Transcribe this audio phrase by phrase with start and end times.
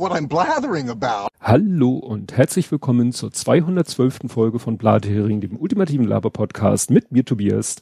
[0.00, 1.28] what I'm blathering about.
[1.42, 4.20] Hallo und herzlich willkommen zur 212.
[4.28, 7.76] Folge von Blathering, dem ultimativen Laber-Podcast mit mir Tobias.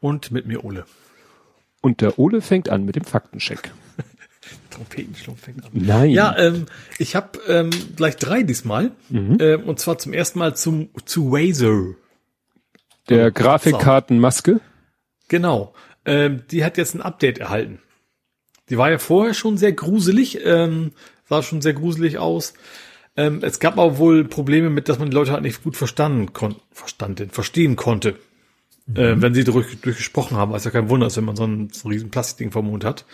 [0.00, 0.84] Und mit mir Ole.
[1.80, 3.70] Und der Ole fängt an mit dem Faktencheck.
[4.70, 5.70] Trompetenschlumpf fängt an.
[5.72, 6.10] Nein.
[6.10, 6.66] Ja, ähm,
[6.98, 8.90] ich habe ähm, gleich drei diesmal.
[9.08, 9.38] Mhm.
[9.40, 11.94] Ähm, und zwar zum ersten Mal zum zu Razer.
[13.08, 14.60] der Grafikkartenmaske.
[15.28, 15.72] Genau.
[16.04, 17.78] Ähm, die hat jetzt ein Update erhalten.
[18.70, 20.92] Die war ja vorher schon sehr gruselig, ähm,
[21.30, 22.52] sah schon sehr gruselig aus.
[23.16, 26.32] Ähm, es gab aber wohl Probleme mit, dass man die Leute halt nicht gut verstanden
[26.34, 28.16] konnte, verstanden, verstehen konnte.
[28.94, 31.70] Äh, wenn sie durch, durchgesprochen haben, was ja kein Wunder ist, wenn man so ein,
[31.70, 33.04] so ein riesen Plastikding vom Mund hat.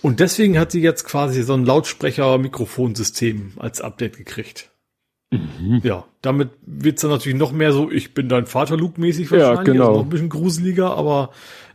[0.00, 4.70] Und deswegen hat sie jetzt quasi so ein Lautsprecher-Mikrofonsystem als Update gekriegt.
[5.82, 9.74] Ja, damit wird's dann natürlich noch mehr so, ich bin dein Vater Luke-mäßig Ja, wahrscheinlich.
[9.74, 9.88] genau.
[9.88, 11.30] Also noch ein bisschen gruseliger, aber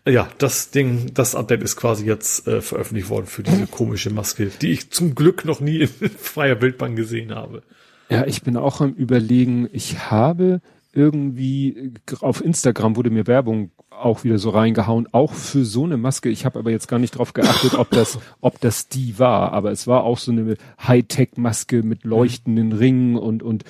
[0.05, 4.47] ja, das Ding, das Update ist quasi jetzt äh, veröffentlicht worden für diese komische Maske,
[4.47, 5.87] die ich zum Glück noch nie in
[6.17, 7.63] freier Wildbahn gesehen habe.
[8.09, 13.71] Ja, ich bin auch am überlegen, ich habe irgendwie äh, auf Instagram wurde mir Werbung
[13.89, 16.29] auch wieder so reingehauen, auch für so eine Maske.
[16.29, 19.53] Ich habe aber jetzt gar nicht drauf geachtet, ob das, ob das die war.
[19.53, 23.63] Aber es war auch so eine Hightech-Maske mit leuchtenden Ringen und und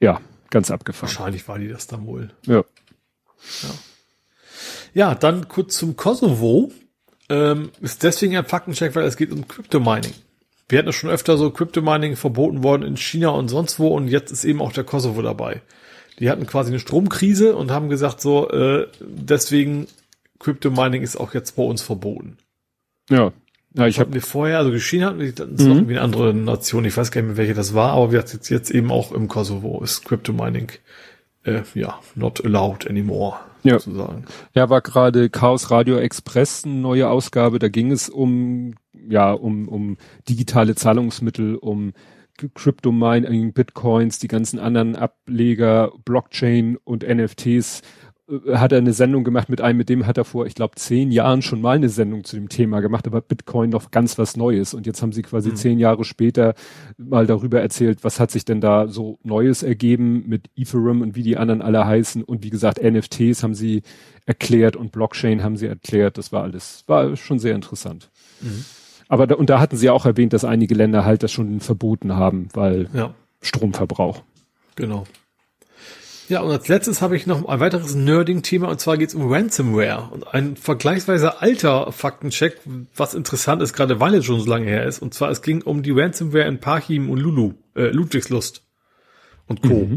[0.00, 1.08] ja, ganz abgefahren.
[1.14, 2.30] Wahrscheinlich war die das dann wohl.
[2.46, 2.64] Ja.
[3.62, 3.70] Ja,
[5.14, 6.70] dann kurz zum Kosovo.
[7.28, 10.12] Ähm, ist deswegen ein Faktencheck, weil es geht um Crypto-Mining.
[10.68, 14.08] Wir hatten ja schon öfter so Crypto-Mining verboten worden in China und sonst wo und
[14.08, 15.62] jetzt ist eben auch der Kosovo dabei.
[16.18, 19.86] Die hatten quasi eine Stromkrise und haben gesagt so, äh, deswegen
[20.38, 22.36] Crypto-Mining ist auch jetzt bei uns verboten.
[23.08, 23.32] Ja.
[23.74, 26.34] Ja, ich habe wir vorher, also China hatten wir, das ist noch irgendwie eine andere
[26.34, 28.90] Nation, ich weiß gar nicht mehr, welche das war, aber wir hatten jetzt, jetzt eben
[28.90, 30.72] auch im Kosovo ist Crypto-Mining,
[31.44, 33.78] äh, ja, not allowed anymore, Ja.
[33.78, 34.24] sozusagen.
[34.54, 37.58] Ja, war gerade Chaos Radio Express eine neue Ausgabe.
[37.58, 39.96] Da ging es um, ja, um, um
[40.28, 41.92] digitale Zahlungsmittel, um
[42.54, 47.82] Crypto Mining, Bitcoins, die ganzen anderen Ableger, Blockchain und NFTs.
[48.46, 50.74] Äh, Hat er eine Sendung gemacht mit einem, mit dem hat er vor, ich glaube,
[50.76, 54.36] zehn Jahren schon mal eine Sendung zu dem Thema gemacht, aber Bitcoin noch ganz was
[54.36, 54.74] Neues.
[54.74, 56.54] Und jetzt haben sie quasi zehn Jahre später
[56.96, 61.22] mal darüber erzählt, was hat sich denn da so Neues ergeben mit Ethereum und wie
[61.22, 62.22] die anderen alle heißen.
[62.24, 63.82] Und wie gesagt, NFTs haben sie
[64.26, 66.16] erklärt und Blockchain haben sie erklärt.
[66.18, 68.10] Das war alles, war schon sehr interessant.
[69.08, 72.14] Aber da, und da hatten sie auch erwähnt, dass einige Länder halt das schon verboten
[72.16, 73.14] haben, weil Ja.
[73.40, 74.22] Stromverbrauch.
[74.76, 75.04] Genau.
[76.32, 79.30] Ja, und als letztes habe ich noch ein weiteres Nerding-Thema und zwar geht es um
[79.30, 80.08] Ransomware.
[80.12, 82.58] Und ein vergleichsweise alter Faktencheck,
[82.96, 85.00] was interessant ist, gerade weil es schon so lange her ist.
[85.00, 88.62] Und zwar es ging um die Ransomware in Parchim und Lulu, äh, Ludwigslust
[89.46, 89.90] und Co.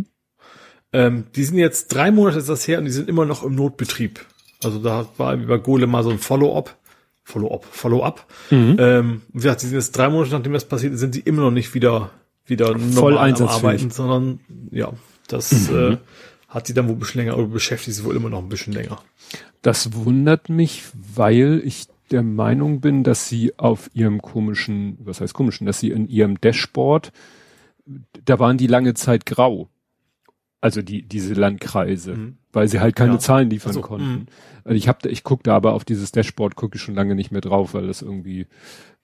[0.91, 3.55] Ähm, die sind jetzt drei Monate ist das her und die sind immer noch im
[3.55, 4.19] Notbetrieb.
[4.61, 6.75] Also da war bei Gole mal so ein Follow-up.
[7.23, 8.25] Follow-up, Follow-up.
[8.77, 11.43] Ähm, wie gesagt, die sind jetzt drei Monate, nachdem das passiert ist, sind die immer
[11.43, 12.09] noch nicht wieder,
[12.45, 13.63] wieder normal am einsatzfähig.
[13.63, 14.41] Arbeiten, sondern
[14.71, 14.91] ja,
[15.27, 15.97] das äh,
[16.47, 18.73] hat sie dann wohl ein bisschen länger oder beschäftigt sie wohl immer noch ein bisschen
[18.73, 19.01] länger.
[19.61, 25.33] Das wundert mich, weil ich der Meinung bin, dass sie auf ihrem komischen, was heißt
[25.33, 27.11] komischen, dass sie in ihrem Dashboard,
[28.25, 29.69] da waren die lange Zeit grau.
[30.61, 33.19] Also die, diese Landkreise, weil sie halt keine Ja.
[33.19, 34.27] Zahlen liefern Ach so, konnten.
[34.63, 37.31] Also ich habe, ich gucke da aber auf dieses Dashboard gucke ich schon lange nicht
[37.31, 38.47] mehr drauf, weil das irgendwie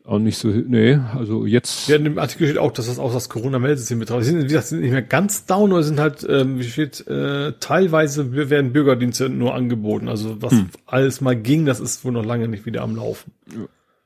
[0.05, 3.13] auch nicht so, nee, also jetzt, Ja, in dem Artikel steht auch, dass das auch
[3.13, 4.09] das Corona-Meldesystem ist.
[4.09, 7.05] Sie sind, wie gesagt, sind nicht mehr ganz down, oder sind halt, ähm, wie steht,
[7.07, 10.07] äh, teilweise werden Bürgerdienste nur angeboten.
[10.07, 10.53] Also was
[10.85, 13.31] alles mal ging, das ist wohl noch lange nicht wieder am Laufen.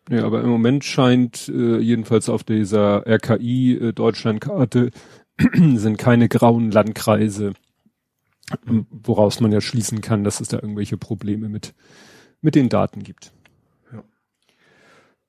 [0.09, 4.91] nee, aber im Moment scheint äh, jedenfalls auf dieser RKI äh, Deutschlandkarte
[5.53, 7.53] sind keine grauen Landkreise,
[8.69, 11.73] woraus man ja schließen kann, dass es da irgendwelche Probleme mit,
[12.41, 13.31] mit den Daten gibt.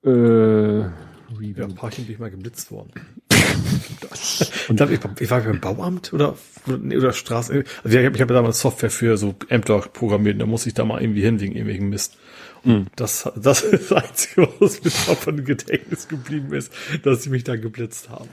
[0.06, 0.93] Äh, Ja,
[1.39, 1.65] Review.
[1.65, 2.93] ein paar bin ich mal geblitzt worden.
[4.69, 6.37] Und dann, ich, ich war beim Bauamt oder,
[6.67, 7.65] oder, Straßen.
[7.83, 10.84] Also ich habe hab ja damals Software für so Ämter programmiert, da muss ich da
[10.84, 12.16] mal irgendwie hin wegen irgendwelchen Mist.
[12.65, 16.72] Und das, das ist das Einzige, was mir da von dem Gedächtnis geblieben ist,
[17.04, 18.28] dass sie mich da geblitzt haben.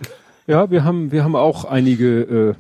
[0.48, 2.56] Ja, wir haben, wir haben auch einige,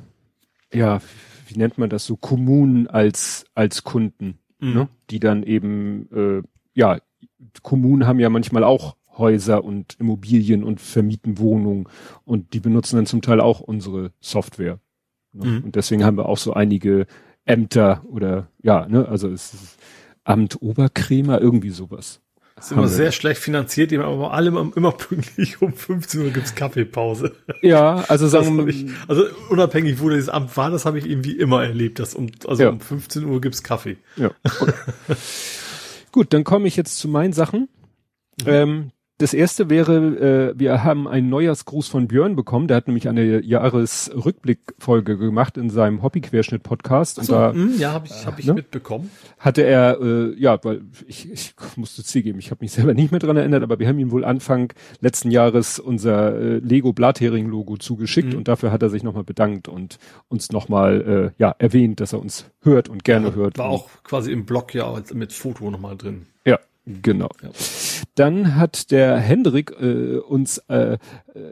[0.71, 1.01] äh, ja,
[1.47, 4.87] wie nennt man das so, Kommunen als, als Kunden, ne?
[5.09, 6.43] die dann eben, äh,
[6.73, 6.99] ja,
[7.61, 11.87] Kommunen haben ja manchmal auch Häuser und Immobilien und vermieten Wohnungen
[12.25, 14.79] und die benutzen dann zum Teil auch unsere Software.
[15.33, 15.61] Ne?
[15.63, 17.05] Und deswegen haben wir auch so einige
[17.45, 19.77] Ämter oder, ja, ne, also es ist
[20.23, 22.21] Amt Oberkrämer, irgendwie sowas.
[22.55, 26.53] Das ist immer sehr schlecht finanziert, aber alle immer, immer pünktlich um 15 Uhr gibt's
[26.55, 27.33] Kaffeepause.
[27.61, 31.09] Ja, also Das sagen wir, ich, also unabhängig, wo dieses Amt war, das habe ich
[31.09, 31.99] irgendwie immer erlebt.
[31.99, 32.69] Dass um, also Ja.
[32.69, 33.97] um 15 Uhr gibt's Kaffee.
[34.17, 34.31] Ja.
[36.11, 37.67] Gut, dann komme ich jetzt zu meinen Sachen.
[38.45, 42.67] Ähm, das erste wäre, äh, wir haben einen Neujahrsgruß von Björn bekommen.
[42.67, 47.23] Der hat nämlich eine Jahresrückblickfolge gemacht in seinem Hobbyquerschnitt-Podcast.
[47.23, 48.55] So, da, mh, ja, habe ich, hab ich ne?
[48.55, 49.11] mitbekommen.
[49.37, 53.19] Hatte er, äh, ja, weil ich, ich musste zugeben, ich habe mich selber nicht mehr
[53.19, 58.33] dran erinnert, aber wir haben ihm wohl Anfang letzten Jahres unser äh, Lego Blathering-Logo zugeschickt
[58.33, 58.39] mhm.
[58.39, 62.19] und dafür hat er sich nochmal bedankt und uns nochmal äh, ja, erwähnt, dass er
[62.19, 63.59] uns hört und gerne ja, hört.
[63.59, 66.25] War auch quasi im Blog ja mit Foto nochmal drin.
[66.45, 67.29] Ja, Genau.
[67.41, 67.49] Ja.
[68.15, 70.97] Dann hat der Hendrik äh, uns äh,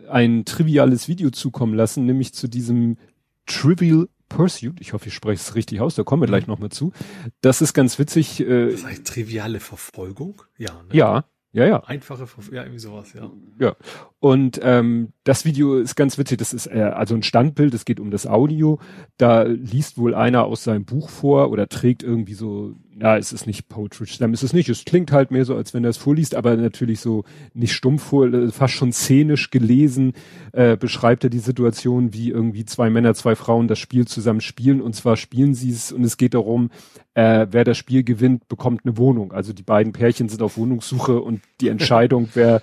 [0.10, 2.98] ein triviales Video zukommen lassen, nämlich zu diesem
[3.46, 4.80] Trivial Pursuit.
[4.80, 6.94] Ich hoffe, ich spreche es richtig aus, da kommen wir gleich nochmal zu.
[7.42, 8.40] Das ist ganz witzig.
[8.40, 10.42] Äh, das heißt triviale Verfolgung?
[10.58, 10.74] Ja.
[10.84, 10.90] Ne?
[10.94, 11.84] Ja, ja, ja.
[11.84, 13.30] Einfache, ja, irgendwie sowas, ja.
[13.60, 13.76] Ja.
[14.22, 16.38] Und ähm, das Video ist ganz witzig.
[16.38, 17.74] Das ist äh, also ein Standbild.
[17.74, 18.80] Es geht um das Audio.
[19.18, 23.48] Da liest wohl einer aus seinem Buch vor oder trägt irgendwie so ja, es ist
[23.48, 25.98] nicht Poetry Slam, es ist nicht, es klingt halt mehr so, als wenn er es
[25.98, 27.24] vorliest, aber natürlich so
[27.54, 30.14] nicht stumpf vor, äh, fast schon szenisch gelesen,
[30.52, 34.82] äh, beschreibt er die Situation, wie irgendwie zwei Männer, zwei Frauen das Spiel zusammen spielen
[34.82, 36.70] und zwar spielen sie es und es geht darum,
[37.14, 39.32] äh, wer das Spiel gewinnt, bekommt eine Wohnung.
[39.34, 42.62] Also die beiden Pärchen sind auf Wohnungssuche und die Entscheidung, wer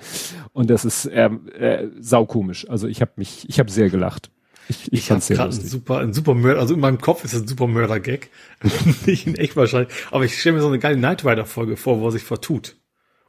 [0.53, 2.69] und das ist äh, äh, saukomisch.
[2.69, 4.31] Also ich habe mich, ich habe sehr gelacht.
[4.69, 7.33] Ich, ich, ich habe gerade ein super, ein super Mörder, also in meinem Kopf ist
[7.33, 8.31] das ein super Mörder-Gag.
[9.07, 9.93] Nicht in echt wahrscheinlich.
[10.11, 12.77] Aber ich stelle mir so eine geile Knight Rider-Folge vor, wo er sich vertut.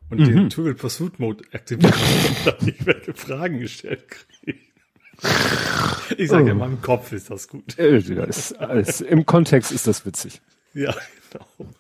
[0.10, 0.26] Und mhm.
[0.26, 1.94] den Trivial Pursuit Mode aktiviert
[2.28, 4.70] und dann irgendwelche Fragen gestellt kriegt.
[6.18, 6.50] Ich sage, oh.
[6.50, 7.78] in meinem Kopf ist das gut.
[7.78, 10.42] Äh, ist, ist, Im Kontext ist das witzig.
[10.74, 10.96] Ja,
[11.32, 11.72] genau.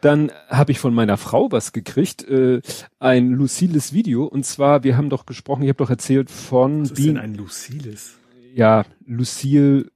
[0.00, 2.60] Dann habe ich von meiner Frau was gekriegt, äh,
[2.98, 4.24] ein Luciles Video.
[4.24, 6.82] Und zwar, wir haben doch gesprochen, ich habe doch erzählt von...
[6.82, 8.18] Was ist Bean, denn ein Luciles?
[8.58, 9.86] ja, Lucille,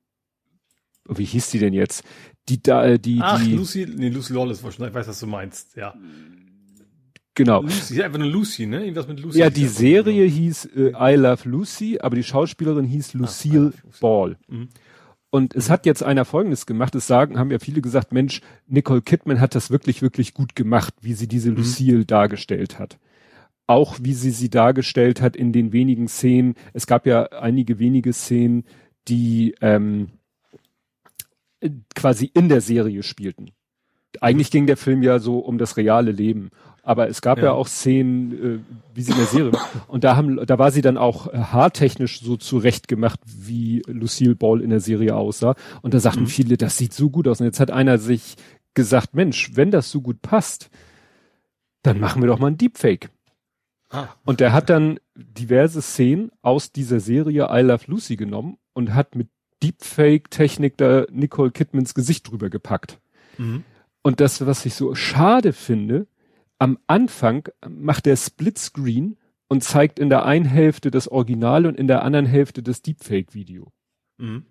[1.08, 2.04] wie hieß die denn jetzt?
[2.48, 3.54] Die da, äh, die, Ach, die.
[3.54, 5.94] Lucy, nee, Lucy Lawless ich weiß, was du meinst, ja.
[7.34, 7.62] Genau.
[7.62, 8.82] Lucy, einfach eine Lucy, ne?
[8.82, 9.38] Irgendwas mit Lucy.
[9.38, 10.36] Ja, die Serie genau.
[10.36, 14.36] hieß äh, I Love Lucy, aber die Schauspielerin hieß Lucille ah, Ball.
[14.48, 14.68] Mhm.
[15.32, 16.94] Und es hat jetzt einer Folgendes gemacht.
[16.94, 20.94] Es sagen, haben ja viele gesagt, Mensch, Nicole Kidman hat das wirklich, wirklich gut gemacht,
[21.00, 21.56] wie sie diese mhm.
[21.56, 22.06] Lucille mhm.
[22.06, 22.98] dargestellt hat
[23.72, 26.56] auch wie sie sie dargestellt hat in den wenigen Szenen.
[26.74, 28.64] Es gab ja einige wenige Szenen,
[29.08, 30.10] die ähm,
[31.94, 33.52] quasi in der Serie spielten.
[34.20, 36.50] Eigentlich ging der Film ja so um das reale Leben,
[36.82, 38.58] aber es gab ja, ja auch Szenen, äh,
[38.94, 39.68] wie sie in der Serie war.
[39.86, 44.34] Und da haben, da war sie dann auch äh, haartechnisch so zurecht gemacht, wie Lucille
[44.34, 45.54] Ball in der Serie aussah.
[45.82, 46.28] Und da sagten mhm.
[46.28, 47.40] viele, das sieht so gut aus.
[47.40, 48.36] Und jetzt hat einer sich
[48.74, 50.70] gesagt, Mensch, wenn das so gut passt,
[51.82, 53.10] dann machen wir doch mal ein Deepfake.
[53.90, 54.08] Ah.
[54.24, 59.14] Und der hat dann diverse Szenen aus dieser Serie I Love Lucy genommen und hat
[59.14, 59.28] mit
[59.62, 62.98] Deepfake-Technik da Nicole Kidmans Gesicht drüber gepackt.
[63.38, 63.62] Mhm.
[64.02, 66.06] Und das, was ich so schade finde,
[66.62, 69.16] am Anfang macht der Splitscreen
[69.48, 73.72] und zeigt in der einen Hälfte das Original und in der anderen Hälfte das Deepfake-Video.
[74.16, 74.44] Mhm.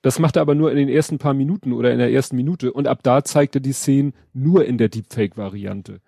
[0.00, 2.72] Das macht er aber nur in den ersten paar Minuten oder in der ersten Minute
[2.72, 6.00] und ab da zeigt er die Szenen nur in der Deepfake-Variante.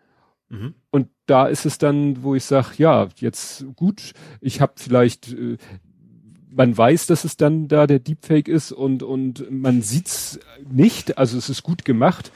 [0.48, 0.74] Mhm.
[0.92, 5.56] Und da ist es dann, wo ich sage, ja, jetzt gut, ich habe vielleicht, äh,
[6.48, 10.38] man weiß, dass es dann da der Deepfake ist und, und man sieht's
[10.70, 12.30] nicht, also es ist gut gemacht.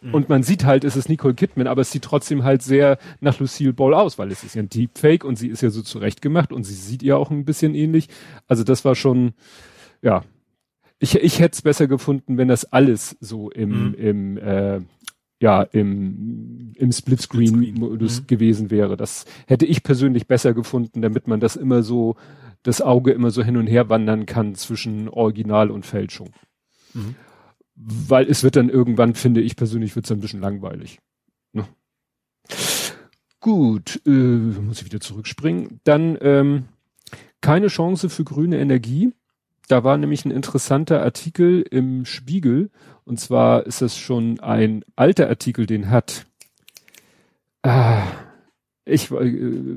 [0.00, 0.14] Mhm.
[0.14, 3.38] Und man sieht halt, es ist Nicole Kidman, aber es sieht trotzdem halt sehr nach
[3.38, 6.22] Lucille Ball aus, weil es ist ja ein Deepfake und sie ist ja so zurecht
[6.22, 8.08] gemacht und sie sieht ja auch ein bisschen ähnlich.
[8.46, 9.32] Also das war schon,
[10.02, 10.22] ja,
[10.98, 13.94] ich, ich hätte es besser gefunden, wenn das alles so im, mhm.
[13.94, 14.80] im äh,
[15.40, 18.26] ja im, im Splitscreen-Modus Split mhm.
[18.26, 18.96] gewesen wäre.
[18.96, 22.16] Das hätte ich persönlich besser gefunden, damit man das immer so,
[22.62, 26.30] das Auge immer so hin und her wandern kann zwischen Original und Fälschung.
[26.94, 27.16] Mhm.
[27.76, 30.98] Weil es wird dann irgendwann, finde ich persönlich, wird es ein bisschen langweilig.
[31.52, 31.66] Ne?
[33.40, 35.80] Gut, äh, muss ich wieder zurückspringen.
[35.84, 36.64] Dann ähm,
[37.40, 39.12] keine Chance für grüne Energie.
[39.68, 42.70] Da war nämlich ein interessanter Artikel im Spiegel.
[43.04, 46.26] Und zwar ist das schon ein alter Artikel, den hat.
[47.62, 48.04] Ah,
[48.84, 49.76] ich äh,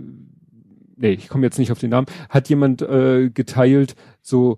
[0.96, 2.08] nee, ich komme jetzt nicht auf den Namen.
[2.30, 4.58] Hat jemand äh, geteilt, so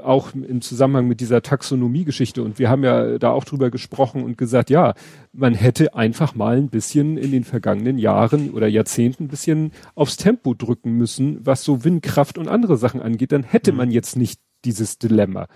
[0.00, 2.42] auch im Zusammenhang mit dieser Taxonomie-Geschichte.
[2.42, 4.94] Und wir haben ja da auch drüber gesprochen und gesagt, ja,
[5.32, 10.16] man hätte einfach mal ein bisschen in den vergangenen Jahren oder Jahrzehnten ein bisschen aufs
[10.16, 13.32] Tempo drücken müssen, was so Windkraft und andere Sachen angeht.
[13.32, 13.78] Dann hätte mhm.
[13.78, 15.46] man jetzt nicht dieses Dilemma.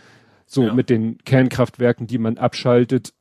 [0.47, 0.75] So ja.
[0.75, 3.15] mit den Kernkraftwerken, die man abschaltet.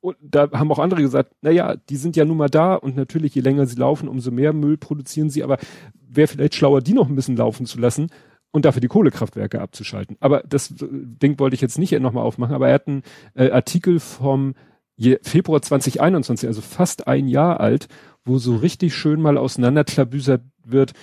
[0.00, 2.96] Und da haben auch andere gesagt, na ja, die sind ja nun mal da und
[2.96, 5.58] natürlich, je länger sie laufen, umso mehr Müll produzieren sie, aber
[5.94, 8.08] wäre vielleicht schlauer, die noch ein bisschen laufen zu lassen
[8.56, 10.16] und dafür die Kohlekraftwerke abzuschalten.
[10.18, 13.02] Aber das Ding wollte ich jetzt nicht nochmal aufmachen, aber er hat einen
[13.34, 14.54] äh, Artikel vom
[15.22, 17.88] Februar 2021, also fast ein Jahr alt,
[18.24, 20.94] wo so richtig schön mal auseinanderklabüsert wird,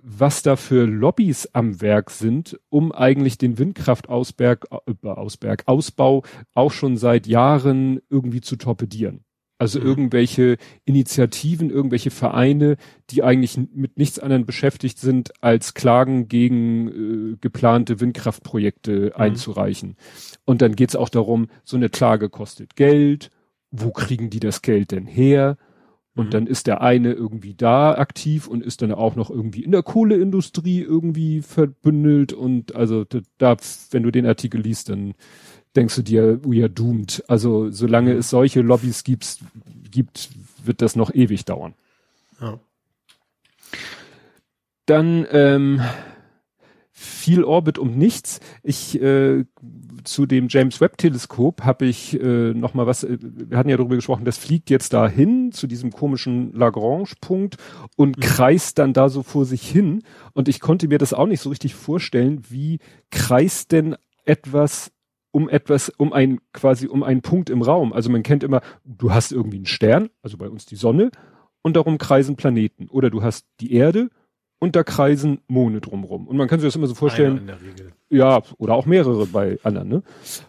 [0.00, 6.22] was da für Lobbys am Werk sind, um eigentlich den Windkraftausberg, äh, Ausberg, Ausbau
[6.54, 9.24] auch schon seit Jahren irgendwie zu torpedieren.
[9.64, 9.86] Also mhm.
[9.86, 12.76] irgendwelche Initiativen, irgendwelche Vereine,
[13.08, 19.12] die eigentlich mit nichts anderem beschäftigt sind, als Klagen gegen äh, geplante Windkraftprojekte mhm.
[19.14, 19.96] einzureichen.
[20.44, 23.30] Und dann geht's auch darum, so eine Klage kostet Geld.
[23.70, 25.56] Wo kriegen die das Geld denn her?
[26.14, 26.30] Und mhm.
[26.30, 29.82] dann ist der eine irgendwie da aktiv und ist dann auch noch irgendwie in der
[29.82, 33.06] Kohleindustrie irgendwie verbündelt und also
[33.38, 33.56] da,
[33.92, 35.14] wenn du den Artikel liest, dann
[35.76, 37.22] denkst du dir, we are doomed.
[37.28, 39.38] Also solange es solche Lobbys gibt,
[39.90, 40.30] gibt,
[40.64, 41.74] wird das noch ewig dauern.
[42.40, 42.58] Ja.
[44.86, 45.80] Dann ähm,
[46.92, 48.40] viel Orbit um nichts.
[48.62, 49.44] Ich äh,
[50.04, 53.02] zu dem James Webb Teleskop habe ich äh, noch mal was.
[53.04, 54.24] Äh, wir hatten ja darüber gesprochen.
[54.24, 57.56] Das fliegt jetzt dahin zu diesem komischen Lagrange-Punkt
[57.96, 58.20] und mhm.
[58.20, 60.02] kreist dann da so vor sich hin.
[60.32, 62.78] Und ich konnte mir das auch nicht so richtig vorstellen, wie
[63.10, 64.90] kreist denn etwas
[65.34, 67.92] um etwas, um ein quasi um einen Punkt im Raum.
[67.92, 71.10] Also man kennt immer, du hast irgendwie einen Stern, also bei uns die Sonne,
[71.60, 72.88] und darum kreisen Planeten.
[72.88, 74.10] Oder du hast die Erde
[74.60, 76.28] und da kreisen Monde drumrum.
[76.28, 77.38] Und man kann sich das immer so vorstellen.
[77.38, 77.92] in der Regel.
[78.10, 80.02] Ja, oder auch mehrere bei anderen, ne?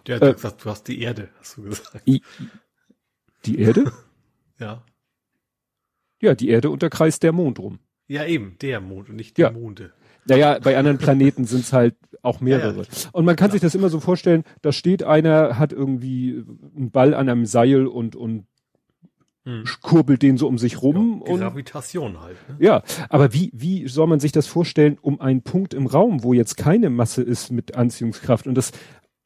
[0.06, 2.08] Der hat äh, gesagt, du hast die Erde, hast du gesagt.
[2.08, 2.22] I,
[3.46, 3.92] die Erde?
[4.60, 4.84] ja.
[6.22, 7.80] Ja, die Erde und da kreist der Mond rum.
[8.08, 9.50] Ja, eben, der Mond und nicht die ja.
[9.50, 9.94] Monde.
[10.28, 12.78] Naja, bei anderen Planeten sind es halt auch mehrere.
[12.78, 13.10] Ja, ja.
[13.12, 13.54] Und man kann ja.
[13.54, 16.44] sich das immer so vorstellen, da steht einer, hat irgendwie
[16.76, 18.48] einen Ball an einem Seil und, und
[19.46, 19.64] hm.
[19.82, 21.24] kurbelt den so um sich rum.
[21.28, 22.38] Ja, Gravitation halt.
[22.50, 22.56] Ne?
[22.60, 26.34] Ja, aber wie, wie soll man sich das vorstellen, um einen Punkt im Raum, wo
[26.34, 28.48] jetzt keine Masse ist mit Anziehungskraft?
[28.48, 28.72] Und das,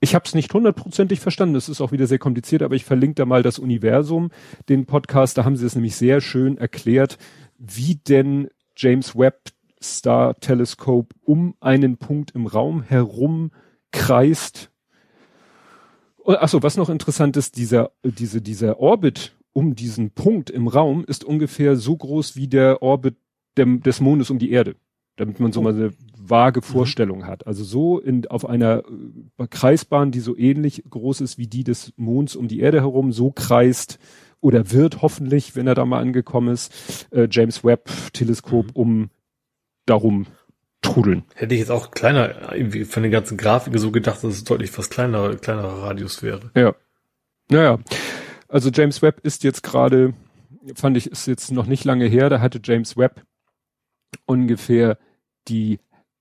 [0.01, 3.15] ich habe es nicht hundertprozentig verstanden, das ist auch wieder sehr kompliziert, aber ich verlinke
[3.15, 4.29] da mal das Universum,
[4.67, 7.17] den Podcast, da haben sie es nämlich sehr schön erklärt,
[7.57, 9.51] wie denn James Webb
[9.81, 13.51] Star Telescope um einen Punkt im Raum herum
[13.91, 14.71] kreist.
[16.25, 21.23] Achso, was noch interessant ist, dieser, diese, dieser Orbit um diesen Punkt im Raum ist
[21.23, 23.15] ungefähr so groß wie der Orbit
[23.57, 24.75] dem, des Mondes um die Erde.
[25.15, 25.63] Damit man so oh.
[25.63, 26.63] mal eine vage mhm.
[26.63, 27.27] Vorstellung mhm.
[27.27, 27.47] hat.
[27.47, 28.83] Also so in, auf einer
[29.37, 33.11] äh, Kreisbahn, die so ähnlich groß ist wie die des Monds um die Erde herum,
[33.11, 33.99] so kreist
[34.41, 38.71] oder wird hoffentlich, wenn er da mal angekommen ist, äh, James Webb Teleskop mhm.
[38.73, 39.09] um
[39.89, 40.27] darum
[40.81, 41.23] trudeln.
[41.35, 44.75] Hätte ich jetzt auch kleiner, irgendwie von den ganzen Grafiken so gedacht, dass es deutlich
[44.77, 46.51] was kleiner, kleinerer Radius wäre.
[46.55, 46.75] Ja.
[47.49, 47.79] Naja.
[48.47, 50.13] Also James Webb ist jetzt gerade,
[50.75, 53.23] fand ich, ist jetzt noch nicht lange her, da hatte James Webb
[54.25, 54.97] ungefähr
[55.47, 55.79] die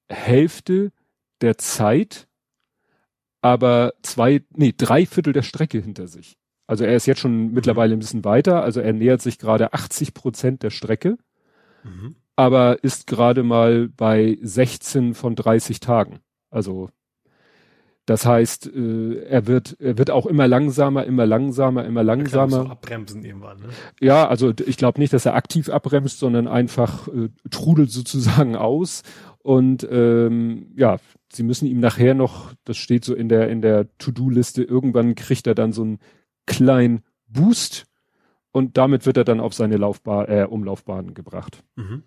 [0.09, 0.93] Hälfte
[1.41, 2.27] der Zeit,
[3.41, 6.37] aber zwei, nee, drei Viertel der Strecke hinter sich.
[6.67, 10.13] Also er ist jetzt schon mittlerweile ein bisschen weiter, also er nähert sich gerade 80
[10.13, 11.17] Prozent der Strecke,
[11.83, 12.17] mhm.
[12.39, 16.21] Aber ist gerade mal bei 16 von 30 Tagen.
[16.51, 16.89] Also
[18.07, 22.63] das heißt, äh, er wird, er wird auch immer langsamer, immer langsamer, immer langsamer.
[22.63, 23.69] So abbremsen irgendwann, ne?
[24.01, 29.03] Ja, also ich glaube nicht, dass er aktiv abbremst, sondern einfach äh, trudelt sozusagen aus.
[29.39, 30.99] Und ähm, ja,
[31.33, 35.49] sie müssen ihm nachher noch, das steht so in der in der To-Do-Liste, irgendwann kriegt
[35.49, 35.99] er dann so einen
[36.47, 37.87] kleinen Boost
[38.53, 41.65] und damit wird er dann auf seine Laufbahn, äh, Umlaufbahn gebracht.
[41.75, 42.05] Mhm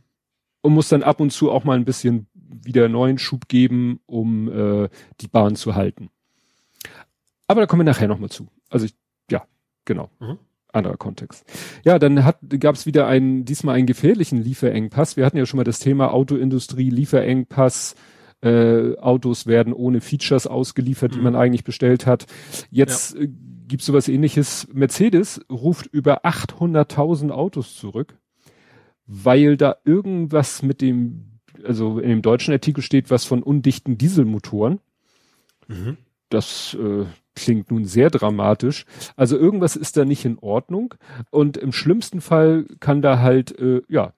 [0.61, 2.27] und muss dann ab und zu auch mal ein bisschen
[2.63, 4.89] wieder neuen Schub geben, um äh,
[5.19, 6.09] die Bahn zu halten.
[7.47, 8.47] Aber da kommen wir nachher nochmal zu.
[8.69, 8.95] Also ich,
[9.29, 9.43] ja,
[9.85, 10.09] genau.
[10.19, 10.37] Mhm.
[10.73, 11.43] Anderer Kontext.
[11.83, 12.15] Ja, dann
[12.59, 15.17] gab es wieder einen, diesmal einen gefährlichen Lieferengpass.
[15.17, 17.95] Wir hatten ja schon mal das Thema Autoindustrie, Lieferengpass,
[18.41, 21.15] äh, Autos werden ohne Features ausgeliefert, mhm.
[21.15, 22.25] die man eigentlich bestellt hat.
[22.69, 23.21] Jetzt ja.
[23.21, 23.29] äh,
[23.67, 24.67] gibt sowas ähnliches.
[24.71, 28.17] Mercedes ruft über 800.000 Autos zurück
[29.05, 34.79] weil da irgendwas mit dem, also in dem deutschen Artikel steht was von undichten Dieselmotoren.
[35.67, 35.97] Mhm.
[36.29, 37.05] Das äh,
[37.35, 38.85] klingt nun sehr dramatisch.
[39.15, 40.93] Also irgendwas ist da nicht in Ordnung
[41.29, 44.13] und im schlimmsten Fall kann da halt, äh, ja,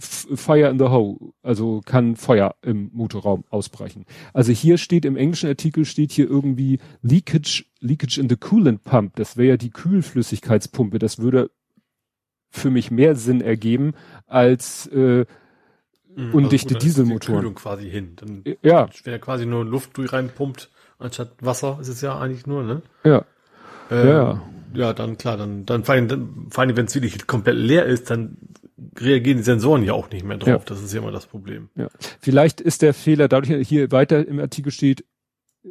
[0.00, 4.06] Fire in the Hole, also kann Feuer im Motorraum ausbrechen.
[4.32, 9.16] Also hier steht im englischen Artikel steht hier irgendwie Leakage, Leakage in the Coolant Pump.
[9.16, 10.98] Das wäre ja die Kühlflüssigkeitspumpe.
[10.98, 11.50] Das würde
[12.50, 13.94] für mich mehr Sinn ergeben
[14.26, 15.24] als äh,
[16.14, 16.34] mhm.
[16.34, 17.46] undichte also, Dieselmotoren.
[17.46, 18.16] Die quasi hin.
[18.16, 18.88] Dann, ja.
[19.04, 22.82] Wenn er quasi nur Luft durch reinpumpt, anstatt Wasser, ist es ja eigentlich nur, ne?
[23.04, 23.24] Ja.
[23.90, 24.42] Ähm, ja.
[24.72, 28.08] Ja, dann klar, dann, dann vor allem, vor allem wenn es wirklich komplett leer ist,
[28.08, 28.36] dann
[28.96, 30.48] reagieren die Sensoren ja auch nicht mehr drauf.
[30.48, 30.58] Ja.
[30.64, 31.70] Das ist ja immer das Problem.
[31.74, 31.88] Ja.
[32.20, 35.04] Vielleicht ist der Fehler dadurch, hier weiter im Artikel steht,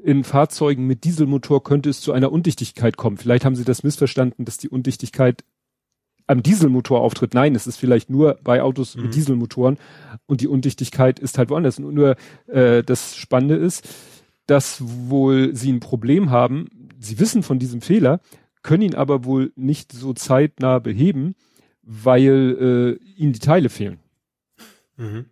[0.03, 3.17] in Fahrzeugen mit Dieselmotor könnte es zu einer Undichtigkeit kommen.
[3.17, 5.43] Vielleicht haben Sie das missverstanden, dass die Undichtigkeit
[6.29, 7.33] am Dieselmotor auftritt.
[7.33, 9.03] Nein, es ist vielleicht nur bei Autos mhm.
[9.03, 9.77] mit Dieselmotoren
[10.27, 11.79] und die Undichtigkeit ist halt woanders.
[11.79, 12.15] Nur
[12.47, 13.87] äh, das Spannende ist,
[14.45, 16.67] dass wohl Sie ein Problem haben.
[16.99, 18.21] Sie wissen von diesem Fehler,
[18.61, 21.35] können ihn aber wohl nicht so zeitnah beheben,
[21.81, 23.99] weil äh, ihnen die Teile fehlen.
[24.97, 25.25] Mhm.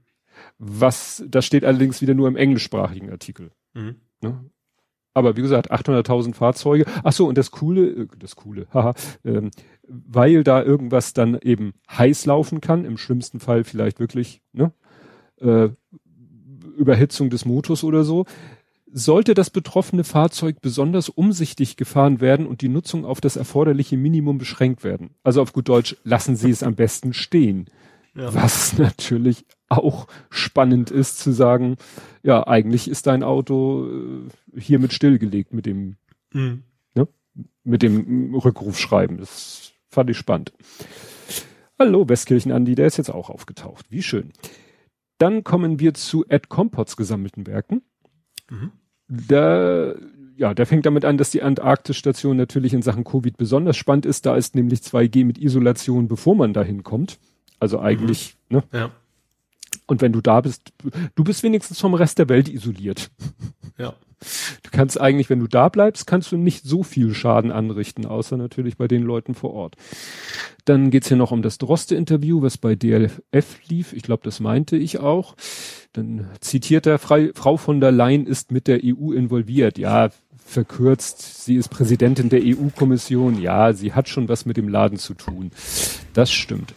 [0.57, 3.51] Was, das steht allerdings wieder nur im englischsprachigen Artikel.
[3.75, 3.97] Mhm.
[4.21, 4.49] Ne?
[5.17, 6.85] Aber wie gesagt, 800.000 Fahrzeuge.
[7.03, 8.93] Ach so, und das Coole, äh, das Coole, haha,
[9.25, 9.49] ähm,
[9.87, 14.71] weil da irgendwas dann eben heiß laufen kann, im schlimmsten Fall vielleicht wirklich, ne,
[15.39, 15.69] äh,
[16.77, 18.25] Überhitzung des Motors oder so,
[18.91, 24.37] sollte das betroffene Fahrzeug besonders umsichtig gefahren werden und die Nutzung auf das erforderliche Minimum
[24.37, 25.11] beschränkt werden.
[25.23, 27.65] Also auf gut Deutsch, lassen Sie es am besten stehen.
[28.15, 28.33] Ja.
[28.33, 31.77] Was natürlich auch spannend ist zu sagen,
[32.23, 35.97] ja, eigentlich ist dein Auto äh, hiermit stillgelegt mit dem,
[36.33, 36.63] mhm.
[36.95, 37.07] ne,
[37.63, 39.17] mit dem Rückrufschreiben.
[39.17, 40.53] Das fand ich spannend.
[41.79, 43.87] Hallo, Westkirchen Andi, der ist jetzt auch aufgetaucht.
[43.89, 44.31] Wie schön.
[45.17, 47.81] Dann kommen wir zu Ed Compots gesammelten Werken.
[48.47, 48.73] Mhm.
[49.07, 49.95] Da,
[50.35, 54.27] ja, der fängt damit an, dass die Antarktisstation natürlich in Sachen Covid besonders spannend ist.
[54.27, 57.17] Da ist nämlich 2G mit Isolation, bevor man dahin kommt.
[57.59, 58.57] Also eigentlich, mhm.
[58.57, 58.63] ne?
[58.73, 58.91] Ja.
[59.87, 60.71] Und wenn du da bist,
[61.15, 63.09] du bist wenigstens vom Rest der Welt isoliert.
[63.77, 63.93] Ja.
[64.63, 68.35] Du kannst eigentlich, wenn du da bleibst, kannst du nicht so viel Schaden anrichten, außer
[68.35, 69.75] natürlich bei den Leuten vor Ort.
[70.65, 73.93] Dann geht's hier noch um das Droste-Interview, was bei DLF lief.
[73.93, 75.35] Ich glaube, das meinte ich auch.
[75.93, 79.77] Dann zitiert er, Frau von der Leyen ist mit der EU involviert.
[79.77, 83.39] Ja, verkürzt, sie ist Präsidentin der EU-Kommission.
[83.39, 85.51] Ja, sie hat schon was mit dem Laden zu tun.
[86.13, 86.73] Das stimmt.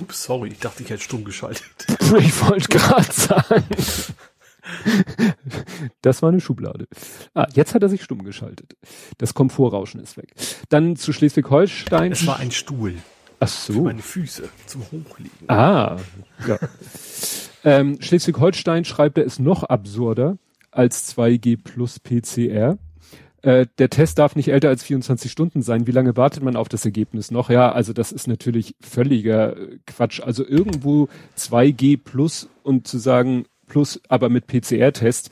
[0.00, 1.86] Ups, sorry, ich dachte, ich hätte stumm geschaltet.
[2.18, 3.64] ich wollte gerade sagen.
[6.02, 6.86] Das war eine Schublade.
[7.34, 8.76] Ah, jetzt hat er sich stumm geschaltet.
[9.18, 10.32] Das Komfortrauschen ist weg.
[10.68, 12.12] Dann zu Schleswig-Holstein.
[12.12, 12.94] Es war ein Stuhl.
[13.40, 13.72] Ach so.
[13.72, 15.48] Für meine Füße zum Hochlegen.
[15.48, 15.96] Ah,
[16.46, 16.58] ja.
[17.64, 20.36] ähm, Schleswig-Holstein schreibt er, ist noch absurder
[20.70, 22.78] als 2G plus PCR.
[23.42, 25.86] Äh, der Test darf nicht älter als 24 Stunden sein.
[25.86, 27.48] Wie lange wartet man auf das Ergebnis noch?
[27.48, 30.20] Ja, also das ist natürlich völliger äh, Quatsch.
[30.20, 35.30] Also irgendwo 2G plus und zu sagen plus, aber mit PCR-Test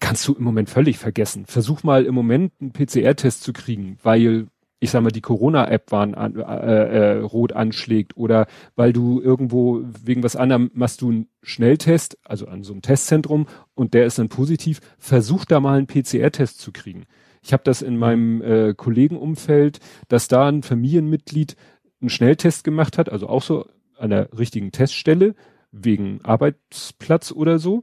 [0.00, 1.46] kannst du im Moment völlig vergessen.
[1.46, 4.46] Versuch mal im Moment einen PCR-Test zu kriegen, weil
[4.80, 9.82] ich sag mal, die Corona-App waren an, äh, äh, rot anschlägt oder weil du irgendwo
[9.84, 14.18] wegen was anderem machst du einen Schnelltest, also an so einem Testzentrum und der ist
[14.18, 17.04] dann positiv, versuch da mal einen PCR-Test zu kriegen.
[17.42, 21.56] Ich habe das in meinem äh, Kollegenumfeld, dass da ein Familienmitglied
[22.00, 23.66] einen Schnelltest gemacht hat, also auch so
[23.98, 25.34] an der richtigen Teststelle
[25.72, 27.82] wegen Arbeitsplatz oder so.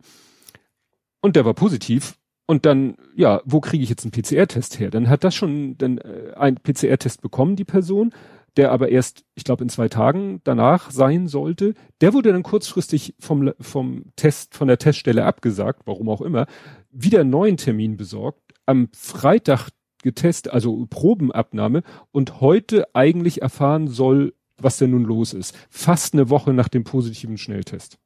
[1.22, 4.90] Und der war positiv und dann, ja, wo kriege ich jetzt einen PCR-Test her?
[4.90, 8.14] Dann hat das schon dann äh, ein PCR-Test bekommen, die Person,
[8.56, 11.74] der aber erst, ich glaube, in zwei Tagen danach sein sollte.
[12.02, 16.48] Der wurde dann kurzfristig vom, vom Test, von der Teststelle abgesagt, warum auch immer,
[16.90, 19.70] wieder einen neuen Termin besorgt, am Freitag
[20.02, 25.54] getestet, also Probenabnahme und heute eigentlich erfahren soll, was denn nun los ist.
[25.70, 28.00] Fast eine Woche nach dem positiven Schnelltest.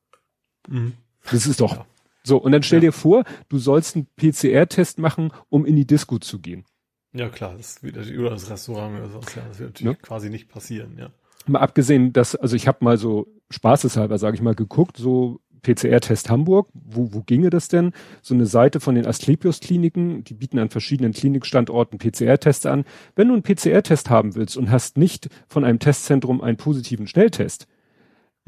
[0.68, 0.94] Mhm.
[1.30, 1.86] Das ist doch, ja.
[2.24, 2.90] So, und dann stell ja.
[2.90, 6.66] dir vor, du sollst einen PCR-Test machen, um in die Disco zu gehen.
[7.14, 10.02] Ja, klar, das wird oder das Restaurant oder sowas, ja, das wird natürlich ja.
[10.02, 11.10] quasi nicht passieren, ja.
[11.48, 16.30] Mal abgesehen, dass, also ich habe mal so spaßeshalber, sage ich mal, geguckt, so PCR-Test
[16.30, 17.94] Hamburg, wo, wo ginge das denn?
[18.22, 22.86] So eine Seite von den Asklepios-Kliniken, die bieten an verschiedenen Klinikstandorten PCR-Tests an.
[23.16, 27.68] Wenn du einen PCR-Test haben willst und hast nicht von einem Testzentrum einen positiven Schnelltest,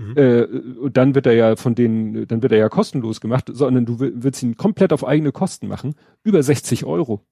[0.09, 0.17] Mhm.
[0.17, 3.85] Äh, und dann wird er ja von denen, dann wird er ja kostenlos gemacht, sondern
[3.85, 5.95] du willst ihn komplett auf eigene Kosten machen.
[6.23, 7.25] Über 60 Euro.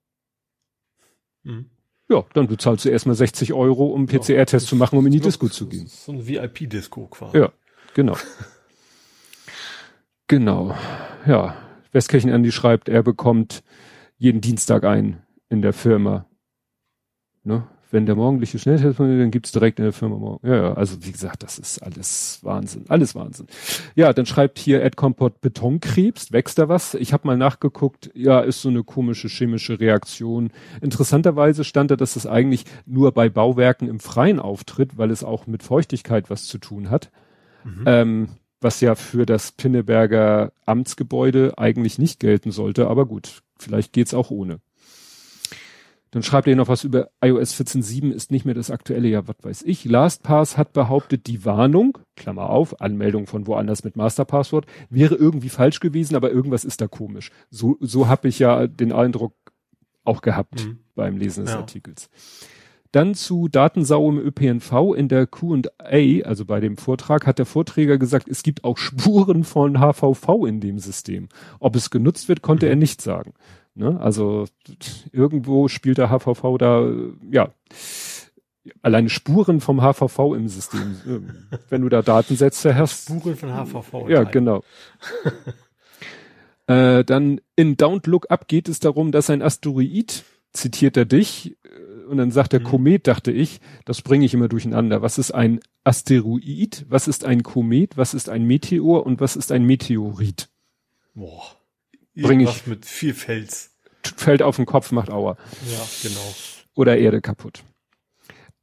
[1.43, 1.69] Mhm.
[2.09, 5.47] Ja, dann bezahlst du erstmal 60 Euro, um PCR-Test zu machen, um in die Disco
[5.47, 5.87] zu gehen.
[5.87, 7.37] So ein VIP-Disco quasi.
[7.37, 7.53] Ja,
[7.93, 8.17] genau.
[10.27, 10.75] genau.
[11.25, 11.55] Ja.
[11.93, 13.63] Westkirchen Andy schreibt, er bekommt
[14.17, 16.25] jeden Dienstag ein in der Firma.
[17.43, 17.67] Ne?
[17.91, 20.47] Wenn der morgendliche Schnelltest dann gibt's direkt in der Firma morgen.
[20.47, 23.47] Ja, ja, also wie gesagt, das ist alles Wahnsinn, alles Wahnsinn.
[23.95, 26.93] Ja, dann schreibt hier Ed Comport Betonkrebs, wächst da was?
[26.95, 30.51] Ich habe mal nachgeguckt, ja, ist so eine komische chemische Reaktion.
[30.81, 35.47] Interessanterweise stand da, dass es eigentlich nur bei Bauwerken im Freien auftritt, weil es auch
[35.47, 37.11] mit Feuchtigkeit was zu tun hat.
[37.63, 37.83] Mhm.
[37.85, 38.27] Ähm,
[38.61, 44.29] was ja für das Pinneberger Amtsgebäude eigentlich nicht gelten sollte, aber gut, vielleicht geht's auch
[44.29, 44.59] ohne.
[46.11, 49.37] Dann schreibt er noch was über iOS 14.7 ist nicht mehr das aktuelle, ja, was
[49.41, 49.85] weiß ich.
[49.85, 55.79] LastPass hat behauptet, die Warnung, Klammer auf, Anmeldung von woanders mit Masterpasswort, wäre irgendwie falsch
[55.79, 57.31] gewesen, aber irgendwas ist da komisch.
[57.49, 59.33] So, so habe ich ja den Eindruck
[60.03, 60.79] auch gehabt mhm.
[60.95, 61.59] beim Lesen des ja.
[61.59, 62.09] Artikels.
[62.91, 67.97] Dann zu Datensau im ÖPNV in der Q&A, also bei dem Vortrag, hat der Vorträger
[67.97, 71.29] gesagt, es gibt auch Spuren von HVV in dem System.
[71.59, 72.71] Ob es genutzt wird, konnte mhm.
[72.71, 73.33] er nicht sagen.
[73.73, 73.99] Ne?
[73.99, 74.45] Also
[75.11, 76.91] irgendwo spielt der HVV da,
[77.31, 77.53] ja,
[78.81, 80.97] alleine Spuren vom HVV im System.
[81.69, 83.05] Wenn du da Datensätze hast.
[83.05, 84.09] Spuren von HVV.
[84.09, 84.63] Ja, genau.
[86.67, 91.55] äh, dann in Don't Look Up geht es darum, dass ein Asteroid, zitiert er dich,
[92.11, 92.65] und dann sagt der mhm.
[92.65, 95.01] Komet, dachte ich, das bringe ich immer durcheinander.
[95.01, 96.85] Was ist ein Asteroid?
[96.89, 97.95] Was ist ein Komet?
[97.95, 99.05] Was ist ein Meteor?
[99.05, 100.49] Und was ist ein Meteorit?
[101.15, 101.60] Boah.
[102.15, 102.67] Bring ich.
[102.67, 103.71] mit viel Fels.
[104.17, 105.37] Fällt auf den Kopf, macht Aua.
[105.69, 106.35] Ja, genau.
[106.75, 107.63] Oder Erde kaputt.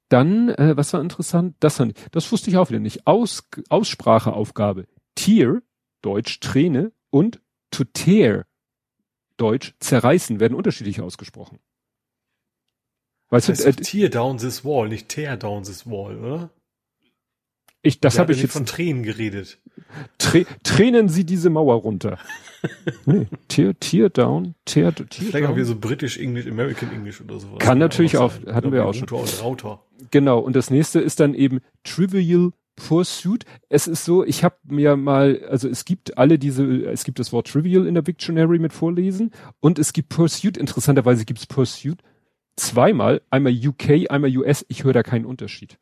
[0.08, 1.56] Dann, äh, was war interessant?
[1.60, 3.06] Das, das wusste ich auch wieder nicht.
[3.06, 4.86] Aus, Ausspracheaufgabe.
[5.14, 5.60] Tear,
[6.02, 8.46] Deutsch Träne und to tear,
[9.36, 11.58] Deutsch zerreißen, werden unterschiedlich ausgesprochen.
[13.30, 16.50] Weißt das du, äh, tear down this wall, nicht tear down this wall, oder?
[17.82, 19.58] Ich, das habe ich jetzt von Tränen geredet.
[20.18, 22.18] Trä Tränen Sie diese Mauer runter.
[23.06, 25.52] nee, tear, tear down, tear, tear Vielleicht down.
[25.52, 27.58] auch wie so britisch English, American English oder sowas.
[27.60, 28.54] Kann natürlich auch, sein.
[28.54, 29.08] hatten wir auch schon.
[29.08, 29.80] Und Router.
[30.10, 33.44] Genau, und das nächste ist dann eben Trivial Pursuit.
[33.68, 37.32] Es ist so, ich habe mir mal, also es gibt alle diese, es gibt das
[37.32, 40.56] Wort Trivial in der Dictionary mit Vorlesen und es gibt Pursuit.
[40.56, 41.98] Interessanterweise gibt es Pursuit
[42.56, 45.78] zweimal, einmal UK, einmal US, ich höre da keinen Unterschied.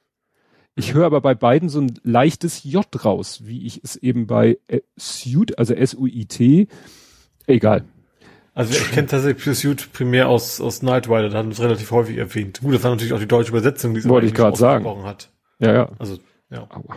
[0.79, 4.59] Ich höre aber bei beiden so ein leichtes J raus, wie ich es eben bei
[4.69, 6.69] äh, Suit, also S-U-I-T,
[7.47, 7.85] egal.
[8.53, 11.91] Also ich kenne tatsächlich Pursuit primär aus, aus Night Rider, da haben wir es relativ
[11.91, 12.61] häufig erwähnt.
[12.61, 15.05] Gut, das war natürlich auch die deutsche Übersetzung, die es Wollte ich gerade sagen.
[15.05, 15.31] hat.
[15.59, 15.93] Ja, ja.
[15.99, 16.19] Also,
[16.51, 16.67] ja.
[16.71, 16.97] Aua.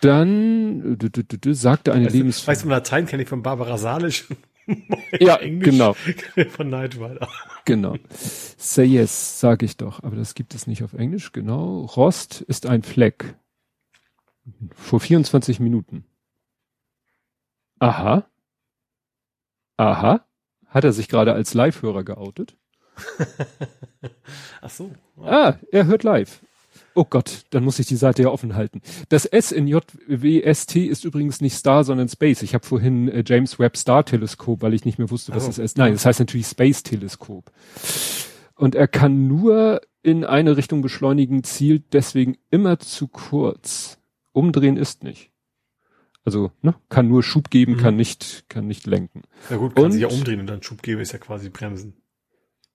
[0.00, 2.46] Dann du, du, du, sagte eine weißt, Lebens...
[2.46, 4.26] Weißt du, Latein kenne ich von Barbara Salisch.
[5.20, 5.92] ja, Englisch genau.
[6.50, 7.28] Von Night Rider.
[7.64, 7.96] Genau.
[8.10, 10.02] Say yes, sage ich doch.
[10.02, 11.32] Aber das gibt es nicht auf Englisch.
[11.32, 11.84] Genau.
[11.84, 13.34] Rost ist ein Fleck.
[14.74, 16.04] Vor 24 Minuten.
[17.78, 18.26] Aha.
[19.76, 20.26] Aha.
[20.66, 22.56] Hat er sich gerade als Live-Hörer geoutet?
[24.60, 24.92] Ach so.
[25.16, 26.40] Ah, er hört live.
[26.94, 28.82] Oh Gott, dann muss ich die Seite ja offen halten.
[29.08, 32.42] Das S in JWST ist übrigens nicht Star, sondern Space.
[32.42, 35.46] Ich habe vorhin äh, James Webb Star Teleskop, weil ich nicht mehr wusste, was oh.
[35.48, 35.78] das ist.
[35.78, 37.52] Nein, das heißt natürlich Space Teleskop.
[38.56, 43.98] Und er kann nur in eine Richtung beschleunigen, zielt deswegen immer zu kurz.
[44.32, 45.30] Umdrehen ist nicht.
[46.24, 47.78] Also, ne, kann nur Schub geben, mhm.
[47.78, 49.22] kann nicht, kann nicht lenken.
[49.48, 51.94] Ja gut, kann und, sich ja umdrehen und dann Schub geben ist ja quasi bremsen.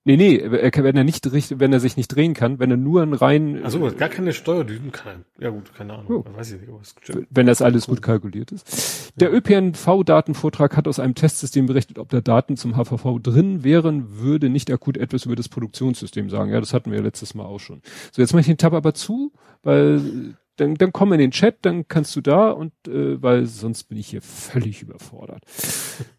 [0.08, 1.26] Nee, nee, wenn er nicht
[1.60, 3.64] wenn er sich nicht drehen kann, wenn er nur einen rein.
[3.64, 5.26] Also gar keine Steuerdüsen kann.
[5.40, 6.24] Ja gut, keine Ahnung.
[6.24, 6.38] Oh.
[6.38, 9.12] Weiß ich nicht, wenn das alles gut kalkuliert ist.
[9.20, 9.34] Der.
[9.34, 14.72] ÖPNV-Datenvortrag hat aus einem Testsystem berichtet, ob da Daten zum HVV drin wären, würde nicht
[14.72, 16.52] akut etwas über das Produktionssystem sagen.
[16.52, 17.82] Ja, das hatten wir ja letztes Mal auch schon.
[18.12, 21.58] So, jetzt mache ich den Tab aber zu, weil dann, dann komm in den Chat,
[21.64, 25.44] dann kannst du da und äh, weil sonst bin ich hier völlig überfordert.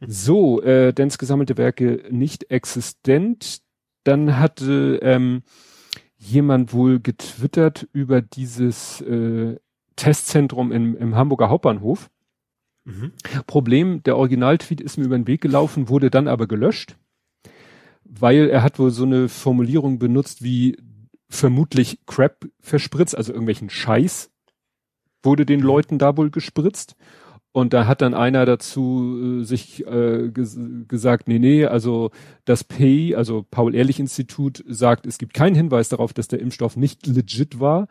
[0.07, 3.63] so, äh, Dens gesammelte Werke nicht existent
[4.07, 5.43] dann hatte ähm,
[6.17, 9.57] jemand wohl getwittert über dieses äh,
[9.97, 12.11] Testzentrum im, im Hamburger Hauptbahnhof.
[12.85, 13.13] Mhm.
[13.47, 16.97] Problem, der Originaltweet ist mir über den Weg gelaufen, wurde dann aber gelöscht,
[18.05, 20.77] weil er hat wohl so eine Formulierung benutzt wie
[21.29, 24.31] vermutlich Crap verspritzt, also irgendwelchen Scheiß
[25.23, 25.61] wurde den.
[25.61, 26.95] Leuten da wohl gespritzt.
[27.57, 32.11] Und da hat dann einer dazu äh, sich äh, ges gesagt, nee, nee, also
[32.45, 37.59] das PI, also Paul-Ehrlich-Institut, sagt, es gibt keinen Hinweis darauf, dass der Impfstoff nicht legit
[37.59, 37.89] war,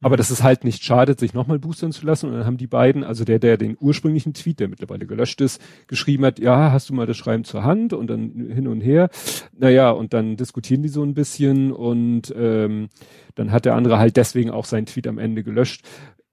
[0.00, 2.26] aber dass es halt nicht schadet, sich nochmal boostern zu lassen.
[2.26, 5.60] Und dann haben die beiden, also der, der den ursprünglichen Tweet, der mittlerweile gelöscht ist,
[5.88, 9.10] geschrieben hat, ja, hast du mal das Schreiben zur Hand und dann hin und her.
[9.58, 12.90] Naja, und dann diskutieren die so ein bisschen und ähm,
[13.34, 15.84] dann hat der andere halt deswegen auch seinen Tweet am Ende gelöscht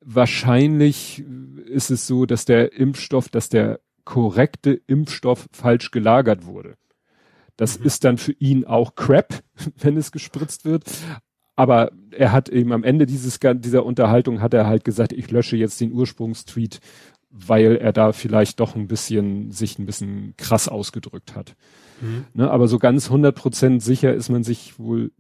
[0.01, 1.23] wahrscheinlich
[1.65, 6.75] ist es so, dass der Impfstoff, dass der korrekte Impfstoff falsch gelagert wurde.
[7.57, 7.85] Das mhm.
[7.85, 9.43] ist dann für ihn auch Crap,
[9.77, 10.85] wenn es gespritzt wird.
[11.55, 15.57] Aber er hat eben am Ende dieses, dieser Unterhaltung hat er halt gesagt, ich lösche
[15.57, 16.79] jetzt den Ursprungstweet,
[17.31, 21.55] weil er da vielleicht doch ein bisschen, sich ein bisschen krass ausgedrückt hat.
[21.99, 22.25] Mhm.
[22.33, 25.11] Ne, aber so ganz hundert Prozent sicher ist man sich wohl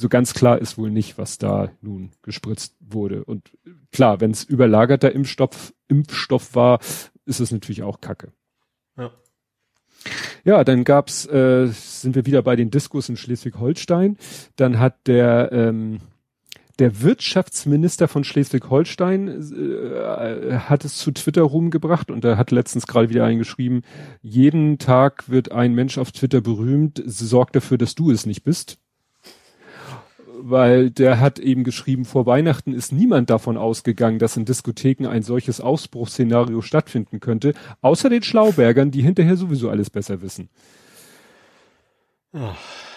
[0.00, 3.24] so ganz klar ist wohl nicht, was da nun gespritzt wurde.
[3.24, 3.50] Und
[3.92, 6.80] klar, wenn es überlagerter Impfstoff, Impfstoff war,
[7.26, 8.32] ist es natürlich auch Kacke.
[8.96, 9.10] Ja.
[10.44, 14.16] Ja, dann gab's, äh, sind wir wieder bei den Diskos in Schleswig-Holstein.
[14.56, 16.00] Dann hat der ähm,
[16.78, 23.10] der Wirtschaftsminister von Schleswig-Holstein äh, hat es zu Twitter rumgebracht und er hat letztens gerade
[23.10, 23.82] wieder eingeschrieben,
[24.22, 28.78] jeden Tag wird ein Mensch auf Twitter berühmt, sorg dafür, dass du es nicht bist.
[30.42, 35.22] Weil der hat eben geschrieben, vor Weihnachten ist niemand davon ausgegangen, dass in Diskotheken ein
[35.22, 40.48] solches Ausbruchsszenario stattfinden könnte, außer den Schlaubergern, die hinterher sowieso alles besser wissen.
[42.32, 42.52] Oh.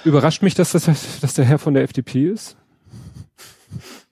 [0.06, 0.86] Überrascht mich, dass das,
[1.22, 2.58] dass der Herr von der FDP ist?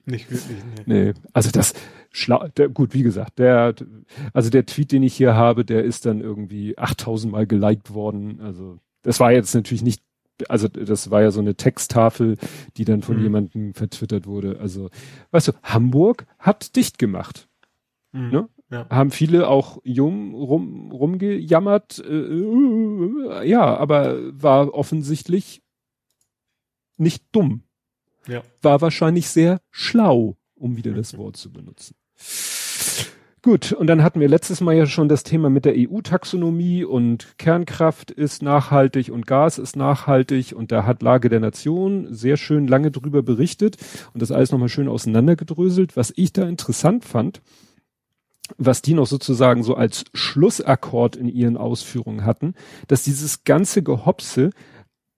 [0.04, 1.04] Nicht wirklich, nee.
[1.04, 1.74] Nee, also das
[2.10, 3.74] schlau, der, gut, wie gesagt, der,
[4.32, 8.40] also der Tweet, den ich hier habe, der ist dann irgendwie 8000 Mal geliked worden.
[8.40, 10.02] Also das war jetzt natürlich nicht,
[10.48, 12.36] also das war ja so eine Texttafel,
[12.76, 13.22] die dann von mhm.
[13.22, 14.58] jemandem vertwittert wurde.
[14.60, 14.90] Also,
[15.30, 17.48] weißt du, Hamburg hat dicht gemacht.
[18.12, 18.30] Mhm.
[18.30, 18.48] Ne?
[18.70, 18.88] Ja.
[18.88, 25.62] Haben viele auch jung rum, rumgejammert, äh, äh, ja, aber war offensichtlich
[26.96, 27.64] nicht dumm.
[28.26, 28.42] Ja.
[28.62, 31.96] War wahrscheinlich sehr schlau, um wieder das Wort zu benutzen.
[33.44, 37.36] Gut, und dann hatten wir letztes Mal ja schon das Thema mit der EU-Taxonomie und
[37.38, 42.68] Kernkraft ist nachhaltig und Gas ist nachhaltig und da hat Lage der Nation sehr schön
[42.68, 43.78] lange drüber berichtet
[44.14, 45.96] und das alles nochmal schön auseinandergedröselt.
[45.96, 47.42] Was ich da interessant fand,
[48.58, 52.54] was die noch sozusagen so als Schlussakkord in ihren Ausführungen hatten,
[52.86, 54.50] dass dieses ganze Gehopse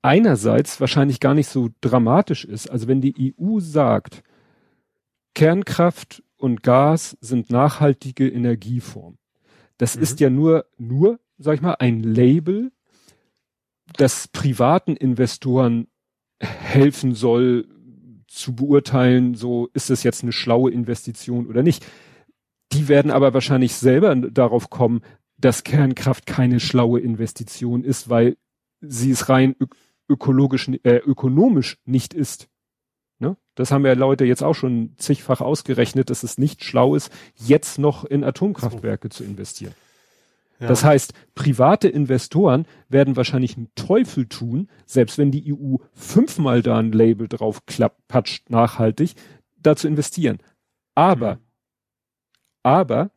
[0.00, 2.70] einerseits wahrscheinlich gar nicht so dramatisch ist.
[2.70, 4.22] Also wenn die EU sagt,
[5.34, 9.16] Kernkraft und Gas sind nachhaltige Energieform.
[9.78, 10.02] Das mhm.
[10.02, 12.70] ist ja nur, nur, sag ich mal, ein Label,
[13.96, 15.88] das privaten Investoren
[16.38, 17.66] helfen soll
[18.26, 21.86] zu beurteilen, so ist es jetzt eine schlaue Investition oder nicht.
[22.72, 25.00] Die werden aber wahrscheinlich selber darauf kommen,
[25.38, 28.36] dass Kernkraft keine schlaue Investition ist, weil
[28.82, 29.56] sie es rein
[30.10, 32.48] ökologisch, äh, ökonomisch nicht ist.
[33.18, 33.36] Ne?
[33.54, 37.78] Das haben ja Leute jetzt auch schon zigfach ausgerechnet, dass es nicht schlau ist, jetzt
[37.78, 39.18] noch in Atomkraftwerke so.
[39.18, 39.74] zu investieren.
[40.60, 40.68] Ja.
[40.68, 46.78] Das heißt, private Investoren werden wahrscheinlich einen Teufel tun, selbst wenn die EU fünfmal da
[46.78, 49.14] ein Label drauf klappt, patscht nachhaltig,
[49.56, 50.38] da zu investieren.
[50.94, 51.40] Aber, mhm.
[52.62, 53.10] aber,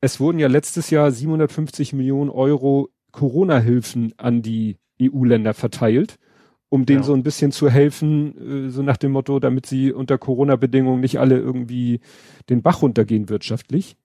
[0.00, 6.18] es wurden ja letztes Jahr 750 Millionen Euro Corona-Hilfen an die EU-Länder verteilt,
[6.68, 7.04] um denen ja.
[7.04, 11.18] so ein bisschen zu helfen, äh, so nach dem Motto, damit sie unter Corona-Bedingungen nicht
[11.18, 12.00] alle irgendwie
[12.48, 13.96] den Bach runtergehen wirtschaftlich.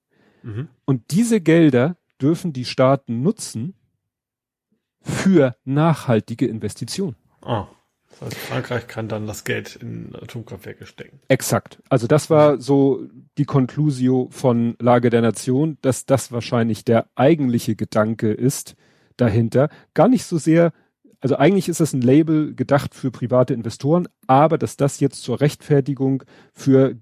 [0.43, 0.67] Mhm.
[0.85, 3.73] Und diese Gelder dürfen die Staaten nutzen
[5.01, 7.15] für nachhaltige Investitionen.
[7.41, 7.67] Ah.
[8.11, 11.21] Das heißt, Frankreich kann dann das Geld in Atomkraftwerke stecken.
[11.27, 11.81] Exakt.
[11.89, 17.75] Also das war so die Conclusio von Lage der Nation, dass das wahrscheinlich der eigentliche
[17.75, 18.75] Gedanke ist
[19.17, 19.69] dahinter.
[19.93, 20.73] Gar nicht so sehr,
[21.21, 25.39] also eigentlich ist das ein Label gedacht für private Investoren, aber dass das jetzt zur
[25.39, 26.95] Rechtfertigung für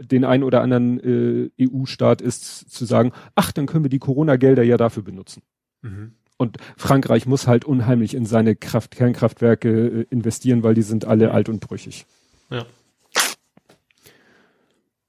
[0.00, 4.62] den einen oder anderen äh, EU-Staat ist, zu sagen, ach, dann können wir die Corona-Gelder
[4.62, 5.42] ja dafür benutzen.
[5.82, 6.12] Mhm.
[6.38, 11.30] Und Frankreich muss halt unheimlich in seine Kraft Kernkraftwerke äh, investieren, weil die sind alle
[11.30, 12.06] alt und brüchig.
[12.50, 12.66] Ja.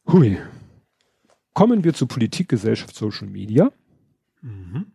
[0.07, 0.37] Hui.
[1.53, 3.71] Kommen wir zu Politik, Gesellschaft, Social Media.
[4.41, 4.87] Mhm.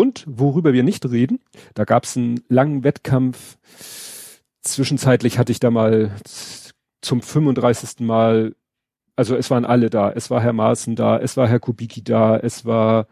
[0.00, 1.40] Und worüber wir nicht reden,
[1.74, 3.58] da gab es einen langen Wettkampf.
[4.62, 6.10] Zwischenzeitlich hatte ich da mal
[7.02, 8.00] zum 35.
[8.00, 8.56] Mal,
[9.14, 10.10] also es waren alle da.
[10.10, 13.08] Es war Herr Maaßen da, es war Herr Kubicki da, es war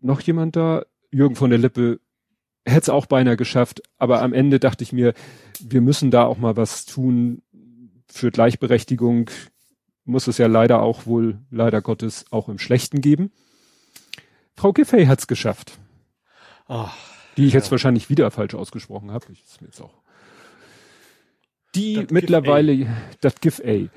[0.00, 2.00] noch jemand da, Jürgen von der Lippe,
[2.64, 5.12] hätte es auch beinahe geschafft, aber am Ende dachte ich mir,
[5.60, 7.42] wir müssen da auch mal was tun
[8.06, 9.28] für Gleichberechtigung.
[10.06, 13.32] Muss es ja leider auch wohl, leider Gottes, auch im Schlechten geben.
[14.56, 15.78] Frau Giffey hat's geschafft.
[16.68, 16.94] Ach,
[17.36, 17.60] die ich ja.
[17.60, 19.26] jetzt wahrscheinlich wieder falsch ausgesprochen habe.
[19.32, 20.02] Ich ist mir jetzt auch.
[21.74, 22.86] Die das mittlerweile,
[23.20, 23.90] das Giffey.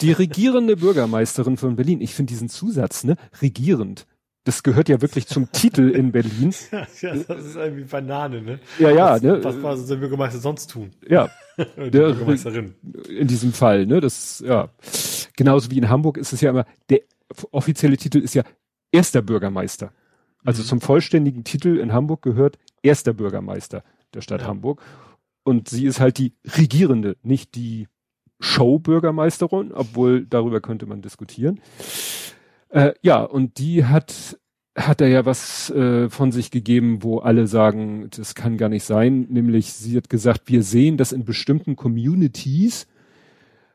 [0.00, 2.00] Die regierende Bürgermeisterin von Berlin.
[2.00, 3.16] Ich finde diesen Zusatz, ne?
[3.40, 4.06] Regierend.
[4.44, 6.52] Das gehört ja wirklich zum Titel in Berlin.
[7.00, 8.60] Ja, das ist irgendwie Banane, ne?
[8.78, 9.44] Ja, ja, was, ne?
[9.44, 10.90] Was soll der Bürgermeister sonst tun?
[11.08, 11.30] Ja.
[11.58, 12.74] Die der Bürgermeisterin.
[13.08, 14.00] In diesem Fall, ne?
[14.00, 14.70] Das, ja.
[15.36, 17.00] Genauso wie in Hamburg ist es ja immer, der
[17.50, 18.42] offizielle Titel ist ja
[18.92, 19.92] erster Bürgermeister.
[20.44, 20.66] Also mhm.
[20.66, 23.82] zum vollständigen Titel in Hamburg gehört erster Bürgermeister
[24.14, 24.46] der Stadt ja.
[24.46, 24.80] Hamburg.
[25.44, 27.88] Und sie ist halt die regierende, nicht die
[28.38, 31.60] Show-Bürgermeisterin, obwohl darüber könnte man diskutieren.
[32.68, 34.38] Äh, ja, und die hat
[34.76, 38.84] hat er ja was äh, von sich gegeben, wo alle sagen, das kann gar nicht
[38.84, 39.26] sein.
[39.28, 42.86] Nämlich, sie hat gesagt, wir sehen, dass in bestimmten Communities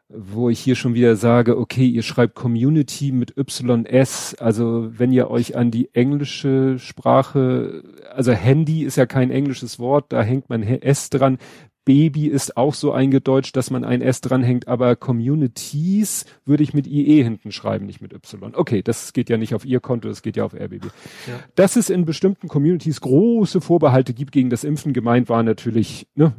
[0.10, 5.30] wo ich hier schon wieder sage, okay, ihr schreibt Community mit YS, also wenn ihr
[5.30, 10.64] euch an die englische Sprache, also Handy ist ja kein englisches Wort, da hängt man
[10.64, 11.38] S dran.
[11.84, 16.86] Baby ist auch so eingedeutscht, dass man ein S dranhängt, aber Communities würde ich mit
[16.86, 18.54] IE hinten schreiben, nicht mit Y.
[18.56, 20.84] Okay, das geht ja nicht auf ihr Konto, das geht ja auf RBB.
[20.84, 21.40] Ja.
[21.56, 26.34] Dass es in bestimmten Communities große Vorbehalte gibt gegen das Impfen, gemeint war natürlich ne,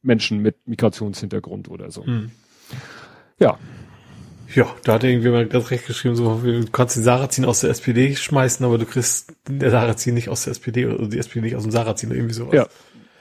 [0.00, 2.06] Menschen mit Migrationshintergrund oder so.
[2.06, 2.30] Hm.
[3.38, 3.58] Ja.
[4.54, 7.70] Ja, da hat irgendwie mal ganz recht geschrieben, so, du kannst den Sarazin aus der
[7.70, 11.56] SPD schmeißen, aber du kriegst der Sarazin nicht aus der SPD oder die SPD nicht
[11.56, 12.54] aus dem Sarazin oder irgendwie sowas.
[12.54, 12.66] Ja,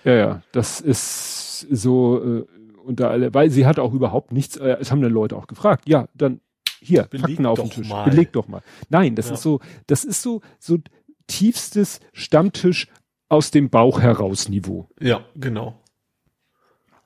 [0.04, 2.46] ja, ja, das ist so äh,
[2.84, 5.88] unter alle, weil sie hat auch überhaupt nichts, äh, es haben dann Leute auch gefragt,
[5.88, 6.42] ja, dann
[6.82, 8.10] hier, Beleg Fakten auf den Tisch, mal.
[8.10, 8.62] beleg doch mal.
[8.90, 9.36] Nein, das ja.
[9.36, 10.80] ist so, das ist so, so
[11.28, 12.88] tiefstes Stammtisch
[13.30, 14.90] aus dem Bauch heraus Niveau.
[15.00, 15.81] Ja, genau.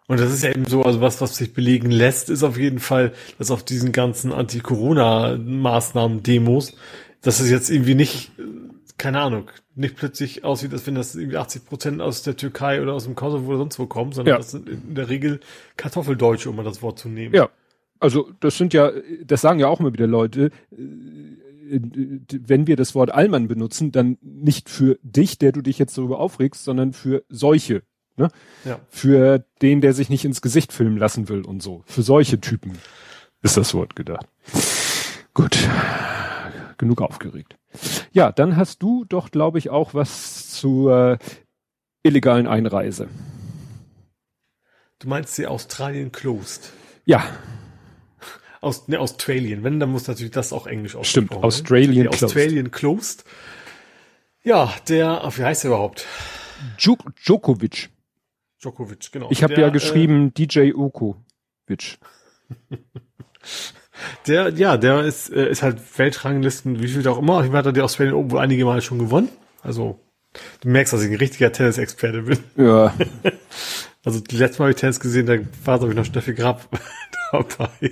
[0.07, 2.77] Und das ist ja eben so, also was, was sich belegen lässt, ist auf jeden
[2.79, 6.77] Fall, dass auf diesen ganzen Anti-Corona-Maßnahmen-Demos,
[7.21, 8.31] dass es jetzt irgendwie nicht,
[8.97, 12.93] keine Ahnung, nicht plötzlich aussieht, als wenn das irgendwie 80 Prozent aus der Türkei oder
[12.93, 14.37] aus dem Kosovo oder sonst wo kommen, sondern ja.
[14.37, 15.39] das sind in der Regel
[15.75, 17.33] Kartoffeldeutsche, um mal das Wort zu nehmen.
[17.33, 17.49] Ja.
[17.99, 18.91] Also das sind ja,
[19.25, 20.75] das sagen ja auch immer wieder Leute, äh,
[21.67, 26.19] wenn wir das Wort Allmann benutzen, dann nicht für dich, der du dich jetzt darüber
[26.19, 27.81] aufregst, sondern für solche
[28.17, 28.30] Ne?
[28.63, 28.80] Ja.
[28.89, 31.84] Für den, der sich nicht ins Gesicht filmen lassen will und so.
[31.86, 32.78] Für solche Typen
[33.41, 34.25] ist das Wort gedacht.
[35.34, 35.58] Gut.
[36.78, 37.58] Genug aufgeregt.
[38.12, 41.19] Ja, dann hast du doch, glaube ich, auch was zur
[42.04, 43.10] illegalen Einreise.
[44.99, 46.71] Du meinst die Australien closed?
[47.04, 47.23] Ja.
[48.62, 49.63] Aus, ne, Australien.
[49.63, 51.28] Wenn, dann muss natürlich das auch Englisch aussprechen.
[51.28, 52.23] Stimmt, Australian closed.
[52.23, 53.25] Australian closed.
[54.43, 56.06] Ja, der, wie heißt der überhaupt?
[56.78, 57.89] Djokovic.
[58.61, 59.27] Djokovic, genau.
[59.29, 61.97] Ich habe ja geschrieben äh, DJ Ukovic.
[64.27, 67.43] der, ja, der ist, äh, ist halt Weltranglisten, wie viel auch immer.
[67.43, 69.29] Ich hatte die Australian Open wohl einige Mal schon gewonnen.
[69.61, 69.99] Also,
[70.61, 72.39] du merkst, dass ich ein richtiger Tennis-Experte bin.
[72.55, 72.93] Ja.
[74.03, 76.67] also, die letzte Mal habe ich Tennis gesehen, da war, glaube ich, noch Steffi Grab
[77.31, 77.91] dabei.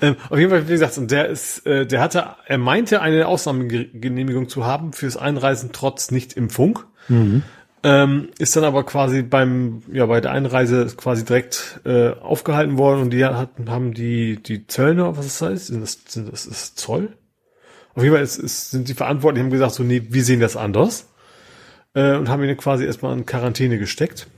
[0.00, 3.26] Ähm, auf jeden Fall, wie gesagt, und der ist, äh, der hatte, er meinte, eine
[3.26, 6.80] Ausnahmegenehmigung zu haben fürs Einreisen trotz Nicht-Impfung.
[7.08, 7.42] Mhm.
[7.84, 13.02] Ähm, ist dann aber quasi beim, ja, bei der Einreise quasi direkt äh, aufgehalten worden
[13.02, 16.78] und die hatten, haben die, die Zöllner, was das heißt, sind das, sind das ist
[16.78, 17.16] Zoll?
[17.94, 20.56] Auf jeden Fall ist, ist, sind die Verantwortlichen, haben gesagt, so, nee, wir sehen das
[20.56, 21.08] anders.
[21.94, 24.28] Äh, und haben ihn quasi erstmal in Quarantäne gesteckt.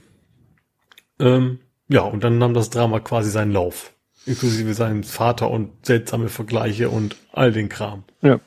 [1.19, 3.93] Ähm, ja, und dann nahm das Drama quasi seinen Lauf.
[4.25, 8.03] Inklusive seinem Vater und seltsame Vergleiche und all den Kram.
[8.21, 8.39] Ja.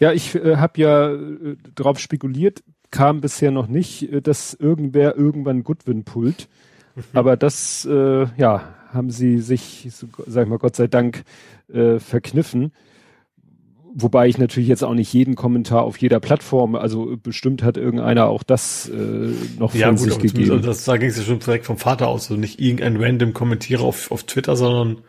[0.00, 5.16] Ja, ich äh, habe ja äh, darauf spekuliert, kam bisher noch nicht, äh, dass irgendwer
[5.16, 6.48] irgendwann Goodwin pullt.
[6.94, 7.02] Mhm.
[7.12, 9.88] Aber das, äh, ja, haben sie sich,
[10.26, 11.24] sag ich mal, Gott sei Dank
[11.72, 12.72] äh, verkniffen.
[13.94, 18.26] Wobei ich natürlich jetzt auch nicht jeden Kommentar auf jeder Plattform, also bestimmt hat irgendeiner
[18.26, 20.62] auch das äh, noch ja, von gut, sich gegeben.
[20.62, 23.82] Das, da ging es ja schon direkt vom Vater aus, also nicht irgendein random Kommentierer
[23.82, 25.02] auf, auf Twitter, sondern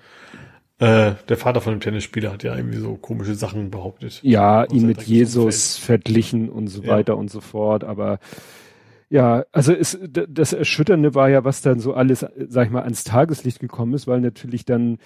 [0.80, 4.22] äh, der Vater von dem Tennisspieler hat ja irgendwie so komische Sachen behauptet.
[4.24, 7.20] Ja, ihn mit Jesus verglichen und so weiter ja.
[7.20, 8.20] und so fort, aber
[9.10, 13.04] ja, also es, das Erschütternde war ja, was dann so alles, sag ich mal, ans
[13.04, 15.00] Tageslicht gekommen ist, weil natürlich dann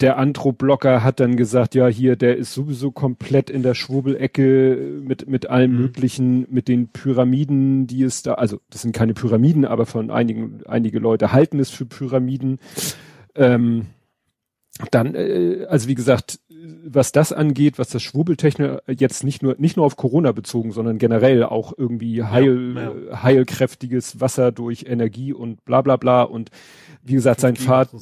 [0.00, 5.28] der Antro-Blocker hat dann gesagt, ja, hier, der ist sowieso komplett in der Schwurbelecke mit,
[5.28, 5.80] mit allem mhm.
[5.82, 10.60] möglichen, mit den Pyramiden, die es da, also das sind keine Pyramiden, aber von einigen,
[10.66, 12.58] einige Leute halten es für Pyramiden.
[13.34, 13.86] Ähm,
[14.90, 16.40] dann, äh, also wie gesagt,
[16.84, 20.98] was das angeht, was das Schwurbeltechnik jetzt nicht nur nicht nur auf Corona bezogen, sondern
[20.98, 23.22] generell auch irgendwie heil, ja, ja.
[23.22, 26.50] heilkräftiges Wasser durch Energie und bla bla bla und
[27.02, 27.98] wie gesagt sein Vater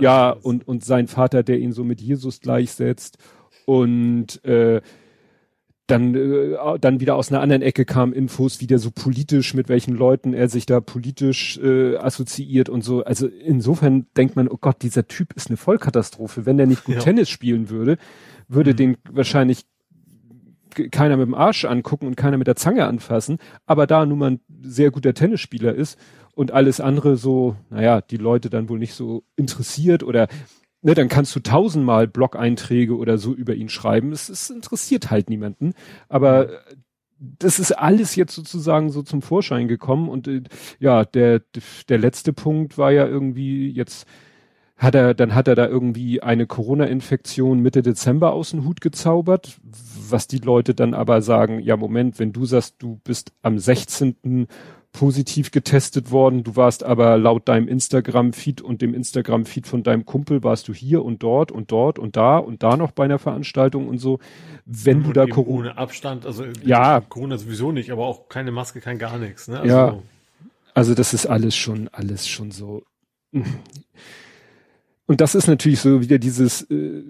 [0.00, 3.18] ja und und sein Vater, der ihn so mit Jesus gleichsetzt
[3.66, 4.80] und äh,
[5.92, 9.94] dann, äh, dann wieder aus einer anderen Ecke kamen Infos, wieder so politisch, mit welchen
[9.94, 13.04] Leuten er sich da politisch äh, assoziiert und so.
[13.04, 16.46] Also insofern denkt man, oh Gott, dieser Typ ist eine Vollkatastrophe.
[16.46, 17.00] Wenn der nicht gut ja.
[17.02, 17.98] Tennis spielen würde,
[18.48, 18.76] würde mhm.
[18.76, 19.66] den wahrscheinlich
[20.90, 23.36] keiner mit dem Arsch angucken und keiner mit der Zange anfassen.
[23.66, 25.98] Aber da nun mal ein sehr guter Tennisspieler ist
[26.34, 30.28] und alles andere so, naja, die Leute dann wohl nicht so interessiert oder
[30.82, 34.12] ne, dann kannst du tausendmal Blog-Einträge oder so über ihn schreiben.
[34.12, 35.74] Es, es interessiert halt niemanden.
[36.08, 36.48] Aber
[37.18, 40.42] das ist alles jetzt sozusagen so zum Vorschein gekommen und äh,
[40.80, 41.42] ja, der,
[41.88, 44.06] der letzte Punkt war ja irgendwie jetzt
[44.76, 49.56] hat er, dann hat er da irgendwie eine Corona-Infektion Mitte Dezember aus dem Hut gezaubert,
[50.10, 54.48] was die Leute dann aber sagen, ja Moment, wenn du sagst, du bist am 16
[54.92, 60.42] positiv getestet worden, du warst aber laut deinem Instagram-Feed und dem Instagram-Feed von deinem Kumpel
[60.44, 63.88] warst du hier und dort und dort und da und da noch bei einer Veranstaltung
[63.88, 64.18] und so.
[64.66, 68.52] Wenn und du da Corona ohne Abstand, also ja, Corona sowieso nicht, aber auch keine
[68.52, 69.48] Maske, kein gar nichts.
[69.48, 69.60] Ne?
[69.60, 69.98] Also, ja,
[70.74, 72.84] also das ist alles schon, alles schon so.
[75.06, 77.02] Und das ist natürlich so wieder dieses, äh,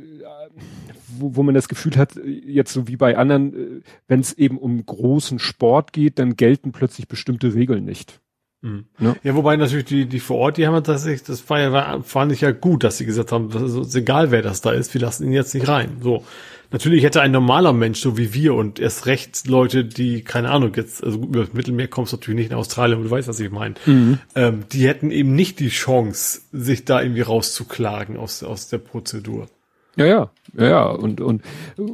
[1.18, 4.58] wo, wo man das Gefühl hat, jetzt so wie bei anderen, äh, wenn es eben
[4.58, 8.20] um großen Sport geht, dann gelten plötzlich bestimmte Regeln nicht.
[8.62, 8.84] Mhm.
[9.00, 9.16] Ja.
[9.24, 12.42] ja, wobei natürlich die, die vor Ort, die haben tatsächlich, das war ja, fand ich
[12.42, 15.24] ja gut, dass sie gesagt haben, das ist egal wer das da ist, wir lassen
[15.26, 15.98] ihn jetzt nicht rein.
[16.00, 16.24] So.
[16.70, 20.72] Natürlich hätte ein normaler Mensch, so wie wir und erst recht Leute, die, keine Ahnung,
[20.74, 23.50] jetzt, also über das Mittelmeer kommst du natürlich nicht in Australien, du weißt, was ich
[23.50, 24.18] meine, mhm.
[24.34, 29.48] ähm, die hätten eben nicht die Chance, sich da irgendwie rauszuklagen aus, aus der Prozedur.
[29.96, 30.84] Ja, ja, ja, ja.
[30.86, 31.42] Und, und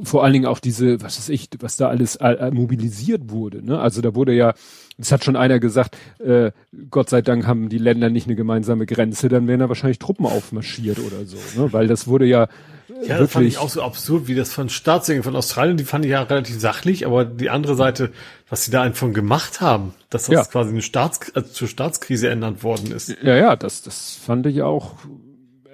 [0.04, 2.18] vor allen Dingen auch diese, was ist ich, was da alles
[2.52, 3.64] mobilisiert wurde.
[3.64, 3.78] Ne?
[3.78, 4.54] Also da wurde ja,
[4.98, 6.52] es hat schon einer gesagt, äh,
[6.90, 10.26] Gott sei Dank haben die Länder nicht eine gemeinsame Grenze, dann wären da wahrscheinlich Truppen
[10.26, 11.36] aufmarschiert oder so.
[11.60, 11.72] Ne?
[11.72, 12.44] Weil das wurde ja.
[12.44, 15.84] Äh, ja, das fand ich auch so absurd, wie das von Staatssägen von Australien, die
[15.84, 18.12] fand ich ja relativ sachlich, aber die andere Seite,
[18.48, 20.44] was sie da einfach gemacht haben, dass das ja.
[20.44, 23.14] quasi eine Staats, also zur Staatskrise ernannt worden ist.
[23.22, 24.94] Ja, ja, das, das fand ich auch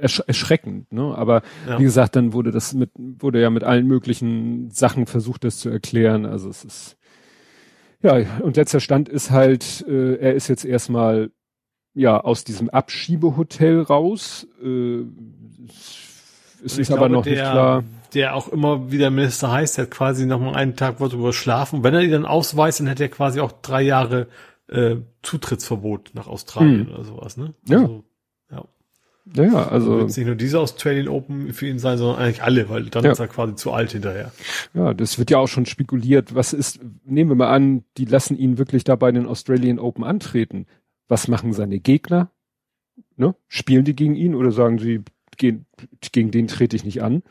[0.04, 1.14] ersch erschreckend, ne?
[1.16, 1.78] Aber ja.
[1.78, 5.70] wie gesagt, dann wurde das mit, wurde ja mit allen möglichen Sachen versucht, das zu
[5.70, 6.26] erklären.
[6.26, 6.96] Also es ist
[8.04, 11.30] ja, und letzter Stand ist halt, äh, er ist jetzt erstmal
[11.94, 14.46] ja aus diesem Abschiebehotel raus.
[14.62, 15.04] Äh,
[16.62, 17.84] es ist glaube, aber noch der, nicht klar.
[18.12, 21.82] Der auch immer wieder Minister heißt, der hat quasi noch mal einen Tag wollte überschlafen.
[21.82, 24.28] Wenn er die dann ausweist, dann hätte er quasi auch drei Jahre
[24.68, 26.94] äh, Zutrittsverbot nach Australien hm.
[26.94, 27.54] oder sowas, ne?
[27.70, 27.88] Also, ja.
[27.88, 28.02] ja.
[29.32, 29.98] Ja, ja, also.
[29.98, 33.12] Wird nicht nur diese Australian Open für ihn sein, sondern eigentlich alle, weil dann ja.
[33.12, 34.32] ist er quasi zu alt hinterher.
[34.74, 36.34] Ja, das wird ja auch schon spekuliert.
[36.34, 40.04] Was ist, nehmen wir mal an, die lassen ihn wirklich da bei den Australian Open
[40.04, 40.66] antreten.
[41.08, 42.30] Was machen seine Gegner?
[43.16, 43.34] Ne?
[43.48, 45.02] Spielen die gegen ihn oder sagen sie,
[45.36, 45.66] gegen,
[46.12, 47.22] gegen den trete ich nicht an?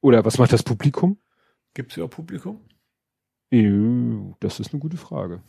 [0.00, 1.18] Oder was macht das Publikum?
[1.74, 2.60] Gibt es ja Publikum?
[4.40, 5.42] Das ist eine gute Frage.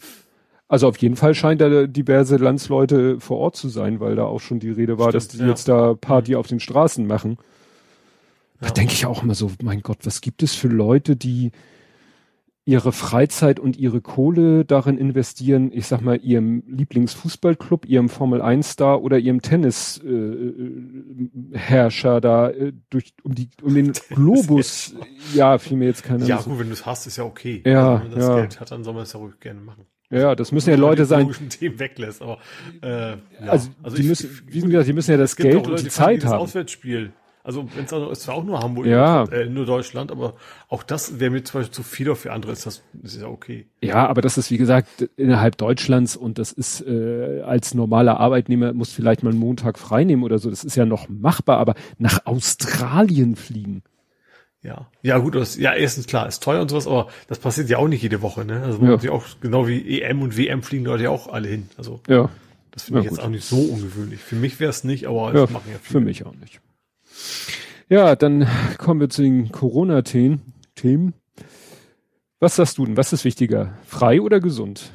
[0.70, 4.42] Also auf jeden Fall scheint da diverse Landsleute vor Ort zu sein, weil da auch
[4.42, 5.48] schon die Rede war, Stimmt, dass die ja.
[5.48, 6.38] jetzt da Party mhm.
[6.38, 7.38] auf den Straßen machen.
[8.60, 11.52] Da denke ich auch immer so, mein Gott, was gibt es für Leute, die
[12.66, 19.20] ihre Freizeit und ihre Kohle darin investieren, ich sag mal, ihrem Lieblingsfußballclub, ihrem Formel-1-Star oder
[19.20, 24.96] ihrem Tennisherrscher äh, da äh, durch um die um den Globus,
[25.34, 26.26] ja, fiel mir jetzt keiner.
[26.26, 27.64] Ja, gut, wenn du es hast, ist ja okay.
[27.66, 28.36] Ja, also, wenn man das ja.
[28.36, 29.86] Geld hat, dann soll man es ja ruhig gerne machen.
[30.10, 31.30] Ja, das müssen ja Leute sein.
[31.50, 32.38] Themen weglässt, aber
[32.82, 33.18] äh, ja.
[33.48, 35.90] also, also die ich, müssen, wie gesagt, die müssen ja das Geld Leute, und die
[35.90, 36.40] Zeit haben.
[36.40, 37.12] Auswärtsspiel.
[37.48, 39.24] Also wenn es ist zwar auch nur Hamburg, ja.
[39.26, 40.34] äh, nur Deutschland, aber
[40.68, 43.30] auch das wäre mir zum Beispiel zu viel, für andere ist das, das ist ja
[43.30, 43.68] okay.
[43.82, 48.74] Ja, aber das ist wie gesagt innerhalb Deutschlands und das ist äh, als normaler Arbeitnehmer
[48.74, 50.50] muss vielleicht mal einen Montag freinehmen oder so.
[50.50, 53.82] Das ist ja noch machbar, aber nach Australien fliegen.
[54.68, 57.78] Ja, ja gut, das, ja erstens klar, ist teuer und sowas, aber das passiert ja
[57.78, 58.62] auch nicht jede Woche, ne?
[58.64, 59.12] Also ja.
[59.12, 61.70] auch genau wie EM und WM fliegen Leute ja auch alle hin.
[61.78, 62.30] Also ja.
[62.72, 64.20] das finde ja, ich jetzt auch nicht so ungewöhnlich.
[64.20, 66.00] Für mich wäre es nicht, aber ja, machen ja viele.
[66.00, 66.60] Für mich auch nicht.
[67.88, 68.46] Ja, dann
[68.78, 71.14] kommen wir zu den Corona-Themen.
[72.42, 72.98] Was sagst du denn?
[72.98, 73.78] Was ist wichtiger?
[73.86, 74.92] Frei oder gesund?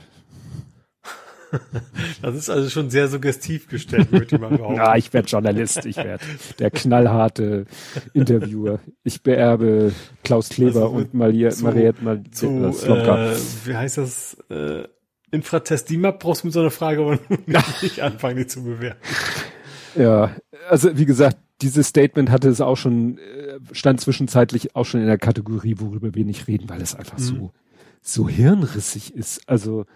[2.22, 4.76] Das ist also schon sehr suggestiv gestellt, würde ich mal behaupten.
[4.76, 6.24] Ja, ich werde Journalist, ich werde
[6.58, 7.66] der knallharte
[8.14, 8.80] Interviewer.
[9.04, 9.92] Ich beerbe
[10.24, 11.62] Klaus Kleber also und Mariette
[12.02, 14.36] Mal zu, äh, Wie heißt das?
[14.50, 14.84] Äh,
[15.30, 17.18] Infratest DIMAP brauchst du mit so einer Frage aber
[17.82, 19.00] nicht anfangen, die zu bewerten.
[19.96, 20.36] Ja,
[20.68, 25.06] also wie gesagt, dieses Statement hatte es auch schon, äh, stand zwischenzeitlich auch schon in
[25.06, 27.22] der Kategorie, worüber wir nicht reden, weil es einfach mhm.
[27.22, 27.52] so,
[28.02, 29.48] so hirnrissig ist.
[29.48, 29.86] Also,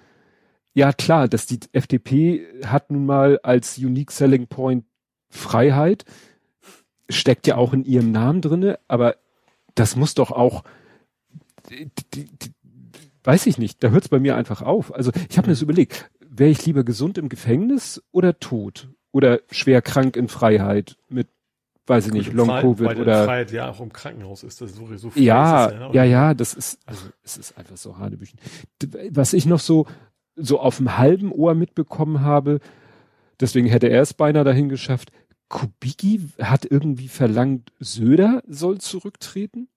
[0.77, 4.85] ja klar, dass die FDP hat nun mal als Unique Selling Point
[5.31, 6.05] Freiheit,
[7.09, 9.17] steckt ja auch in ihrem Namen drinne, aber
[9.75, 10.65] das muss doch auch,
[11.71, 12.53] die, die, die,
[13.25, 14.95] weiß ich nicht, da hört es bei mir einfach auf.
[14.95, 18.91] Also ich habe mir das überlegt, wäre ich lieber gesund im Gefängnis oder tot?
[19.13, 21.29] Oder schwer krank in Freiheit mit,
[21.87, 23.25] weiß ich nicht, Long-Covid oder.
[23.25, 26.79] Freiheit ja auch im Krankenhaus ist das so, so ja, ja, ja, ja, das ist,
[26.85, 28.39] also es ist einfach so Hanebüchen.
[29.11, 29.87] Was ich noch so,
[30.37, 32.61] so auf dem halben Ohr mitbekommen habe,
[33.41, 35.11] deswegen hätte er es beinahe dahin geschafft,
[35.49, 39.69] Kubicki hat irgendwie verlangt, Söder soll zurücktreten?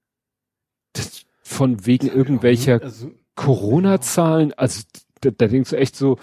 [0.94, 4.84] Das, von wegen irgendwelcher also, Corona-Zahlen, also
[5.22, 6.18] da, da denkst du echt so,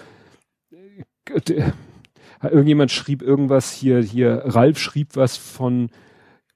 [0.71, 1.71] äh,
[2.41, 5.89] irgendjemand schrieb irgendwas hier, hier, Ralf schrieb was von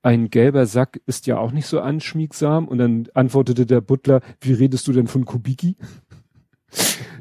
[0.03, 2.67] ein gelber Sack ist ja auch nicht so anschmiegsam.
[2.67, 5.75] Und dann antwortete der Butler, wie redest du denn von Kubicki?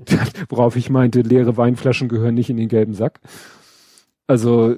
[0.49, 3.21] worauf ich meinte, leere Weinflaschen gehören nicht in den gelben Sack.
[4.27, 4.75] Also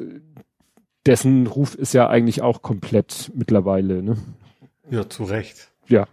[1.06, 4.16] dessen Ruf ist ja eigentlich auch komplett mittlerweile, ne?
[4.90, 5.70] Ja, zu Recht.
[5.88, 6.06] Ja.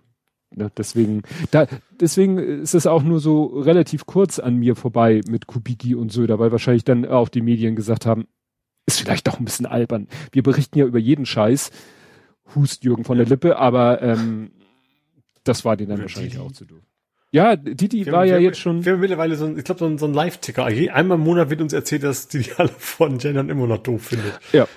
[0.52, 1.68] Ne, deswegen, da,
[2.00, 6.40] deswegen ist es auch nur so relativ kurz an mir vorbei mit Kubicki und Söder,
[6.40, 8.28] weil wahrscheinlich dann auch die Medien gesagt haben,
[8.88, 10.08] ist vielleicht doch ein bisschen albern.
[10.32, 11.70] Wir berichten ja über jeden Scheiß,
[12.56, 14.52] hust Jürgen von der Lippe, aber ähm,
[15.44, 16.82] das war denen dann wahrscheinlich auch zu doof.
[17.32, 18.84] Ja, Didi war ja jetzt schon.
[18.84, 20.66] Wir haben mittlerweile so ein, ich glaube, so ein, so ein Live-Ticker.
[20.66, 24.40] Einmal im Monat wird uns erzählt, dass Didi alle von Gendern immer noch doof findet.
[24.52, 24.68] Ja.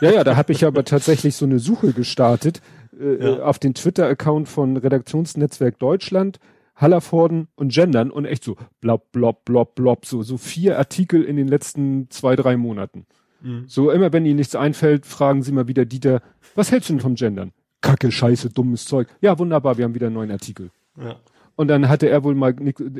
[0.00, 2.60] ja, ja, da habe ich aber tatsächlich so eine Suche gestartet
[2.98, 3.42] äh, ja.
[3.42, 6.40] auf den Twitter-Account von Redaktionsnetzwerk Deutschland,
[6.74, 11.36] Hallerforden und Gendern und echt so blob, blob, blob, blob, so, so vier Artikel in
[11.36, 13.06] den letzten zwei, drei Monaten.
[13.42, 13.64] Mhm.
[13.68, 16.20] So immer, wenn Ihnen nichts einfällt, fragen Sie mal wieder Dieter,
[16.56, 17.52] was hältst du denn vom Gendern?
[17.80, 19.06] Kacke, Scheiße, dummes Zeug.
[19.20, 20.70] Ja, wunderbar, wir haben wieder einen neuen Artikel.
[20.98, 21.16] Ja.
[21.56, 22.54] Und dann hatte er wohl mal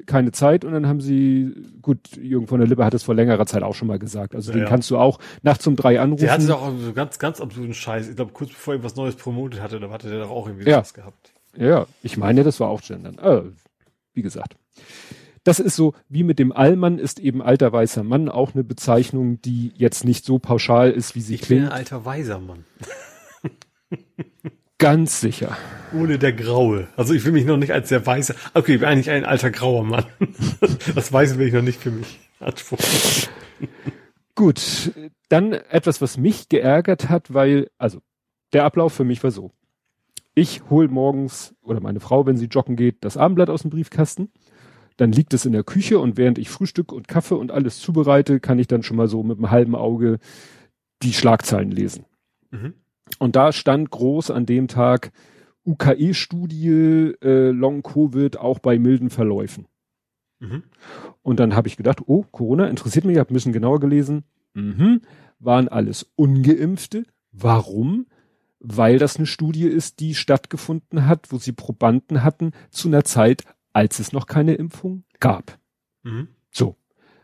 [0.06, 1.52] keine Zeit und dann haben sie,
[1.82, 4.34] gut, Jürgen von der Lippe hat es vor längerer Zeit auch schon mal gesagt.
[4.34, 4.68] Also ja, den ja.
[4.68, 6.22] kannst du auch nachts um drei anrufen.
[6.22, 8.08] Der hatte doch auch so ganz, ganz absurden Scheiß.
[8.08, 10.70] Ich glaube, kurz bevor er was Neues promotet hatte, da hatte der doch auch irgendwie
[10.70, 10.78] ja.
[10.78, 11.32] was gehabt.
[11.54, 13.18] Ja, ich meine, das war auch Gendern.
[13.18, 13.42] Äh,
[14.14, 14.56] wie gesagt.
[15.44, 19.40] Das ist so, wie mit dem Allmann ist eben alter weißer Mann auch eine Bezeichnung,
[19.42, 21.64] die jetzt nicht so pauschal ist, wie sie ich klingt.
[21.64, 22.64] Ich bin ein alter weiser Mann.
[24.78, 25.56] Ganz sicher.
[25.94, 26.88] Ohne der Graue.
[26.96, 28.34] Also ich will mich noch nicht als der Weiße.
[28.52, 30.04] Okay, ich bin eigentlich ein alter grauer Mann.
[30.94, 32.84] Das Weiße will ich noch nicht für mich anspruchen.
[34.34, 34.92] Gut,
[35.28, 38.00] dann etwas, was mich geärgert hat, weil, also
[38.52, 39.52] der Ablauf für mich war so.
[40.34, 44.30] Ich hol morgens, oder meine Frau, wenn sie joggen geht, das Abendblatt aus dem Briefkasten.
[44.98, 48.40] Dann liegt es in der Küche und während ich Frühstück und Kaffee und alles zubereite,
[48.40, 50.18] kann ich dann schon mal so mit einem halben Auge
[51.02, 52.04] die Schlagzeilen lesen.
[52.50, 52.74] Mhm.
[53.18, 55.12] Und da stand groß an dem Tag
[55.64, 59.66] UKE-Studie äh, Long-Covid auch bei milden Verläufen.
[60.38, 60.64] Mhm.
[61.22, 64.24] Und dann habe ich gedacht, oh, Corona interessiert mich, ich habe ein bisschen genauer gelesen.
[64.54, 65.02] Mhm.
[65.38, 67.04] Waren alles ungeimpfte.
[67.32, 68.06] Warum?
[68.60, 73.44] Weil das eine Studie ist, die stattgefunden hat, wo sie Probanden hatten zu einer Zeit,
[73.72, 75.58] als es noch keine Impfung gab.
[76.02, 76.28] Mhm.
[76.50, 76.76] So.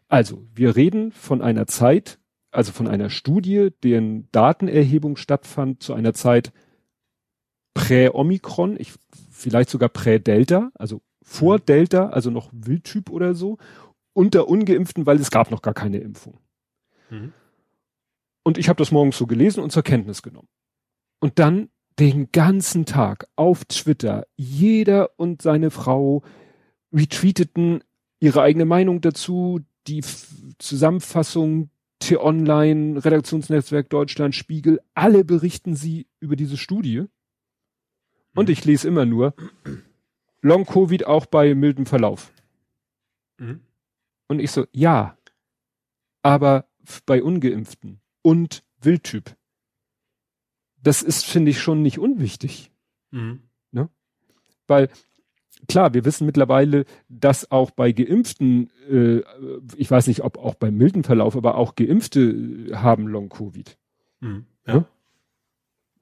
[0.09, 2.18] Also, wir reden von einer Zeit,
[2.53, 6.53] also von einer Studie, deren Datenerhebung stattfand zu einer Zeit
[7.74, 8.92] prä-Omikron, ich,
[9.30, 11.66] vielleicht sogar prä-Delta, also vor mhm.
[11.66, 13.59] Delta, also noch Wildtyp oder so,
[14.12, 16.38] unter Ungeimpften, weil es gab noch gar keine Impfung.
[17.11, 17.32] Mhm.
[18.42, 20.48] Und ich habe das morgens so gelesen und zur Kenntnis genommen.
[21.20, 26.22] Und dann den ganzen Tag auf Twitter, jeder und seine Frau
[26.92, 27.82] retweeteten
[28.20, 30.28] ihre eigene Meinung dazu, die F
[30.59, 31.70] Zusammenfassung
[32.03, 37.05] T-Online, Redaktionsnetzwerk Deutschland, Spiegel, alle berichten sie über diese Studie.
[38.34, 38.53] Und mhm.
[38.53, 39.34] ich lese immer nur
[40.40, 42.32] Long-Covid auch bei mildem Verlauf.
[43.38, 43.61] Mhm.
[44.26, 45.16] Und ich so, ja,
[46.22, 46.68] aber
[47.07, 49.36] bei Ungeimpften und Wildtyp.
[50.82, 52.72] Das ist, finde ich, schon nicht unwichtig.
[53.12, 53.42] Mhm.
[53.70, 53.88] Ne?
[54.66, 54.90] Weil
[55.68, 59.20] klar, wir wissen mittlerweile, dass auch bei Geimpften, äh,
[59.76, 63.76] ich weiß nicht, ob auch beim milden Verlauf, aber auch Geimpfte äh, haben Long-Covid.
[64.20, 64.74] Mhm, ja.
[64.74, 64.84] ja.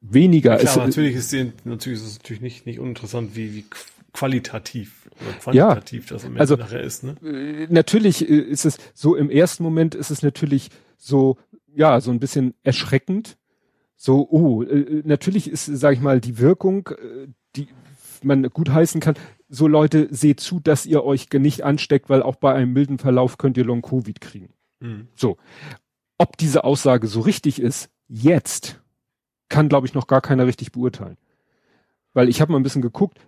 [0.00, 0.52] Weniger.
[0.52, 3.64] Ja, klar, ist, natürlich ist die, natürlich ist es natürlich nicht, nicht uninteressant, wie, wie
[4.12, 7.04] qualitativ oder quantitativ ja, das am Ende also, nachher ist.
[7.04, 7.16] Ne?
[7.22, 11.36] Äh, natürlich äh, ist es so, im ersten Moment ist es natürlich so,
[11.74, 13.36] ja, so ein bisschen erschreckend.
[13.96, 16.88] So, oh, äh, natürlich ist, sag ich mal, die Wirkung,
[17.56, 17.68] die
[18.22, 19.14] man gut heißen kann,
[19.50, 23.36] so Leute, seht zu, dass ihr euch nicht ansteckt, weil auch bei einem milden Verlauf
[23.36, 24.54] könnt ihr Long-Covid kriegen.
[24.78, 25.08] Mhm.
[25.14, 25.36] So.
[26.18, 28.80] Ob diese Aussage so richtig ist, jetzt,
[29.48, 31.16] kann, glaube ich, noch gar keiner richtig beurteilen.
[32.12, 33.18] Weil ich habe mal ein bisschen geguckt,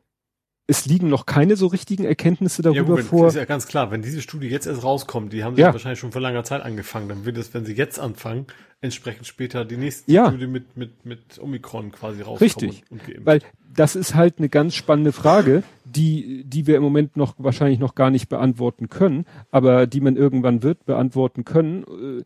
[0.73, 3.25] es liegen noch keine so richtigen Erkenntnisse darüber ja, Moment, vor.
[3.27, 5.73] Das ist ja ganz klar, wenn diese Studie jetzt erst rauskommt, die haben sie ja.
[5.73, 8.47] wahrscheinlich schon vor langer Zeit angefangen, dann wird es, wenn sie jetzt anfangen,
[8.81, 10.29] entsprechend später die nächste ja.
[10.29, 12.39] Studie mit, mit, mit Omikron quasi rauskommen.
[12.39, 12.85] Richtig.
[12.91, 13.41] Und, und Weil
[13.75, 17.95] das ist halt eine ganz spannende Frage, die, die wir im Moment noch wahrscheinlich noch
[17.95, 21.85] gar nicht beantworten können, aber die man irgendwann wird beantworten können.
[21.85, 22.25] Äh,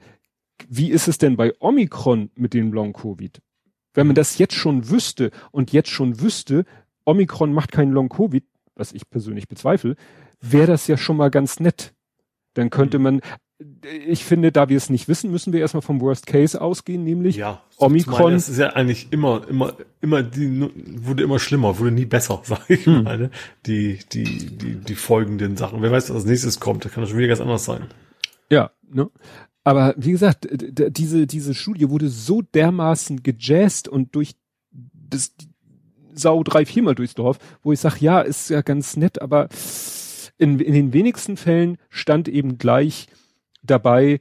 [0.69, 3.43] wie ist es denn bei Omikron mit dem Long-Covid?
[3.93, 6.65] Wenn man das jetzt schon wüsste und jetzt schon wüsste,
[7.07, 8.45] Omikron macht keinen Long-Covid,
[8.75, 9.97] was ich persönlich bezweifle,
[10.41, 11.95] wäre das ja schon mal ganz nett.
[12.55, 13.03] Dann könnte mhm.
[13.05, 13.21] man,
[14.07, 17.37] ich finde, da wir es nicht wissen, müssen wir erstmal vom Worst Case ausgehen, nämlich
[17.37, 18.33] ja, Omikron.
[18.33, 20.69] Das ist ja eigentlich immer, immer, immer, die,
[21.03, 23.05] wurde immer schlimmer, wurde nie besser, sage ich hm.
[23.05, 23.19] mal.
[23.19, 23.31] Ne?
[23.65, 25.81] Die, die, die, die folgenden Sachen.
[25.81, 27.87] Wer weiß, was als nächstes kommt, das kann schon wieder ganz anders sein.
[28.51, 29.11] Ja, ne?
[29.65, 34.37] Aber wie gesagt, diese, diese Studie wurde so dermaßen gejazzt und durch
[34.71, 35.35] das
[36.17, 39.49] Sau drei, viermal durchs Dorf, wo ich sage, ja, ist ja ganz nett, aber
[40.39, 43.07] in, in den wenigsten Fällen stand eben gleich
[43.63, 44.21] dabei,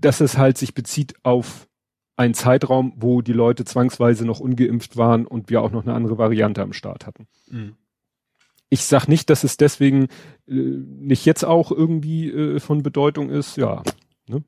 [0.00, 1.68] dass es halt sich bezieht auf
[2.16, 6.18] einen Zeitraum, wo die Leute zwangsweise noch ungeimpft waren und wir auch noch eine andere
[6.18, 7.26] Variante am Start hatten.
[7.48, 7.76] Mhm.
[8.68, 10.04] Ich sag nicht, dass es deswegen
[10.46, 13.82] äh, nicht jetzt auch irgendwie äh, von Bedeutung ist, ja.
[14.28, 14.44] Ne?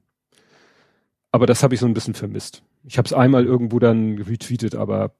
[1.32, 2.62] Aber das habe ich so ein bisschen vermisst.
[2.84, 5.14] Ich habe es einmal irgendwo dann retweetet, aber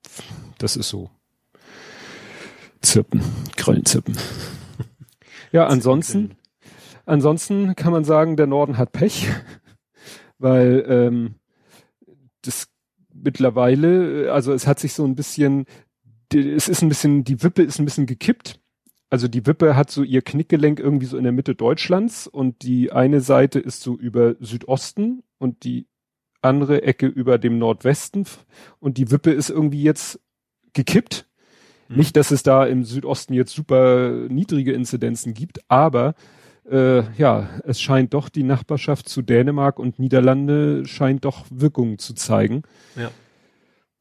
[0.59, 1.11] das ist so.
[2.81, 3.23] Zirpen,
[3.57, 4.17] Grillenzirpen.
[5.53, 6.37] Ja, ansonsten,
[7.07, 9.29] ansonsten kann man sagen, der Norden hat Pech,
[10.39, 11.35] weil ähm,
[12.41, 12.69] das
[13.13, 15.67] mittlerweile, also es hat sich so ein bisschen,
[16.35, 18.59] es ist ein bisschen, die Wippe ist ein bisschen gekippt.
[19.11, 22.93] Also die Wippe hat so ihr Knickgelenk irgendwie so in der Mitte Deutschlands und die
[22.93, 25.87] eine Seite ist so über Südosten und die
[26.43, 28.27] andere Ecke über dem Nordwesten
[28.81, 30.21] und die Wippe ist irgendwie jetzt
[30.73, 31.27] gekippt.
[31.89, 31.97] Mhm.
[31.97, 36.15] Nicht, dass es da im Südosten jetzt super niedrige Inzidenzen gibt, aber
[36.71, 42.15] äh, ja, es scheint doch die Nachbarschaft zu Dänemark und Niederlande scheint doch Wirkungen zu
[42.15, 42.63] zeigen.
[42.97, 43.11] Ja.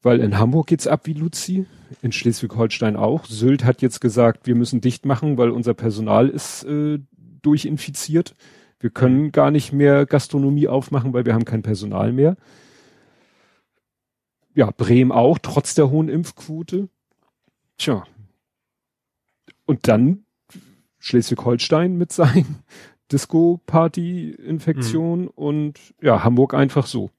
[0.02, 1.66] Weil in Hamburg geht's ab wie Luzi,
[2.02, 3.24] in Schleswig-Holstein auch.
[3.24, 6.98] Sylt hat jetzt gesagt, wir müssen dicht machen, weil unser Personal ist äh,
[7.42, 8.34] durchinfiziert.
[8.82, 9.32] Wir können mhm.
[9.32, 12.36] gar nicht mehr Gastronomie aufmachen, weil wir haben kein Personal mehr.
[14.54, 16.88] Ja, Bremen auch, trotz der hohen Impfquote.
[17.78, 18.02] Tja.
[19.66, 20.24] Und dann
[20.98, 22.64] Schleswig-Holstein mit seinen
[23.12, 25.28] Disco-Party-Infektion mhm.
[25.28, 27.10] und ja, Hamburg einfach so.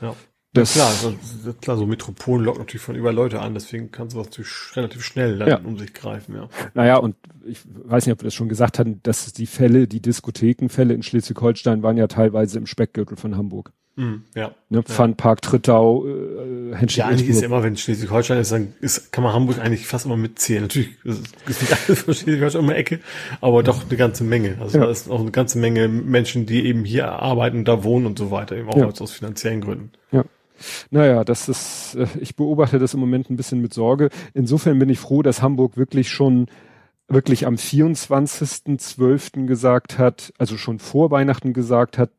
[0.00, 0.16] Ja.
[0.52, 4.08] Das ja, klar, also, klar, so Metropolen locken natürlich von über Leute an, deswegen kann
[4.08, 5.58] sowas natürlich relativ schnell dann ja.
[5.58, 6.48] um sich greifen, ja.
[6.72, 10.00] Naja, und ich weiß nicht, ob wir das schon gesagt hatten, dass die Fälle, die
[10.00, 13.72] Diskothekenfälle in Schleswig-Holstein waren ja teilweise im Speckgürtel von Hamburg.
[13.96, 14.54] Mm, ja.
[14.68, 14.94] Ne, ja.
[14.94, 17.00] Funpark Trittau, äh, Henschel.
[17.00, 20.04] Ja, eigentlich ist ja immer, wenn Schleswig-Holstein ist, dann ist, kann man Hamburg eigentlich fast
[20.04, 20.62] immer mitzählen.
[20.62, 23.00] Natürlich ist nicht alles von Schleswig-Holstein immer Ecke,
[23.40, 24.58] aber doch eine ganze Menge.
[24.60, 24.84] Also ja.
[24.84, 28.30] da ist auch eine ganze Menge Menschen, die eben hier arbeiten, da wohnen und so
[28.30, 28.86] weiter, eben auch ja.
[28.86, 29.92] aus finanziellen Gründen.
[30.12, 30.24] Ja.
[30.90, 34.10] Naja, das ist, äh, ich beobachte das im Moment ein bisschen mit Sorge.
[34.34, 36.46] Insofern bin ich froh, dass Hamburg wirklich schon
[37.08, 39.46] wirklich am 24.12.
[39.46, 42.10] gesagt hat, also schon vor Weihnachten gesagt hat,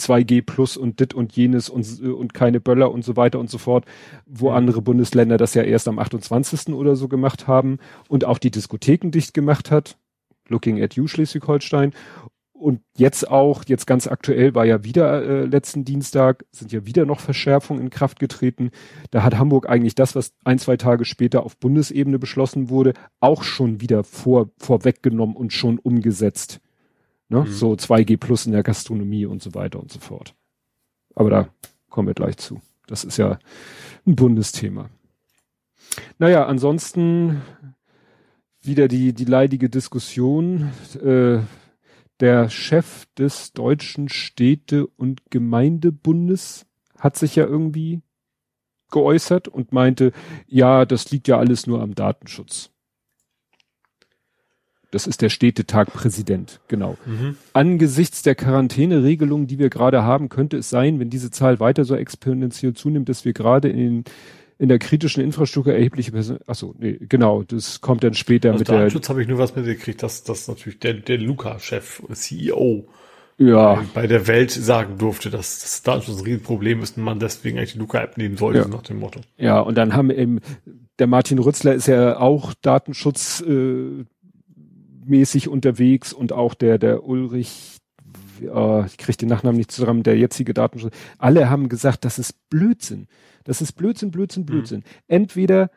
[0.00, 3.58] 2G plus und dit und jenes und, und keine Böller und so weiter und so
[3.58, 3.84] fort,
[4.26, 4.56] wo mhm.
[4.56, 6.74] andere Bundesländer das ja erst am 28.
[6.74, 7.78] oder so gemacht haben
[8.08, 9.96] und auch die Diskotheken dicht gemacht hat.
[10.48, 11.92] Looking at you, Schleswig-Holstein.
[12.62, 17.04] Und jetzt auch, jetzt ganz aktuell war ja wieder äh, letzten Dienstag, sind ja wieder
[17.06, 18.70] noch Verschärfungen in Kraft getreten.
[19.10, 23.42] Da hat Hamburg eigentlich das, was ein, zwei Tage später auf Bundesebene beschlossen wurde, auch
[23.42, 26.60] schon wieder vor, vorweggenommen und schon umgesetzt.
[27.28, 27.40] Ne?
[27.40, 27.46] Mhm.
[27.46, 30.36] So 2G plus in der Gastronomie und so weiter und so fort.
[31.16, 31.48] Aber da
[31.90, 32.60] kommen wir gleich zu.
[32.86, 33.40] Das ist ja
[34.06, 34.88] ein Bundesthema.
[36.20, 37.42] Naja, ansonsten
[38.62, 40.70] wieder die, die leidige Diskussion.
[41.02, 41.40] Äh,
[42.22, 46.66] der Chef des Deutschen Städte- und Gemeindebundes
[46.96, 48.00] hat sich ja irgendwie
[48.92, 50.12] geäußert und meinte,
[50.46, 52.70] ja, das liegt ja alles nur am Datenschutz.
[54.92, 56.96] Das ist der Städtetag Präsident, genau.
[57.06, 57.36] Mhm.
[57.54, 61.96] Angesichts der Quarantäneregelung, die wir gerade haben, könnte es sein, wenn diese Zahl weiter so
[61.96, 64.04] exponentiell zunimmt, dass wir gerade in,
[64.62, 68.68] in der kritischen Infrastruktur erhebliche Person Achso, nee, genau, das kommt dann später also mit
[68.68, 68.76] der.
[68.76, 72.86] Datenschutz habe ich nur was mitgekriegt, dass dass natürlich der, der Luca-Chef, CEO,
[73.38, 73.80] ja.
[73.80, 77.58] Äh, bei der Welt sagen durfte, dass das Datenschutz ein Riesenproblem ist und man deswegen
[77.58, 78.68] eigentlich die Luca-App nehmen sollte, ja.
[78.68, 79.20] nach dem Motto.
[79.36, 80.38] Ja, und dann haben eben,
[81.00, 84.04] der Martin Rützler ist ja auch Datenschutz äh,
[85.04, 87.78] mäßig unterwegs und auch der, der Ulrich,
[88.46, 92.48] äh, ich kriege den Nachnamen nicht zusammen, der jetzige Datenschutz, alle haben gesagt, das ist
[92.50, 93.08] Blödsinn.
[93.44, 94.80] Das ist Blödsinn, Blödsinn, Blödsinn.
[94.80, 94.84] Mhm.
[95.08, 95.70] Entweder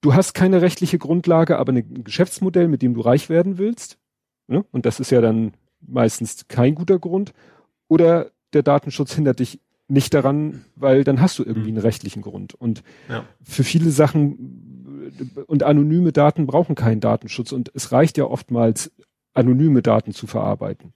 [0.00, 3.98] du hast keine rechtliche Grundlage, aber ein Geschäftsmodell, mit dem du reich werden willst,
[4.48, 4.64] ne?
[4.70, 7.32] und das ist ja dann meistens kein guter Grund,
[7.88, 11.76] oder der Datenschutz hindert dich nicht daran, weil dann hast du irgendwie mhm.
[11.78, 12.54] einen rechtlichen Grund.
[12.54, 13.24] Und ja.
[13.42, 15.12] für viele Sachen
[15.46, 18.92] und anonyme Daten brauchen keinen Datenschutz und es reicht ja oftmals,
[19.34, 20.94] anonyme Daten zu verarbeiten.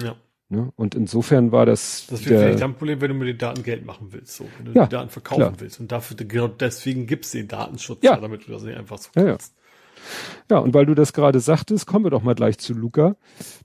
[0.00, 0.16] Ja.
[0.52, 0.72] Ne?
[0.74, 2.08] Und insofern war das.
[2.10, 4.66] Das wäre vielleicht ein Problem, wenn du mit den Daten Geld machen willst, so, wenn
[4.66, 5.54] du ja, die Daten verkaufen klar.
[5.60, 5.78] willst.
[5.78, 8.16] Und dafür, genau deswegen gibt es den Datenschutz, ja.
[8.16, 9.38] damit du das nicht einfach so ja, ja.
[10.50, 13.14] ja, und weil du das gerade sagtest, kommen wir doch mal gleich zu Luca.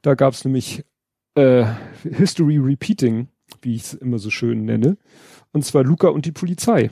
[0.04, 0.86] Da gab es nämlich
[1.34, 1.66] äh,
[2.04, 3.30] History Repeating,
[3.64, 4.98] wie ich es immer so schön nenne.
[5.54, 6.92] Und zwar Luca und die Polizei.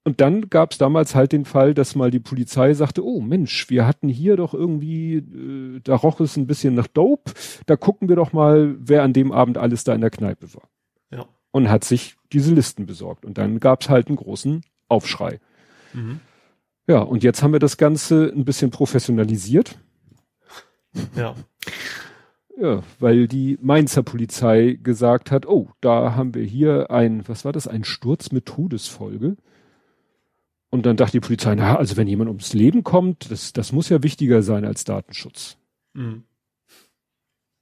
[0.05, 3.69] Und dann gab es damals halt den Fall, dass mal die Polizei sagte, oh Mensch,
[3.69, 7.31] wir hatten hier doch irgendwie, äh, da roch es ein bisschen nach Dope,
[7.65, 10.67] da gucken wir doch mal, wer an dem Abend alles da in der Kneipe war.
[11.09, 11.25] Ja.
[11.51, 13.23] Und hat sich diese Listen besorgt.
[13.23, 15.39] Und dann gab es halt einen großen Aufschrei.
[15.93, 16.19] Mhm.
[16.85, 19.79] Ja, und jetzt haben wir das Ganze ein bisschen professionalisiert.
[21.15, 21.35] Ja.
[22.59, 27.51] Ja, weil die Mainzer Polizei gesagt hat, oh, da haben wir hier ein, was war
[27.51, 29.37] das, ein Sturz mit Todesfolge.
[30.73, 33.89] Und dann dachte die Polizei, na, also wenn jemand ums Leben kommt, das, das muss
[33.89, 35.59] ja wichtiger sein als Datenschutz.
[35.93, 36.23] Mhm.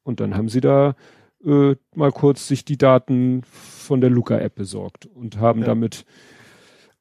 [0.03, 0.95] Und dann haben sie da
[1.43, 5.65] äh, mal kurz sich die Daten von der Luca-App besorgt und haben ja.
[5.65, 6.05] damit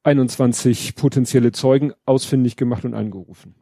[0.03, 3.55] 21 potenzielle Zeugen ausfindig gemacht und angerufen.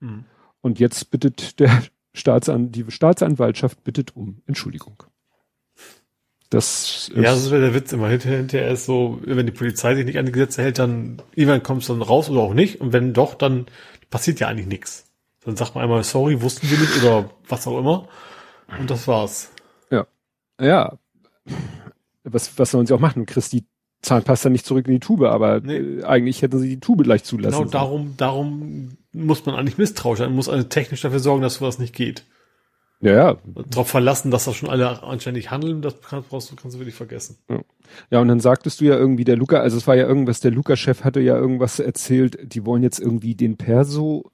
[0.00, 0.26] Mhm.
[0.60, 5.04] Und jetzt bittet der Staatsan die Staatsanwaltschaft bittet um Entschuldigung.
[6.50, 8.08] Das ist ja, das ist der Witz immer.
[8.08, 11.88] Hinterher, ist so, wenn die Polizei sich nicht an die Gesetze hält, dann irgendwann kommst
[11.88, 12.80] du dann raus oder auch nicht.
[12.80, 13.66] Und wenn doch, dann
[14.10, 15.04] passiert ja eigentlich nichts.
[15.44, 18.08] Dann sagt man einmal, sorry, wussten wir nicht oder was auch immer.
[18.78, 19.50] Und das war's.
[19.90, 20.06] Ja.
[20.60, 20.98] Ja.
[22.24, 23.26] Was, was sollen sie auch machen?
[23.26, 23.64] Kriegst die
[24.02, 25.76] Zahnpasta nicht zurück in die Tube, aber nee.
[25.76, 27.58] äh, eigentlich hätten sie die Tube gleich zulassen.
[27.58, 31.78] Genau, darum, darum muss man eigentlich misstrauisch sein, muss also technisch dafür sorgen, dass sowas
[31.78, 32.24] nicht geht.
[33.00, 33.36] Ja, ja.
[33.70, 36.96] Darauf verlassen, dass das schon alle anständig handeln, das kannst, brauchst du, kannst du wirklich
[36.96, 37.38] vergessen.
[37.48, 37.60] Ja.
[38.10, 40.50] ja, und dann sagtest du ja irgendwie, der Luca, also es war ja irgendwas, der
[40.50, 44.30] Luca-Chef hatte ja irgendwas erzählt, die wollen jetzt irgendwie den Perso,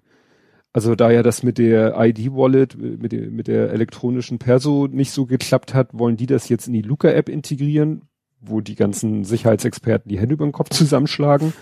[0.72, 5.26] also da ja das mit der ID-Wallet, mit der, mit der elektronischen Perso nicht so
[5.26, 8.08] geklappt hat, wollen die das jetzt in die Luca-App integrieren,
[8.40, 11.52] wo die ganzen Sicherheitsexperten die Hände über den Kopf zusammenschlagen.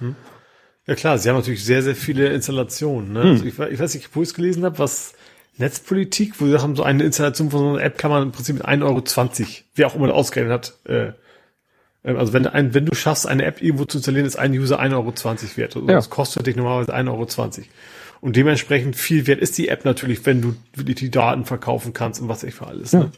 [0.00, 0.16] Mhm.
[0.86, 3.12] Ja klar, sie haben natürlich sehr, sehr viele Installationen.
[3.12, 3.22] Ne?
[3.22, 3.30] Hm.
[3.30, 5.12] Also ich, ich weiß nicht, wo ich es gelesen habe, was
[5.58, 8.56] Netzpolitik, wo sie haben, so eine Installation von so einer App kann man im Prinzip
[8.56, 9.02] mit 1,20 Euro,
[9.74, 11.12] wer auch immer das ausgerechnet hat, äh,
[12.08, 14.80] äh, also wenn, ein, wenn du schaffst, eine App irgendwo zu installieren, ist ein User
[14.80, 15.12] 1,20 Euro
[15.56, 15.76] wert.
[15.76, 15.94] Also ja.
[15.94, 17.26] Das kostet dich normalerweise 1,20 Euro.
[18.20, 22.28] Und dementsprechend viel wert ist die App natürlich, wenn du die Daten verkaufen kannst und
[22.28, 22.92] was ich für alles.
[22.92, 23.00] Ja.
[23.00, 23.12] Ne?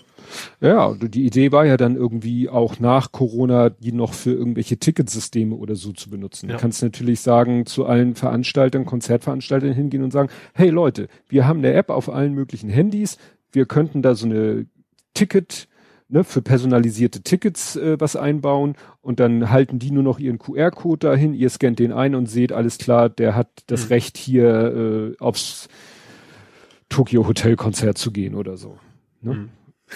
[0.61, 5.55] Ja, die Idee war ja dann irgendwie auch nach Corona die noch für irgendwelche Ticketsysteme
[5.55, 6.49] oder so zu benutzen.
[6.49, 6.57] Ja.
[6.57, 11.59] Du kannst natürlich sagen, zu allen Veranstaltern, Konzertveranstaltern hingehen und sagen, hey Leute, wir haben
[11.59, 13.19] eine App auf allen möglichen Handys,
[13.53, 14.67] wir könnten da so eine
[15.15, 15.69] Ticket,
[16.09, 21.09] ne, für personalisierte Tickets äh, was einbauen und dann halten die nur noch ihren QR-Code
[21.09, 23.89] dahin, ihr scannt den ein und seht, alles klar, der hat das mhm.
[23.89, 25.69] Recht hier äh, aufs
[26.89, 28.79] Tokyo Hotel Konzert zu gehen oder so.
[29.23, 29.35] Ne?
[29.35, 29.49] Mhm.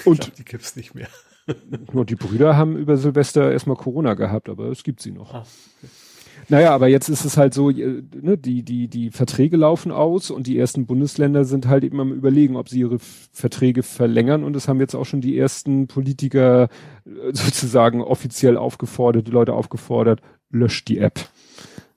[0.05, 1.09] Und glaub, die gibt's nicht mehr.
[1.93, 5.35] nur die Brüder haben über Silvester erstmal Corona gehabt, aber es gibt sie noch.
[5.35, 5.41] Ah,
[5.79, 5.89] okay.
[6.49, 10.31] Naja, aber jetzt ist es halt so, äh, ne, die, die, die Verträge laufen aus
[10.31, 14.55] und die ersten Bundesländer sind halt eben am überlegen, ob sie ihre Verträge verlängern und
[14.57, 16.69] es haben jetzt auch schon die ersten Politiker
[17.07, 20.21] äh, sozusagen offiziell aufgefordert, die Leute aufgefordert,
[20.51, 21.29] löscht die App.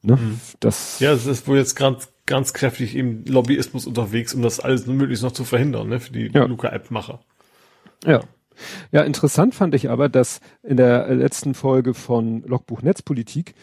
[0.01, 0.15] Ne?
[0.15, 0.39] Mhm.
[0.59, 4.85] Das ja, es ist wohl jetzt ganz, ganz kräftig im Lobbyismus unterwegs, um das alles
[4.87, 6.45] möglichst noch zu verhindern, ne, für die ja.
[6.45, 7.19] Luca-App-Macher.
[8.05, 8.21] Ja.
[8.91, 13.53] Ja, interessant fand ich aber, dass in der letzten Folge von Logbuch Netzpolitik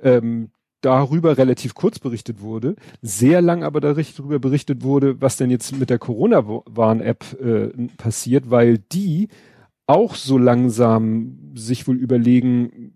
[0.00, 5.76] ähm, darüber relativ kurz berichtet wurde, sehr lang aber darüber berichtet wurde, was denn jetzt
[5.76, 9.28] mit der Corona-Warn-App äh, passiert, weil die
[9.86, 12.92] auch so langsam sich wohl überlegen,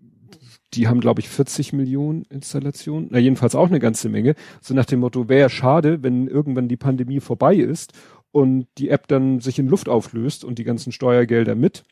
[0.75, 4.85] die haben, glaube ich, 40 Millionen Installationen, na jedenfalls auch eine ganze Menge, so nach
[4.85, 7.93] dem Motto, wäre schade, wenn irgendwann die Pandemie vorbei ist
[8.31, 11.83] und die App dann sich in Luft auflöst und die ganzen Steuergelder mit.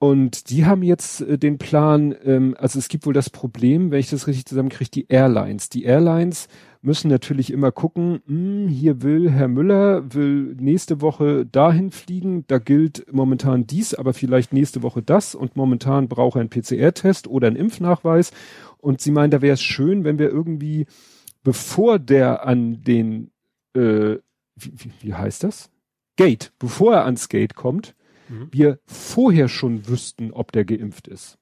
[0.00, 3.98] Und die haben jetzt äh, den Plan, ähm, also es gibt wohl das Problem, wenn
[3.98, 5.70] ich das richtig zusammenkriege, die Airlines.
[5.70, 6.46] Die Airlines
[6.82, 12.44] müssen natürlich immer gucken, mh, hm, hier will Herr Müller, will nächste Woche dahin fliegen,
[12.46, 17.26] da gilt momentan dies, aber vielleicht nächste Woche das und momentan braucht er einen PCR-Test
[17.26, 18.30] oder einen Impfnachweis.
[18.78, 20.86] Und sie meinen, da wäre es schön, wenn wir irgendwie,
[21.42, 23.32] bevor der an den
[23.74, 24.18] äh,
[24.58, 25.70] wie, wie, wie heißt das?
[26.16, 27.94] Gate, bevor er ans Gate kommt,
[28.28, 28.48] mhm.
[28.50, 31.38] wir vorher schon wüssten, ob der geimpft ist.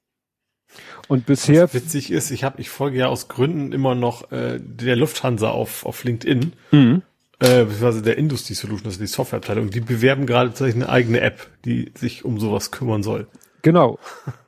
[1.07, 1.63] Und bisher.
[1.63, 5.49] Was witzig ist, ich habe, ich folge ja aus Gründen immer noch äh, der Lufthansa
[5.49, 6.53] auf, auf LinkedIn.
[6.71, 7.01] Mhm.
[7.39, 11.47] Äh, beziehungsweise der Industry Solution, also die Softwareabteilung, die bewerben gerade tatsächlich eine eigene App,
[11.65, 13.27] die sich um sowas kümmern soll.
[13.61, 13.99] Genau.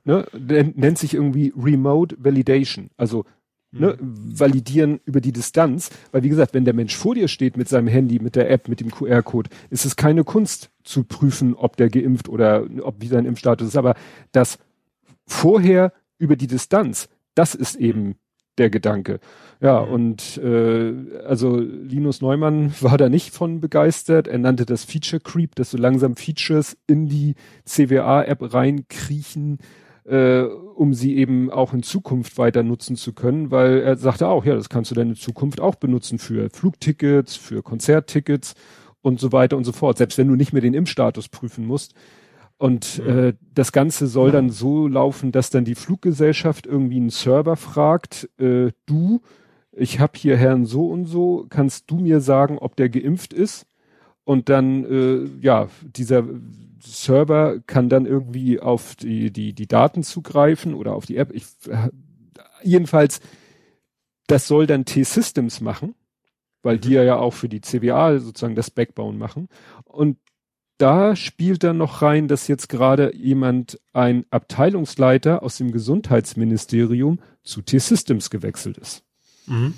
[0.06, 2.90] ne, nennt sich irgendwie Remote Validation.
[2.98, 3.26] Also
[3.72, 4.40] ne, mhm.
[4.40, 5.90] validieren über die Distanz.
[6.12, 8.68] Weil wie gesagt, wenn der Mensch vor dir steht mit seinem Handy, mit der App,
[8.68, 13.08] mit dem QR-Code, ist es keine Kunst zu prüfen, ob der geimpft oder ob wie
[13.08, 13.78] sein Impfstatus ist.
[13.78, 13.96] Aber
[14.32, 14.58] das
[15.26, 18.16] vorher über die Distanz, das ist eben
[18.58, 19.20] der Gedanke.
[19.62, 19.92] Ja, mhm.
[19.92, 20.94] und äh,
[21.26, 24.28] also Linus Neumann war da nicht von begeistert.
[24.28, 29.60] Er nannte das Feature Creep, dass so langsam Features in die CWA-App reinkriechen,
[30.10, 34.46] äh, um sie eben auch in Zukunft weiter nutzen zu können, weil er sagte auch,
[34.46, 38.56] ja, das kannst du dann in Zukunft auch benutzen für Flugtickets, für Konzerttickets
[39.02, 39.98] und so weiter und so fort.
[39.98, 41.94] Selbst wenn du nicht mehr den Impfstatus prüfen musst,
[42.60, 43.10] und mhm.
[43.10, 48.30] äh, das Ganze soll dann so laufen, dass dann die Fluggesellschaft irgendwie einen Server fragt,
[48.38, 49.22] äh, du,
[49.72, 53.66] ich habe hier Herrn so und so, kannst du mir sagen, ob der geimpft ist?
[54.24, 56.24] Und dann, äh, ja, dieser
[56.82, 61.32] Server kann dann irgendwie auf die, die, die Daten zugreifen oder auf die App.
[61.34, 61.90] Ich, äh,
[62.64, 63.22] jedenfalls,
[64.28, 65.96] das soll dann T-Systems machen,
[66.62, 69.48] weil die ja auch für die CWA sozusagen das Backbone machen.
[69.84, 70.18] Und
[70.78, 77.62] da spielt dann noch rein, dass jetzt gerade jemand, ein Abteilungsleiter aus dem Gesundheitsministerium zu
[77.62, 79.04] T-Systems gewechselt ist.
[79.46, 79.74] Mhm.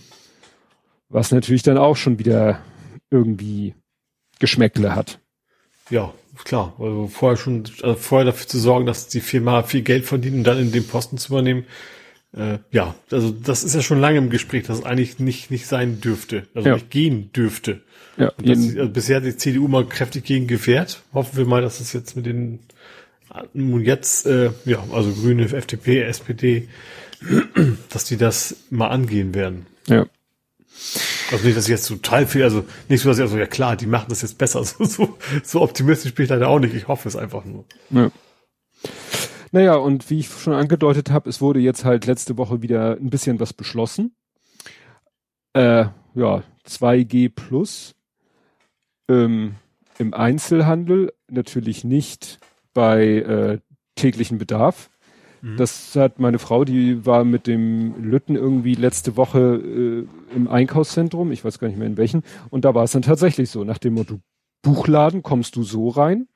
[1.10, 2.62] Was natürlich dann auch schon wieder
[3.10, 3.74] irgendwie
[4.42, 5.20] Geschmäckle hat.
[5.90, 6.14] Ja,
[6.44, 6.74] klar.
[6.80, 10.44] Also vorher schon, also vorher dafür zu sorgen, dass die Firma viel Geld verdient und
[10.44, 11.66] dann in den Posten zu übernehmen.
[12.36, 15.68] Äh, ja, also das ist ja schon lange im Gespräch, dass es eigentlich nicht, nicht
[15.68, 16.76] sein dürfte, also ja.
[16.76, 17.82] nicht gehen dürfte.
[18.18, 21.02] Ja, das, also bisher hat die CDU mal kräftig gegen gewehrt.
[21.14, 22.60] Hoffen wir mal, dass es jetzt mit den
[23.54, 26.68] nun jetzt, äh, ja, also Grüne, FDP, SPD,
[27.90, 29.68] dass die das mal angehen werden.
[29.88, 30.06] Ja.
[31.32, 33.76] Also nicht, dass ich jetzt total viel, also nicht so, dass ich also, ja klar,
[33.76, 34.64] die machen das jetzt besser.
[34.66, 36.74] So, so, so optimistisch bin ich leider auch nicht.
[36.74, 37.66] Ich hoffe es einfach nur.
[37.90, 38.12] Ja.
[39.52, 43.10] Naja, und wie ich schon angedeutet habe, es wurde jetzt halt letzte Woche wieder ein
[43.10, 44.16] bisschen was beschlossen.
[45.54, 47.96] Äh, ja, 2G plus
[49.10, 49.56] ähm,
[49.98, 52.40] im Einzelhandel, natürlich nicht
[52.74, 53.60] bei äh,
[53.96, 54.91] täglichen Bedarf.
[55.42, 55.58] Mhm.
[55.58, 61.32] Das hat meine Frau, die war mit dem Lütten irgendwie letzte Woche äh, im Einkaufszentrum,
[61.32, 63.78] ich weiß gar nicht mehr in welchen, und da war es dann tatsächlich so, nach
[63.78, 64.20] dem Motto,
[64.62, 66.28] Buchladen kommst du so rein,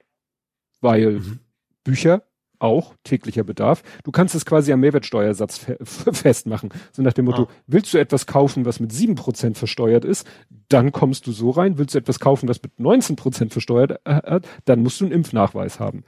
[0.81, 1.39] weil mhm.
[1.83, 2.23] Bücher
[2.59, 3.83] auch täglicher Bedarf.
[4.03, 6.69] Du kannst es quasi am Mehrwertsteuersatz fe festmachen.
[6.91, 7.53] So nach dem Motto, ah.
[7.67, 10.27] willst du etwas kaufen, was mit sieben Prozent versteuert ist,
[10.69, 11.77] dann kommst du so rein.
[11.77, 15.13] Willst du etwas kaufen, was mit 19 Prozent versteuert äh, hat, dann musst du einen
[15.13, 16.03] Impfnachweis haben.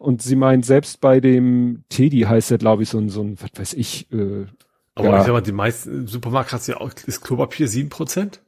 [0.00, 3.38] Und sie meint, selbst bei dem Teddy heißt er, glaube ich, so ein, so ein,
[3.38, 4.46] was weiß ich, äh,
[4.94, 5.20] aber ja.
[5.20, 8.42] ich sag mal, die meisten Supermarkt hast ja auch, ist Klopapier sieben Prozent?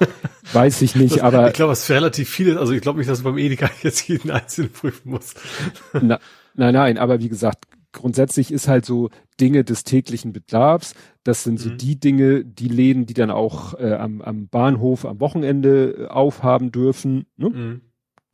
[0.52, 1.48] Weiß ich nicht, das, aber.
[1.48, 2.56] Ich glaube, es ist relativ viel.
[2.56, 5.40] Also ich glaube nicht, dass du beim Edeka jetzt jeden einzelnen prüfen musst.
[5.92, 6.20] Na,
[6.54, 9.10] nein, nein, aber wie gesagt, grundsätzlich ist halt so
[9.40, 10.94] Dinge des täglichen Bedarfs.
[11.24, 11.78] Das sind so mhm.
[11.78, 16.70] die Dinge, die Läden, die dann auch äh, am, am Bahnhof am Wochenende äh, aufhaben
[16.70, 17.26] dürfen.
[17.36, 17.50] Ne?
[17.50, 17.80] Mhm.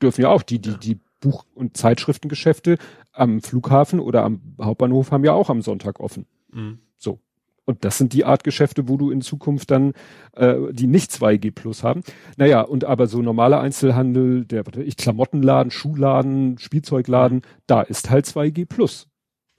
[0.02, 0.76] Dürfen ja auch die, die, ja.
[0.76, 2.76] die Buch- und Zeitschriftengeschäfte
[3.12, 6.26] am Flughafen oder am Hauptbahnhof haben ja auch am Sonntag offen.
[6.52, 6.78] Mhm.
[6.98, 7.18] So.
[7.64, 9.94] Und das sind die Art Geschäfte, wo du in Zukunft dann,
[10.36, 12.02] äh, die nicht 2G plus haben.
[12.36, 18.66] Naja, und aber so normaler Einzelhandel, der ich Klamottenladen, Schuhladen, Spielzeugladen, da ist halt 2G
[18.66, 19.08] plus.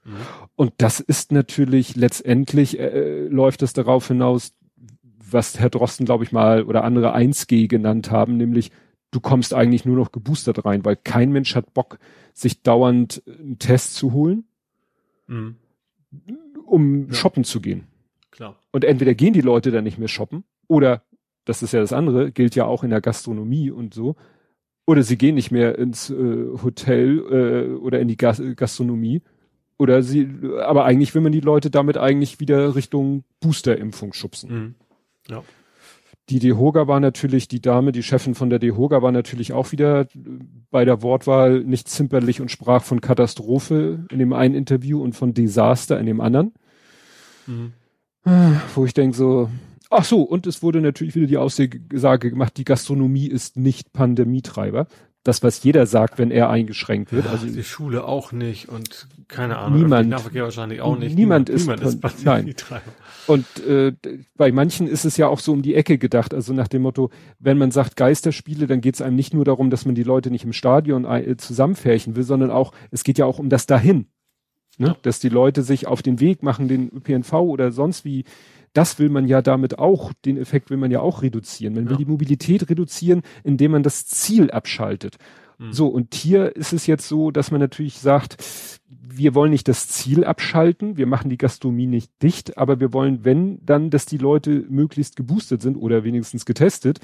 [0.04, 0.12] Mhm.
[0.56, 4.54] Und das ist natürlich letztendlich, äh, läuft es darauf hinaus,
[5.32, 8.72] was Herr Drosten, glaube ich mal, oder andere 1G genannt haben, nämlich
[9.16, 12.00] du kommst eigentlich nur noch geboostert rein, weil kein Mensch hat Bock,
[12.34, 14.44] sich dauernd einen Test zu holen,
[15.28, 15.56] mhm.
[16.66, 17.14] um ja.
[17.14, 17.88] shoppen zu gehen.
[18.32, 18.60] Klar.
[18.74, 21.04] Und entweder gehen die Leute dann nicht mehr shoppen oder,
[21.46, 24.16] das ist ja das andere, gilt ja auch in der Gastronomie und so,
[24.86, 27.20] oder sie gehen nicht mehr ins äh, Hotel
[27.72, 29.24] äh, oder in die Gas Gastronomie.
[29.78, 30.30] Oder sie,
[30.62, 34.54] aber eigentlich will man die Leute damit eigentlich wieder Richtung Boosterimpfung schubsen.
[34.54, 34.76] Mhm.
[35.28, 35.44] Ja.
[36.30, 40.08] Die Dehoga war natürlich, die Dame, die Chefin von der Dehoga war natürlich auch wieder
[40.72, 45.36] bei der Wortwahl nicht zimperlich und sprach von Katastrophe in dem einen Interview und von
[45.36, 46.54] Desaster in dem anderen.
[47.46, 47.74] Mhm.
[48.74, 49.50] Wo ich denke so,
[49.92, 54.88] ach so, und es wurde natürlich wieder die Aussage gemacht, die Gastronomie ist nicht Pandemietreiber.
[55.26, 57.26] Das, was jeder sagt, wenn er eingeschränkt wird.
[57.26, 61.18] also die Schule auch nicht und keine Ahnung, niemand, Nahverkehr wahrscheinlich auch nicht.
[61.18, 62.84] Niemand, niemand ist, niemand ist Pandemietreiber.
[63.26, 63.94] Und äh,
[64.38, 67.10] bei manchen ist es ja auch so um die Ecke gedacht, also nach dem Motto,
[67.40, 70.30] wenn man sagt Geisterspiele, dann geht es einem nicht nur darum, dass man die Leute
[70.30, 74.08] nicht im Stadion äh, zusammenfärchen will, sondern auch, es geht ja auch um das dahin.
[74.78, 74.90] Ne?
[74.90, 74.98] Ja.
[75.02, 78.26] Dass die Leute sich auf den Weg machen, den ÖPNV oder sonst wie.
[78.76, 81.74] Das will man ja damit auch, den Effekt will man ja auch reduzieren.
[81.74, 85.16] Man will die Mobilität reduzieren, indem man das Ziel abschaltet.
[85.58, 85.72] Mhm.
[85.72, 88.44] So, und hier ist es jetzt so, dass man natürlich sagt,
[89.18, 93.24] wir wollen nicht das Ziel abschalten, wir machen die Gastronomie nicht dicht, aber wir wollen,
[93.24, 97.00] wenn, dann, dass die Leute möglichst geboostet sind oder wenigstens getestet.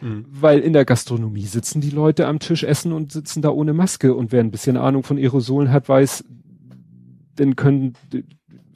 [0.00, 0.26] Mhm.
[0.30, 4.14] Weil in der Gastronomie sitzen die Leute am Tisch essen und sitzen da ohne Maske
[4.14, 6.24] und wer ein bisschen Ahnung von Aerosolen hat, weiß,
[7.34, 7.94] dann können,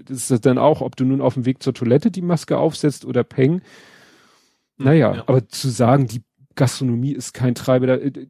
[0.04, 3.04] das ist dann auch, ob du nun auf dem Weg zur Toilette die Maske aufsetzt
[3.04, 3.62] oder peng.
[4.76, 5.24] Naja, ja.
[5.26, 6.22] aber zu sagen, die
[6.54, 8.26] Gastronomie ist kein Treiber, äh,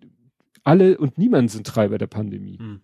[0.65, 2.59] alle und niemand sind Treiber der Pandemie.
[2.61, 2.81] Mhm.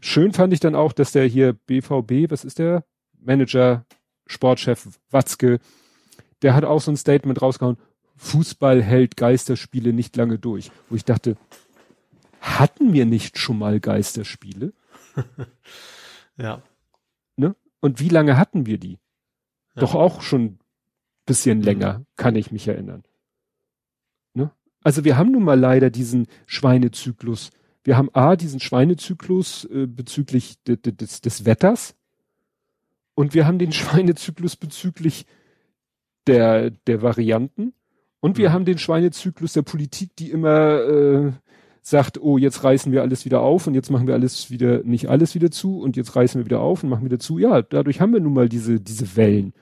[0.00, 2.84] Schön fand ich dann auch, dass der hier BVB, was ist der?
[3.20, 3.84] Manager,
[4.26, 5.58] Sportchef Watzke,
[6.42, 7.78] der hat auch so ein Statement rausgehauen,
[8.16, 10.70] Fußball hält Geisterspiele nicht lange durch.
[10.88, 11.36] Wo ich dachte,
[12.40, 14.72] hatten wir nicht schon mal Geisterspiele?
[16.36, 16.62] ja.
[17.36, 17.56] Ne?
[17.80, 18.98] Und wie lange hatten wir die?
[19.74, 19.80] Ja.
[19.80, 20.58] Doch auch schon
[21.26, 21.64] bisschen mhm.
[21.64, 23.04] länger, kann ich mich erinnern.
[24.34, 24.50] Ne?
[24.82, 27.50] Also wir haben nun mal leider diesen Schweinezyklus.
[27.84, 31.94] Wir haben A, diesen Schweinezyklus äh, bezüglich de, de, des, des Wetters
[33.14, 35.26] und wir haben den Schweinezyklus bezüglich
[36.26, 37.72] der, der Varianten
[38.20, 38.52] und wir mhm.
[38.52, 41.32] haben den Schweinezyklus der Politik, die immer äh,
[41.82, 45.08] sagt, oh, jetzt reißen wir alles wieder auf und jetzt machen wir alles wieder, nicht
[45.08, 47.38] alles wieder zu und jetzt reißen wir wieder auf und machen wieder zu.
[47.38, 49.52] Ja, dadurch haben wir nun mal diese, diese Wellen.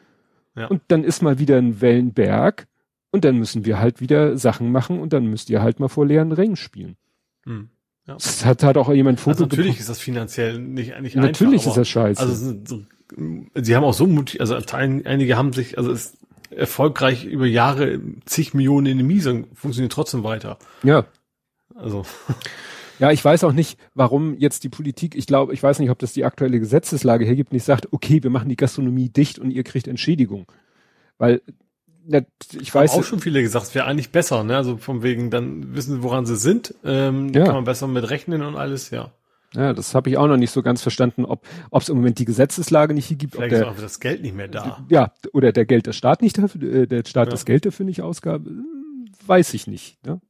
[0.54, 0.66] Ja.
[0.66, 2.66] Und dann ist mal wieder ein Wellenberg
[3.10, 6.06] und dann müssen wir halt wieder Sachen machen und dann müsst ihr halt mal vor
[6.06, 6.96] leeren Rängen spielen.
[7.44, 7.70] Hm.
[8.06, 8.14] Ja.
[8.14, 11.70] Das hat, hat auch jemand Foto also Natürlich ist das finanziell nicht, nicht Natürlich einfach,
[11.70, 12.20] ist das scheiße.
[12.20, 12.82] Also so,
[13.54, 16.18] sie haben auch so mutig, also einige haben sich, also es
[16.50, 20.58] erfolgreich über Jahre zig Millionen in die Miese funktioniert trotzdem weiter.
[20.82, 21.06] Ja.
[21.74, 22.04] Also.
[23.00, 25.98] Ja, ich weiß auch nicht, warum jetzt die Politik, ich glaube, ich weiß nicht, ob
[25.98, 29.64] das die aktuelle Gesetzeslage hergibt, nicht sagt, okay, wir machen die Gastronomie dicht und ihr
[29.64, 30.46] kriegt Entschädigung.
[31.16, 31.40] Weil,
[32.06, 32.20] na,
[32.60, 32.92] ich weiß.
[32.92, 34.54] Haben auch schon viele gesagt, es wäre eigentlich besser, ne?
[34.54, 37.46] Also von wegen, dann wissen sie, woran sie sind, ähm, ja.
[37.46, 39.12] kann man besser mit rechnen und alles, ja.
[39.54, 42.24] Ja, das habe ich auch noch nicht so ganz verstanden, ob es im Moment die
[42.26, 43.34] Gesetzeslage nicht hier gibt.
[43.34, 44.84] Vielleicht ob der, ist auch das Geld nicht mehr da.
[44.90, 47.30] Ja, oder der Geld der Staat nicht dafür, äh, der Staat ja.
[47.30, 48.42] das Geld dafür nicht ausgab,
[49.26, 50.04] weiß ich nicht.
[50.06, 50.20] Ne?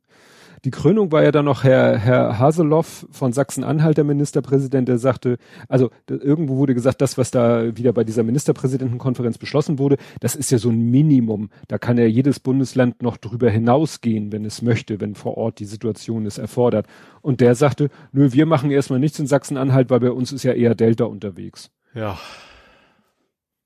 [0.65, 5.39] Die Krönung war ja dann noch Herr, Herr Haseloff von Sachsen-Anhalt, der Ministerpräsident, der sagte,
[5.69, 10.51] also irgendwo wurde gesagt, das, was da wieder bei dieser Ministerpräsidentenkonferenz beschlossen wurde, das ist
[10.51, 11.49] ja so ein Minimum.
[11.69, 15.65] Da kann ja jedes Bundesland noch drüber hinausgehen, wenn es möchte, wenn vor Ort die
[15.65, 16.87] Situation es erfordert.
[17.23, 20.53] Und der sagte, nö, wir machen erstmal nichts in Sachsen-Anhalt, weil bei uns ist ja
[20.53, 21.71] eher Delta unterwegs.
[21.95, 22.19] Ja.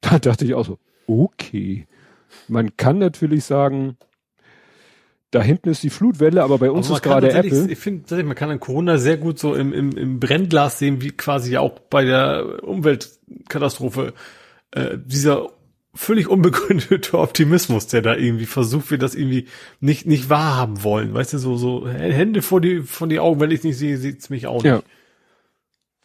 [0.01, 1.87] Da dachte ich auch so, okay.
[2.47, 3.97] Man kann natürlich sagen,
[5.35, 7.71] da hinten ist die Flutwelle, aber bei uns aber ist gerade Apple.
[7.71, 11.11] Ich finde, man kann an Corona sehr gut so im, im, im Brennglas sehen, wie
[11.11, 14.15] quasi auch bei der Umweltkatastrophe
[14.71, 15.51] äh, dieser
[15.93, 19.47] völlig unbegründete Optimismus, der da irgendwie versucht wird, das irgendwie
[19.81, 21.15] nicht nicht wahrhaben wollen.
[21.15, 24.31] Weißt du, so so Hände vor die von die Augen, wenn ich nicht sehe, sieht's
[24.31, 24.67] mich auch nicht.
[24.67, 24.83] Ja.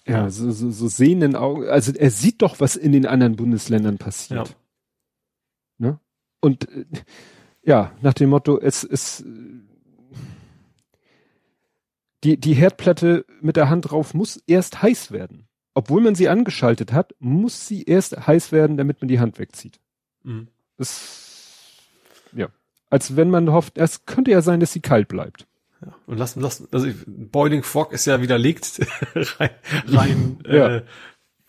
[0.08, 1.68] Ja, so, so, so sehenden Augen.
[1.68, 4.56] Also er sieht doch, was in den anderen Bundesländern passiert.
[5.78, 5.88] Ja.
[5.90, 6.00] Ne?
[6.42, 6.86] Und äh,
[7.70, 9.24] ja, nach dem Motto, es ist
[12.24, 15.48] die, die Herdplatte mit der Hand drauf muss erst heiß werden.
[15.76, 19.80] Obwohl man sie angeschaltet hat, muss sie erst heiß werden, damit man die Hand wegzieht.
[20.24, 20.48] Mhm.
[20.78, 21.78] Das,
[22.34, 22.48] ja.
[22.90, 25.46] Als wenn man hofft, es könnte ja sein, dass sie kalt bleibt.
[25.86, 28.82] Ja, und lassen, lassen, also Boiling Frog ist ja widerlegt
[29.14, 29.52] rein,
[29.88, 30.78] rein ja.
[30.78, 30.86] äh,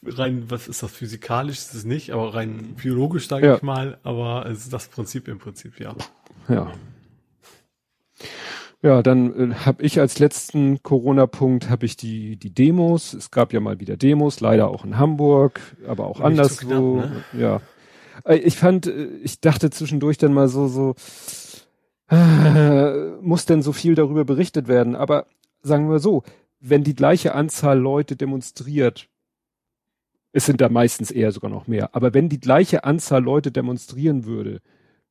[0.05, 3.57] rein, was ist das, physikalisch ist es nicht, aber rein biologisch, sage ja.
[3.57, 5.95] ich mal, aber es ist das Prinzip im Prinzip, ja.
[6.49, 6.73] Ja.
[8.83, 13.13] Ja, dann äh, habe ich als letzten Corona-Punkt habe ich die die Demos.
[13.13, 16.97] Es gab ja mal wieder Demos, leider auch in Hamburg, aber auch anderswo.
[16.97, 17.25] Ne?
[17.35, 17.61] Ja,
[18.25, 20.95] äh, ich fand, äh, ich dachte zwischendurch dann mal so so
[22.11, 24.97] äh, muss denn so viel darüber berichtet werden?
[24.97, 25.27] Aber
[25.63, 26.23] sagen wir so,
[26.61, 29.09] wenn die gleiche Anzahl Leute demonstriert,
[30.33, 31.95] es sind da meistens eher sogar noch mehr.
[31.95, 34.61] Aber wenn die gleiche Anzahl Leute demonstrieren würde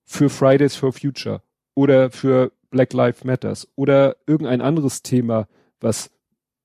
[0.06, 1.42] für Fridays for Future
[1.76, 5.48] oder für Black Lives Matters oder irgendein anderes Thema,
[5.80, 6.12] was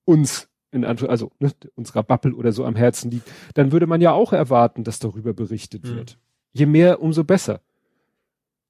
[0.05, 4.13] uns in also ne, unserer Bubble oder so am Herzen liegt, dann würde man ja
[4.13, 5.97] auch erwarten, dass darüber berichtet mhm.
[5.97, 6.19] wird.
[6.53, 7.61] Je mehr, umso besser.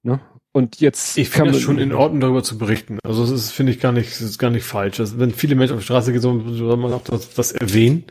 [0.03, 0.21] Ne?
[0.53, 2.99] Und jetzt ich finde es schon in Ordnung darüber zu berichten.
[3.03, 5.01] Also das ist finde ich gar nicht, das ist gar nicht falsch.
[5.01, 8.05] Also, wenn viele Menschen auf die Straße gehen, soll man auch das, das erwähnen.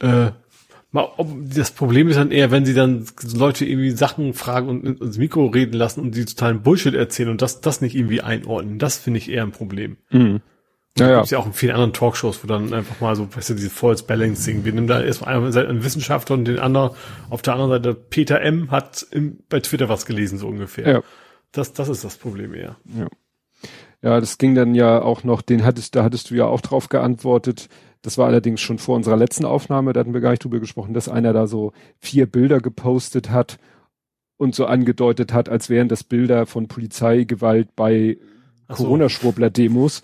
[0.00, 0.30] Äh,
[0.92, 5.46] das Problem ist dann eher, wenn sie dann Leute irgendwie Sachen fragen und ins Mikro
[5.46, 8.78] reden lassen und sie totalen Bullshit erzählen und das, das nicht irgendwie einordnen.
[8.78, 9.98] Das finde ich eher ein Problem.
[10.10, 10.40] Mhm.
[10.96, 11.18] Ja, ja.
[11.18, 13.70] Gibt ja auch in vielen anderen Talkshows, wo dann einfach mal so, weißt du, diese
[13.70, 14.64] False Balancing.
[14.64, 16.92] Wir nehmen da erstmal einen Wissenschaftler und den anderen,
[17.28, 18.70] auf der anderen Seite Peter M.
[18.70, 20.88] hat im, bei Twitter was gelesen, so ungefähr.
[20.88, 21.02] Ja.
[21.52, 22.76] Das, das ist das Problem eher.
[22.86, 23.08] Ja.
[24.00, 26.88] Ja, das ging dann ja auch noch, den hattest, da hattest du ja auch drauf
[26.88, 27.68] geantwortet.
[28.02, 30.94] Das war allerdings schon vor unserer letzten Aufnahme, da hatten wir gar nicht drüber gesprochen,
[30.94, 33.58] dass einer da so vier Bilder gepostet hat
[34.36, 38.18] und so angedeutet hat, als wären das Bilder von Polizeigewalt bei
[38.68, 38.84] so.
[38.84, 40.02] Corona-Schwurbler-Demos.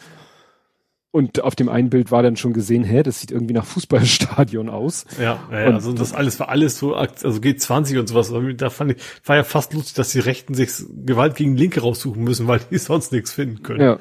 [1.12, 4.68] Und auf dem einen Bild war dann schon gesehen, hä, das sieht irgendwie nach Fußballstadion
[4.68, 5.04] aus.
[5.16, 8.32] Ja, ja und, also das alles war alles so, also G20 und sowas.
[8.56, 10.70] Da fand ich, war ja fast lustig, dass die Rechten sich
[11.06, 13.80] Gewalt gegen Linke raussuchen müssen, weil die sonst nichts finden können.
[13.80, 13.98] Ja.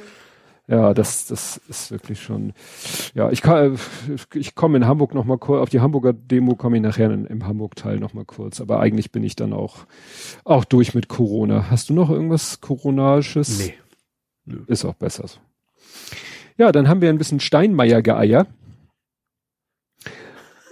[0.68, 2.54] Ja, das, das ist wirklich schon,
[3.14, 3.78] ja, ich kann,
[4.34, 7.26] ich komme in Hamburg noch mal kurz, auf die Hamburger Demo komme ich nachher in,
[7.26, 9.86] im Hamburg-Teil noch mal kurz, aber eigentlich bin ich dann auch,
[10.46, 11.70] auch durch mit Corona.
[11.70, 13.60] Hast du noch irgendwas Coronaisches?
[13.60, 13.74] Nee.
[14.46, 14.64] Nö.
[14.68, 15.40] Ist auch besser so.
[16.58, 18.48] Ja, dann haben wir ein bisschen Steinmeier-Geeier.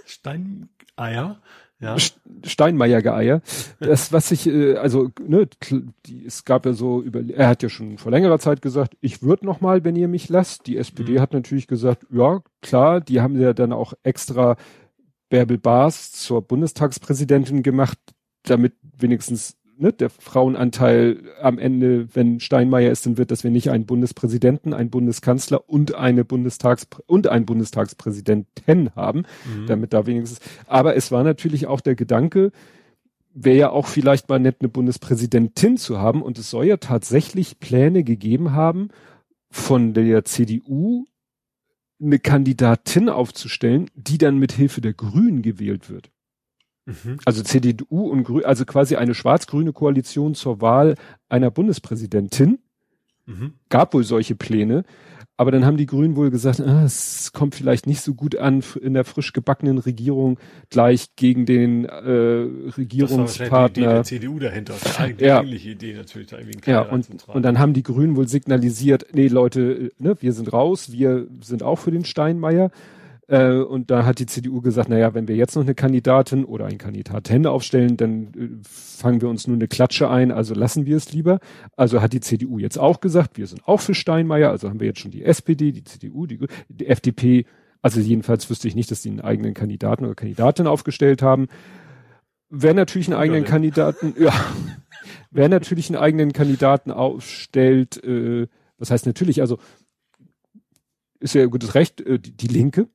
[0.06, 1.42] Steineier?
[1.82, 1.96] Ja.
[2.44, 3.42] Steinmeier-Geeier.
[3.80, 5.48] Das, was ich, äh, also, ne,
[6.06, 9.22] die, es gab ja so über, er hat ja schon vor längerer Zeit gesagt, ich
[9.22, 10.68] würde noch mal, wenn ihr mich lasst.
[10.68, 11.20] Die SPD mhm.
[11.20, 14.56] hat natürlich gesagt, ja, klar, die haben ja dann auch extra
[15.28, 17.98] Bärbel Baas zur Bundestagspräsidentin gemacht,
[18.44, 23.70] damit wenigstens ne, der Frauenanteil am Ende, wenn Steinmeier ist, dann wird, dass wir nicht
[23.70, 29.66] einen Bundespräsidenten, einen Bundeskanzler und eine Bundestags und einen Bundestagspräsidenten haben, mhm.
[29.66, 30.40] damit da wenigstens.
[30.66, 32.52] Aber es war natürlich auch der Gedanke,
[33.34, 36.22] wäre ja auch vielleicht mal nett, eine Bundespräsidentin zu haben.
[36.22, 38.88] Und es soll ja tatsächlich Pläne gegeben haben,
[39.50, 41.04] von der CDU
[42.00, 46.10] eine Kandidatin aufzustellen, die dann mit Hilfe der Grünen gewählt wird.
[46.84, 47.18] Mhm.
[47.24, 50.96] Also CDU und Grün, also quasi eine schwarz-grüne Koalition zur Wahl
[51.28, 52.58] einer Bundespräsidentin.
[53.26, 53.54] Mhm.
[53.68, 54.84] Gab wohl solche Pläne.
[55.38, 58.62] Aber dann haben die Grünen wohl gesagt, ah, es kommt vielleicht nicht so gut an
[58.80, 63.38] in der frisch gebackenen Regierung gleich gegen den äh, Regierungspartner.
[63.38, 64.74] Das war die Idee der CDU dahinter.
[65.18, 65.38] Die ja.
[65.38, 66.28] eigentliche Idee natürlich.
[66.28, 70.32] Da irgendwie ja, und, und dann haben die Grünen wohl signalisiert, nee Leute, ne, wir
[70.32, 72.70] sind raus, wir sind auch für den Steinmeier.
[73.28, 76.66] Äh, und da hat die CDU gesagt, naja, wenn wir jetzt noch eine Kandidatin oder
[76.66, 80.96] einen Kandidaten aufstellen, dann äh, fangen wir uns nur eine Klatsche ein, also lassen wir
[80.96, 81.38] es lieber.
[81.76, 84.88] Also hat die CDU jetzt auch gesagt, wir sind auch für Steinmeier, also haben wir
[84.88, 87.46] jetzt schon die SPD, die CDU, die, die FDP,
[87.80, 91.48] also jedenfalls wüsste ich nicht, dass die einen eigenen Kandidaten oder Kandidatin aufgestellt haben.
[92.48, 94.32] Wer natürlich einen eigenen Kandidaten, ja,
[95.30, 98.48] wer natürlich einen eigenen Kandidaten aufstellt, äh,
[98.78, 99.58] was heißt natürlich, also
[101.20, 102.88] ist ja gutes Recht, äh, die, die Linke,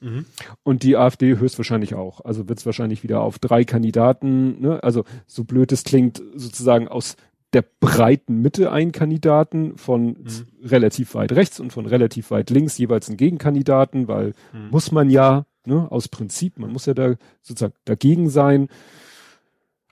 [0.00, 0.24] Mhm.
[0.62, 2.24] Und die AfD höchstwahrscheinlich auch.
[2.24, 4.82] Also wird es wahrscheinlich wieder auf drei Kandidaten, ne?
[4.82, 7.16] also so blöd es klingt, sozusagen aus
[7.52, 10.46] der breiten Mitte einen Kandidaten, von mhm.
[10.62, 14.70] relativ weit rechts und von relativ weit links jeweils einen Gegenkandidaten, weil mhm.
[14.70, 18.68] muss man ja, ne, aus Prinzip, man muss ja da sozusagen dagegen sein.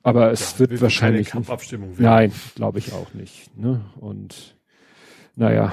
[0.05, 1.31] Aber es ja, wird wahrscheinlich.
[1.31, 3.55] Kampfabstimmung Nein, glaube ich auch nicht.
[3.59, 3.85] Ne?
[4.01, 4.57] Und
[5.35, 5.73] naja,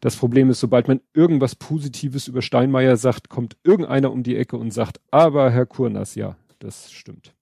[0.00, 4.56] das Problem ist, sobald man irgendwas Positives über Steinmeier sagt, kommt irgendeiner um die Ecke
[4.56, 7.34] und sagt, aber Herr Kurnas, ja, das stimmt.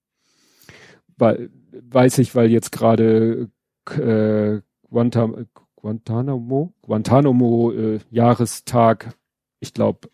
[1.17, 3.51] Weil, weiß ich, weil jetzt gerade
[3.91, 4.61] äh,
[4.91, 9.15] Guantanamo, Guantanamo äh, Jahrestag,
[9.61, 10.09] ich glaube,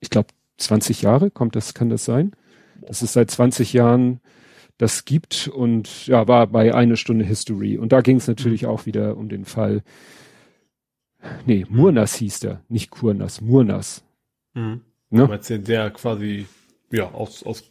[0.00, 2.32] ich glaube 20 Jahre kommt das, kann das sein?
[2.80, 4.20] Das ist seit 20 Jahren
[4.78, 7.78] das gibt und ja, war bei eine Stunde History.
[7.78, 8.68] Und da ging es natürlich mhm.
[8.68, 9.82] auch wieder um den Fall
[11.46, 14.04] Nee, Murnas hieß der, nicht Kurnas, Murnas.
[14.54, 14.80] Mhm.
[15.10, 15.26] Ne?
[15.26, 16.46] Meinst du, der quasi
[16.90, 17.70] ja, aus, aus,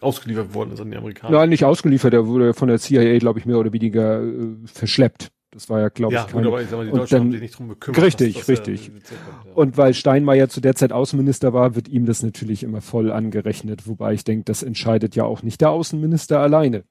[0.00, 1.38] ausgeliefert worden ist an die Amerikaner?
[1.38, 5.30] Nein, nicht ausgeliefert, der wurde von der CIA, glaube ich, mehr oder weniger äh, verschleppt.
[5.52, 6.44] Das war ja, glaube ja, ich, kein...
[6.44, 8.02] Ja, aber die Deutschen dann, haben sich nicht drum gekümmert.
[8.02, 8.90] Richtig, dass, dass richtig.
[8.90, 9.52] Kommt, ja.
[9.54, 13.86] Und weil Steinmeier zu der Zeit Außenminister war, wird ihm das natürlich immer voll angerechnet.
[13.86, 16.84] Wobei ich denke, das entscheidet ja auch nicht der Außenminister alleine.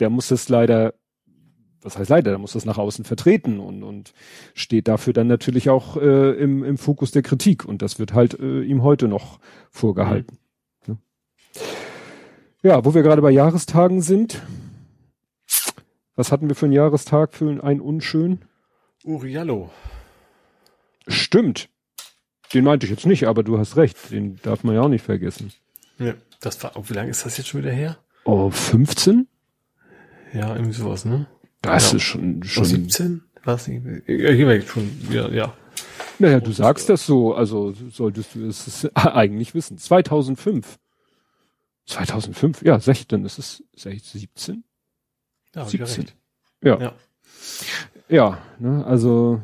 [0.00, 0.94] Der muss es leider
[1.86, 4.12] was heißt leider, der muss das nach außen vertreten und, und
[4.54, 8.38] steht dafür dann natürlich auch äh, im, im Fokus der Kritik und das wird halt
[8.38, 9.38] äh, ihm heute noch
[9.70, 10.38] vorgehalten.
[10.86, 10.98] Mhm.
[12.62, 14.42] Ja, wo wir gerade bei Jahrestagen sind,
[16.16, 18.40] was hatten wir für einen Jahrestag für einen unschön?
[19.04, 19.70] Uriallo.
[21.06, 21.68] Stimmt.
[22.52, 25.04] Den meinte ich jetzt nicht, aber du hast recht, den darf man ja auch nicht
[25.04, 25.52] vergessen.
[25.98, 27.98] Ja, das war, wie lange ist das jetzt schon wieder her?
[28.24, 29.28] Oh, 15?
[30.32, 31.26] Ja, irgendwie sowas, ne?
[31.66, 31.96] Das ja.
[31.96, 32.64] ist schon, schon.
[32.64, 33.22] 17?
[33.44, 34.08] Was nicht?
[34.08, 35.54] Ja, schon, ja, ja.
[36.18, 39.78] Naja, du sagst das so, also solltest du es eigentlich wissen.
[39.78, 40.78] 2005.
[41.86, 44.64] 2005, ja, 16, ist es 17?
[45.54, 46.06] Ja, 17.
[46.62, 46.80] Ja.
[46.80, 46.94] Ja,
[48.08, 49.40] ja ne, also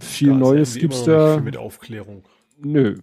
[0.00, 1.34] viel Da Neues gibt's da.
[1.34, 2.24] viel Mit Aufklärung.
[2.58, 2.98] Nö.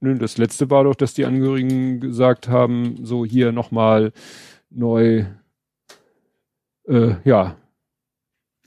[0.00, 4.12] Nö, das letzte war doch, dass die Angehörigen gesagt haben, so hier nochmal
[4.70, 5.24] neu,
[6.88, 7.56] äh, ja,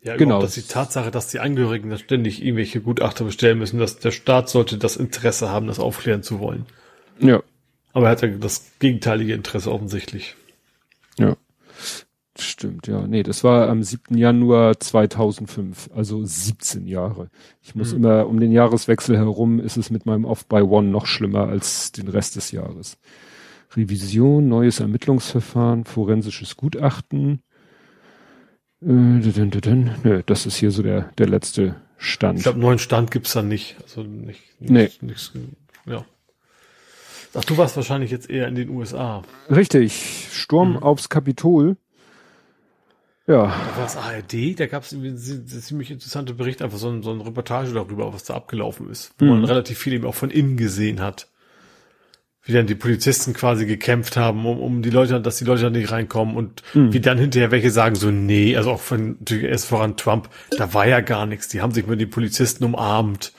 [0.03, 0.41] Ja, Genau.
[0.41, 4.49] Dass die Tatsache, dass die Angehörigen da ständig irgendwelche Gutachter bestellen müssen, dass der Staat
[4.49, 6.65] sollte das Interesse haben, das aufklären zu wollen.
[7.19, 7.41] ja,
[7.93, 10.35] Aber er hat ja das gegenteilige Interesse offensichtlich.
[11.17, 11.35] ja.
[12.37, 13.05] Stimmt, ja.
[13.05, 14.17] Nee, das war am 7.
[14.17, 17.29] Januar 2005, also 17 Jahre.
[17.61, 17.97] Ich muss Mhm.
[17.97, 22.37] immer um den Jahreswechsel herum, ist es mit meinem Off-by-One noch schlimmer als den Rest
[22.37, 22.97] des Jahres.
[23.75, 27.41] Revision, neues Ermittlungsverfahren, forensisches Gutachten.
[28.81, 32.37] Nö, das ist hier so der, der letzte Stand.
[32.39, 33.75] Ich glaube, neuen Stand gibt's dann nicht.
[33.83, 34.83] Also nicht, Nee.
[34.83, 35.33] nicht, nichts,
[35.85, 36.05] ja.
[37.35, 39.23] Ach, du warst wahrscheinlich jetzt eher in den USA.
[39.49, 40.77] Richtig, Sturm Mhm.
[40.83, 41.77] aufs Kapitol.
[43.27, 47.03] Ja, Da war das ARD, da gab es einen ziemlich interessante Bericht, einfach so, ein,
[47.03, 49.11] so eine Reportage darüber, was da abgelaufen ist.
[49.19, 49.31] Wo Mhm.
[49.31, 51.28] man relativ viel eben auch von innen gesehen hat.
[52.49, 55.69] Wie dann die Polizisten quasi gekämpft haben, um, um die Leute, dass die Leute da
[55.69, 56.91] nicht reinkommen und Mhm.
[56.93, 60.73] wie dann hinterher welche sagen so, nee, also auch von natürlich erst voran Trump, da
[60.73, 61.47] war ja gar nichts.
[61.49, 63.33] Die haben sich mit den Polizisten umarmt.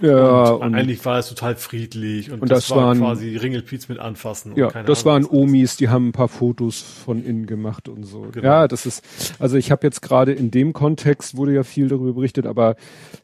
[0.00, 3.36] ja, und, und, eigentlich war es total friedlich und, Und das, das war waren- quasi
[3.36, 4.52] Ringelpiez mit anfassen.
[4.52, 5.38] und ja, das Ahnung waren.
[5.42, 8.22] Omis, die haben ein paar Fotos von innen gemacht und so.
[8.32, 8.44] Genau.
[8.44, 9.04] Ja, das ist,
[9.38, 12.76] also ich habe jetzt gerade in dem Kontext wurde ja viel darüber berichtet, aber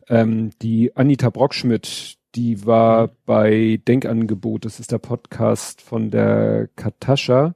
[0.08, 3.10] ähm, die Anita Brockschmidt, die war Mhm.
[3.26, 7.54] bei Denkangebot, das ist der Podcast von der Katascha.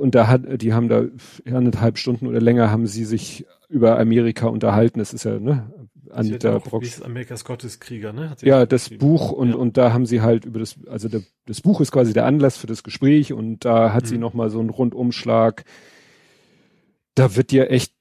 [0.00, 1.04] Und da hat, die haben da
[1.46, 4.98] anderthalb Stunden oder länger haben sie sich über Amerika unterhalten.
[4.98, 5.70] Das ist ja, ne,
[6.04, 8.32] Sie Anita ist Amerikas Gotteskrieger, ne?
[8.38, 8.88] Sie Ja, das.
[8.88, 9.56] Buch und, Ja.
[9.56, 12.56] und da haben sie halt über das, also der, das Buch ist quasi der Anlass
[12.56, 14.20] für das Gespräch und da hat sie Mhm.
[14.22, 15.64] nochmal so einen Rundumschlag.
[17.14, 17.92] Da wird dir echt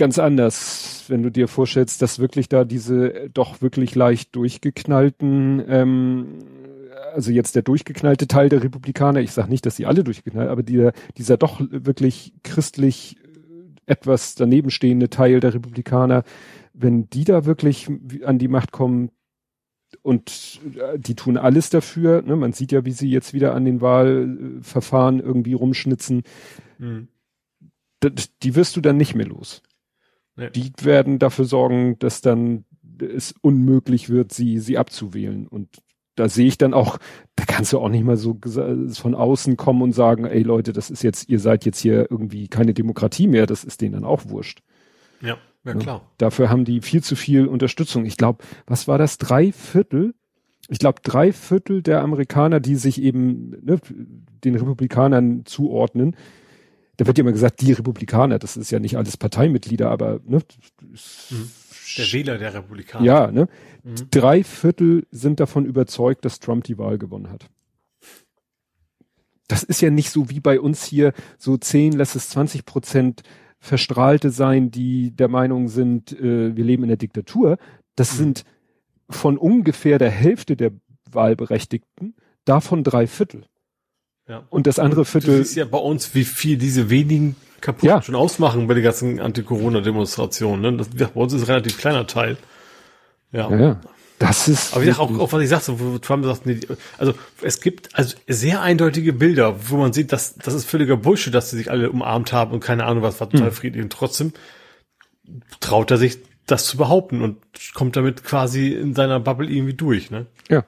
[0.00, 5.62] ganz anders, wenn du dir vorstellst, dass wirklich da diese äh, doch wirklich leicht durchgeknallten,
[5.68, 6.38] ähm,
[7.12, 10.62] also jetzt der durchgeknallte Teil der Republikaner, ich sage nicht, dass sie alle durchgeknallt, aber
[10.62, 16.24] dieser, dieser doch wirklich christlich äh, etwas daneben stehende Teil der Republikaner,
[16.72, 17.88] wenn die da wirklich
[18.24, 19.10] an die Macht kommen
[20.00, 22.36] und äh, die tun alles dafür, ne?
[22.36, 26.22] man sieht ja, wie sie jetzt wieder an den Wahlverfahren irgendwie rumschnitzen,
[26.78, 27.08] Mhm.
[28.42, 29.62] die wirst du dann nicht mehr los.
[30.40, 30.50] Nee.
[30.50, 32.64] Die werden dafür sorgen, dass dann
[32.98, 35.46] es unmöglich wird, sie, sie abzuwählen.
[35.46, 35.68] Und
[36.16, 36.98] da sehe ich dann auch,
[37.36, 38.38] da kannst du auch nicht mal so
[38.92, 42.48] von außen kommen und sagen, ey Leute, das ist jetzt, ihr seid jetzt hier irgendwie
[42.48, 44.62] keine Demokratie mehr, das ist denen dann auch wurscht.
[45.20, 45.74] Ja, ja Ja.
[45.74, 46.10] klar.
[46.16, 48.06] Dafür haben die viel zu viel Unterstützung.
[48.06, 49.18] Ich glaube, was war das?
[49.18, 50.14] Drei Viertel?
[50.68, 53.78] Ich glaube, drei Viertel der Amerikaner, die sich eben ne,
[54.44, 56.16] den Republikanern zuordnen,
[57.00, 60.40] da wird ja immer gesagt, die Republikaner, das ist ja nicht alles Parteimitglieder, aber ne,
[61.30, 61.50] Mhm.
[61.96, 63.04] Der Wähler der Republikaner.
[63.06, 63.48] ja, ne,
[63.82, 63.94] Mhm.
[64.10, 67.46] drei Viertel sind davon überzeugt, dass Trump die Wahl gewonnen hat.
[69.48, 73.22] Das ist ja nicht so wie bei uns hier, so 10, lass es 20 Prozent
[73.58, 77.56] Verstrahlte sein, die der Meinung sind, äh, wir leben in der Diktatur.
[77.96, 78.16] Das Mhm.
[78.18, 78.44] sind
[79.08, 80.72] von ungefähr der Hälfte der
[81.10, 82.14] Wahlberechtigten,
[82.44, 83.44] davon drei Viertel.
[84.30, 84.44] Ja.
[84.48, 88.00] Und das andere Viertel, siehst ja bei uns, wie viel diese wenigen kaputt Ja.
[88.00, 90.60] schon ausmachen bei den ganzen Anti-Corona-Demonstrationen.
[90.60, 90.76] Ne?
[90.76, 92.36] Das, bei uns ist ein relativ kleiner Teil.
[93.32, 93.50] Ja.
[93.50, 93.80] ja, ja,
[94.20, 94.72] das ist.
[94.72, 96.60] Aber wie gesagt, auch, auch was ich sagte, wo Trump sagt, nee,
[96.96, 101.34] also es gibt also sehr eindeutige Bilder, wo man sieht, dass das ist völliger Bullshit,
[101.34, 103.82] dass sie sich alle umarmt haben und keine Ahnung was, war total friedlich.
[103.82, 104.32] Und trotzdem
[105.58, 107.38] traut er sich, das zu behaupten und
[107.74, 110.10] kommt damit quasi in seiner Bubble irgendwie durch.
[110.10, 110.26] Ne?
[110.48, 110.64] Ja.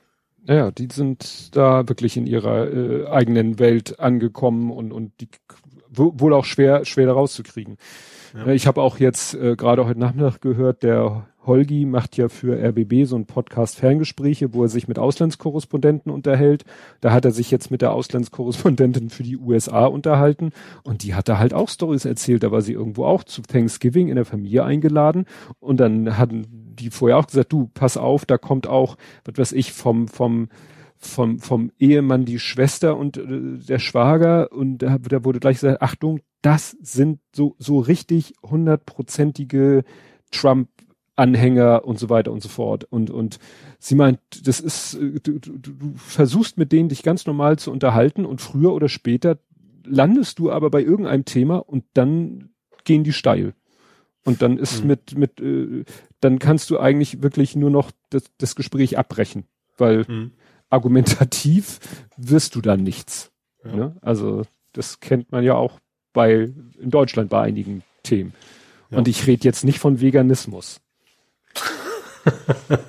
[0.46, 5.28] Ja, ja, die sind da wirklich in ihrer äh, eigenen Welt angekommen und, und die
[5.88, 7.76] wo- wohl auch schwer, schwer da rauszukriegen.
[8.34, 8.46] Ja.
[8.46, 12.56] Äh, Ich habe auch jetzt äh, gerade heute Nachmittag gehört, der Holgi macht ja für
[12.56, 16.64] RBB so ein Podcast Ferngespräche, wo er sich mit Auslandskorrespondenten unterhält.
[17.00, 20.50] Da hat er sich jetzt mit der Auslandskorrespondentin für die USA unterhalten
[20.84, 22.44] und die hat da halt auch Stories erzählt.
[22.44, 25.26] Da war sie irgendwo auch zu Thanksgiving in der Familie eingeladen
[25.58, 29.52] und dann hatten die vorher auch gesagt, du, pass auf, da kommt auch, was weiß
[29.52, 30.48] ich, vom, vom,
[30.96, 35.82] vom, vom Ehemann die Schwester und äh, der Schwager und da, da wurde gleich gesagt,
[35.82, 39.84] Achtung, das sind so, so richtig hundertprozentige
[40.30, 42.84] Trump-Anhänger und so weiter und so fort.
[42.84, 43.38] Und, und
[43.78, 47.70] sie meint, das ist, äh, du, du, du versuchst mit denen dich ganz normal zu
[47.70, 49.38] unterhalten und früher oder später
[49.84, 52.50] landest du aber bei irgendeinem Thema und dann
[52.84, 53.54] gehen die steil.
[54.24, 54.86] Und dann ist Mhm.
[54.86, 55.84] mit, mit, äh,
[56.20, 59.44] dann kannst du eigentlich wirklich nur noch das, das Gespräch abbrechen,
[59.78, 60.32] weil Mhm.
[60.70, 61.80] argumentativ
[62.16, 63.30] wirst du dann nichts.
[63.64, 63.76] Ja.
[63.76, 63.96] Ne?
[64.00, 64.42] Also
[64.72, 65.80] das kennt man ja auch
[66.12, 68.32] bei in Deutschland bei einigen Themen.
[68.90, 68.98] Ja.
[68.98, 70.80] Und ich rede jetzt nicht von Veganismus.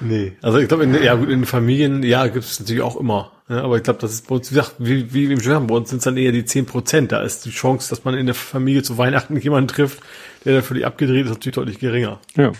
[0.00, 3.32] nee, also ich glaube, in, ja gut, in Familien, ja, gibt es natürlich auch immer.
[3.52, 5.74] Ja, aber ich glaube, das ist bei uns, wie gesagt, wie, wie im Schwärmen, bei
[5.74, 7.12] uns sind es dann eher die zehn Prozent.
[7.12, 10.00] Da ist die Chance, dass man in der Familie zu Weihnachten jemanden trifft,
[10.46, 12.18] der da völlig abgedreht ist, natürlich deutlich geringer.
[12.34, 12.52] Ja.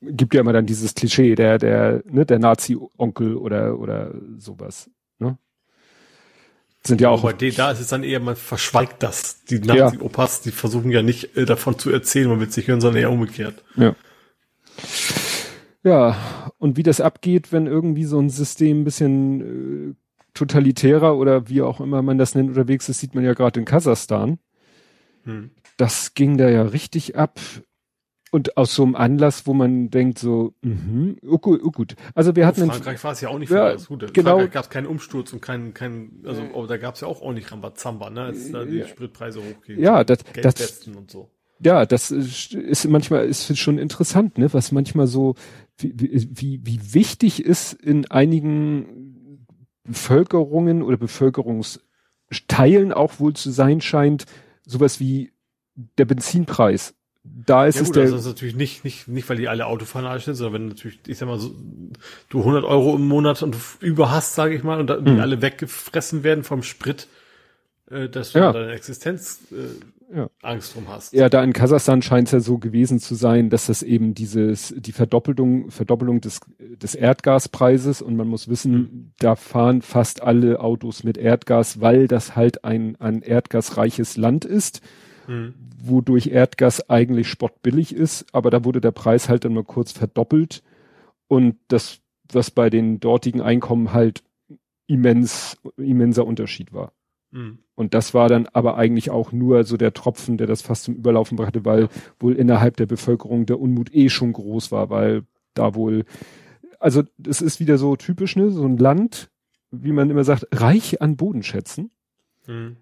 [0.00, 4.88] Gibt ja immer dann dieses Klischee, der, der, ne, der Nazi-Onkel oder, oder sowas.
[5.18, 5.36] Ne?
[6.84, 7.22] Sind ja auch.
[7.22, 9.42] Bei denen, da ist es dann eher, man verschweigt das.
[9.46, 13.02] Die Nazi-Opas, die versuchen ja nicht äh, davon zu erzählen, man wird sich hören, sondern
[13.02, 13.64] eher umgekehrt.
[13.74, 13.96] Ja.
[15.82, 19.94] Ja, und wie das abgeht, wenn irgendwie so ein System ein bisschen äh,
[20.40, 23.66] totalitärer oder wie auch immer man das nennt unterwegs ist, sieht man ja gerade in
[23.66, 24.38] Kasachstan.
[25.24, 25.50] Hm.
[25.76, 27.38] Das ging da ja richtig ab.
[28.32, 31.96] Und aus so einem Anlass, wo man denkt so, mhm, oh gut, oh gut.
[32.14, 34.04] Also wir hatten in Frankreich war es ja auch nicht ja, gut.
[34.04, 34.36] In genau.
[34.36, 37.22] Frankreich gab es keinen Umsturz und keinen, keinen, also oh, da gab es ja auch
[37.22, 39.80] ordentlich Rambazamba, ne, als da die Spritpreise hochgehen.
[39.80, 41.28] Ja, das, das, und so.
[41.58, 45.34] Ja, das ist manchmal ist schon interessant, ne, was manchmal so
[45.76, 49.09] wie, wie, wie wichtig ist in einigen
[49.84, 54.26] Bevölkerungen oder Bevölkerungsteilen auch wohl zu sein scheint,
[54.64, 55.32] sowas wie
[55.74, 58.02] der Benzinpreis da ist ja, es gut, der.
[58.04, 61.00] Also das ist natürlich nicht, nicht, nicht, weil die alle autofanatisch sind, sondern wenn natürlich,
[61.06, 61.54] ich sag mal, so,
[62.30, 65.20] du 100 Euro im Monat und über hast, sage ich mal, und da, hm.
[65.20, 67.08] alle weggefressen werden vom Sprit,
[67.90, 68.52] äh, dass du ja.
[68.52, 69.54] deine Existenz äh,
[70.12, 70.28] ja.
[70.42, 71.12] Angst drum hast.
[71.12, 74.74] Ja, da in Kasachstan scheint es ja so gewesen zu sein, dass das eben dieses,
[74.76, 79.12] die Verdoppelung, Verdoppelung des, des Erdgaspreises und man muss wissen, mhm.
[79.18, 84.82] da fahren fast alle Autos mit Erdgas, weil das halt ein, ein erdgasreiches Land ist
[85.30, 85.54] mhm.
[85.82, 90.62] wodurch Erdgas eigentlich spottbillig ist, aber da wurde der Preis halt dann mal kurz verdoppelt
[91.28, 92.00] und das,
[92.32, 94.22] was bei den dortigen Einkommen halt
[94.86, 96.92] immens, immenser Unterschied war.
[97.30, 97.58] Mhm.
[97.74, 100.94] Und das war dann aber eigentlich auch nur so der Tropfen, der das fast zum
[100.94, 101.88] Überlaufen brachte, weil
[102.18, 105.22] wohl innerhalb der Bevölkerung der Unmut eh schon groß war, weil
[105.54, 106.04] da wohl,
[106.78, 109.30] also das ist wieder so typisch, ne, so ein Land,
[109.70, 111.90] wie man immer sagt, reich an Bodenschätzen.
[112.46, 112.76] Mhm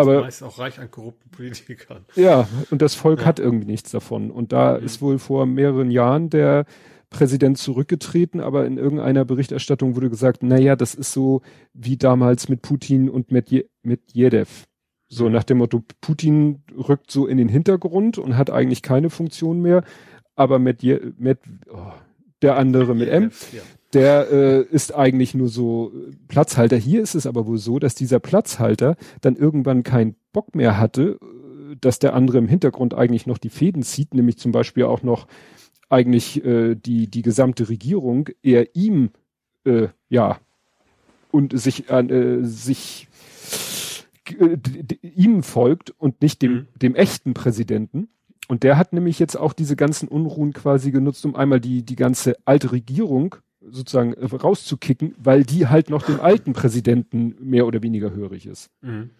[0.00, 2.04] aber meist auch reich an korrupten Politikern.
[2.14, 3.26] Ja, und das Volk ja.
[3.26, 4.30] hat irgendwie nichts davon.
[4.30, 4.84] Und da mhm.
[4.84, 6.64] ist wohl vor mehreren Jahren der
[7.10, 11.42] Präsident zurückgetreten, aber in irgendeiner Berichterstattung wurde gesagt, naja, das ist so
[11.74, 13.50] wie damals mit Putin und mit
[13.82, 14.66] Medvedev.
[15.08, 15.32] So mhm.
[15.32, 19.82] nach dem Motto, Putin rückt so in den Hintergrund und hat eigentlich keine Funktion mehr,
[20.36, 20.82] aber mit,
[21.18, 21.92] mit oh,
[22.42, 23.60] der andere mit M, ja
[23.92, 25.92] der äh, ist eigentlich nur so
[26.28, 26.76] Platzhalter.
[26.76, 31.18] Hier ist es aber wohl so, dass dieser Platzhalter dann irgendwann keinen Bock mehr hatte,
[31.20, 35.02] äh, dass der andere im Hintergrund eigentlich noch die Fäden zieht, nämlich zum Beispiel auch
[35.02, 35.26] noch
[35.90, 39.10] eigentlich äh, die die gesamte Regierung eher ihm
[39.64, 40.38] äh, ja
[41.30, 43.08] und sich äh, sich
[44.38, 44.56] äh,
[45.02, 46.66] ihm folgt und nicht dem mhm.
[46.80, 48.08] dem echten Präsidenten.
[48.48, 51.96] Und der hat nämlich jetzt auch diese ganzen Unruhen quasi genutzt, um einmal die die
[51.96, 58.10] ganze alte Regierung sozusagen rauszukicken, weil die halt noch dem alten Präsidenten mehr oder weniger
[58.10, 58.70] hörig ist.
[58.80, 59.10] Mhm.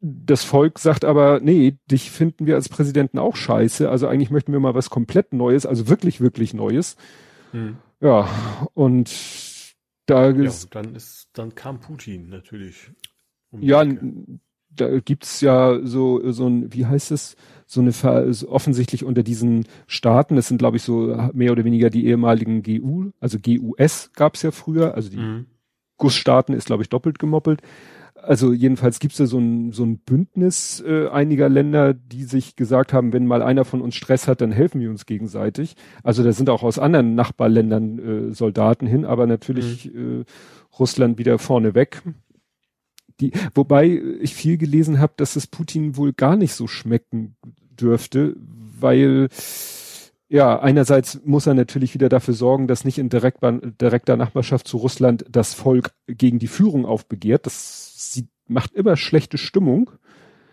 [0.00, 4.52] Das Volk sagt aber, nee, dich finden wir als Präsidenten auch scheiße, also eigentlich möchten
[4.52, 6.96] wir mal was komplett Neues, also wirklich, wirklich Neues.
[7.52, 7.78] Mhm.
[8.00, 8.28] Ja,
[8.74, 9.10] und
[10.06, 12.90] da ja, dann ist, dann kam Putin natürlich.
[13.50, 13.84] Um ja,
[14.70, 17.92] da gibt's ja so, so ein, wie heißt es, so eine
[18.32, 22.62] so offensichtlich unter diesen Staaten, das sind glaube ich so mehr oder weniger die ehemaligen
[22.62, 25.46] GU, also GUS gab's ja früher, also die mhm.
[25.96, 27.62] GUS-Staaten ist glaube ich doppelt gemoppelt.
[28.22, 32.92] Also jedenfalls gibt's da so ein, so ein Bündnis äh, einiger Länder, die sich gesagt
[32.92, 35.76] haben, wenn mal einer von uns Stress hat, dann helfen wir uns gegenseitig.
[36.02, 40.20] Also da sind auch aus anderen Nachbarländern äh, Soldaten hin, aber natürlich mhm.
[40.20, 40.24] äh,
[40.78, 42.02] Russland wieder vorne weg.
[43.20, 47.36] Die, wobei ich viel gelesen habe, dass es Putin wohl gar nicht so schmecken
[47.70, 48.36] dürfte,
[48.80, 49.28] weil
[50.30, 54.76] ja, einerseits muss er natürlich wieder dafür sorgen, dass nicht in direkter, direkter Nachbarschaft zu
[54.76, 57.46] Russland das Volk gegen die Führung aufbegehrt.
[57.46, 59.90] Das sieht, macht immer schlechte Stimmung.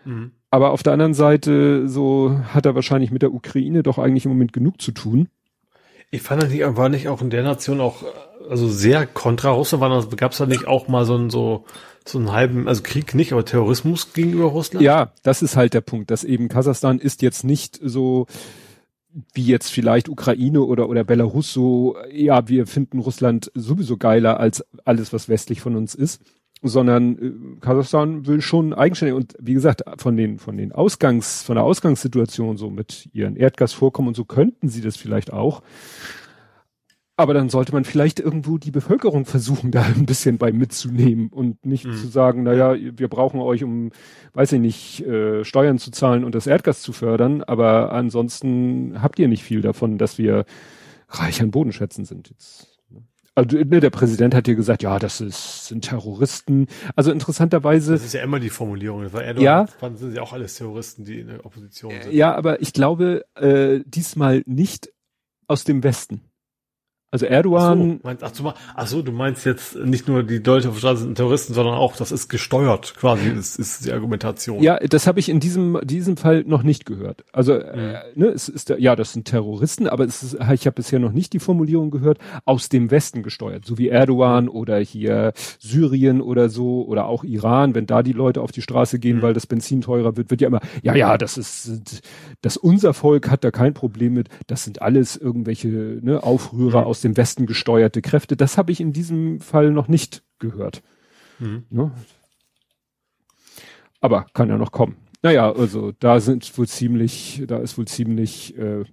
[0.04, 0.32] Mhm.
[0.50, 4.32] Aber auf der anderen Seite, so hat er wahrscheinlich mit der Ukraine doch eigentlich im
[4.32, 5.28] Moment genug zu tun.
[6.10, 6.42] Ich fand,
[6.76, 8.04] war nicht auch in der Nation auch
[8.48, 11.64] also sehr kontra Russland war das, gab es da nicht auch mal so ein so
[12.08, 14.84] so einen halben, also Krieg nicht, aber Terrorismus gegenüber Russland?
[14.84, 18.26] Ja, das ist halt der Punkt, dass eben Kasachstan ist jetzt nicht so
[19.34, 24.64] wie jetzt vielleicht Ukraine oder oder Belarus so, ja, wir finden Russland sowieso geiler als
[24.84, 26.22] alles, was westlich von uns ist,
[26.62, 31.56] sondern äh, Kasachstan will schon eigenständig und wie gesagt, von den von den Ausgangs von
[31.56, 35.62] der Ausgangssituation so mit ihren Erdgasvorkommen und so könnten sie das vielleicht auch
[37.18, 41.64] Aber dann sollte man vielleicht irgendwo die Bevölkerung versuchen, da ein bisschen bei mitzunehmen und
[41.64, 41.96] nicht mhm.
[41.96, 43.90] zu sagen, naja, wir brauchen euch, um,
[44.34, 49.18] weiß ich nicht, äh, Steuern zu zahlen und das Erdgas zu fördern, aber ansonsten habt
[49.18, 50.44] ihr nicht viel davon, dass wir
[51.08, 52.28] reich an Bodenschätzen sind.
[52.28, 52.75] Jetzt?
[53.36, 56.66] Also ne, der Präsident hat hier gesagt, ja, das ist, sind Terroristen.
[56.96, 57.92] Also interessanterweise.
[57.92, 59.02] Das ist ja immer die Formulierung.
[59.02, 62.14] Das war Erdogan, ja, sind ja auch alles Terroristen, die in der Opposition sind.
[62.14, 64.90] Ja, aber ich glaube äh, diesmal nicht
[65.48, 66.22] aus dem Westen.
[67.16, 67.80] Also Erdogan.
[67.80, 70.74] Ach so, meinst, ach, du, ach so, du meinst jetzt nicht nur die Leute auf
[70.74, 74.62] der Straße sind Terroristen, sondern auch, das ist gesteuert, quasi, ist, ist die Argumentation.
[74.62, 77.24] Ja, das habe ich in diesem diesem Fall noch nicht gehört.
[77.32, 77.60] Also, mhm.
[77.60, 81.12] äh, ne, es ist ja, das sind Terroristen, aber es ist, ich habe bisher noch
[81.12, 86.50] nicht die Formulierung gehört, aus dem Westen gesteuert, so wie Erdogan oder hier Syrien oder
[86.50, 89.22] so oder auch Iran, wenn da die Leute auf die Straße gehen, mhm.
[89.22, 92.02] weil das Benzin teurer wird, wird ja immer, ja, ja, das ist,
[92.42, 96.86] das unser Volk hat da kein Problem mit, das sind alles irgendwelche ne, Aufrührer mhm.
[96.86, 98.36] aus dem Westen gesteuerte Kräfte.
[98.36, 100.82] Das habe ich in diesem Fall noch nicht gehört.
[101.38, 101.64] Mhm.
[101.70, 101.92] Ne?
[104.00, 104.96] Aber kann ja noch kommen.
[105.22, 108.84] Naja, also da sind wohl ziemlich, da ist wohl ziemlich, äh,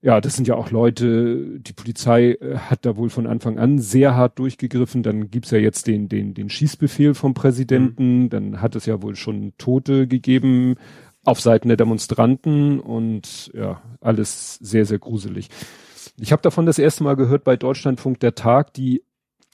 [0.00, 3.78] ja, das sind ja auch Leute, die Polizei äh, hat da wohl von Anfang an
[3.78, 5.02] sehr hart durchgegriffen.
[5.02, 8.22] Dann gibt's ja jetzt den, den, den Schießbefehl vom Präsidenten.
[8.22, 8.30] Mhm.
[8.30, 10.76] Dann hat es ja wohl schon Tote gegeben
[11.24, 15.48] auf Seiten der Demonstranten und ja, alles sehr, sehr gruselig.
[16.20, 19.04] Ich habe davon das erste Mal gehört bei Deutschlandfunk der Tag, die,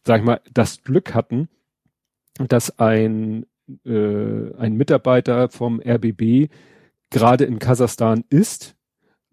[0.05, 1.49] sag ich mal, das Glück hatten,
[2.39, 3.47] dass ein,
[3.85, 6.49] äh, ein Mitarbeiter vom RBB
[7.11, 8.77] gerade in Kasachstan ist,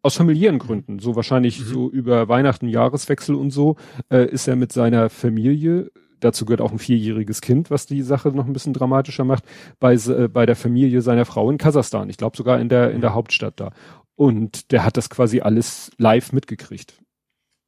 [0.04, 1.64] aus familiären Gründen, so wahrscheinlich mhm.
[1.64, 3.78] so über Weihnachten, Jahreswechsel und so,
[4.10, 8.30] äh, ist er mit seiner Familie, dazu gehört auch ein vierjähriges Kind, was die Sache
[8.30, 9.46] noch ein bisschen dramatischer macht,
[9.80, 12.10] bei, äh, bei der Familie seiner Frau in Kasachstan.
[12.10, 13.16] Ich glaube sogar in der, in der mhm.
[13.16, 13.72] Hauptstadt da.
[14.16, 17.02] Und der hat das quasi alles live mitgekriegt.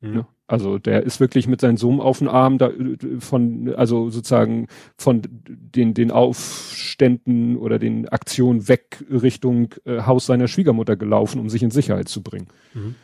[0.03, 0.13] Mhm.
[0.13, 0.27] Ne?
[0.45, 2.69] Also der ist wirklich mit seinem Sohn auf dem Arm da
[3.19, 4.67] von, also sozusagen
[4.97, 11.49] von den, den Aufständen oder den Aktionen weg Richtung äh, Haus seiner Schwiegermutter gelaufen, um
[11.49, 12.47] sich in Sicherheit zu bringen.
[12.73, 12.95] Mhm.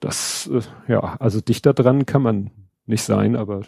[0.00, 2.50] Das, äh, ja, also dichter dran kann man
[2.86, 3.62] nicht sein, aber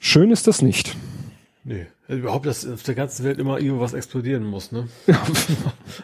[0.00, 0.96] schön ist das nicht.
[1.62, 4.88] Nee, also überhaupt, dass auf der ganzen Welt immer irgendwas explodieren muss, ne?
[5.06, 5.20] also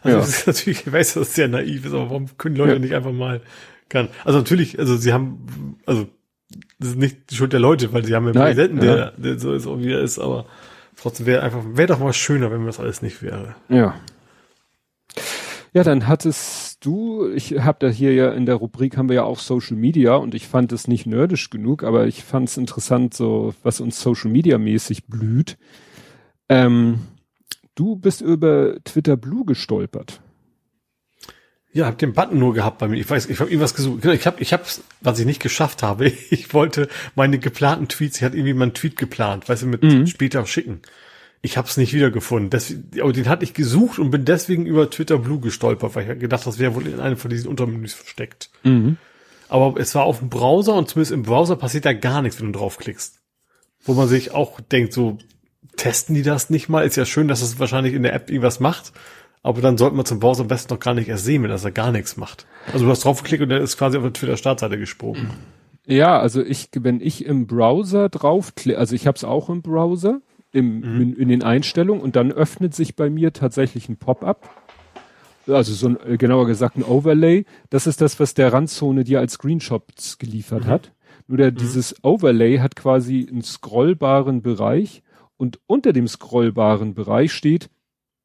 [0.04, 0.16] ja.
[0.18, 2.78] das ist natürlich, ich weiß, dass es sehr naiv ist, aber warum können Leute ja.
[2.78, 3.40] nicht einfach mal
[3.88, 4.08] kann.
[4.24, 6.06] Also natürlich, also sie haben, also
[6.78, 8.94] das ist nicht die Schuld der Leute, weil sie haben einen Präsidenten, ja.
[8.96, 10.46] der, der so ist, wie er ist, aber
[10.96, 13.54] trotzdem wäre einfach, wäre doch mal schöner, wenn das alles nicht wäre.
[13.68, 13.94] Ja.
[15.72, 19.24] Ja, dann hattest du, ich habe da hier ja in der Rubrik haben wir ja
[19.24, 23.12] auch Social Media und ich fand es nicht nerdisch genug, aber ich fand es interessant,
[23.12, 25.58] so was uns Social Media mäßig blüht.
[26.48, 27.00] Ähm,
[27.74, 30.22] du bist über Twitter Blue gestolpert.
[31.76, 32.96] Ja, hab den Button nur gehabt bei mir.
[32.96, 34.00] Ich weiß, ich habe irgendwas gesucht.
[34.00, 36.10] Genau, ich habe, ich hab's, was ich nicht geschafft habe.
[36.30, 38.16] Ich wollte meine geplanten Tweets.
[38.16, 40.06] Ich hatte irgendwie meinen Tweet geplant, weißt du, mit mhm.
[40.06, 40.80] später schicken.
[41.42, 42.48] Ich habe es nicht wiedergefunden.
[42.48, 46.18] Deswegen, aber den hatte ich gesucht und bin deswegen über Twitter Blue gestolpert, weil ich
[46.18, 48.48] gedacht, das wäre wohl in einem von diesen Untermenüs versteckt.
[48.62, 48.96] Mhm.
[49.50, 52.54] Aber es war auf dem Browser und zumindest im Browser passiert da gar nichts, wenn
[52.54, 53.20] du draufklickst.
[53.84, 55.18] Wo man sich auch denkt, so
[55.76, 56.86] testen die das nicht mal?
[56.86, 58.94] Ist ja schön, dass es wahrscheinlich in der App irgendwas macht
[59.46, 61.70] aber dann sollte man zum Browser am besten noch gar nicht erst sehen, wenn er
[61.70, 62.48] gar nichts macht.
[62.72, 65.30] Also du hast draufgeklickt und der ist quasi auf der Twitter-Startseite gesprungen.
[65.86, 70.20] Ja, also ich, wenn ich im Browser draufklicke, also ich habe es auch im Browser,
[70.50, 71.00] im, mhm.
[71.00, 74.50] in, in, den Einstellungen und dann öffnet sich bei mir tatsächlich ein Pop-up.
[75.46, 77.44] Also so ein, äh, genauer gesagt ein Overlay.
[77.70, 80.70] Das ist das, was der Randzone dir als Screenshots geliefert mhm.
[80.70, 80.92] hat.
[81.28, 81.56] Nur der, mhm.
[81.58, 85.04] dieses Overlay hat quasi einen scrollbaren Bereich
[85.36, 87.70] und unter dem scrollbaren Bereich steht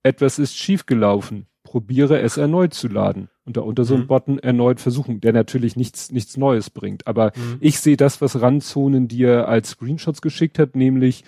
[0.04, 3.30] etwas ist schiefgelaufen, probiere es erneut zu laden.
[3.46, 4.08] Und da unter so einem mhm.
[4.08, 7.08] Button erneut versuchen, der natürlich nichts, nichts Neues bringt.
[7.08, 7.58] Aber mhm.
[7.60, 11.24] ich sehe das, was Randzonen dir als Screenshots geschickt hat, nämlich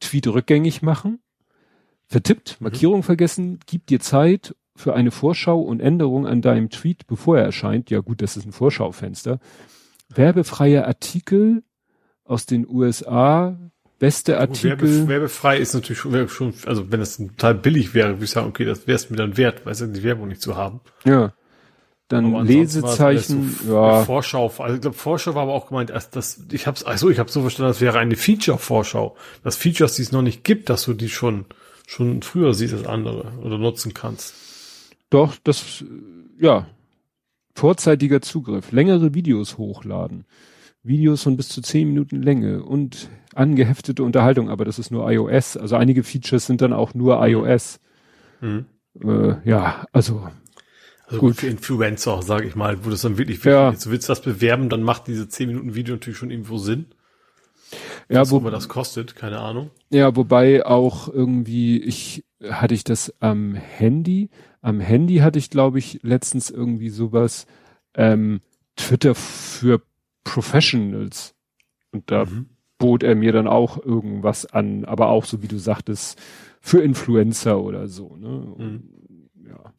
[0.00, 1.20] Tweet rückgängig machen,
[2.06, 2.64] vertippt, mhm.
[2.64, 7.44] Markierung vergessen, gib dir Zeit für eine Vorschau und Änderung an deinem Tweet, bevor er
[7.44, 7.90] erscheint.
[7.90, 9.38] Ja gut, das ist ein Vorschaufenster.
[10.08, 11.62] Werbefreie Artikel
[12.24, 13.58] aus den USA,
[14.00, 14.80] Beste Artikel.
[14.80, 18.48] Werbe, werbefrei ist natürlich schon, schon, also wenn das total billig wäre, würde ich sagen,
[18.48, 20.80] okay, das wäre es mir dann wert, weil es die Werbung nicht zu haben.
[21.04, 21.34] Ja.
[22.08, 24.02] Dann Lesezeichen, so ja.
[24.04, 27.18] Vorschau, also ich glaube, Vorschau war aber auch gemeint, erst das, ich hab's, also ich
[27.18, 29.18] habe so verstanden, das wäre eine Feature-Vorschau.
[29.44, 31.44] Das Features, die es noch nicht gibt, dass du die schon,
[31.86, 34.34] schon früher siehst als andere oder nutzen kannst.
[35.10, 35.84] Doch, das,
[36.38, 36.66] ja.
[37.54, 40.24] Vorzeitiger Zugriff, längere Videos hochladen.
[40.82, 45.56] Videos von bis zu zehn Minuten Länge und angeheftete Unterhaltung, aber das ist nur iOS.
[45.56, 47.80] Also einige Features sind dann auch nur iOS.
[48.40, 48.66] Mhm.
[49.02, 50.28] Äh, ja, also.
[51.06, 53.84] Also gut für Influencer, sage ich mal, wo das dann wirklich, wirklich Ja.
[53.84, 56.86] du willst das bewerben, dann macht diese 10 Minuten Video natürlich schon irgendwo Sinn.
[58.08, 59.70] Ja, wo, immer das kostet, keine Ahnung.
[59.90, 64.30] ja, wobei auch irgendwie, ich hatte ich das am Handy.
[64.60, 67.46] Am Handy hatte ich, glaube ich, letztens irgendwie sowas,
[67.94, 68.40] ähm,
[68.76, 69.82] Twitter für
[70.24, 71.34] Professionals.
[71.92, 72.49] Und da Mhm.
[72.80, 76.20] Bot er mir dann auch irgendwas an, aber auch so wie du sagtest,
[76.60, 78.28] für Influencer oder so, ne?
[78.28, 78.82] Und,
[79.48, 79.72] Ja.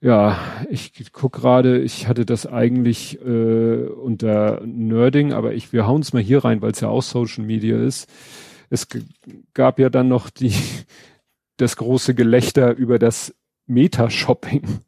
[0.00, 0.38] Ja,
[0.68, 6.12] ich guck gerade, ich hatte das eigentlich äh, unter Nerding, aber ich, wir hauen es
[6.12, 8.10] mal hier rein, weil es ja auch Social Media ist.
[8.68, 8.86] Es
[9.54, 10.52] gab ja dann noch die,
[11.56, 13.34] das große Gelächter über das
[13.66, 14.62] Meta-Shopping.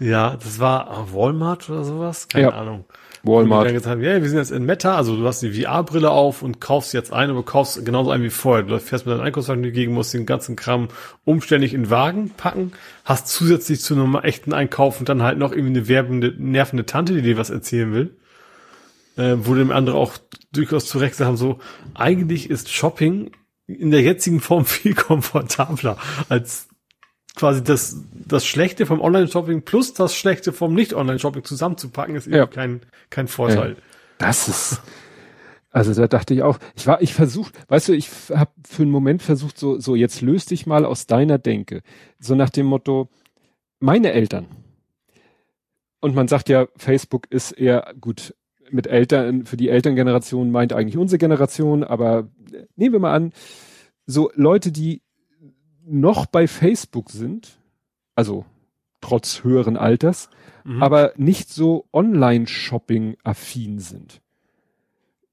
[0.00, 2.52] Ja, das war Walmart oder sowas, keine Ja.
[2.54, 2.84] Ahnung.
[3.22, 3.68] Wo die dann Walmart.
[3.68, 6.60] gesagt haben, ja, wir sind jetzt in Meta, also du hast die VR-Brille auf und
[6.60, 8.64] kaufst jetzt eine, aber kaufst genauso ein wie vorher.
[8.64, 10.88] Du fährst mit deinem Einkaufswagen dagegen, musst den ganzen Kram
[11.24, 12.72] umständlich in den Wagen packen,
[13.04, 17.14] hast zusätzlich zu einem echten Einkauf und dann halt noch irgendwie eine werbende, nervende Tante,
[17.14, 18.16] die dir was erzählen will.
[19.16, 20.14] Äh, wo dem andere auch
[20.52, 21.58] durchaus zu Recht haben, so,
[21.94, 23.32] eigentlich ist Shopping
[23.66, 25.98] in der jetzigen Form viel komfortabler
[26.28, 26.69] als
[27.34, 32.46] quasi das, das Schlechte vom Online-Shopping plus das Schlechte vom Nicht-Online-Shopping zusammenzupacken, ist eben Ja.
[32.46, 32.80] kein,
[33.10, 33.76] kein Vorteil.
[34.18, 34.82] Das ist,
[35.70, 38.90] also da dachte ich auch, ich war, ich versucht, weißt du, ich habe für einen
[38.90, 41.82] Moment versucht, so, so jetzt löst dich mal aus deiner Denke.
[42.18, 43.08] So nach dem Motto,
[43.78, 44.46] meine Eltern.
[46.00, 48.34] Und man sagt ja, Facebook ist eher gut
[48.70, 52.28] mit Eltern, für die Elterngeneration meint eigentlich unsere Generation, aber
[52.76, 53.32] nehmen wir mal an,
[54.06, 55.02] so Leute, die
[55.90, 57.58] noch bei Facebook sind,
[58.14, 58.44] also
[59.00, 60.28] trotz höheren Alters,
[60.64, 60.82] Mhm.
[60.82, 61.86] aber nicht so
[62.70, 64.20] Online-Shopping-affin sind.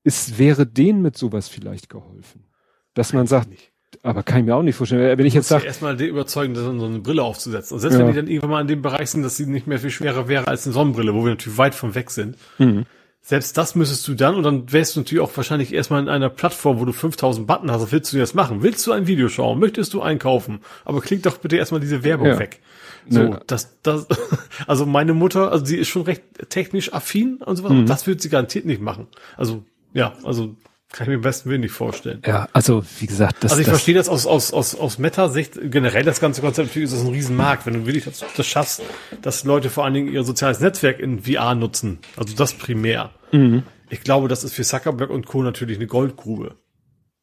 [0.03, 2.45] Es wäre denen mit sowas vielleicht geholfen.
[2.93, 3.71] Dass man sagt, nicht.
[4.03, 5.17] aber kann ich mir auch nicht vorstellen.
[5.17, 7.73] Wenn ich jetzt sage, erstmal überzeugen, so eine Brille aufzusetzen.
[7.75, 8.05] Und selbst Ja.
[8.05, 10.27] wenn die dann irgendwann mal in dem Bereich sind, dass sie nicht mehr viel schwerer
[10.27, 12.37] wäre als eine Sonnenbrille, wo wir natürlich weit von weg sind.
[12.57, 12.85] hm,
[13.21, 16.29] Selbst das müsstest du dann, und dann wärst du natürlich auch wahrscheinlich erstmal in einer
[16.29, 17.81] Plattform, wo du 5000 Button hast.
[17.81, 18.63] Was willst du jetzt machen?
[18.63, 19.59] Willst du ein Video schauen?
[19.59, 20.61] Möchtest du einkaufen?
[20.85, 22.39] Aber klick doch bitte erstmal diese Werbung Ja.
[22.39, 22.61] weg.
[23.09, 23.37] So, Nö.
[23.47, 24.07] das, das,
[24.67, 27.71] also meine Mutter, also sie ist schon recht technisch affin und sowas.
[27.73, 27.79] Mhm.
[27.79, 29.07] und Das wird sie garantiert nicht machen.
[29.35, 29.63] Also,
[29.93, 30.55] ja, also
[30.91, 32.21] kann ich mir im besten Willen nicht vorstellen.
[32.25, 35.59] ja, also wie gesagt, das, Also ich das verstehe das aus, aus, aus, aus Meta-Sicht,
[35.71, 38.81] generell das ganze Konzept, natürlich ist das ein Riesenmarkt, wenn du wirklich das, das schaffst,
[39.21, 41.99] dass Leute vor allen Dingen ihr soziales Netzwerk in VR nutzen.
[42.15, 43.11] Also das primär.
[43.31, 43.63] Mhm.
[43.89, 45.43] Ich glaube, das ist für Zuckerberg und Co.
[45.43, 46.55] natürlich eine Goldgrube.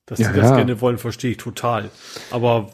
[0.06, 0.56] Dass Ja, die das ja.
[0.56, 1.90] gerne wollen, verstehe ich total.
[2.30, 2.70] Aber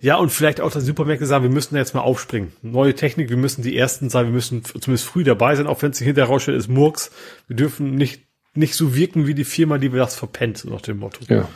[0.00, 2.52] ja, und vielleicht auch, dass Supermärkte sagen, wir müssen da jetzt mal aufspringen.
[2.62, 5.90] Neue Technik, wir müssen die Ersten sein, wir müssen zumindest früh dabei sein, auch wenn
[5.90, 7.10] es sich hinterher rausstellt, ist Murks.
[7.48, 8.22] Wir dürfen nicht,
[8.54, 11.20] nicht so wirken wie die Firma, die wir das verpennt, so nach dem Motto.
[11.28, 11.48] Ja.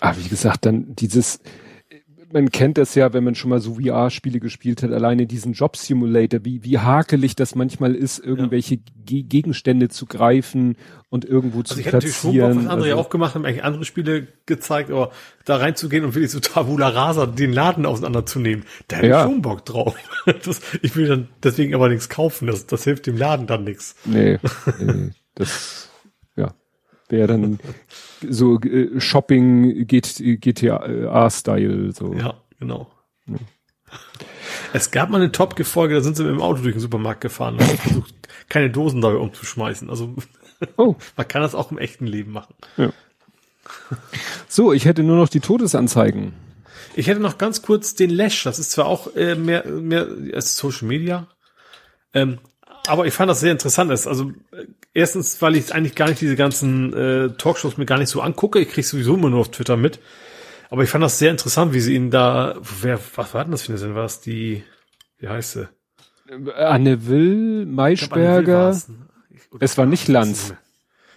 [0.00, 1.40] Aber wie gesagt, dann dieses,
[2.32, 5.76] man kennt das ja, wenn man schon mal so VR-Spiele gespielt hat, alleine diesen Job
[5.76, 10.76] Simulator, wie, wie hakelig das manchmal ist, irgendwelche Ge Gegenstände zu greifen
[11.10, 12.64] und irgendwo zu Also ich hätte natürlich schon Bock, platzieren.
[12.66, 15.12] was andere ja also, auch gemacht haben, eigentlich andere Spiele gezeigt, aber
[15.44, 19.24] da reinzugehen und wirklich so Tabula Rasa den Laden auseinanderzunehmen, da hätte Ja.
[19.24, 19.94] ich schon Bock drauf.
[20.44, 23.94] Das, ich will dann deswegen aber nichts kaufen, das, das hilft dem Laden dann nichts.
[24.04, 24.38] nee,
[24.80, 25.91] nee, das, ja,
[27.12, 27.60] wäre dann
[28.28, 32.12] so äh, Shopping GTA-Style, so.
[32.14, 32.90] Ja, genau.
[34.72, 37.54] Es gab mal eine Top-Folge, da sind sie mit dem Auto durch den Supermarkt gefahren
[37.54, 38.14] und haben versucht,
[38.48, 39.88] keine Dosen dabei umzuschmeißen.
[39.88, 40.16] Also
[40.76, 42.54] Oh, man kann das auch im echten Leben machen.
[44.48, 46.32] so, ich hätte nur noch die Todesanzeigen.
[46.94, 48.44] Ich hätte noch ganz kurz den Lash.
[48.44, 51.26] Das ist zwar auch äh, mehr, mehr als Social Media,
[52.12, 52.38] ähm,
[52.86, 53.90] aber ich fand das sehr interessant.
[53.90, 54.06] Ist.
[54.06, 58.08] Also äh, erstens, weil ich eigentlich gar nicht diese ganzen äh, Talkshows mir gar nicht
[58.10, 58.58] so angucke.
[58.60, 59.98] Ich kriege sowieso immer nur auf Twitter mit.
[60.70, 62.56] Aber ich fand das sehr interessant, wie sie ihn da.
[62.80, 63.96] Wer, was war denn das für eine Sendung?
[63.96, 64.62] War das die?
[65.18, 65.68] Wie heißt sie?
[66.28, 68.70] Anne Will, glaub, Anne Will Maischberger.
[69.30, 70.54] Ich- oder- es war nicht Lanz.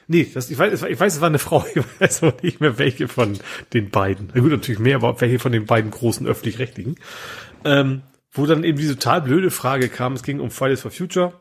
[0.08, 2.36] Nee, das, ich, weiß, es war- ich weiß, es war eine Frau, ich weiß aber
[2.44, 3.40] nicht mehr, welche von
[3.74, 4.30] den beiden.
[4.34, 6.98] Na gut, natürlich mehr, aber welche von den beiden großen öffentlich-rechtlichen.
[7.64, 11.34] Ähm, wo dann eben diese total blöde Frage kam, es ging um Fridays for Future.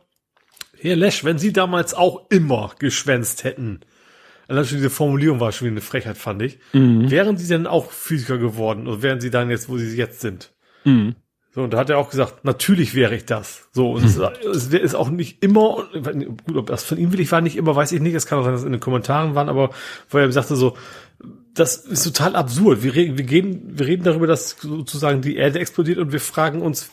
[0.90, 3.80] Herr Lesch, wenn Sie damals auch immer geschwänzt hätten,
[4.48, 7.90] allein schon diese Formulierung war schon wieder eine Frechheit, fand ich, wären Sie denn auch
[7.90, 10.52] Physiker geworden oder wären Sie dann jetzt, wo Sie jetzt sind?
[10.84, 11.14] Mhm.
[11.54, 13.68] So, und da hat er auch gesagt, natürlich wäre ich das.
[13.72, 15.86] So, und es, es wär- ist auch nicht immer,
[16.46, 18.14] gut, ob das von ihm willig war, nicht immer, weiß ich nicht.
[18.14, 19.70] Es kann auch sein, dass es in den Kommentaren waren, aber
[20.10, 20.76] wo er sagte so,
[21.54, 22.82] das ist total absurd.
[22.82, 26.60] Wir reden, wir gehen, wir reden darüber, dass sozusagen die Erde explodiert und wir fragen
[26.60, 26.90] uns,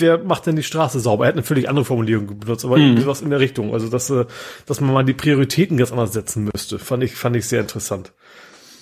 [0.00, 1.24] wer macht denn die Straße sauber?
[1.24, 3.72] Er hat eine völlig andere Formulierung benutzt, aber irgendwie was in der Richtung.
[3.72, 4.26] Also, dass, äh,
[4.66, 8.12] dass man mal die Prioritäten ganz anders setzen müsste, fand ich, fand ich sehr interessant.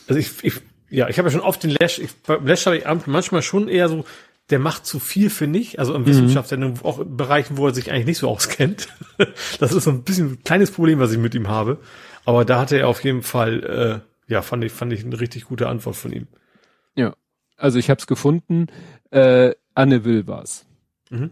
[0.09, 2.77] Also ich, ich ja, ich habe ja schon oft den Lash, ich, beim Lash habe
[2.77, 4.05] ich manchmal schon eher so,
[4.51, 5.79] der macht zu viel, finde ich.
[5.81, 8.89] Also im Wissenschaftssendung, auch in Bereichen, wo er sich eigentlich nicht so auskennt.
[9.59, 11.79] das ist so ein bisschen ein kleines Problem, was ich mit ihm habe.
[12.25, 15.47] Aber da hatte er auf jeden Fall, äh, ja, fand ich, fand ich eine richtig
[15.47, 16.29] gute Antwort von ihm.
[16.95, 17.15] Ja.
[17.57, 18.69] Also ich habe es gefunden.
[19.11, 20.66] Äh, Anne Will war's.
[21.11, 21.31] Mhm.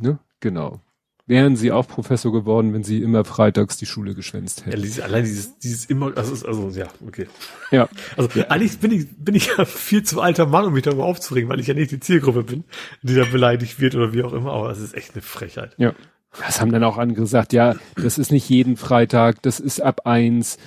[0.00, 0.18] Ne?
[0.40, 0.80] Genau.
[1.28, 4.82] Wären sie auch Professor geworden, wenn sie immer freitags die Schule geschwänzt Ja, hätten.
[4.82, 7.26] dieses, allein dieses, dieses immer, also, also, ja, okay.
[7.72, 7.88] Ja.
[8.16, 8.46] Also, Ja.
[8.48, 11.58] eigentlich bin ich, bin ich ja viel zu alter Mann, um mich darüber aufzuregen, weil
[11.58, 12.62] ich ja nicht die Zielgruppe bin,
[13.02, 15.74] die da beleidigt wird oder wie auch immer, aber es ist echt eine Frechheit.
[15.78, 15.94] Ja.
[16.46, 20.02] Das haben dann auch andere gesagt, ja, das ist nicht jeden Freitag, das ist ab
[20.06, 20.58] eins,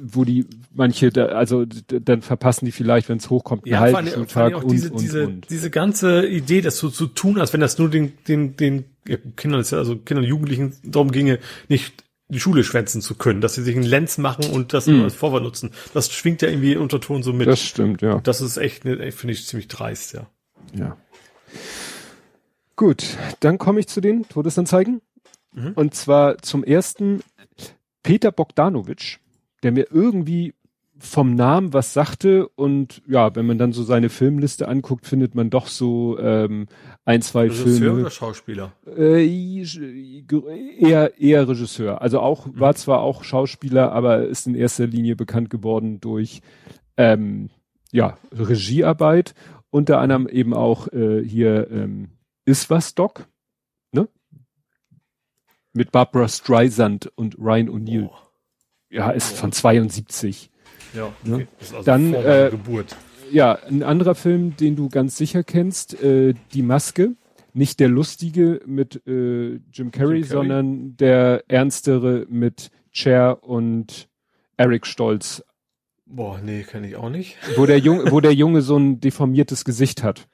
[0.00, 3.84] wo die manche, da, also dann verpassen die vielleicht, wenn es hochkommt, einen Ja, vor
[3.86, 5.50] halben allem, vor allem Schultag auch und, diese, und, diese, und.
[5.50, 8.84] diese ganze Idee, das so zu tun, als wenn das nur den, den, den
[9.36, 11.38] Kindern, also Kindern und Jugendlichen darum ginge,
[11.68, 15.04] nicht die Schule schwänzen zu können, dass sie sich einen Lenz machen und das nur
[15.04, 15.70] als Vorwand nutzen.
[15.92, 17.46] Das schwingt ja irgendwie in Unterton so mit.
[17.46, 18.20] Das stimmt, ja.
[18.20, 20.26] Das ist echt, ne, finde ich, ziemlich dreist, ja.
[20.72, 20.96] Ja.
[22.76, 23.04] Gut,
[23.40, 25.02] dann komme ich zu den Todesanzeigen.
[25.52, 25.72] Mhm.
[25.74, 27.22] Und zwar zum ersten
[28.02, 29.20] Peter Bogdanovic,
[29.64, 30.54] der mir irgendwie
[30.98, 35.50] vom Namen was sagte und ja, wenn man dann so seine Filmliste anguckt, findet man
[35.50, 36.66] doch so ähm,
[37.04, 38.00] ein, zwei Regisseur Filme.
[38.00, 38.72] oder Schauspieler?
[38.86, 39.26] Äh,
[40.78, 42.00] eher, eher Regisseur.
[42.00, 46.42] Also auch, war zwar auch Schauspieler, aber ist in erster Linie bekannt geworden durch
[46.96, 47.50] ähm,
[47.90, 49.34] ja, Regiearbeit.
[49.70, 52.10] Unter anderem eben auch äh, hier ähm,
[52.44, 53.26] Ist was Doc,
[53.90, 54.08] ne?
[55.72, 58.08] Mit Barbara Streisand und Ryan O'Neill.
[58.08, 58.23] Oh.
[58.94, 60.50] Ja, ist von 72.
[60.94, 61.34] Ja, Ne?
[61.34, 61.46] okay.
[61.58, 62.96] Das ist also Dann, äh, Geburt.
[63.32, 67.12] Ja, ein anderer Film, den du ganz sicher kennst, äh, Die Maske.
[67.56, 70.22] Nicht der lustige mit äh, Jim, Carrey, Carrey?
[70.24, 74.08] sondern der ernstere mit Cher und
[74.56, 75.42] Eric Stolz,
[76.06, 77.36] Boah, nee, kenne ich auch nicht.
[77.56, 80.28] wo der Junge, wo der Junge so ein deformiertes Gesicht hat.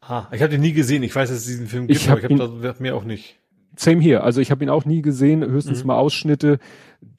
[0.00, 1.02] Ah, ich habe den nie gesehen.
[1.02, 3.38] Ich weiß, dass es diesen Film gibt, Ich aber ich habe mir auch nicht.
[3.76, 4.24] Same hier.
[4.24, 5.88] Also ich habe ihn auch nie gesehen, höchstens Mhm.
[5.88, 6.58] mal Ausschnitte.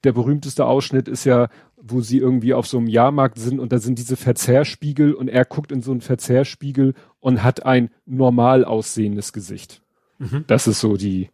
[0.03, 3.79] Der berühmteste Ausschnitt ist ja, wo sie irgendwie auf so einem Jahrmarkt sind und da
[3.79, 9.33] sind diese Verzehrspiegel und er guckt in so einen Verzehrspiegel und hat ein normal aussehendes
[9.33, 9.81] Gesicht.
[10.19, 10.43] Mhm.
[10.47, 11.29] Das ist so die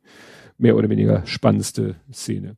[0.57, 2.55] mehr oder weniger spannendste Szene.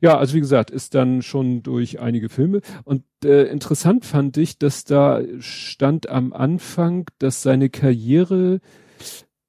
[0.00, 2.60] Ja, also wie gesagt, ist dann schon durch einige Filme.
[2.84, 8.60] Und äh, interessant fand ich, dass da stand am Anfang, dass seine Karriere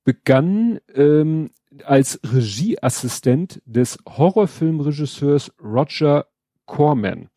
[0.03, 1.51] begann ähm,
[1.85, 6.27] als Regieassistent des Horrorfilmregisseurs Roger
[6.65, 7.29] Corman.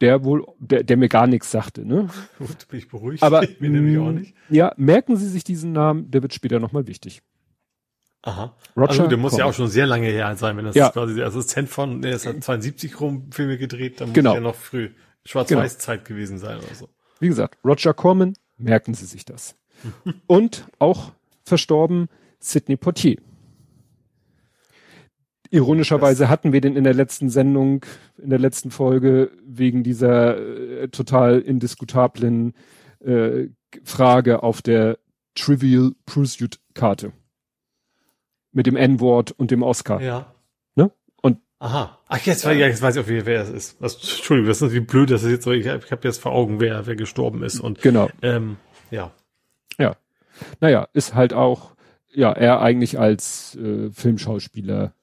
[0.00, 2.08] Der wohl, der, der mir gar nichts sagte, ne?
[2.38, 3.22] Gut, bin ich beruhigt.
[3.22, 4.34] Aber ich bin nämlich auch nicht.
[4.48, 7.20] ja, merken Sie sich diesen Namen, der wird später nochmal wichtig.
[8.22, 8.54] Aha.
[8.76, 9.50] Roger also, der muss ja Corman.
[9.52, 10.90] auch schon sehr lange her sein, wenn das Ja.
[10.90, 14.34] quasi der Assistent von, der ist hat 72 rum Filme gedreht, dann muss Genau.
[14.34, 14.90] ja noch früh
[15.24, 16.88] Schwarz-Weiß-Zeit gewesen sein oder so.
[17.20, 19.56] Wie gesagt, Roger Corman, merken Sie sich das.
[20.26, 21.12] Und auch
[21.44, 22.08] verstorben
[22.40, 23.16] Sidney Poitier.
[25.50, 27.84] Ironischerweise hatten wir den in der letzten Sendung,
[28.18, 32.52] in der letzten Folge wegen dieser äh, total indiskutablen
[33.00, 33.46] äh,
[33.82, 34.98] Frage auf der
[35.34, 37.12] Trivial Pursuit Karte.
[38.52, 40.02] Mit dem N-Wort und dem Oscar.
[40.02, 40.34] Ja.
[40.74, 40.90] Ne?
[41.22, 41.98] Und Aha.
[42.08, 43.80] Ach, jetzt, weiß ich- jetzt weiß ich auch, wer, wer es ist.
[43.80, 46.32] Das, Entschuldigung, das ist natürlich blöd, dass es jetzt so, ich, ich habe jetzt vor
[46.32, 48.10] Augen, wer, wer gestorben ist und, genau.
[48.20, 48.56] ähm,
[48.90, 49.12] ja.
[49.78, 49.96] Ja.
[50.60, 51.74] Naja, ist halt auch,
[52.12, 54.94] ja, er eigentlich als äh, Filmschauspieler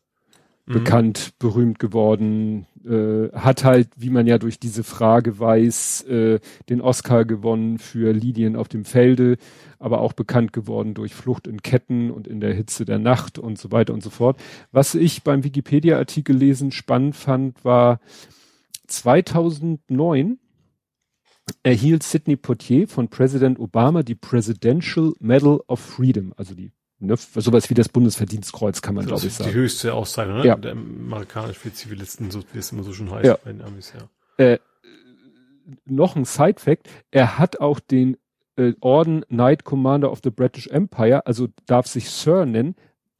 [0.67, 0.73] Mhm.
[0.73, 6.81] bekannt, berühmt geworden, äh, hat halt, wie man ja durch diese Frage weiß, äh, den
[6.81, 9.37] Oscar gewonnen für Lidien auf dem Felde,
[9.77, 13.59] aber auch bekannt geworden durch Flucht in Ketten und in der Hitze der Nacht und
[13.59, 14.37] so weiter und so fort.
[14.71, 17.99] Was ich beim Wikipedia-Artikel lesen spannend fand, war
[18.87, 20.39] 2009
[21.61, 26.71] erhielt Sidney Poitier von Präsident Obama die Presidential Medal of Freedom, also die
[27.05, 29.55] ne, sowas wie das Bundesverdienstkreuz kann man glaube ich ist die sagen.
[29.55, 30.45] höchste Auszeichnung, ne?
[30.45, 30.55] Ja.
[30.55, 33.37] Der amerikanisch für Zivilisten, so wie es immer so schon heißt Ja.
[33.43, 34.43] bei den Amis, ja.
[34.43, 34.59] Äh,
[35.85, 38.17] noch ein Side Fact, er hat auch den
[38.57, 42.75] äh, Orden Knight Commander of the British Empire, also darf sich Sir nennen,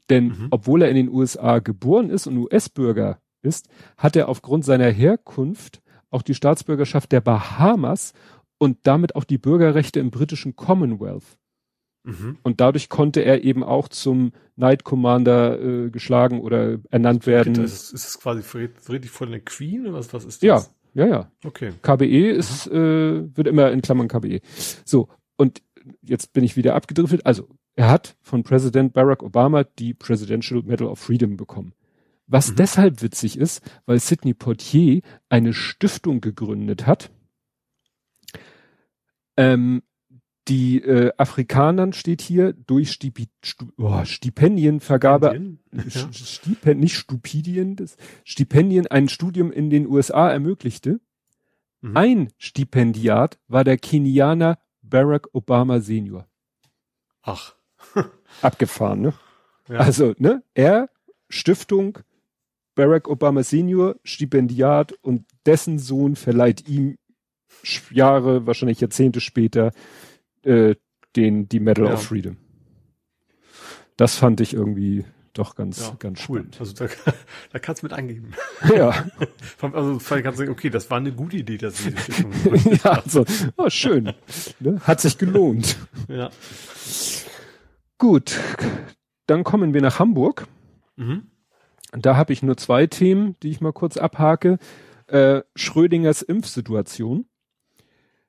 [0.10, 0.48] denn Mhm.
[0.52, 3.68] obwohl er in den USA geboren ist und US-Bürger ist,
[3.98, 8.14] hat er aufgrund seiner Herkunft auch die Staatsbürgerschaft der Bahamas
[8.60, 11.26] und damit auch die Bürgerrechte im britischen Commonwealth.
[12.06, 12.38] Mhm.
[12.44, 17.56] Und dadurch konnte er eben auch zum Knight Commander äh, geschlagen oder ernannt werden.
[17.64, 20.56] Ist es, ist es quasi Fried- Friedrich von der Queen oder was, was ist Ja,
[20.56, 20.74] das?
[20.94, 21.32] ja, ja.
[21.44, 21.72] Okay.
[21.82, 24.42] KBE ist, äh, wird immer in Klammern KBE.
[24.86, 25.62] So, und
[26.02, 27.26] jetzt bin ich wieder abgedriftet.
[27.26, 31.74] Also, er hat von Präsident Barack Obama die Presidential Medal of Freedom bekommen.
[32.28, 32.56] Was Mhm.
[32.56, 37.12] deshalb witzig ist, weil Sidney Poitier eine Stiftung gegründet hat,
[39.38, 39.84] ähm,
[40.48, 45.60] die äh, Afrikanern steht hier durch Stipi, Stu, oh, Stipendienvergabe, Stipendien?
[45.72, 46.14] Ja.
[46.14, 51.00] Stipend, nicht Stupidien, das Stipendien ein Studium in den USA ermöglichte.
[51.82, 51.98] Mhm.
[51.98, 56.28] Ein Stipendiat war der Kenianer Barack Obama Senior.
[57.24, 57.56] Ach.
[58.42, 59.14] Abgefahren, ne?
[59.68, 59.80] Ja.
[59.80, 60.44] Also, ne?
[60.54, 60.90] Er,
[61.28, 62.00] Stiftung,
[62.76, 66.98] Barack Obama Senior, Stipendiat und dessen Sohn verleiht ihm
[67.90, 69.72] Jahre, wahrscheinlich Jahrzehnte später,
[70.46, 70.76] äh,
[71.16, 71.94] den, die Medal ja.
[71.94, 72.38] of Freedom.
[73.98, 76.40] Das fand ich irgendwie doch ganz, ja, ganz cool.
[76.40, 76.60] Spannend.
[76.60, 76.88] Also da,
[77.52, 78.32] da kannst du mit angeben.
[78.74, 79.06] Ja.
[79.62, 81.94] also kannst du okay, das war eine gute Idee, dass sie
[82.84, 83.26] Ja, also,
[83.58, 84.14] oh, schön.
[84.60, 84.80] Ne?
[84.82, 85.78] Hat sich gelohnt.
[86.08, 86.30] Ja.
[87.98, 88.40] Gut.
[89.28, 90.48] Dann kommen wir nach Hamburg.
[90.96, 91.28] Mhm.
[91.92, 94.58] Da habe ich nur zwei Themen, die ich mal kurz abhake.
[95.08, 97.26] Äh, Schrödingers Impfsituation.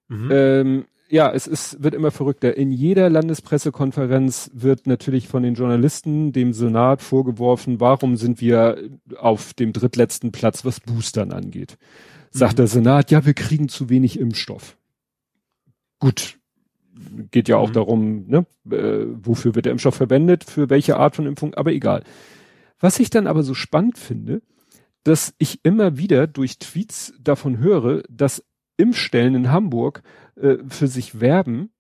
[0.09, 0.29] Mhm.
[0.31, 2.57] Ähm, ja, es ist, wird immer verrückter.
[2.57, 8.79] In jeder Landespressekonferenz wird natürlich von den Journalisten dem Senat vorgeworfen, warum sind wir
[9.17, 11.79] auf dem drittletzten Platz, was Boostern angeht.
[12.31, 12.57] Sagt mhm.
[12.57, 14.77] der Senat, ja, wir kriegen zu wenig Impfstoff.
[16.01, 16.39] Gut.
[17.31, 17.75] Geht ja auch mhm.
[17.75, 22.03] darum, ne, äh, wofür wird der Impfstoff verwendet, für welche Art von Impfung, aber egal.
[22.81, 24.43] Was ich dann aber so spannend finde,
[25.05, 28.43] dass ich immer wieder durch Tweets davon höre, dass
[28.77, 30.03] Impfstellen in Hamburg
[30.41, 31.71] äh, für sich werben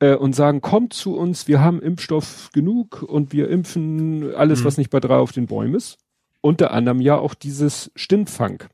[0.00, 4.64] äh, und sagen, kommt zu uns, wir haben Impfstoff genug und wir impfen alles, mhm.
[4.64, 5.98] was nicht bei drei auf den Bäumen ist.
[6.40, 8.64] Unter anderem ja auch dieses Stintfang.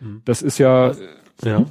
[0.00, 0.22] Mhm.
[0.24, 0.88] Das ist ja.
[0.88, 0.98] Was,
[1.44, 1.58] ja.
[1.58, 1.66] Hm?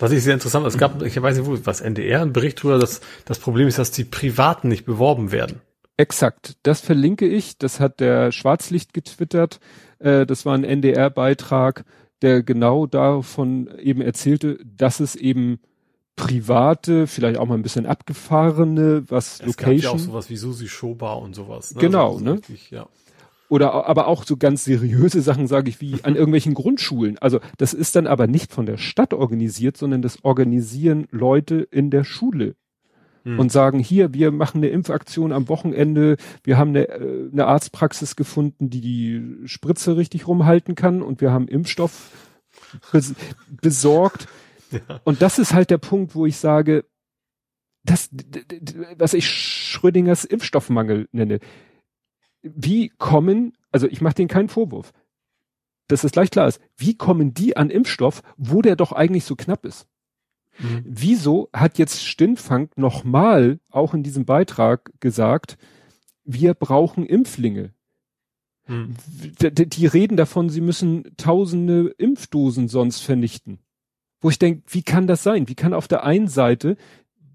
[0.00, 2.78] Was ich sehr interessant, es gab, ich weiß nicht wo, was NDR, ein Bericht drüber,
[2.78, 5.60] dass das Problem ist, dass die Privaten nicht beworben werden.
[5.98, 9.60] Exakt, das verlinke ich, das hat der Schwarzlicht getwittert,
[9.98, 11.84] äh, das war ein NDR-Beitrag,
[12.22, 15.60] der genau davon eben erzählte, dass es eben
[16.20, 19.76] private, vielleicht auch mal ein bisschen abgefahrene, was es Location.
[19.76, 21.74] Gab ja auch sowas wie Susi Schoba und sowas.
[21.74, 21.80] Ne?
[21.80, 22.32] Genau, also ne?
[22.34, 22.86] Richtig, ja.
[23.48, 27.18] Oder aber auch so ganz seriöse Sachen, sage ich, wie an irgendwelchen Grundschulen.
[27.18, 31.90] Also das ist dann aber nicht von der Stadt organisiert, sondern das organisieren Leute in
[31.90, 32.54] der Schule
[33.24, 33.40] hm.
[33.40, 38.14] und sagen, hier, wir machen eine Impfaktion am Wochenende, wir haben eine, äh, eine Arztpraxis
[38.14, 42.12] gefunden, die die Spritze richtig rumhalten kann und wir haben Impfstoff
[42.92, 43.14] bes
[43.60, 44.28] besorgt.
[44.88, 45.00] Ja.
[45.04, 46.84] Und das ist halt der Punkt, wo ich sage,
[47.82, 48.10] das,
[48.96, 51.40] was ich Schrödingers Impfstoffmangel nenne.
[52.42, 54.92] Wie kommen, also ich mache denen keinen Vorwurf,
[55.88, 59.34] dass es gleich klar ist, wie kommen die an Impfstoff, wo der doch eigentlich so
[59.34, 59.88] knapp ist?
[60.58, 60.84] Mhm.
[60.84, 65.58] Wieso hat jetzt Stinfang nochmal auch in diesem Beitrag gesagt,
[66.24, 67.72] wir brauchen Impflinge?
[68.66, 68.94] Mhm.
[69.40, 73.58] Die, die, reden davon, sie müssen tausende Impfdosen sonst vernichten.
[74.20, 75.48] Wo ich denke, wie kann das sein?
[75.48, 76.76] Wie kann auf der einen Seite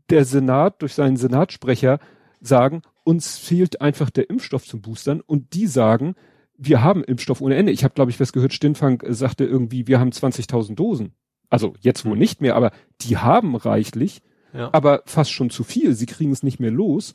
[0.09, 1.99] der Senat durch seinen Senatsprecher
[2.41, 6.15] sagen, uns fehlt einfach der Impfstoff zum Boostern und die sagen,
[6.57, 7.71] wir haben Impfstoff ohne Ende.
[7.71, 11.13] Ich habe, glaube ich, was gehört, Stinfang sagte irgendwie, wir haben 20.000 Dosen.
[11.49, 12.19] Also jetzt wohl hm.
[12.19, 12.71] nicht mehr, aber
[13.01, 14.21] die haben reichlich,
[14.53, 14.69] ja.
[14.73, 15.93] aber fast schon zu viel.
[15.93, 17.13] Sie kriegen es nicht mehr los.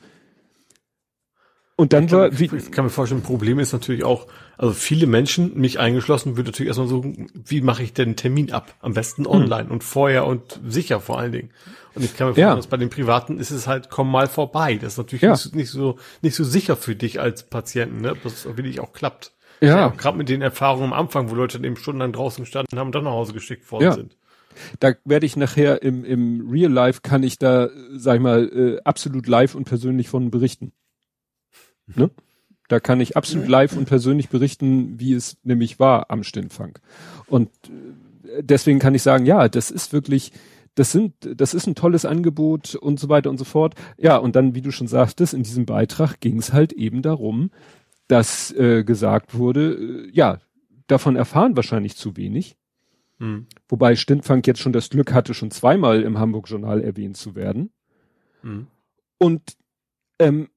[1.75, 4.27] Und dann ich war, wie, ich kann mir vorstellen, Problem ist natürlich auch,
[4.57, 7.03] also viele Menschen, mich eingeschlossen, würde natürlich erstmal so,
[7.33, 8.75] wie mache ich denn einen Termin ab?
[8.81, 9.31] Am besten hm.
[9.31, 9.71] online hm.
[9.71, 11.49] und vorher und sicher vor allen Dingen.
[11.93, 12.55] Und ich kann mir vorstellen, ja.
[12.55, 14.75] dass bei den Privaten ist es halt, komm mal vorbei.
[14.75, 15.35] Das ist natürlich ja.
[15.53, 18.15] nicht, so, nicht so sicher für dich als Patienten, ne?
[18.23, 19.33] dass es wirklich auch klappt.
[19.59, 19.75] Ja.
[19.75, 22.95] ja Gerade mit den Erfahrungen am Anfang, wo Leute eben stundenlang draußen standen haben und
[22.95, 23.91] dann nach Hause geschickt worden ja.
[23.93, 24.17] sind.
[24.79, 28.81] Da werde ich nachher im, im Real Life kann ich da, sag ich mal, äh,
[28.83, 30.73] absolut live und persönlich von berichten.
[31.95, 32.09] Ne?
[32.67, 36.79] Da kann ich absolut live und persönlich berichten, wie es nämlich war am Stintfang.
[37.27, 37.49] Und
[38.23, 40.31] äh, deswegen kann ich sagen, ja, das ist wirklich,
[40.75, 43.75] das sind, das ist ein tolles Angebot und so weiter und so fort.
[43.97, 47.51] Ja, und dann, wie du schon sagtest, in diesem Beitrag ging es halt eben darum,
[48.07, 50.39] dass äh, gesagt wurde, äh, ja,
[50.87, 52.57] davon erfahren wahrscheinlich zu wenig.
[53.19, 53.47] Mhm.
[53.69, 57.71] Wobei Stintfang jetzt schon das Glück hatte, schon zweimal im Hamburg Journal erwähnt zu werden.
[58.43, 58.67] Mhm.
[59.17, 59.57] Und
[60.19, 60.49] ähm,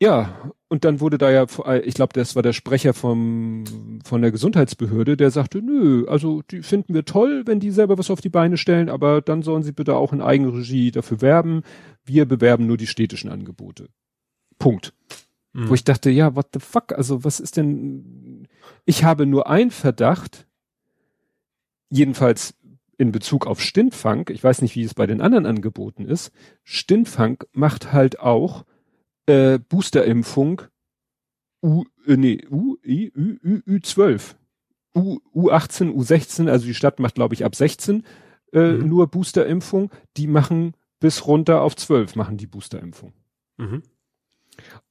[0.00, 1.46] ja, und dann wurde da ja,
[1.84, 3.64] ich glaube, das war der Sprecher vom,
[4.04, 8.10] von der Gesundheitsbehörde, der sagte, nö, also die finden wir toll, wenn die selber was
[8.10, 11.62] auf die Beine stellen, aber dann sollen sie bitte auch in Eigenregie dafür werben.
[12.04, 13.88] Wir bewerben nur die städtischen Angebote.
[14.58, 14.92] Punkt.
[15.52, 15.68] Mhm.
[15.68, 16.92] Wo ich dachte, ja, what the fuck?
[16.92, 18.48] Also was ist denn?
[18.84, 20.48] Ich habe nur ein Verdacht,
[21.90, 22.54] jedenfalls
[22.98, 26.32] in Bezug auf Stintfang, ich weiß nicht, wie es bei den anderen Angeboten ist,
[26.64, 28.64] Stintfang macht halt auch
[29.26, 30.62] äh, Boosterimpfung
[31.62, 34.34] U, äh, nee, U, I, U, U, U12.
[34.94, 38.04] U, U18, U16, also die Stadt macht, glaube ich, ab 16
[38.52, 38.88] äh, mhm.
[38.88, 39.90] nur Boosterimpfung.
[40.16, 43.12] Die machen bis runter auf zwölf machen die Boosterimpfung.
[43.58, 43.82] Mhm.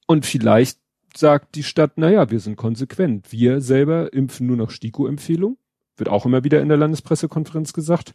[0.06, 0.78] Und vielleicht
[1.16, 3.32] sagt die Stadt, naja, wir sind konsequent.
[3.32, 5.56] Wir selber impfen nur noch STIKO-Empfehlung.
[5.96, 8.14] Wird auch immer wieder in der Landespressekonferenz gesagt.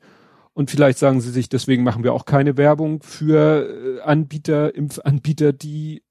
[0.54, 5.52] Und vielleicht sagen sie sich, deswegen machen wir auch keine Werbung für äh, Anbieter, Impfanbieter,
[5.52, 6.04] die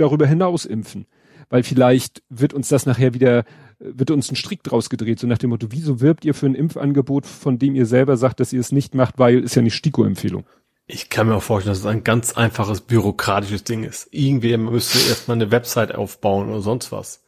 [0.00, 1.06] darüber hinaus impfen.
[1.48, 3.44] Weil vielleicht wird uns das nachher wieder,
[3.78, 6.54] wird uns ein Strick draus gedreht, so nach dem Motto, wieso wirbt ihr für ein
[6.54, 9.74] Impfangebot, von dem ihr selber sagt, dass ihr es nicht macht, weil ist ja nicht
[9.74, 10.44] STIKO-Empfehlung.
[10.86, 14.08] Ich kann mir auch vorstellen, dass es ein ganz einfaches bürokratisches Ding ist.
[14.12, 17.22] Irgendwer müsste erstmal eine Website aufbauen oder sonst was.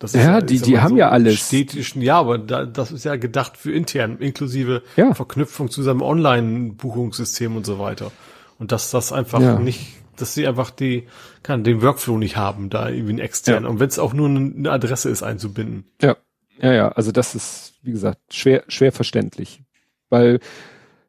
[0.00, 1.46] Das ja, ist, die, die haben so ja alles.
[1.46, 5.12] Städtischen, ja, aber da, das ist ja gedacht für intern, inklusive ja.
[5.12, 8.10] Verknüpfung zu seinem Online-Buchungssystem und so weiter.
[8.58, 9.58] Und dass das einfach ja.
[9.58, 11.06] nicht, dass sie einfach die,
[11.42, 13.64] kann, den Workflow nicht haben, da irgendwie einen externen.
[13.64, 13.70] Ja.
[13.70, 15.84] Und wenn es auch nur eine Adresse ist, einzubinden.
[16.00, 16.16] Ja.
[16.62, 19.62] Ja, ja, also das ist, wie gesagt, schwer, schwer verständlich.
[20.10, 20.40] Weil,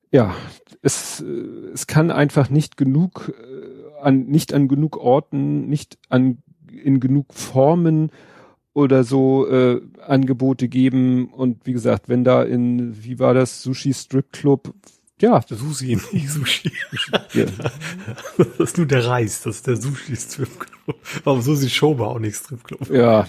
[0.10, 0.34] ja,
[0.82, 1.22] es,
[1.74, 6.38] es kann einfach nicht genug, äh, an, nicht an genug Orten, nicht an,
[6.72, 8.12] in genug Formen
[8.74, 13.94] oder so äh, Angebote geben und wie gesagt, wenn da in, wie war das, Sushi
[13.94, 14.74] Strip Club,
[15.22, 15.42] ja.
[15.48, 16.72] Sushi, nicht Sushi.
[17.34, 17.46] ja.
[18.38, 21.00] Das ist nur der Reis, das ist der Sushi Strip Club.
[21.24, 22.90] Warum Sushi Show war auch nicht Strip Club.
[22.90, 23.26] Ja.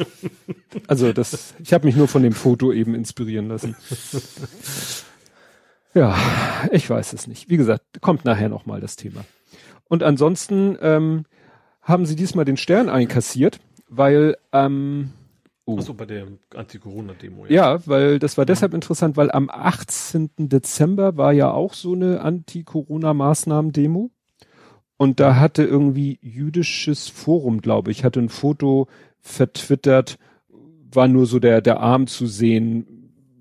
[0.87, 3.77] Also das, ich habe mich nur von dem Foto eben inspirieren lassen.
[5.95, 6.17] Ja,
[6.71, 7.51] ich weiß es nicht.
[7.51, 9.25] Wie gesagt, kommt nachher nochmal das Thema.
[9.89, 11.25] Und ansonsten ähm,
[11.83, 15.13] haben sie diesmal den Stern einkassiert, weil ähm,
[15.65, 15.79] Oh.
[15.79, 17.47] Achso, bei der Anti-Corona-Demo.
[17.47, 17.75] Ja.
[17.75, 20.31] ja, weil das war deshalb interessant, weil am 18.
[20.37, 24.11] Dezember war ja auch so eine Anti-Corona-Maßnahmen-Demo.
[24.97, 28.89] Und da hatte irgendwie jüdisches Forum, glaube ich, hatte ein Foto
[29.21, 30.19] vertwittert,
[30.93, 32.87] war nur so der, der Arm zu sehen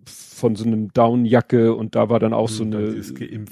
[0.05, 2.95] von so einem Downjacke und da war dann auch so eine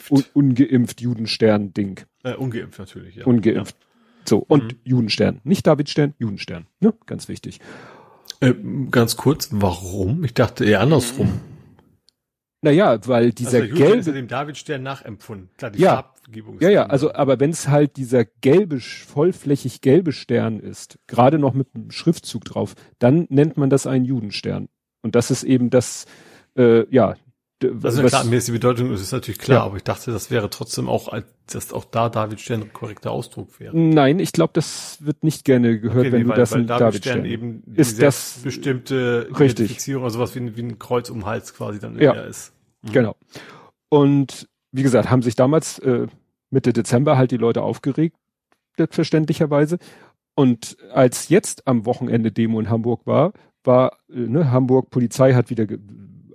[0.09, 2.01] un, ungeimpft Judenstern-Ding.
[2.23, 3.25] Äh, ungeimpft natürlich, ja.
[3.25, 3.75] Ungeimpft.
[3.79, 3.85] Ja.
[4.25, 4.79] So, und mhm.
[4.83, 5.41] Judenstern.
[5.43, 6.65] Nicht Davidstern, Judenstern.
[6.79, 6.93] Ne?
[7.05, 7.59] Ganz wichtig.
[8.41, 8.53] Äh,
[8.91, 10.23] ganz kurz, warum?
[10.23, 11.41] Ich dachte eher andersrum.
[12.61, 13.97] Naja, weil dieser also gelbe.
[13.97, 15.49] Ist ja dem Davidstern nachempfunden.
[15.57, 19.81] Klar, die ja, Farbgebung ist Ja, ja, also, aber wenn es halt dieser gelbe, vollflächig
[19.81, 24.67] gelbe Stern ist, gerade noch mit einem Schriftzug drauf, dann nennt man das einen Judenstern.
[25.01, 26.05] Und das ist eben das,
[26.57, 27.15] äh, ja,
[27.61, 29.65] also klar, mir ist die Bedeutung, das ist natürlich klar, ja.
[29.65, 31.13] aber ich dachte, das wäre trotzdem auch,
[31.51, 33.77] dass auch da David Stern ein korrekter Ausdruck wäre.
[33.77, 36.65] Nein, ich glaube, das wird nicht gerne gehört, okay, wenn nee, du weil, das weil
[36.65, 39.65] David, David Stern, Stern eben ist das bestimmte richtig.
[39.65, 42.53] Identifizierung, also was wie, wie ein Kreuz um den Hals quasi dann ja, ist.
[42.81, 42.91] Mhm.
[42.91, 43.15] Genau.
[43.89, 46.07] Und wie gesagt, haben sich damals äh,
[46.51, 48.15] Mitte Dezember halt die Leute aufgeregt,
[48.89, 49.79] verständlicherweise.
[50.35, 53.33] Und als jetzt am Wochenende Demo in Hamburg war,
[53.63, 55.65] war äh, ne, Hamburg Polizei hat wieder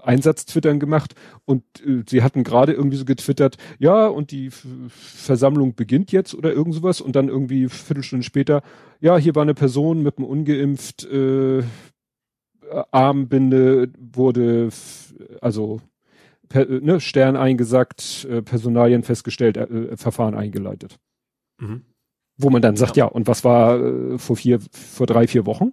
[0.06, 1.14] Einsatz-Twittern gemacht
[1.44, 6.35] und äh, sie hatten gerade irgendwie so getwittert, ja, und die F Versammlung beginnt jetzt
[6.35, 8.62] oder irgend sowas und dann irgendwie Viertelstunde später,
[9.01, 11.62] ja, hier war eine Person mit einem ungeimpft äh,
[12.90, 14.70] Armbinde, wurde
[15.40, 15.81] also
[16.48, 20.98] per, ne, Stern eingesackt, äh, Personalien festgestellt, äh, äh, Verfahren eingeleitet.
[21.60, 21.82] Mhm.
[22.36, 23.06] Wo man dann sagt, ja.
[23.06, 25.72] ja, und was war äh, vor vier, vor drei, vier Wochen?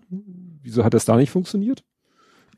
[0.62, 1.84] Wieso hat das da nicht funktioniert?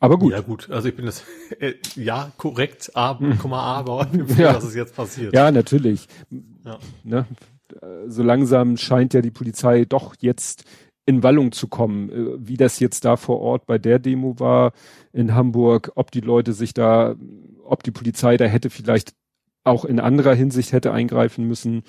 [0.04, 0.34] Aber gut.
[0.34, 0.70] Ja, gut.
[0.70, 1.24] Also ich bin das,
[1.60, 3.40] äh, ja, korrekt, aber, hm.
[3.54, 4.06] aber,
[4.38, 4.52] ja.
[4.52, 5.34] dass es jetzt passiert.
[5.34, 6.10] Ja, natürlich.
[6.66, 6.78] Ja.
[7.06, 7.26] Ne?
[8.08, 10.66] So langsam scheint ja die Polizei doch jetzt
[11.06, 12.10] in Wallung zu kommen.
[12.10, 14.74] Äh, wie das jetzt da vor Ort bei der Demo war
[15.14, 17.16] in Hamburg, ob die Leute sich da,
[17.64, 19.14] ob die Polizei da hätte vielleicht
[19.64, 21.84] auch in anderer Hinsicht hätte eingreifen müssen.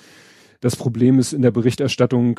[0.61, 2.39] Das Problem ist in der Berichterstattung,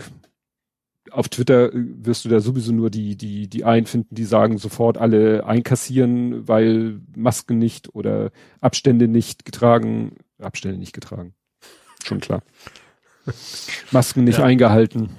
[1.16, 4.58] auf Twitter äh, wirst du da sowieso nur die, die, die einen finden, die sagen
[4.58, 8.32] sofort alle einkassieren, weil Masken nicht oder
[8.62, 11.34] Abstände nicht getragen, Abstände nicht getragen.
[12.04, 12.44] Schon klar.
[13.92, 14.46] Masken nicht ja.
[14.46, 15.10] eingehalten.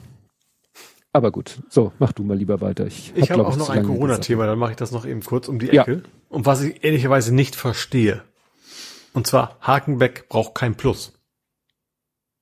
[1.13, 2.87] Aber gut, so, mach du mal lieber weiter.
[2.87, 5.49] Ich, ich habe hab auch noch ein Corona-Thema, dann mache ich das noch eben kurz
[5.49, 5.93] um die Ecke.
[5.93, 6.11] Ja.
[6.29, 8.23] Und was ich ehrlicherweise nicht verstehe.
[9.15, 11.15] Und zwar, Hakenbeck braucht kein Plus.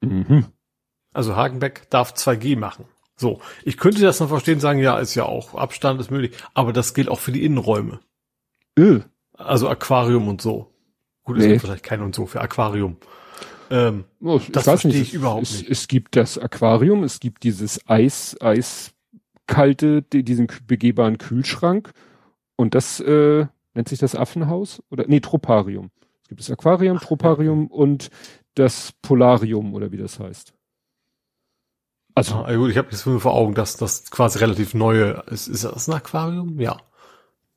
[0.00, 0.46] Mhm.
[1.12, 2.86] Also Hakenbeck darf 2G machen.
[3.16, 6.72] So, ich könnte das noch verstehen, sagen, ja, ist ja auch Abstand ist möglich, aber
[6.72, 8.00] das gilt auch für die Innenräume.
[8.78, 9.00] Öh.
[9.36, 10.72] Also Aquarium und so.
[11.22, 11.54] Gut, nee.
[11.54, 12.96] ist vielleicht kein und so für Aquarium.
[13.70, 15.70] Ähm, oh, das verstehe nicht, ich überhaupt es, nicht.
[15.70, 21.92] Es gibt das Aquarium, es gibt dieses Eis, eiskalte, diesen begehbaren Kühlschrank
[22.56, 25.90] und das äh, nennt sich das Affenhaus oder nee Troparium.
[26.22, 28.10] Es gibt das Aquarium, Troparium und
[28.54, 30.53] das Polarium oder wie das heißt.
[32.14, 35.48] Also, gut, ich habe jetzt nur vor Augen, dass das quasi relativ neue ist.
[35.48, 36.60] Ist das ein Aquarium?
[36.60, 36.76] Ja.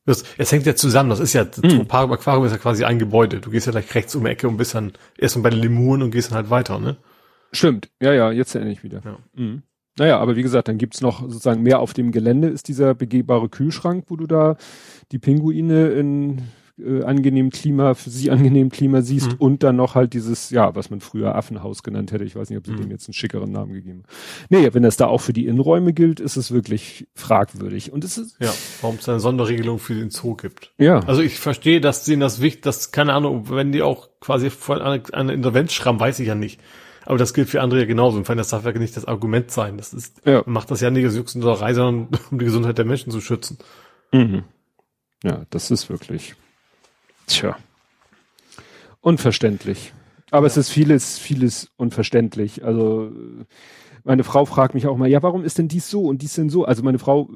[0.05, 1.09] Das, es hängt ja zusammen.
[1.09, 1.81] Das ist ja, hm.
[1.81, 3.39] ein Aquarium ist ja quasi ein Gebäude.
[3.39, 5.59] Du gehst ja gleich rechts um die Ecke und bist dann erst mal bei den
[5.59, 6.97] Lemuren und gehst dann halt weiter, ne?
[7.51, 9.01] Stimmt, ja, ja, jetzt erinnere ich wieder.
[9.05, 9.17] Ja.
[9.35, 9.63] Mhm.
[9.97, 13.49] Naja, aber wie gesagt, dann gibt's noch sozusagen mehr auf dem Gelände ist dieser begehbare
[13.49, 14.55] Kühlschrank, wo du da
[15.11, 16.43] die Pinguine in
[16.79, 19.35] äh, angenehmen Klima, für sie angenehmen Klima siehst Mhm.
[19.39, 22.23] und dann noch halt dieses, ja, was man früher Affenhaus genannt hätte.
[22.23, 22.77] Ich weiß nicht, ob sie Mhm.
[22.81, 24.15] dem jetzt einen schickeren Namen gegeben haben.
[24.49, 27.91] Nee, wenn das da auch für die Innenräume gilt, ist es wirklich fragwürdig.
[27.91, 30.71] Und es ist, Ja, warum es eine Sonderregelung für den Zoo gibt.
[30.77, 34.49] ja, Also ich verstehe, dass denen das wichtig, dass, keine Ahnung, wenn die auch quasi
[34.49, 36.59] vor einer, einer Insolvenz schrammen, weiß ich ja nicht.
[37.05, 38.17] Aber das gilt für andere ja genauso.
[38.21, 39.77] Allem, das darf ja nicht das Argument sein.
[39.77, 40.43] Das ist, Ja.
[40.45, 43.57] macht das ja nicht aus Juxenderei, sondern um die Gesundheit der Menschen zu schützen.
[44.11, 44.43] Mhm.
[45.23, 46.35] Ja, das ist wirklich.
[47.27, 47.55] Tja.
[49.01, 49.93] Unverständlich.
[50.31, 52.63] Aber es ist vieles, vieles unverständlich.
[52.63, 53.11] Also
[54.03, 56.49] meine Frau fragt mich auch mal, ja, warum ist denn dies so und dies denn
[56.49, 56.65] so?
[56.65, 57.29] Also meine Frau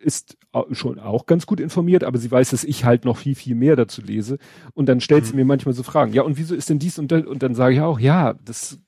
[0.00, 0.38] ist
[0.72, 3.76] schon auch ganz gut informiert, aber sie weiß, dass ich halt noch viel, viel mehr
[3.76, 4.38] dazu lese.
[4.72, 7.12] Und dann stellt sie mir manchmal so Fragen, ja, und wieso ist denn dies und
[7.12, 7.24] das?
[7.24, 8.78] Und dann sage ich auch, ja, das,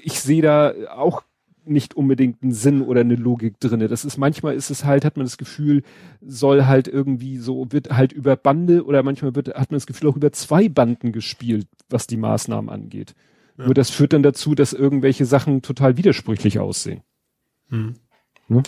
[0.00, 1.22] ich sehe da auch
[1.66, 3.88] nicht unbedingt einen Sinn oder eine Logik drinne.
[3.88, 5.82] Das ist manchmal ist es halt, hat man das Gefühl,
[6.20, 10.10] soll halt irgendwie so, wird halt über Bande oder manchmal wird, hat man das Gefühl
[10.10, 13.14] auch über zwei Banden gespielt, was die Maßnahmen angeht.
[13.58, 13.64] Ja.
[13.66, 17.02] Nur das führt dann dazu, dass irgendwelche Sachen total widersprüchlich aussehen.
[17.68, 17.94] Hm.
[18.48, 18.62] Ne?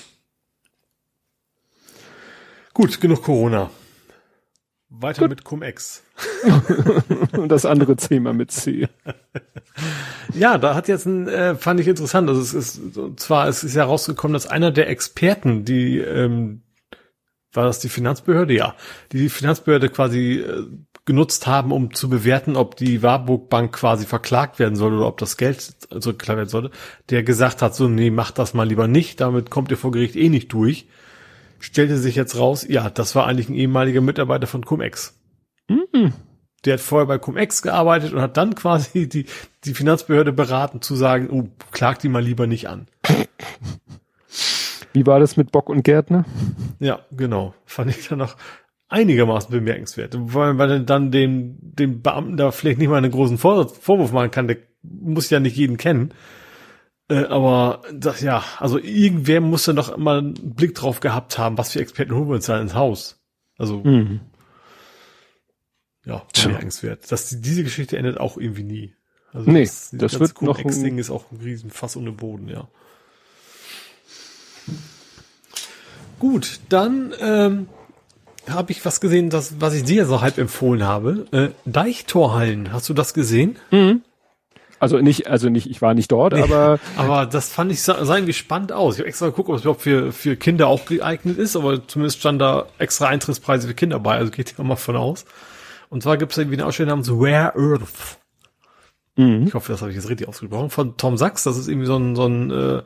[2.74, 3.70] Gut, genug Corona.
[4.90, 6.02] Weiter mit Cum-Ex.
[7.32, 8.88] Und das andere Thema mit C.
[10.34, 12.28] Ja, da hat jetzt ein, äh, fand ich interessant.
[12.28, 16.62] Also es ist, und zwar es ist ja rausgekommen, dass einer der Experten, die, ähm,
[17.52, 18.54] war das die Finanzbehörde?
[18.54, 18.74] Ja,
[19.12, 20.66] die die Finanzbehörde quasi äh,
[21.06, 25.16] genutzt haben, um zu bewerten, ob die Warburg Bank quasi verklagt werden soll oder ob
[25.16, 26.70] das Geld zurückgeklagt werden sollte,
[27.08, 30.16] der gesagt hat, so, nee, macht das mal lieber nicht, damit kommt ihr vor Gericht
[30.16, 30.86] eh nicht durch.
[31.58, 35.18] Stellte sich jetzt raus, ja, das war eigentlich ein ehemaliger Mitarbeiter von Cum-Ex.
[35.68, 36.12] Mhm.
[36.64, 39.26] Der hat vorher bei Cum-Ex gearbeitet und hat dann quasi die,
[39.64, 42.86] die Finanzbehörde beraten zu sagen, oh, klagt die mal lieber nicht an.
[44.92, 46.24] Wie war das mit Bock und Gärtner?
[46.80, 47.54] Ja, genau.
[47.66, 48.36] Fand ich dann noch
[48.88, 50.16] einigermaßen bemerkenswert.
[50.18, 54.30] Weil, er dann dem, dem Beamten da vielleicht nicht mal einen großen Vor Vorwurf machen
[54.30, 56.12] kann, der muss ja nicht jeden kennen.
[57.10, 61.56] Äh, aber das, ja, also irgendwer muss ja noch mal einen Blick drauf gehabt haben,
[61.56, 63.18] was für Experten holen wir uns da ins Haus.
[63.56, 64.20] Also, Mhm.
[66.04, 67.10] ja, bemerkenswert.
[67.10, 68.94] Dass die, diese Geschichte endet auch irgendwie nie.
[69.32, 72.48] Also Nee, das ganze wird noch ein- Cum-Ex-Ding ist auch ein riesen Fass ohne Boden,
[72.48, 72.68] ja.
[76.18, 77.68] Gut, dann ähm,
[78.48, 81.26] habe ich was gesehen, das, was ich dir so halb empfohlen habe.
[81.32, 83.56] Äh, Deichtorhallen, hast du das gesehen?
[84.80, 88.32] Also nicht, also nicht, ich war nicht dort, aber Aber das fand ich sah, irgendwie
[88.32, 88.94] spannend aus.
[88.94, 92.18] Ich habe extra geguckt, ob es überhaupt für, für Kinder auch geeignet ist, aber zumindest
[92.18, 95.24] stand da extra Eintrittspreise für Kinder bei, also geht ja mal von aus.
[95.90, 98.18] Und zwar gibt es irgendwie eine Ausstellung namens Rare Earth.
[99.16, 99.46] mhm.
[99.46, 100.70] Ich hoffe, das habe ich jetzt richtig ausgesprochen.
[100.70, 102.82] Von Tom Sachs, das ist irgendwie so ein, so ein äh,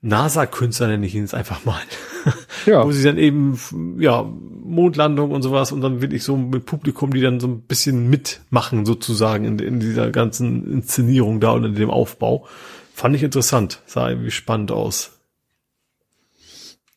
[0.00, 1.80] NASA-Künstler, nenne ich ihn jetzt einfach mal.
[2.66, 3.58] ja, Wo sie dann eben,
[3.98, 4.24] ja,
[4.68, 8.84] Mondlandung und sowas und dann wirklich so mit Publikum, die dann so ein bisschen mitmachen
[8.84, 12.46] sozusagen in, in dieser ganzen Inszenierung da und in dem Aufbau.
[12.94, 13.82] Fand ich interessant.
[13.86, 15.20] Sah irgendwie spannend aus.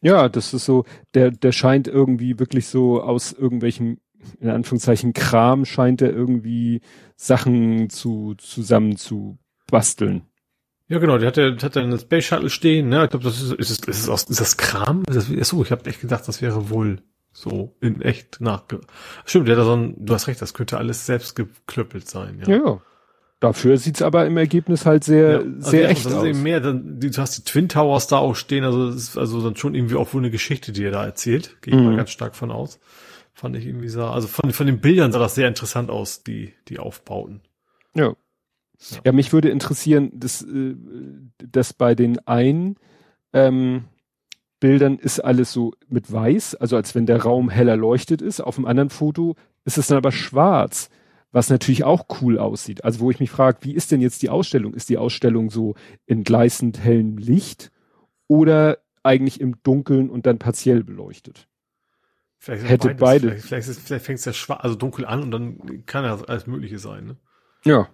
[0.01, 3.99] ja, das ist so, der, der scheint irgendwie wirklich so aus irgendwelchen,
[4.39, 6.81] in Anführungszeichen, Kram scheint er irgendwie
[7.15, 9.37] Sachen zu, zusammen zu
[9.67, 10.23] basteln.
[10.87, 13.03] Ja, genau, die hat ja, hat ja einen Space Shuttle stehen, ne?
[13.03, 15.03] Ich glaube, das ist, ist, es, ist, es aus, ist das Kram?
[15.07, 18.81] Ist das, achso, ich habe echt gedacht, das wäre wohl so in echt nachge...
[19.25, 22.55] Stimmt, der da so ein, du hast recht, das könnte alles selbst geklöppelt sein, Ja,
[22.55, 22.81] ja.
[23.41, 26.25] Dafür sieht's aber im Ergebnis halt sehr, Ja, also sehr ja, echt aus.
[26.25, 29.41] eben mehr, dann, du hast die Twin Towers da auch stehen, also das ist also
[29.41, 31.55] dann schon irgendwie auch wohl eine Geschichte, die er da erzählt.
[31.61, 31.85] Gehe ich Mhm.
[31.85, 32.79] mal ganz stark von aus.
[33.33, 36.53] Fand ich irgendwie sah, also von, von den Bildern sah das sehr interessant aus, die,
[36.67, 37.39] die Aufbauten.
[37.95, 38.13] Ja.
[39.05, 40.75] Ja, mich würde interessieren, dass, äh,
[41.37, 42.75] dass bei den einen
[43.31, 43.85] ähm,
[44.59, 48.41] Bildern ist alles so mit weiß, also als wenn der Raum heller leuchtet ist.
[48.41, 50.89] Auf dem anderen Foto ist es dann aber schwarz,
[51.31, 52.83] was natürlich auch cool aussieht.
[52.83, 54.73] Also wo ich mich frage, wie ist denn jetzt die Ausstellung?
[54.73, 55.75] Ist die Ausstellung so
[56.05, 57.71] in gleißend hellem Licht
[58.27, 61.47] oder eigentlich im Dunkeln und dann partiell beleuchtet?
[62.37, 62.99] Vielleicht Hätte beides.
[62.99, 63.27] beide.
[63.27, 66.17] Vielleicht, vielleicht, ist, vielleicht fängt es ja schwarz, also dunkel an und dann kann ja
[66.27, 67.17] alles Mögliche sein, ne?
[67.65, 67.89] Ja.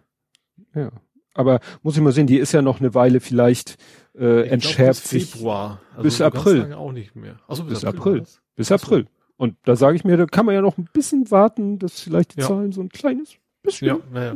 [0.73, 0.91] Ja.
[1.33, 3.77] Aber muss ich mal sehen, die ist ja noch eine Weile vielleicht
[4.17, 5.81] äh, entschärft glaub, bis sich Februar.
[5.91, 6.73] Also bis April.
[6.73, 7.35] auch nicht mehr.
[7.47, 8.19] Achso, bis, Bis April.
[8.19, 8.23] April.
[8.55, 8.85] bis Ach so.
[8.85, 9.07] April.
[9.37, 12.35] Und da sage ich mir, da kann man ja noch ein bisschen warten, dass vielleicht
[12.37, 12.47] die Ja.
[12.47, 14.35] Zahlen so ein kleines bisschen, Ja, naja.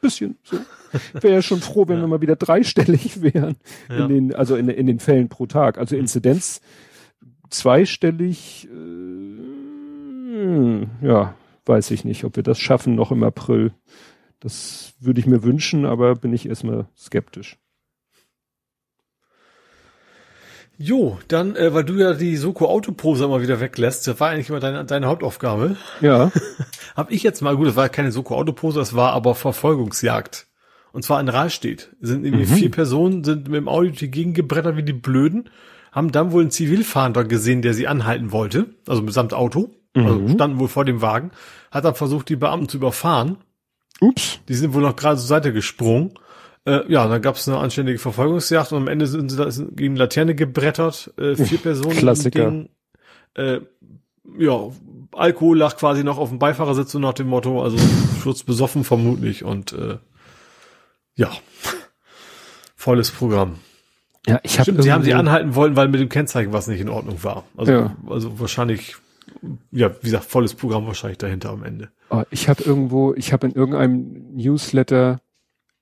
[0.00, 0.56] bisschen so.
[1.14, 2.02] Ich wäre ja schon froh, wenn Ja.
[2.02, 3.56] wir mal wieder dreistellig wären,
[3.88, 4.06] Ja.
[4.06, 5.78] in den, also in, in den Fällen pro Tag.
[5.78, 6.60] Also Inzidenz
[7.50, 9.36] zweistellig, äh,
[11.06, 11.34] ja,
[11.66, 13.72] weiß ich nicht, ob wir das schaffen noch im April.
[14.40, 17.58] Das würde ich mir wünschen, aber bin ich erstmal skeptisch.
[20.82, 24.48] Jo, dann, äh, weil du ja die Soko Autopose immer wieder weglässt, das war eigentlich
[24.48, 25.76] immer deine, deine Hauptaufgabe.
[26.00, 26.32] Ja.
[26.96, 30.46] Hab ich jetzt mal, gut, das war keine Soko Autopose, das war aber Verfolgungsjagd.
[30.92, 31.94] Und zwar in Rahlstedt.
[32.00, 32.56] Sind irgendwie mhm.
[32.56, 35.50] vier Personen, sind mit dem Auto durch die Gegend gebrettert wie die Blöden,
[35.92, 40.22] haben dann wohl einen Zivilfahnder gesehen, der sie anhalten wollte, also mitsamt Auto, also mhm.
[40.22, 41.30] also standen wohl vor dem Wagen,
[41.70, 43.36] hat dann versucht, die Beamten zu überfahren.
[44.00, 44.40] Ups.
[44.48, 46.14] Die sind wohl noch gerade zur Seite gesprungen
[46.66, 49.96] äh, ja, dann gab es eine anständige Verfolgungsjagd und am Ende sind sie da gegen
[49.96, 51.12] Laterne gebrettert.
[51.18, 51.96] Äh, vier Personen.
[51.96, 52.50] Klassiker.
[52.50, 52.68] Ding,
[53.34, 53.60] äh,
[54.38, 54.70] ja,
[55.12, 57.78] Alkohol lag quasi noch auf dem Beifahrersitz und nach dem Motto, also
[58.22, 59.98] Schutz besoffen vermutlich und äh,
[61.14, 61.30] ja,
[62.76, 63.58] volles Programm.
[64.26, 66.90] Ja, ich habe sie haben sie anhalten wollen, weil mit dem Kennzeichen was nicht in
[66.90, 67.44] Ordnung war.
[67.56, 67.96] Also, ja.
[68.06, 68.96] also wahrscheinlich,
[69.72, 71.90] ja, wie gesagt, volles Programm wahrscheinlich dahinter am Ende.
[72.10, 75.20] Oh, ich habe irgendwo, ich habe in irgendeinem Newsletter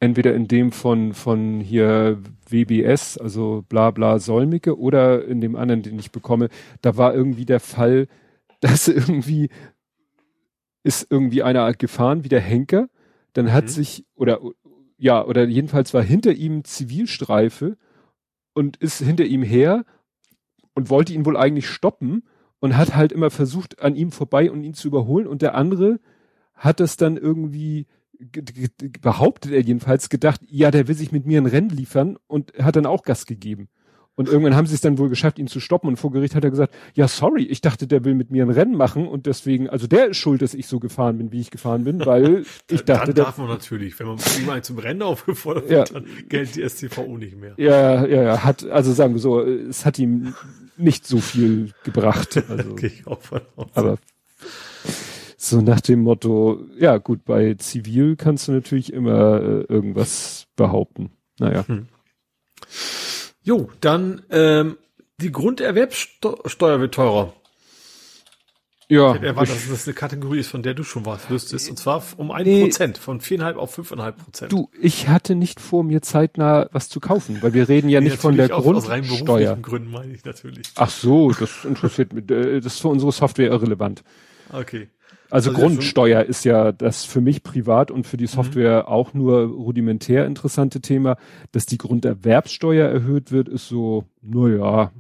[0.01, 5.83] entweder in dem von, von hier WBS, also bla bla Solmicke, oder in dem anderen,
[5.83, 6.49] den ich bekomme,
[6.83, 8.07] da war irgendwie der Fall,
[8.61, 9.51] dass irgendwie
[10.83, 12.89] ist irgendwie einer gefahren wie der Henker,
[13.33, 13.69] dann hat mhm.
[13.69, 14.41] sich, oder
[14.97, 17.77] ja, oder jedenfalls war hinter ihm Zivilstreife
[18.55, 19.85] und ist hinter ihm her
[20.75, 22.25] und wollte ihn wohl eigentlich stoppen
[22.61, 25.27] und hat halt immer versucht, an ihm vorbei und ihn zu überholen.
[25.27, 26.01] Und der andere
[26.55, 27.87] hat es dann irgendwie
[29.01, 32.77] behauptet er jedenfalls, gedacht, ja, der will sich mit mir ein Rennen liefern und hat
[32.77, 33.69] dann auch Gas gegeben.
[34.19, 35.87] Und irgendwann haben sie es dann wohl geschafft, ihn zu stoppen.
[35.87, 38.51] Und vor Gericht hat er gesagt, ja, sorry, ich dachte, der will mit mir ein
[38.51, 41.53] Rennen machen und deswegen, also der ist schuld, dass ich so gefahren bin, wie ich
[41.53, 43.15] gefahren bin, weil ich dachte.
[43.15, 46.01] Dann darf man natürlich, wenn man mal zum Rennen aufgefordert wird, ja.
[46.01, 47.55] dann gilt die STVO nicht mehr.
[47.59, 50.35] Ja, ja, ja, hat, also sagen wir so, es hat ihm
[50.77, 52.43] nicht so viel gebracht.
[52.49, 53.41] Also, okay, ich auch von
[53.75, 53.99] aber
[55.41, 61.13] so nach dem Motto, ja gut, bei Zivil kannst du natürlich immer äh, irgendwas behaupten.
[61.39, 61.65] Naja.
[61.67, 61.87] Hm.
[63.45, 64.77] Jo, dann ähm,
[65.21, 67.33] die Grunderwerbsteuer wird teurer.
[68.89, 69.15] Ja.
[69.15, 71.71] Ich erwartet, dass das eine Kategorie ist, von der du schon was wüsstest.
[71.71, 74.51] Und zwar um ein nee, Prozent, von viereinhalb auf fünfeinhalb Prozent.
[74.51, 78.09] Du, ich hatte nicht vor, mir zeitnah was zu kaufen, weil wir reden ja nee,
[78.09, 79.53] nicht von der aus, Grundsteuer.
[79.53, 80.67] Aus Gründen meine ich natürlich.
[80.75, 82.29] Ach so, das interessiert mich.
[82.29, 84.03] Äh, das ist für unsere Software irrelevant.
[84.53, 84.89] Okay.
[85.31, 88.29] Also, also Grundsteuer ist ja das für mich privat und für die mhm.
[88.29, 88.89] Software mhm.
[88.89, 91.17] auch nur rudimentär interessante Thema.
[91.53, 94.91] Dass die Grunderwerbssteuer erhöht wird, ist so, naja,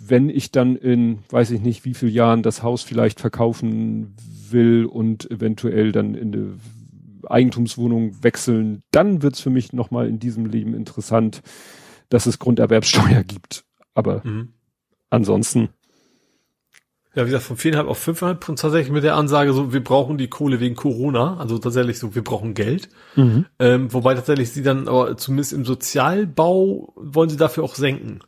[0.00, 4.14] wenn ich dann in, weiß ich nicht, wie viel Jahren das Haus vielleicht verkaufen
[4.50, 6.58] will und eventuell dann in eine
[7.28, 11.42] Eigentumswohnung wechseln, dann wird's für mich nochmal in diesem Leben interessant,
[12.08, 13.64] dass es Grunderwerbssteuer gibt.
[13.94, 14.52] Aber mhm.
[15.10, 15.70] ansonsten
[17.16, 20.18] ja, wie gesagt, von viereinhalb auf fünfeinhalb Prozent tatsächlich mit der Ansage so, wir brauchen
[20.18, 22.90] die Kohle wegen Corona, also tatsächlich so, wir brauchen Geld.
[23.16, 23.46] Mhm.
[23.58, 28.20] Ähm, wobei tatsächlich sie dann, aber zumindest im Sozialbau wollen sie dafür auch senken.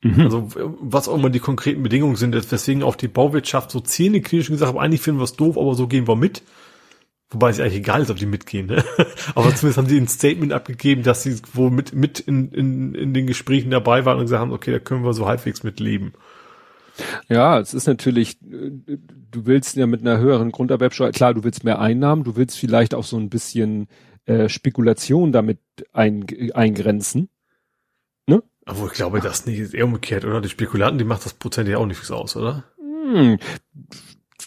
[0.00, 0.20] Mhm.
[0.20, 4.72] Also was auch immer die konkreten Bedingungen sind, weswegen auch die Bauwirtschaft so zähneklinisch gesagt
[4.72, 6.44] hat, eigentlich finden wir es doof, aber so gehen wir mit.
[7.30, 8.66] Wobei es eigentlich egal ist, ob die mitgehen.
[8.66, 8.84] Ne?
[9.34, 13.12] aber zumindest haben sie ein Statement abgegeben, dass sie wohl mit, mit in, in, in
[13.12, 16.12] den Gesprächen dabei waren und gesagt haben, okay, da können wir so halbwegs mitleben.
[17.28, 21.80] Ja, es ist natürlich, du willst ja mit einer höheren Grunderwerbsteuer, klar, du willst mehr
[21.80, 23.88] Einnahmen, du willst vielleicht auch so ein bisschen
[24.26, 25.58] äh, Spekulation damit
[25.92, 27.28] ein, eingrenzen.
[28.26, 28.42] Ne?
[28.64, 30.40] Aber ich glaube, das nicht ist eher umgekehrt, oder?
[30.40, 32.64] Die Spekulanten, die macht das Prozent ja auch nichts aus, oder?
[32.78, 33.38] Hm.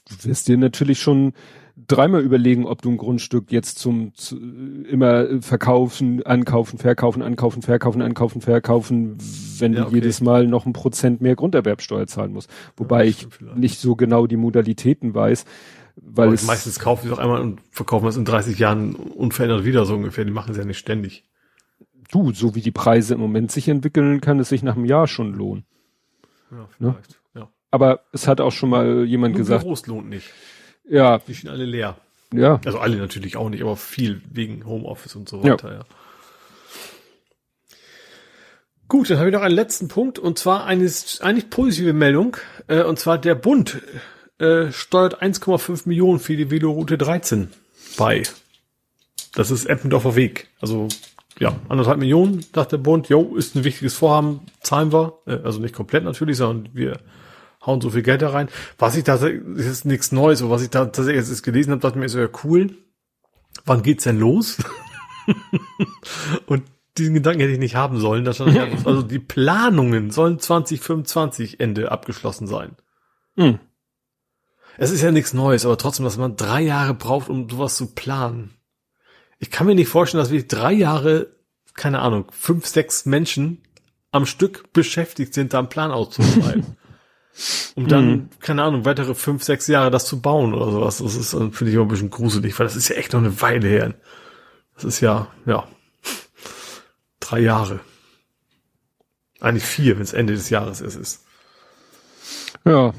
[0.07, 1.33] Du wirst dir natürlich schon
[1.75, 8.01] dreimal überlegen, ob du ein Grundstück jetzt zum zu, immer verkaufen, ankaufen, verkaufen, ankaufen, verkaufen,
[8.01, 9.17] ankaufen, verkaufen,
[9.59, 9.95] wenn ja, du okay.
[9.95, 12.49] jedes Mal noch ein Prozent mehr Grunderwerbsteuer zahlen musst.
[12.77, 13.57] Wobei ja, ich vielleicht.
[13.57, 15.45] nicht so genau die Modalitäten weiß.
[15.97, 19.85] Weil es meistens kaufen sie doch einmal und verkaufen es in 30 Jahren unverändert wieder
[19.85, 20.25] so ungefähr.
[20.25, 21.23] Die machen es ja nicht ständig.
[22.11, 25.07] Du, so wie die Preise im Moment sich entwickeln, kann es sich nach einem Jahr
[25.07, 25.65] schon lohnen.
[26.51, 26.67] Ja, ne?
[26.79, 27.19] vielleicht.
[27.33, 27.41] Ne?
[27.41, 27.49] Ja.
[27.71, 29.63] Aber es hat auch schon mal jemand Nur gesagt.
[29.63, 30.31] Büros lohnt nicht.
[30.89, 31.19] Ja.
[31.19, 31.97] Die sind alle leer.
[32.33, 32.59] Ja.
[32.65, 35.77] Also alle natürlich auch nicht, aber viel wegen Homeoffice und so weiter, ja.
[35.79, 35.85] ja.
[38.87, 40.89] Gut, dann habe ich noch einen letzten Punkt und zwar eine
[41.21, 42.37] eigentlich positive Meldung.
[42.67, 43.81] Äh, und zwar der Bund
[44.37, 47.49] äh, steuert 1,5 Millionen für die Veloroute 13
[47.97, 48.23] bei.
[49.33, 50.49] Das ist Eppendorfer Weg.
[50.61, 50.87] Also
[51.39, 53.09] ja, anderthalb Millionen, sagt der Bund.
[53.09, 55.13] Jo, ist ein wichtiges Vorhaben, zahlen wir.
[55.25, 56.99] Äh, also nicht komplett natürlich, sondern wir
[57.65, 58.49] hauen so viel Geld da rein.
[58.77, 61.81] Was ich da, das ist nichts Neues, aber was ich da tatsächlich jetzt gelesen habe,
[61.81, 62.75] dachte mir, ist ja cool.
[63.65, 64.57] Wann geht's denn los?
[66.45, 66.63] und
[66.97, 68.25] diesen Gedanken hätte ich nicht haben sollen.
[68.25, 68.41] Dass
[68.85, 72.75] also die Planungen sollen 2025 Ende abgeschlossen sein.
[73.37, 73.59] Hm.
[74.77, 77.93] Es ist ja nichts Neues, aber trotzdem, dass man drei Jahre braucht, um sowas zu
[77.93, 78.51] planen.
[79.39, 81.27] ich kann mir nicht vorstellen, dass wir drei Jahre,
[81.75, 83.61] keine Ahnung, fünf, sechs Menschen
[84.11, 86.77] am Stück beschäftigt sind, da einen Plan auszuschreiben.
[87.75, 88.29] um dann, mhm.
[88.39, 90.99] keine Ahnung, weitere fünf, sechs Jahre das zu bauen oder sowas.
[90.99, 93.41] Das ist, finde ich immer ein bisschen gruselig, weil das ist ja echt noch eine
[93.41, 93.93] Weile her.
[94.75, 95.67] Das ist ja, ja,
[97.19, 97.79] drei Jahre.
[99.39, 100.95] Eigentlich vier, wenn es Ende des Jahres ist.
[100.95, 101.25] ist.
[102.65, 102.93] Ja,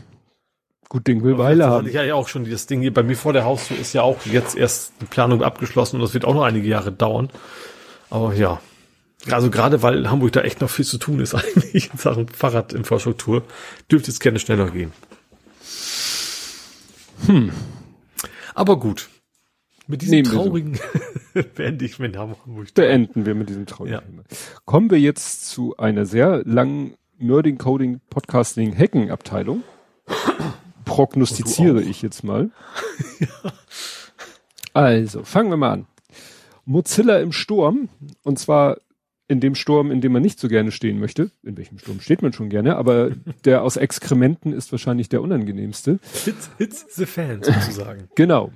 [0.89, 1.89] gut Ding will Weile haben.
[1.91, 4.25] Ja, ja auch schon das Ding hier bei mir vor der Haustür ist ja auch
[4.27, 7.31] jetzt erst die Planung abgeschlossen und das wird auch noch einige Jahre dauern.
[8.11, 8.61] Aber ja,
[9.31, 13.43] also gerade weil Hamburg da echt noch viel zu tun ist eigentlich in Sachen Fahrradinfrastruktur,
[13.91, 14.93] dürfte es gerne schneller gehen.
[17.27, 17.51] Hm.
[18.55, 19.09] Aber gut.
[19.89, 20.79] Mit diesem Nehmen traurigen
[21.55, 22.75] beende ich mit Hamburg.
[22.75, 24.01] Beenden wir mit diesem traurigen ja.
[24.01, 24.23] Thema.
[24.65, 29.63] Kommen wir jetzt zu einer sehr langen Nerding Coding Podcasting Hacken Abteilung.
[30.85, 32.51] Prognostiziere ich jetzt mal.
[33.21, 33.27] ja.
[34.73, 35.87] Also, fangen wir mal an.
[36.67, 37.89] Mozilla im Sturm,
[38.25, 38.77] und zwar
[39.29, 41.31] in dem Sturm, in dem man nicht so gerne stehen möchte.
[41.43, 43.11] In welchem Sturm steht man schon gerne, aber
[43.45, 45.99] der aus Exkrementen ist wahrscheinlich der unangenehmste.
[46.25, 48.09] Hits, hits the fan sozusagen.
[48.15, 48.53] genau.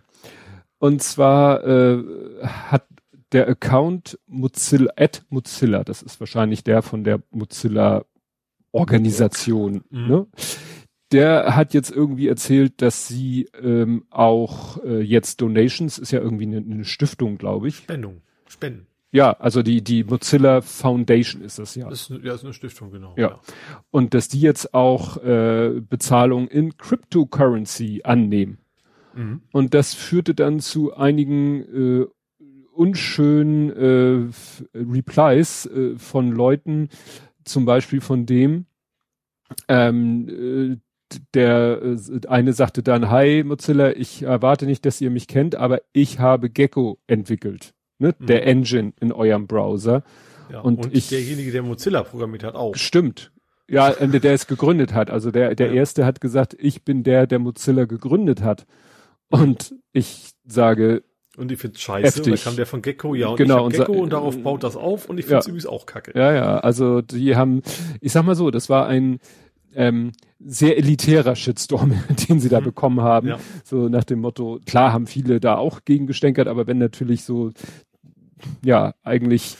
[0.78, 2.02] Und zwar äh,
[2.42, 2.86] hat
[3.32, 8.05] der Account Mozilla, at Mozilla, das ist wahrscheinlich der von der Mozilla
[8.72, 10.09] Organisation, mhm.
[10.09, 10.26] ne?
[11.12, 16.47] Der hat jetzt irgendwie erzählt, dass sie ähm, auch äh, jetzt Donations, ist ja irgendwie
[16.47, 17.78] eine, eine Stiftung, glaube ich.
[17.78, 18.86] Spendung, Spenden.
[19.12, 21.91] Ja, also die, die Mozilla Foundation ist das ja.
[21.91, 23.15] Ist, ja, ist eine Stiftung, genau.
[23.16, 23.31] Ja.
[23.31, 23.41] ja.
[23.91, 28.59] Und dass die jetzt auch äh, Bezahlung in Cryptocurrency annehmen.
[29.15, 29.43] Mhm.
[29.53, 32.07] Und das führte dann zu einigen äh,
[32.73, 36.89] unschönen äh, Replies äh, von Leuten,
[37.45, 38.66] zum Beispiel von dem,
[39.66, 40.77] ähm, äh,
[41.35, 45.81] der äh, eine sagte dann, hi Mozilla, ich erwarte nicht, dass ihr mich kennt, aber
[45.93, 48.14] ich habe Gecko entwickelt ne?
[48.18, 48.27] Mhm.
[48.27, 50.02] der Engine in eurem Browser.
[50.51, 52.74] Ja, und, und ich, derjenige, der Mozilla programmiert hat, auch.
[52.74, 53.31] Stimmt.
[53.68, 55.10] Ja, äh, der es gegründet hat.
[55.10, 55.74] Also der, der ja.
[55.74, 58.66] erste hat gesagt, ich bin der, der Mozilla gegründet hat.
[59.28, 61.05] Und ich sage,
[61.36, 62.06] und ich finde scheiße.
[62.06, 62.27] Heftig.
[62.27, 64.64] Und dann kam der von Gecko, ja, und genau, ich Gecko und, und darauf baut
[64.64, 65.51] das auf und ich finde es ja.
[65.51, 66.12] übrigens auch kacke.
[66.18, 67.62] Ja, ja, also die haben,
[68.01, 69.20] ich sag mal so, das war ein
[69.74, 71.94] ähm, sehr elitärer Shitstorm,
[72.28, 72.64] den sie da mhm.
[72.64, 73.28] bekommen haben.
[73.28, 73.39] Ja.
[73.64, 77.52] So nach dem Motto, klar haben viele da auch gegen gestänkert, aber wenn natürlich so
[78.62, 79.57] ja, eigentlich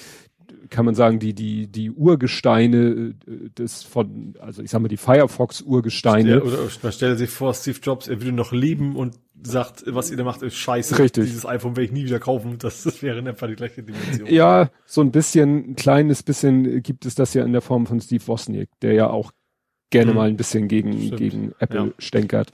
[0.70, 4.97] kann man sagen, die, die, die Urgesteine äh, des von, also ich sag mal, die
[4.97, 6.43] Firefox-Urgesteine.
[6.43, 10.16] Oder man stelle sich vor, Steve Jobs, er würde noch leben und sagt, was ihr
[10.16, 10.98] da macht, ist scheiße.
[10.98, 11.24] Richtig.
[11.24, 12.57] Dieses iPhone werde ich nie wieder kaufen.
[12.59, 14.28] Das, das wäre in etwa die gleiche Dimension.
[14.28, 18.01] Ja, so ein bisschen, ein kleines bisschen gibt es das ja in der Form von
[18.01, 19.32] Steve Wozniak, der ja auch
[19.90, 20.16] gerne mhm.
[20.16, 21.93] mal ein bisschen gegen, gegen Apple ja.
[21.98, 22.52] stänkert.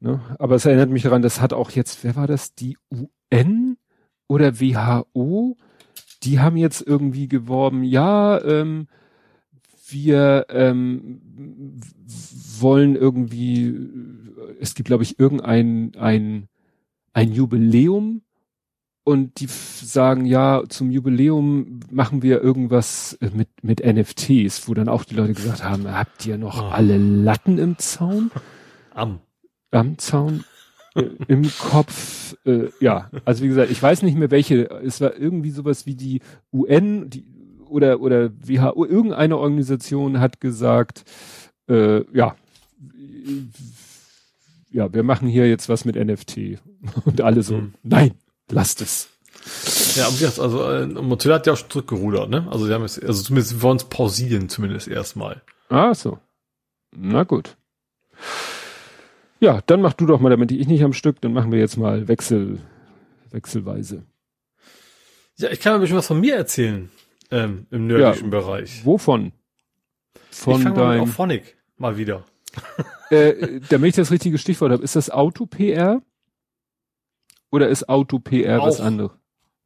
[0.00, 0.20] Ne?
[0.38, 2.54] Aber es erinnert mich daran, das hat auch jetzt, wer war das?
[2.54, 3.76] Die UN
[4.28, 5.56] oder WHO,
[6.22, 8.88] die haben jetzt irgendwie geworben, ja, ähm,
[9.88, 11.20] wir ähm,
[12.58, 13.74] wollen irgendwie,
[14.60, 16.48] es gibt, glaube ich, irgendein ein,
[17.12, 18.22] ein Jubiläum
[19.04, 25.04] und die sagen, ja, zum Jubiläum machen wir irgendwas mit, mit NFTs, wo dann auch
[25.04, 26.66] die Leute gesagt haben, habt ihr noch oh.
[26.66, 28.32] alle Latten im Zaun?
[28.92, 29.20] Am.
[29.70, 30.44] Am Zaun?
[30.96, 35.16] Äh, im Kopf, äh, ja, also wie gesagt, ich weiß nicht mehr welche, es war
[35.16, 36.20] irgendwie sowas wie die
[36.52, 37.24] UN, die
[37.68, 41.04] oder oder WHO, irgendeine Organisation hat gesagt,
[41.68, 42.36] äh, ja,
[44.70, 46.58] ja, wir machen hier jetzt was mit NFT
[47.04, 47.74] und alle so, mhm.
[47.82, 48.12] nein,
[48.50, 49.08] lasst es.
[49.94, 52.46] Ja, also äh, Mozilla hat ja auch schon zurückgerudert, ne?
[52.50, 55.42] Also sie haben es, also zumindest wollen es pausieren zumindest erstmal.
[55.68, 56.18] Ah so,
[56.94, 57.56] na gut.
[59.40, 61.76] Ja, dann mach du doch mal, damit ich nicht am Stück, dann machen wir jetzt
[61.76, 62.58] mal Wechsel,
[63.30, 64.04] wechselweise.
[65.36, 66.90] Ja, ich kann ein bisschen was von mir erzählen,
[67.30, 68.84] ähm, im nördlichen ja, Bereich.
[68.84, 69.32] Wovon?
[70.30, 71.02] Von ich deinem...
[71.02, 72.24] auf Phonic, mal wieder.
[73.10, 76.00] äh, damit ich das richtige Stichwort habe, ist das Auto-PR?
[77.50, 79.12] Oder ist Auto-PR was anderes?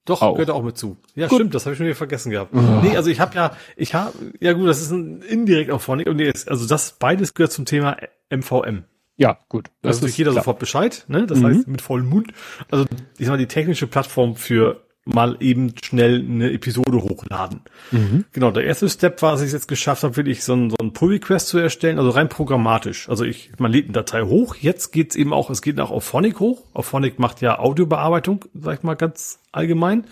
[0.04, 0.34] Doch, auch.
[0.34, 0.96] gehört auch mit zu.
[1.14, 1.36] Ja, gut.
[1.36, 2.52] stimmt, das habe ich schon wieder vergessen gehabt.
[2.54, 2.58] Oh.
[2.82, 6.08] Nee, also ich habe ja, ich habe, ja gut, das ist ein indirekt auf Phonic.
[6.08, 7.96] Und jetzt, also das beides gehört zum Thema
[8.30, 8.84] MVM.
[9.20, 9.68] Ja, gut.
[9.82, 10.42] Das also ist jeder klar.
[10.42, 11.26] sofort Bescheid, ne?
[11.26, 11.46] Das mhm.
[11.46, 12.32] heißt mit vollem Mund.
[12.70, 12.86] Also
[13.18, 17.60] ich sag mal, die technische Plattform für mal eben schnell eine Episode hochladen.
[17.90, 18.24] Mhm.
[18.32, 20.94] Genau, der erste Step war, dass ich jetzt geschafft habe, wirklich so ein, so ein
[20.94, 23.10] Pull-Request zu erstellen, also rein programmatisch.
[23.10, 26.04] Also ich, man lädt eine Datei hoch, jetzt geht's eben auch, es geht auch auf
[26.04, 26.62] Phonic hoch.
[26.72, 30.06] Auf Phonic macht ja Audiobearbeitung, sag ich mal ganz allgemein.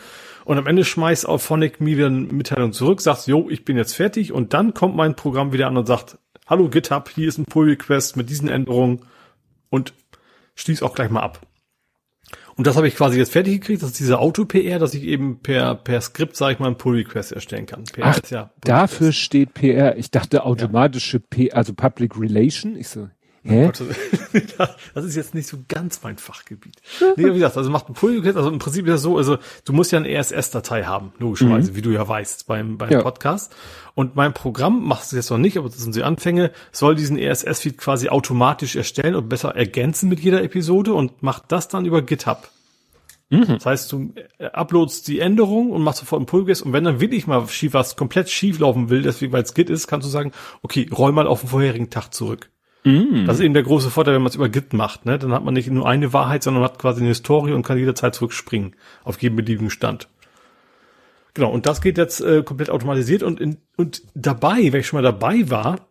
[0.45, 3.79] Und am Ende schmeißt auf Phonic mir wieder eine Mitteilung zurück, sagt, jo, ich bin
[3.79, 6.19] jetzt fertig und dann kommt mein Programm wieder an und sagt,
[6.49, 9.01] hallo GitHub, hier ist ein Pull Request mit diesen Änderungen
[9.71, 9.93] und
[10.55, 11.41] schließ auch gleich mal ab.
[12.57, 13.83] Und das habe ich quasi jetzt fertig gekriegt.
[13.83, 17.33] Das ist diese Auto-PR, dass ich eben per, per Skript, sage ich mal, einen Pull-Request
[17.33, 17.85] erstellen kann.
[17.85, 19.97] PR Ach, ja dafür steht PR.
[19.97, 21.25] Ich dachte automatische ja.
[21.31, 22.77] P, also Public Relation.
[22.77, 23.09] Ich so,
[23.49, 23.73] Hä?
[24.95, 26.77] Das ist jetzt nicht so ganz mein Fachgebiet.
[27.17, 29.39] Nee, wie gesagt, also macht ein Pull Request, also im Prinzip ist das so, also
[29.65, 31.77] du musst ja eine RSS-Datei haben, logischerweise, mhm.
[31.77, 33.03] wie du ja weißt beim, beim ja.
[33.03, 33.55] Podcast.
[33.95, 37.19] Und mein Programm macht es jetzt noch nicht, aber das sind die Anfänge, soll diesen
[37.19, 42.03] RSS-Feed quasi automatisch erstellen und besser ergänzen mit jeder Episode und macht das dann über
[42.03, 42.51] GitHub.
[43.31, 43.47] Mhm.
[43.47, 46.85] Das heißt, du äh, uploadst die Änderung und machst sofort einen Pull Request und wenn
[46.85, 50.07] dann wirklich mal schief was komplett schief laufen will, deswegen weil es Git ist, kannst
[50.07, 52.51] du sagen, okay, roll mal auf den vorherigen Tag zurück.
[52.85, 53.27] Mm.
[53.27, 55.05] Das ist eben der große Vorteil, wenn man es über Git macht.
[55.05, 55.19] Ne?
[55.19, 58.15] Dann hat man nicht nur eine Wahrheit, sondern hat quasi eine Historie und kann jederzeit
[58.15, 58.75] zurückspringen
[59.05, 60.09] auf jeden beliebigen Stand.
[61.35, 64.99] Genau, und das geht jetzt äh, komplett automatisiert und, in, und dabei, wenn ich schon
[64.99, 65.89] mal dabei war,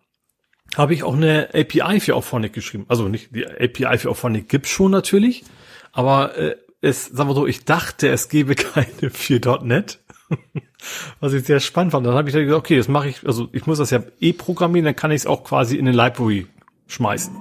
[0.76, 2.86] habe ich auch eine API für Auphonic geschrieben.
[2.90, 5.46] Also nicht die API für Auphonic gibt's schon natürlich,
[5.94, 10.00] aber äh, es, sagen wir so, ich dachte, es gäbe keine für .NET.
[11.22, 12.06] Was ich sehr spannend fand.
[12.06, 14.86] Dann habe ich gesagt, okay, das mache ich, also ich muss das ja eh programmieren,
[14.86, 16.48] dann kann ich es auch quasi in eine Library
[16.88, 17.36] schmeißen.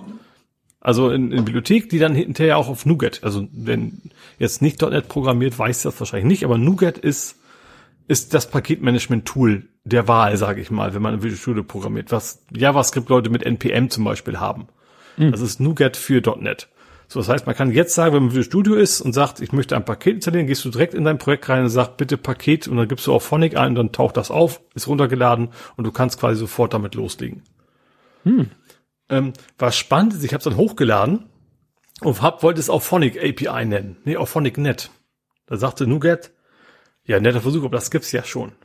[0.81, 4.03] Also in, in Bibliothek, die dann hinterher auch auf NuGet, also wenn
[4.39, 7.37] jetzt nicht .NET programmiert, weiß das wahrscheinlich nicht, aber NuGet ist,
[8.07, 12.45] ist das Paketmanagement-Tool der Wahl, sage ich mal, wenn man in Visual Studio programmiert, was
[12.55, 14.69] JavaScript-Leute mit NPM zum Beispiel haben.
[15.17, 15.33] Mhm.
[15.33, 16.69] Das ist NuGet für .NET.
[17.09, 19.53] So, das heißt, man kann jetzt sagen, wenn man Visual Studio ist und sagt, ich
[19.53, 22.67] möchte ein Paket installieren, gehst du direkt in dein Projekt rein und sagst, bitte Paket
[22.67, 25.85] und dann gibst du auch Phonic ein und dann taucht das auf, ist runtergeladen und
[25.85, 27.43] du kannst quasi sofort damit loslegen.
[28.25, 28.51] Hm.
[29.09, 31.27] Ähm, war spannend, ich habe es dann hochgeladen
[32.01, 33.97] und hab, wollte es auch Phonic API nennen.
[34.05, 34.91] Nee, auch Phonic Net.
[35.47, 36.33] Da sagte Nuget,
[37.05, 38.53] ja, netter Versuch, aber das gibt's ja schon.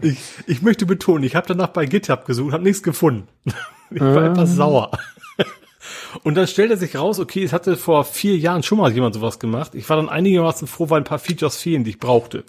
[0.00, 3.28] ich, ich möchte betonen, ich habe danach bei GitHub gesucht, habe nichts gefunden.
[3.90, 4.30] ich war ah.
[4.30, 4.90] etwas sauer.
[6.22, 9.38] Und dann stellte sich raus, okay, es hatte vor vier Jahren schon mal jemand sowas
[9.38, 9.74] gemacht.
[9.74, 12.44] Ich war dann einigermaßen froh, weil ein paar Features fehlen, die ich brauchte.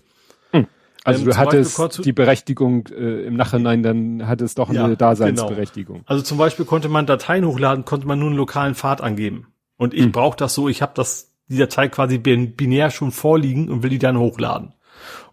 [1.05, 4.79] Also ähm, du hattest Beispiel, die Berechtigung äh, im Nachhinein, dann hatte es doch eine
[4.79, 5.97] ja, Daseinsberechtigung.
[5.97, 6.07] Genau.
[6.07, 9.47] Also zum Beispiel konnte man Dateien hochladen, konnte man nur einen lokalen Pfad angeben.
[9.77, 10.11] Und ich hm.
[10.11, 13.99] brauche das so, ich habe das die Datei quasi binär schon vorliegen und will die
[13.99, 14.73] dann hochladen.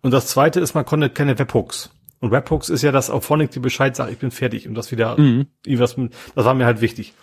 [0.02, 1.90] Und das zweite ist, man konnte keine Webhooks.
[2.20, 4.92] Und Webhooks ist ja das auf Phonic, die Bescheid sagt, ich bin fertig und das
[4.92, 5.46] wieder, mhm.
[5.64, 5.96] das
[6.34, 7.14] war mir halt wichtig.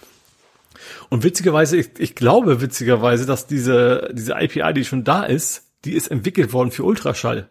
[1.09, 5.93] Und witzigerweise, ich, ich glaube witzigerweise, dass diese, diese API, die schon da ist, die
[5.93, 7.49] ist entwickelt worden für Ultraschall.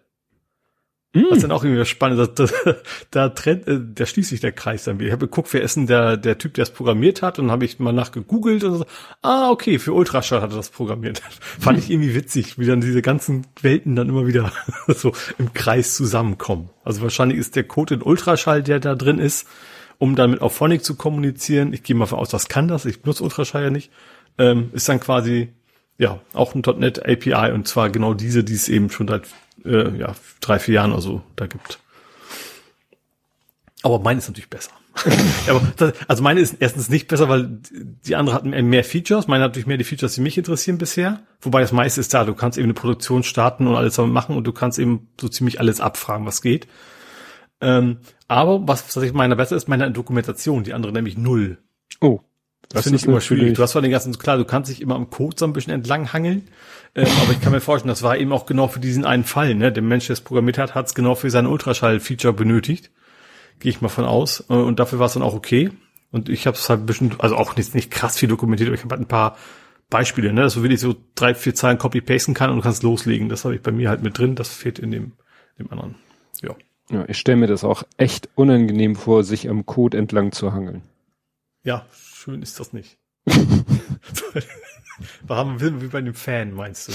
[1.15, 1.25] Mm.
[1.31, 2.75] Was dann auch irgendwie spannend, ist, da,
[3.11, 5.09] da trennt, äh, da schließt sich der Kreis dann wieder.
[5.09, 7.53] Ich habe geguckt, wer ist denn der, der Typ, der es programmiert hat, und dann
[7.53, 8.87] habe ich mal nachgegoogelt und so,
[9.23, 11.23] ah, okay, für Ultraschall hat er das programmiert.
[11.41, 14.53] Fand ich irgendwie witzig, wie dann diese ganzen Welten dann immer wieder
[14.89, 16.69] so im Kreis zusammenkommen.
[16.85, 19.49] Also wahrscheinlich ist der Code in Ultraschall, der da drin ist,
[19.97, 21.73] um dann mit Auphonic zu kommunizieren.
[21.73, 23.91] Ich gehe mal von aus, das kann das, ich benutze Ultraschall ja nicht,
[24.37, 25.49] ähm, ist dann quasi,
[25.97, 29.27] ja, auch ein .NET API und zwar genau diese, die es eben schon seit
[29.65, 31.79] äh, ja, drei, vier Jahren oder so da gibt.
[33.83, 34.73] Aber meine ist natürlich besser.
[35.49, 39.29] Aber das, also meine ist erstens nicht besser, weil die andere hat mehr Features.
[39.29, 41.21] Meine hat natürlich mehr die Features, die mich interessieren bisher.
[41.41, 42.25] Wobei das meiste ist da.
[42.25, 45.29] Du kannst eben eine Produktion starten und alles damit machen und du kannst eben so
[45.29, 46.67] ziemlich alles abfragen, was geht.
[47.61, 50.65] Ähm, aber was, was ich meine besser ist, meine Dokumentation.
[50.65, 51.59] Die andere nämlich null.
[52.01, 52.21] Oh.
[52.69, 53.55] Das, finde ich immer schwierig.
[53.55, 55.73] Du hast vor den ganzen, klar, du kannst dich immer am Code so ein bisschen
[55.73, 56.49] entlang hangeln,
[56.95, 59.55] ähm, aber ich kann mir vorstellen, das war eben auch genau für diesen einen Fall.
[59.55, 59.73] Ne?
[59.73, 62.90] Der Mensch, der es programmiert hat, hat es genau für sein Ultraschall-Feature benötigt.
[63.59, 64.45] Gehe ich mal von aus.
[64.51, 65.70] Äh, und dafür war es dann auch okay.
[66.11, 68.77] Und ich habe es halt ein bisschen, also auch nicht, nicht krass viel dokumentiert, aber
[68.77, 69.36] ich habe halt ein paar
[69.90, 73.28] Beispiele, ne, dass du wirklich so drei, vier Zeilen copy-pasten kann und du kannst loslegen.
[73.28, 74.35] Das habe ich bei mir halt mit drin.
[74.35, 75.12] Das fehlt in dem,
[75.59, 75.97] dem anderen.
[76.43, 76.55] Ja.
[76.90, 80.82] Ja, ich stelle mir das auch echt unangenehm vor, sich am Code entlang zu hangeln.
[81.62, 81.85] Ja,
[82.29, 82.99] schön ist das nicht.
[85.23, 86.93] Warum wie bei einem Fan, meinst du?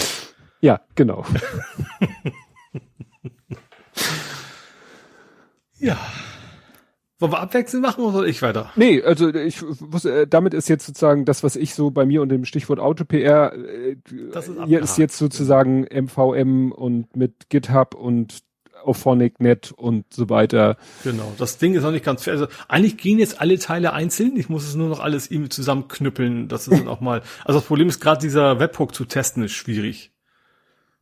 [0.61, 1.25] Ja, genau.
[5.79, 5.97] ja.
[7.17, 8.71] Wollen wir abwechselnd machen oder soll ich weiter?
[8.75, 12.21] Nee, also ich wusste, äh, damit ist jetzt sozusagen das, was ich so bei mir
[12.21, 13.95] unter dem Stichwort Auto-PR, äh,
[14.65, 18.43] hier ist jetzt sozusagen MVM und mit GitHub und
[18.85, 20.77] Auphonic.net und so weiter.
[21.03, 22.33] Genau, das Ding ist noch nicht ganz fair.
[22.33, 24.37] Also eigentlich gehen jetzt alle Teile einzeln.
[24.37, 26.47] Ich muss es nur noch alles irgendwie zusammenknüppeln.
[26.47, 27.21] Das ist dann auch mal.
[27.45, 30.11] Also das Problem ist gerade dieser Webhook zu testen ist schwierig.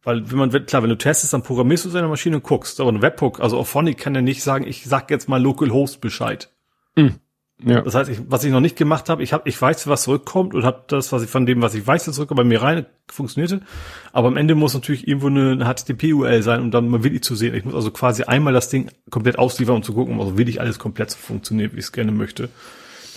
[0.04, 2.80] Weil wenn man, klar, wenn du testest, dann programmierst du seine Maschine und guckst.
[2.80, 6.52] Aber ein Webhook, also Auphonic kann ja nicht sagen, ich sag jetzt mal Localhost Bescheid.
[6.96, 7.20] Mhm.
[7.64, 7.82] Ja.
[7.82, 10.54] Das heißt, ich, was ich noch nicht gemacht habe, ich habe, ich weiß, was zurückkommt
[10.54, 13.62] und habe das, was ich von dem, was ich weiß, zurückkommt, bei mir rein funktionierte.
[14.14, 17.36] Aber am Ende muss natürlich irgendwo eine, eine HTTP-URL sein, um dann mal wirklich zu
[17.36, 17.54] sehen.
[17.54, 20.60] Ich muss also quasi einmal das Ding komplett ausliefern, um zu gucken, ob also wirklich
[20.60, 22.50] alles komplett so funktioniert, wie ich es gerne möchte.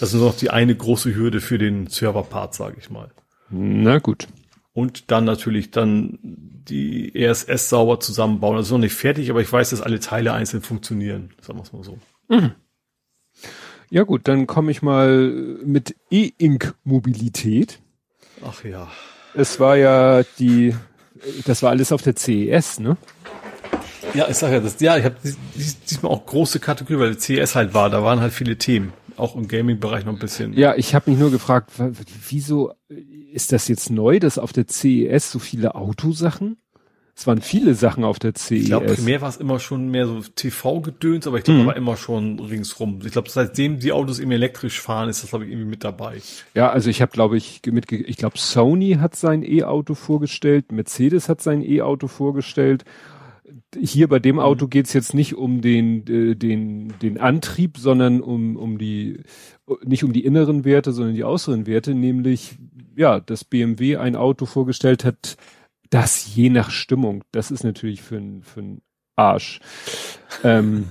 [0.01, 3.11] Das ist noch die eine große Hürde für den Server-Part, sage ich mal.
[3.51, 4.27] Na gut.
[4.75, 8.57] und dann natürlich dann die ESS sauber zusammenbauen.
[8.57, 11.31] Das ist noch nicht fertig, aber ich weiß, dass alle Teile einzeln funktionieren.
[11.41, 11.99] Sagen wir es mal so.
[12.29, 12.53] Mhm.
[13.95, 15.29] Ja gut, dann komme ich mal
[15.65, 17.79] mit E-Ink-Mobilität.
[18.45, 18.91] Ach ja.
[19.35, 20.75] Es war ja die,
[21.45, 22.97] das war alles auf der CES, ne?
[24.13, 25.15] Ja, ich sag ja, das, ja, ich habe
[25.55, 29.47] diesmal auch große Kategorie, weil CES halt war, da waren halt viele Themen auch im
[29.47, 30.55] Gaming-Bereich noch ein bisschen.
[30.55, 31.71] Ja, ich habe mich nur gefragt,
[32.29, 36.57] wieso ist das jetzt neu, dass auf der CES so viele Autosachen?
[37.17, 38.51] Es waren viele Sachen auf der CES.
[38.51, 41.67] Ich glaube, primär war es immer schon mehr so TV-Gedöns, aber ich glaube, mhm.
[41.67, 43.01] war immer schon ringsrum.
[43.05, 46.21] Ich glaube, seitdem die Autos eben elektrisch fahren, ist das, glaube ich, irgendwie mit dabei.
[46.55, 51.29] Ja, also ich habe, glaube ich, mit, ich glaube, Sony hat sein E-Auto vorgestellt, Mercedes
[51.29, 52.85] hat sein E-Auto vorgestellt
[53.79, 54.43] hier bei dem mhm.
[54.43, 59.21] Auto geht's jetzt nicht um den, äh, den, den Antrieb, sondern um, um die,
[59.85, 62.57] nicht um die inneren Werte, sondern die äußeren Werte, nämlich,
[62.97, 65.37] ja, dass BMW ein Auto vorgestellt hat,
[65.95, 68.79] das je nach Stimmung, das ist natürlich für ein, für
[69.15, 69.61] Arsch.
[70.43, 70.91] ähm,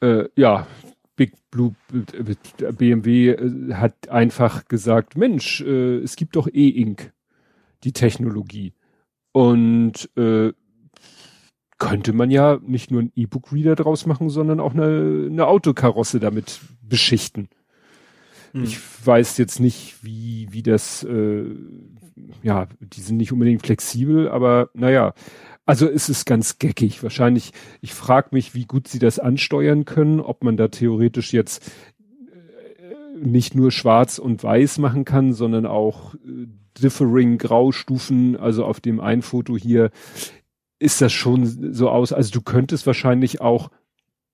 [0.00, 0.66] äh, ja,
[1.14, 7.12] Big Blue BMW äh, hat einfach gesagt, Mensch, äh, es gibt doch E-Ink,
[7.84, 8.72] die Technologie.
[9.32, 10.54] Und äh,
[11.76, 16.60] könnte man ja nicht nur ein E-Book-Reader draus machen, sondern auch eine, eine Autokarosse damit
[16.80, 17.50] beschichten.
[18.52, 18.64] Hm.
[18.64, 21.44] Ich weiß jetzt nicht, wie, wie das, äh,
[22.42, 25.14] ja, die sind nicht unbedingt flexibel, aber naja.
[25.66, 27.02] Also es ist ganz geckig.
[27.02, 27.52] Wahrscheinlich,
[27.82, 31.70] ich frage mich, wie gut sie das ansteuern können, ob man da theoretisch jetzt
[32.80, 36.46] äh, nicht nur schwarz und weiß machen kann, sondern auch äh,
[36.80, 39.90] differing Graustufen, also auf dem ein Foto hier
[40.78, 43.70] ist das schon so aus, also du könntest wahrscheinlich auch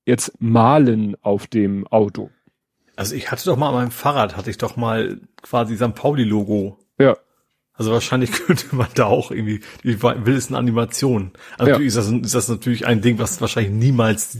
[0.06, 2.30] jetzt malen auf dem Auto.
[2.96, 5.94] Also ich hatte doch mal an meinem Fahrrad, hatte ich doch mal quasi St.
[5.94, 6.78] Pauli-Logo.
[6.98, 7.16] Ja.
[7.74, 11.32] Also wahrscheinlich könnte man da auch irgendwie die wildesten Animationen.
[11.58, 11.72] Also ja.
[11.72, 14.38] natürlich ist das, ist das natürlich ein Ding, was wahrscheinlich niemals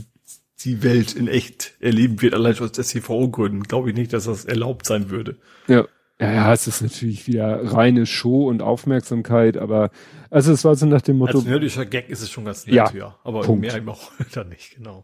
[0.63, 3.63] die Welt in echt erleben wird, allein aus SCVO-Gründen.
[3.63, 5.37] Glaube ich nicht, dass das erlaubt sein würde.
[5.67, 5.85] Ja.
[6.19, 9.91] Ja, ja, es ist natürlich wieder reine Show und Aufmerksamkeit, aber
[10.29, 11.39] also es war so nach dem Motto.
[11.39, 12.89] Als nerdischer Gag ist es schon ganz nett, ja.
[12.93, 13.19] ja.
[13.25, 13.59] Aber Punkt.
[13.59, 15.03] mehr eben auch dann nicht, genau.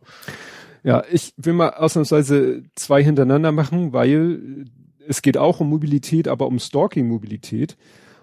[0.84, 4.66] Ja, ich will mal ausnahmsweise zwei hintereinander machen, weil
[5.08, 7.78] es geht auch um Mobilität, aber um Stalking-Mobilität.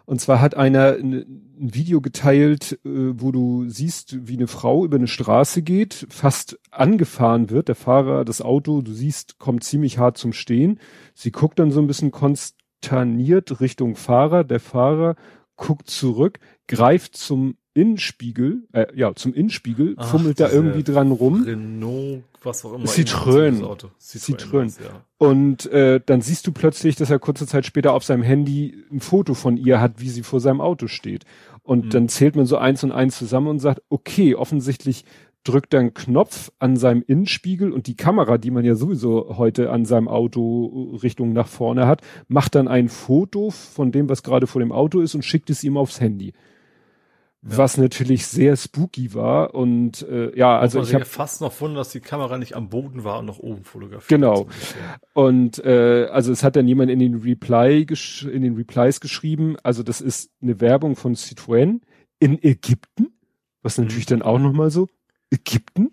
[0.06, 2.88] Und zwar hat einer ein, Video geteilt, äh,
[3.20, 7.68] wo du siehst, wie eine Frau über eine Straße geht, fast angefahren wird.
[7.68, 10.78] Der Fahrer, das Auto, du siehst, kommt ziemlich hart zum Stehen.
[11.14, 14.44] Sie guckt dann so ein bisschen konst turniert Richtung Fahrer.
[14.44, 15.16] Der Fahrer
[15.56, 21.44] guckt zurück, greift zum Innenspiegel, äh, ja, zum Innenspiegel, Ach, fummelt da irgendwie dran rum.
[21.44, 22.86] Renault, was auch immer.
[22.86, 23.62] Citroën.
[24.00, 24.82] Citroën.
[24.82, 25.04] Ja.
[25.16, 28.98] Und äh, dann siehst du plötzlich, dass er kurze Zeit später auf seinem Handy ein
[28.98, 31.24] Foto von ihr hat, wie sie vor seinem Auto steht.
[31.62, 31.90] Und mhm.
[31.90, 35.04] dann zählt man so eins und eins zusammen und sagt, okay, offensichtlich
[35.44, 39.70] drückt er einen Knopf an seinem Innenspiegel und die Kamera, die man ja sowieso heute
[39.70, 44.48] an seinem Auto Richtung nach vorne hat, macht dann ein Foto von dem, was gerade
[44.48, 46.32] vor dem Auto ist und schickt es ihm aufs Handy.
[47.42, 47.56] Ja.
[47.58, 51.90] Was natürlich sehr spooky war und äh, ja, also ich habe fast noch wundern, dass
[51.90, 54.08] die Kamera nicht am Boden war und nach oben fotografiert.
[54.08, 54.48] Genau.
[55.14, 57.86] Und äh, also es hat dann jemand in den Reply
[58.32, 61.80] in den Replies geschrieben, also das ist eine Werbung von Citroën
[62.18, 63.12] in Ägypten,
[63.62, 64.18] was natürlich mhm.
[64.18, 64.88] dann auch noch mal so
[65.30, 65.92] Ägypten?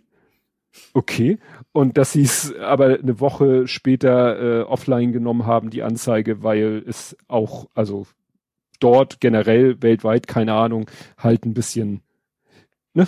[0.93, 1.37] Okay.
[1.71, 6.83] Und dass sie es aber eine Woche später äh, offline genommen haben, die Anzeige, weil
[6.87, 8.07] es auch, also
[8.79, 12.01] dort generell weltweit, keine Ahnung, halt ein bisschen
[12.93, 13.07] ne,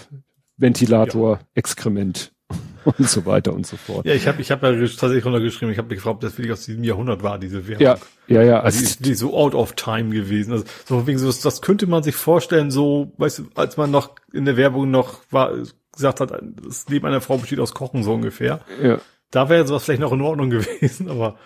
[0.57, 1.39] Ventilator, ja.
[1.55, 2.31] Exkrement
[2.85, 4.05] und so weiter und so fort.
[4.05, 6.53] Ja, ich habe ich hab ja tatsächlich runtergeschrieben, ich habe mich gefragt, ob das wirklich
[6.53, 7.81] aus diesem Jahrhundert war, diese Währung.
[7.81, 8.59] Ja, ja, ja.
[8.59, 10.53] Also, also die ist die so out of time gewesen.
[10.53, 14.15] Also so wegen so, das könnte man sich vorstellen, so, weißt du, als man noch
[14.31, 15.51] in der Werbung noch war,
[15.91, 16.31] gesagt hat,
[16.63, 18.61] das Leben einer Frau besteht aus Kochen, so ungefähr.
[18.81, 18.99] Ja.
[19.31, 21.37] Da wäre sowas vielleicht noch in Ordnung gewesen, aber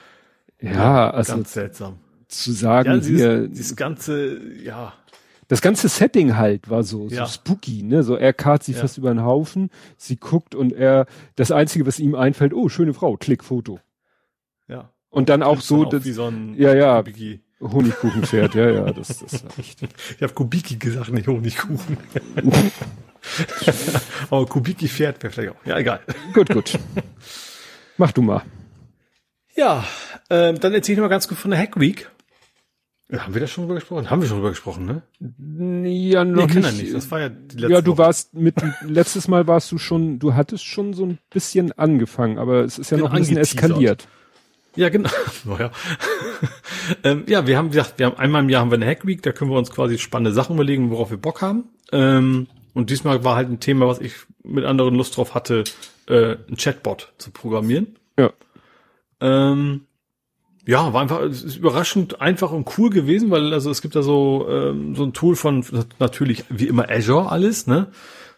[0.61, 1.99] ja, ja also ganz seltsam.
[2.31, 4.93] Zu sagen, ja, dieses, hier, dieses ganze, ja.
[5.49, 7.27] Das ganze Setting halt war so, so ja.
[7.27, 8.03] spooky, ne?
[8.03, 8.79] So er karrt sie ja.
[8.79, 12.93] fast über den Haufen, sie guckt und er, das einzige, was ihm einfällt, oh, schöne
[12.93, 13.79] Frau, klick Foto.
[14.69, 14.89] Ja.
[15.09, 17.41] Und dann auch so, dann auch wie so ein ja, ja, Kubiki.
[17.59, 19.81] Honigkuchenpferd, ja, ja, das, das war echt.
[20.15, 21.97] Ich habe Kubiki gesagt, nicht Honigkuchen.
[24.29, 25.65] Aber Kubiki fährt wäre vielleicht auch.
[25.65, 25.99] Ja, egal.
[26.33, 26.79] Gut, gut.
[27.97, 28.41] Mach du mal.
[29.55, 29.83] Ja,
[30.29, 32.09] ähm, dann erzähl ich mal ganz kurz von der Hack Week.
[33.11, 34.09] Ja, haben wir das schon drüber gesprochen?
[34.09, 35.89] Haben wir schon drüber gesprochen, ne?
[35.89, 36.81] Ja, noch nee, nicht.
[36.81, 36.93] nicht.
[36.93, 37.97] Das war ja die letzte Ja, du Woche.
[37.97, 38.55] warst mit,
[38.87, 42.89] letztes Mal warst du schon, du hattest schon so ein bisschen angefangen, aber es ist
[42.89, 44.07] ja Bin noch ein bisschen eskaliert.
[44.77, 45.09] Ja, genau.
[45.43, 45.71] Naja.
[47.03, 49.21] ähm, ja, wir haben gesagt, wir haben einmal im Jahr haben wir eine Hack Week,
[49.21, 51.65] da können wir uns quasi spannende Sachen überlegen, worauf wir Bock haben.
[51.91, 54.13] Ähm, und diesmal war halt ein Thema, was ich
[54.43, 55.65] mit anderen Lust drauf hatte,
[56.07, 57.97] äh, ein Chatbot zu programmieren.
[58.17, 58.31] Ja.
[59.19, 59.81] Ähm,
[60.71, 64.47] ja, war einfach ist überraschend einfach und cool gewesen, weil also es gibt da so
[64.49, 65.65] ähm, so ein Tool von
[65.99, 67.91] natürlich wie immer Azure alles, ne?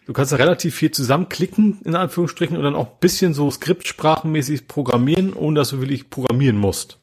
[0.06, 5.32] Du kannst da relativ viel zusammenklicken, in Anführungsstrichen, und dann auch bisschen so skriptsprachenmäßig programmieren,
[5.32, 6.98] ohne dass du wirklich programmieren musst.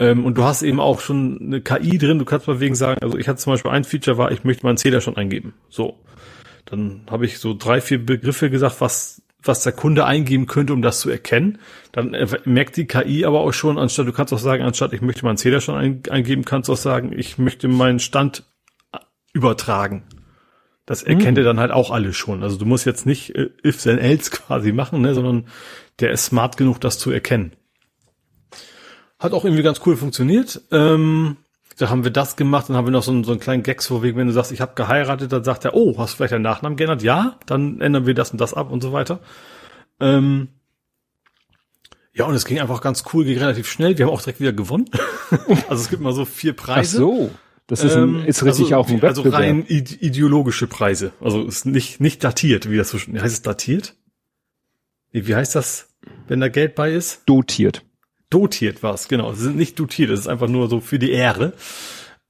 [0.00, 3.00] Ähm, und du hast eben auch schon eine KI drin, du kannst mal wegen sagen,
[3.02, 5.54] also ich hatte zum Beispiel ein Feature war, ich möchte meinen Zähler schon eingeben.
[5.68, 6.00] So.
[6.66, 10.82] Dann habe ich so drei, vier Begriffe gesagt, was, was der Kunde eingeben könnte, um
[10.82, 11.58] das zu erkennen.
[11.92, 15.24] Dann merkt die KI aber auch schon, anstatt du kannst auch sagen, anstatt ich möchte
[15.24, 18.44] meinen Zähler schon ein, eingeben, kannst du auch sagen, ich möchte meinen Stand
[19.32, 20.04] übertragen.
[20.86, 21.38] Das erkennt mhm.
[21.38, 22.42] er dann halt auch alles schon.
[22.42, 25.46] Also du musst jetzt nicht äh, if then else quasi machen, ne, sondern
[26.00, 27.52] der ist smart genug, das zu erkennen.
[29.18, 30.62] Hat auch irgendwie ganz cool funktioniert.
[30.72, 31.36] Ähm,
[31.80, 33.86] da haben wir das gemacht, dann haben wir noch so einen, so einen kleinen Gags
[33.86, 36.42] vorweg, wenn du sagst, ich habe geheiratet, dann sagt er, oh, hast du vielleicht deinen
[36.42, 37.02] Nachnamen geändert?
[37.02, 39.20] Ja, dann ändern wir das und das ab und so weiter.
[39.98, 40.48] Ähm,
[42.12, 43.96] ja, und es ging einfach ganz cool, ging relativ schnell.
[43.96, 44.90] Wir haben auch direkt wieder gewonnen.
[45.68, 46.98] also es gibt mal so vier Preise.
[46.98, 47.30] Ach so.
[47.66, 49.32] Das ist, ein, ähm, ist richtig also, auch ein Wettbewerb.
[49.32, 51.12] Also rein ideologische Preise.
[51.20, 53.94] Also ist nicht, nicht datiert, wie das so heißt es datiert?
[55.12, 55.88] Wie heißt das,
[56.28, 57.22] wenn da Geld bei ist?
[57.26, 57.84] Dotiert.
[58.30, 59.32] Dotiert war's, genau.
[59.32, 61.52] Sie sind nicht dotiert, das ist einfach nur so für die Ehre.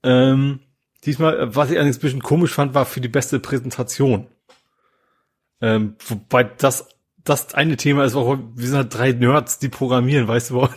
[0.02, 0.60] Ähm,
[1.04, 4.26] diesmal, was ich allerdings ein bisschen komisch fand, war für die beste Präsentation.
[5.60, 6.88] Ähm, wobei das
[7.24, 10.68] das eine Thema ist auch, wir sind halt drei Nerds, die programmieren, weißt du,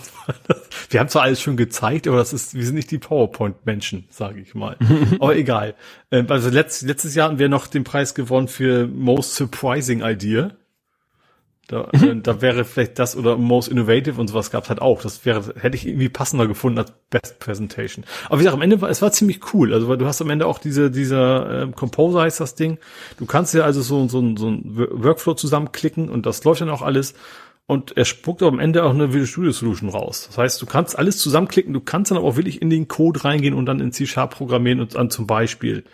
[0.89, 4.41] wir haben zwar alles schon gezeigt, aber das ist, wir sind nicht die PowerPoint-Menschen, sage
[4.41, 4.77] ich mal.
[5.19, 5.75] aber egal.
[6.11, 10.51] Ähm, also letzt, letztes Jahr haben wir noch den Preis gewonnen für Most Surprising Idea.
[11.67, 15.01] Da, äh, da wäre vielleicht das oder Most Innovative und sowas gab's halt auch.
[15.01, 18.05] Das wäre, hätte ich irgendwie passender gefunden als Best Presentation.
[18.25, 19.73] Aber wie gesagt, am Ende war, es war ziemlich cool.
[19.73, 22.79] Also, weil du hast am Ende auch diese, dieser äh, Composer heißt das Ding.
[23.17, 26.81] Du kannst ja also so, so, so ein Workflow zusammenklicken und das läuft dann auch
[26.81, 27.13] alles.
[27.65, 30.25] Und er spuckt am Ende auch eine Visual Studio Solution raus.
[30.27, 33.23] Das heißt, du kannst alles zusammenklicken, du kannst dann aber auch wirklich in den Code
[33.23, 35.85] reingehen und dann in C-Sharp programmieren und dann zum Beispiel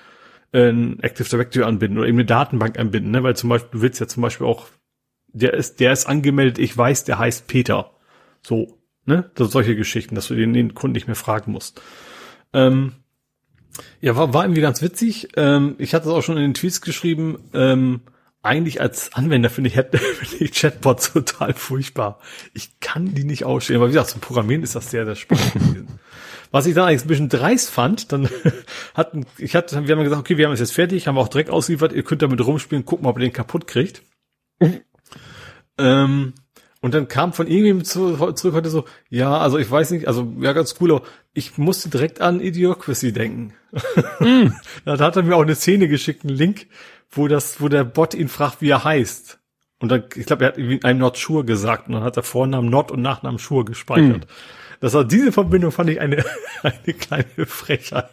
[0.52, 3.22] ein Active Directory anbinden oder eben eine Datenbank anbinden, ne?
[3.22, 4.66] weil zum Beispiel, du willst ja zum Beispiel auch
[5.34, 7.92] der ist, der ist angemeldet, ich weiß, der heißt Peter.
[8.42, 9.30] So, ne?
[9.36, 11.82] Das solche Geschichten, dass du den, den Kunden nicht mehr fragen musst.
[12.54, 12.94] Ähm,
[14.02, 15.30] ja, war, war irgendwie ganz witzig.
[15.36, 17.40] Ähm, ich hatte es auch schon in den Tweets geschrieben.
[17.54, 18.02] Ähm,
[18.42, 22.20] eigentlich als Anwender finde ich, finde ich Chatbots total furchtbar.
[22.54, 23.78] Ich kann die nicht ausstehen.
[23.78, 25.88] Aber wie gesagt, zum Programmieren ist das sehr, sehr spannend gewesen.
[26.52, 28.28] Was ich dann eigentlich ein bisschen dreist fand, dann
[28.96, 31.52] hatten, ich hatte, wir haben gesagt, okay, wir haben es jetzt fertig, haben auch direkt
[31.52, 34.02] ausgeliefert, ihr könnt damit rumspielen, gucken, ob ihr den kaputt kriegt.
[35.80, 36.34] Ähm,
[36.82, 40.32] und dann kam von irgendjemandem zu, zurück heute so, ja, also ich weiß nicht, also
[40.40, 41.04] ja ganz cool, aber
[41.34, 43.54] ich musste direkt an Idiocracy denken.
[44.20, 44.52] Mm.
[44.84, 46.68] da hat er mir auch eine Szene geschickt, einen Link,
[47.10, 49.40] wo das, wo der Bot ihn fragt, wie er heißt.
[49.80, 52.70] Und dann, ich glaube, er hat einem Not Sure gesagt und dann hat er Vornamen
[52.70, 54.26] Not und Nachnamen Sure gespeichert.
[54.26, 54.30] Mm.
[54.80, 56.24] Das war diese Verbindung fand ich eine,
[56.64, 58.10] eine kleine Frechheit.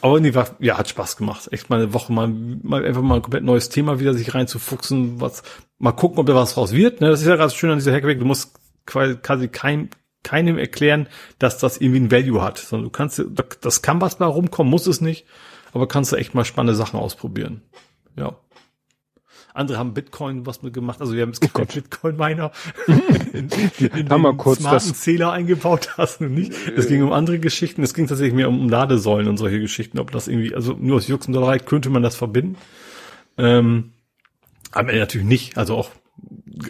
[0.00, 1.48] Aber nee, war, ja, hat Spaß gemacht.
[1.52, 5.20] Echt mal eine Woche mal, mal einfach mal ein komplett neues Thema wieder sich reinzufuchsen,
[5.20, 5.42] was,
[5.78, 7.00] mal gucken, ob da was raus wird.
[7.00, 7.08] Ne?
[7.08, 8.18] Das ist ja ganz schön an dieser Hackback.
[8.18, 9.90] Du musst quasi kein,
[10.22, 11.08] keinem erklären,
[11.38, 13.22] dass das irgendwie ein Value hat, sondern du kannst,
[13.60, 15.26] das kann was mal rumkommen, muss es nicht,
[15.72, 17.62] aber kannst du echt mal spannende Sachen ausprobieren.
[18.16, 18.36] Ja.
[19.54, 21.00] Andere haben Bitcoin was mit gemacht.
[21.00, 22.52] Also wir haben es oh Bitcoin-Miner
[23.32, 23.48] in,
[23.78, 26.52] in haben wir kurz smarten das Zähler eingebaut hast du nicht.
[26.76, 27.82] Es ging um andere Geschichten.
[27.82, 29.98] Es ging tatsächlich mehr um Ladesäulen und solche Geschichten.
[29.98, 32.56] Ob das irgendwie, also nur aus Juxendollerei könnte man das verbinden.
[33.38, 33.92] Ähm,
[34.72, 35.58] aber natürlich nicht.
[35.58, 35.90] Also auch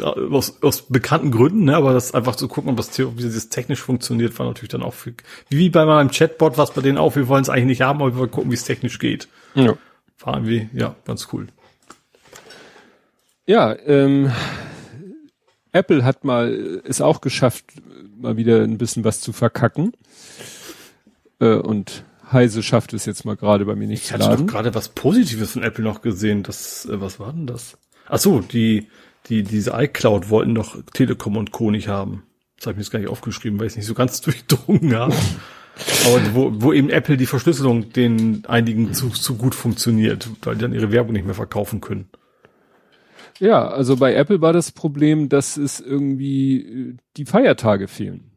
[0.02, 3.80] aus, aus bekannten Gründen, ne, aber das einfach zu gucken, ob das, wie das technisch
[3.80, 5.14] funktioniert, war natürlich dann auch für,
[5.48, 8.12] wie bei meinem Chatbot, was bei denen auch, wir wollen es eigentlich nicht haben, aber
[8.12, 9.28] wir wollen gucken, wie es technisch geht.
[9.54, 9.74] Ja.
[10.20, 11.48] War irgendwie, ja, ganz cool.
[13.50, 14.30] Ja, ähm,
[15.72, 16.52] Apple hat mal,
[16.84, 17.64] ist auch geschafft,
[18.16, 19.90] mal wieder ein bisschen was zu verkacken.
[21.40, 24.22] Äh, und Heise schafft es jetzt mal gerade bei mir nicht ich zu laden.
[24.22, 26.44] Ich hatte doch gerade was Positives von Apple noch gesehen.
[26.44, 27.76] Das, äh, was war denn das?
[28.06, 28.86] Ach so, die,
[29.26, 31.72] die, diese iCloud wollten doch Telekom und Co.
[31.72, 32.22] nicht haben.
[32.56, 34.94] Das habe ich mir jetzt gar nicht aufgeschrieben, weil ich es nicht so ganz durchdrungen
[34.94, 35.16] habe.
[36.06, 40.60] Aber wo, wo eben Apple die Verschlüsselung den einigen zu, zu gut funktioniert, weil die
[40.60, 42.10] dann ihre Werbung nicht mehr verkaufen können.
[43.40, 48.30] Ja, also bei Apple war das Problem, dass es irgendwie äh, die Feiertage fehlen.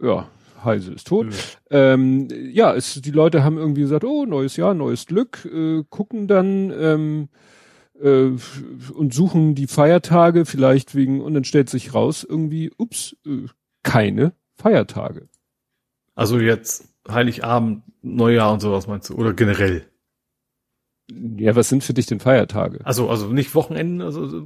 [0.00, 0.28] Ja,
[0.64, 1.26] Heise ist tot.
[1.70, 5.84] Ja, ähm, ja es, die Leute haben irgendwie gesagt, oh, neues Jahr, neues Glück, äh,
[5.90, 7.28] gucken dann, ähm,
[8.00, 8.30] äh,
[8.94, 13.46] und suchen die Feiertage vielleicht wegen, und dann stellt sich raus irgendwie, ups, äh,
[13.82, 15.28] keine Feiertage.
[16.14, 19.14] Also jetzt Heiligabend, Neujahr und sowas meinst du?
[19.14, 19.86] Oder generell?
[21.10, 22.80] Ja, was sind für dich denn Feiertage?
[22.84, 24.44] Also, also nicht Wochenenden, also.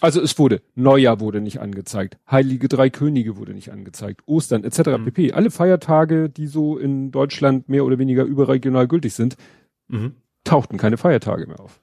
[0.00, 4.98] Also es wurde, Neujahr wurde nicht angezeigt, Heilige Drei Könige wurde nicht angezeigt, Ostern etc.
[4.98, 5.04] Mhm.
[5.04, 5.32] pp.
[5.32, 9.36] Alle Feiertage, die so in Deutschland mehr oder weniger überregional gültig sind,
[9.88, 10.16] mhm.
[10.42, 11.80] tauchten keine Feiertage mehr auf.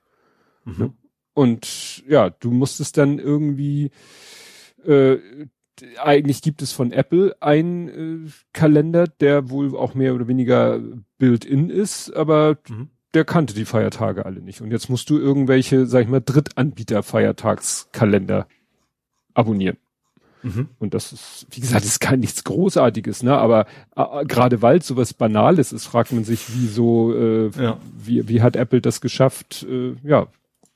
[0.66, 0.76] Mhm.
[0.78, 0.94] Ne?
[1.34, 3.92] Und ja, du musstest dann irgendwie
[4.86, 5.18] äh,
[5.98, 10.80] eigentlich gibt es von Apple einen äh, Kalender, der wohl auch mehr oder weniger
[11.18, 12.90] built-in ist, aber mhm.
[13.14, 14.62] Der kannte die Feiertage alle nicht.
[14.62, 18.48] Und jetzt musst du irgendwelche, sag ich mal, Drittanbieter-Feiertagskalender
[19.34, 19.76] abonnieren.
[20.44, 20.70] Mhm.
[20.80, 23.38] Und das ist, wie gesagt, ist kein nichts Großartiges, ne?
[23.38, 23.66] Aber
[23.96, 27.78] äh, gerade weil es sowas Banales ist, fragt man sich, wieso, äh, ja.
[27.96, 30.28] wie, wie hat Apple das geschafft, äh, ja,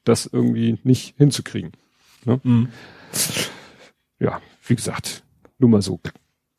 [0.03, 1.71] das irgendwie nicht hinzukriegen.
[2.25, 2.39] Ne?
[2.43, 2.69] Mhm.
[4.19, 5.23] Ja, wie gesagt,
[5.57, 5.99] nur mal so.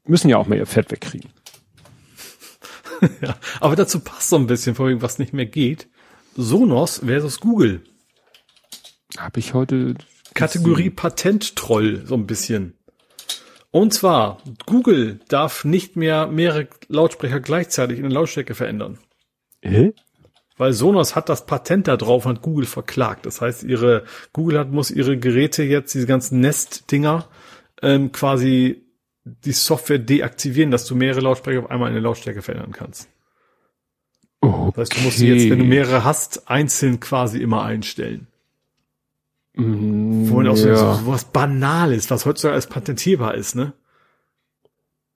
[0.04, 1.30] Müssen ja auch mal ihr Fett wegkriegen.
[3.20, 5.88] ja, aber dazu passt so ein bisschen, vor allem, was nicht mehr geht.
[6.36, 7.82] Sonos versus Google.
[9.16, 9.94] Habe ich heute.
[10.34, 12.74] Kategorie Patent-Troll, so ein bisschen.
[13.70, 18.98] Und zwar, Google darf nicht mehr mehrere Lautsprecher gleichzeitig in der Lautstärke verändern.
[19.62, 19.92] Hä?
[20.58, 23.26] Weil Sonos hat das Patent da drauf und hat Google verklagt.
[23.26, 27.28] Das heißt, ihre, Google hat, muss ihre Geräte jetzt, diese ganzen Nest-Dinger,
[27.82, 28.85] ähm, quasi
[29.26, 33.08] die Software deaktivieren, dass du mehrere Lautsprecher auf einmal in der Lautstärke verändern kannst.
[34.40, 34.72] Okay.
[34.76, 38.28] Das heißt, du musst jetzt, wenn du mehrere hast, einzeln quasi immer einstellen.
[39.54, 40.76] Mm, Vorhin auch ja.
[40.76, 43.72] so, so was Banales, was heutzutage als patentierbar ist, ne?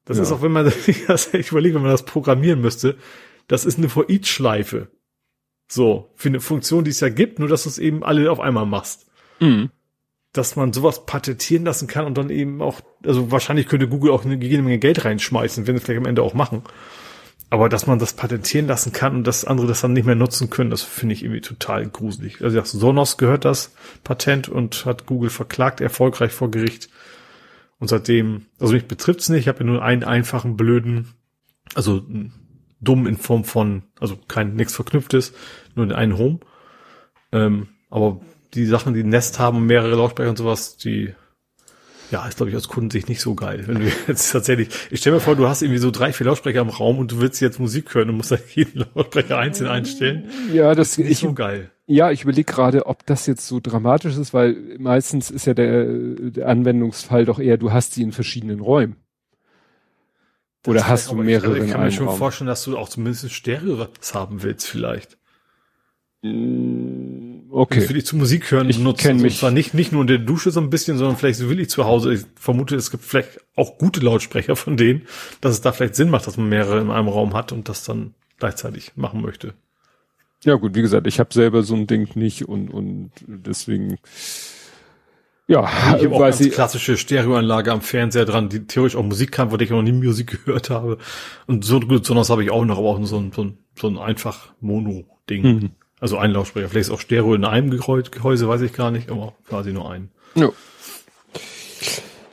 [0.06, 0.24] Das ja.
[0.24, 0.64] ist auch, wenn man
[1.06, 2.96] das, ich überlege, wenn man das programmieren müsste,
[3.46, 4.88] das ist eine For-Each-Schleife.
[5.68, 8.40] So, für eine Funktion, die es ja gibt, nur dass du es eben alle auf
[8.40, 9.06] einmal machst.
[9.38, 9.70] Mhm
[10.32, 14.24] dass man sowas patentieren lassen kann und dann eben auch, also wahrscheinlich könnte Google auch
[14.24, 16.62] eine jede Menge Geld reinschmeißen, wenn sie vielleicht am Ende auch machen.
[17.52, 20.50] Aber dass man das patentieren lassen kann und dass andere das dann nicht mehr nutzen
[20.50, 22.42] können, das finde ich irgendwie total gruselig.
[22.42, 23.74] Also ja, Sonos gehört das
[24.04, 26.90] Patent und hat Google verklagt, erfolgreich vor Gericht.
[27.80, 31.14] Und seitdem, also mich betrifft's nicht, ich habe ja nur einen einfachen, blöden,
[31.74, 32.02] also
[32.80, 35.32] dumm in Form von, also kein nichts Verknüpftes,
[35.74, 36.38] nur einen Home.
[37.32, 38.20] Ähm, aber
[38.54, 41.14] die Sachen, die Nest haben, mehrere Lautsprecher und sowas, die
[42.10, 43.62] ja, ist glaube ich aus Kundensicht nicht so geil.
[43.66, 46.60] Wenn du jetzt tatsächlich, ich stell mir vor, du hast irgendwie so drei, vier Lautsprecher
[46.60, 50.28] im Raum und du willst jetzt Musik hören und musst dann jeden Lautsprecher einzeln einstellen.
[50.52, 51.70] Ja, das, ist nicht ich, so geil.
[51.86, 55.84] Ja, ich überlege gerade, ob das jetzt so dramatisch ist, weil meistens ist ja der,
[55.86, 58.96] der Anwendungsfall doch eher, du hast sie in verschiedenen Räumen.
[60.66, 61.58] Oder hast du mehrere?
[61.58, 62.18] Ich, ich kann mir schon Raum.
[62.18, 65.16] vorstellen, dass du auch zumindest Stereo haben willst, vielleicht.
[66.22, 66.99] Mm,
[67.50, 67.88] okay.
[67.88, 69.02] Will ich zu Musik hören ich benutzen.
[69.02, 69.34] Kenn mich.
[69.34, 71.60] Und zwar nicht, nicht nur in der Dusche so ein bisschen, sondern vielleicht so will
[71.60, 72.14] ich zu Hause.
[72.14, 75.02] Ich vermute, es gibt vielleicht auch gute Lautsprecher von denen,
[75.40, 77.84] dass es da vielleicht Sinn macht, dass man mehrere in einem Raum hat und das
[77.84, 79.54] dann gleichzeitig machen möchte.
[80.42, 83.98] Ja gut, wie gesagt, ich habe selber so ein Ding nicht und, und deswegen
[85.50, 85.64] ja,
[85.96, 89.50] ich habe auch ganz ich, klassische Stereoanlage am Fernseher dran, die theoretisch auch Musik kann,
[89.50, 90.98] weil ich noch nie Musik gehört habe.
[91.48, 93.88] Und so gut, sonst habe ich auch noch, aber auch so ein, so ein, so
[93.88, 95.42] ein einfach Mono-Ding.
[95.42, 95.70] Mhm.
[96.00, 96.68] Also ein Lautsprecher.
[96.68, 100.10] Vielleicht ist auch Stereo in einem Gehäuse, weiß ich gar nicht, aber quasi nur ein.
[100.34, 100.50] Ja.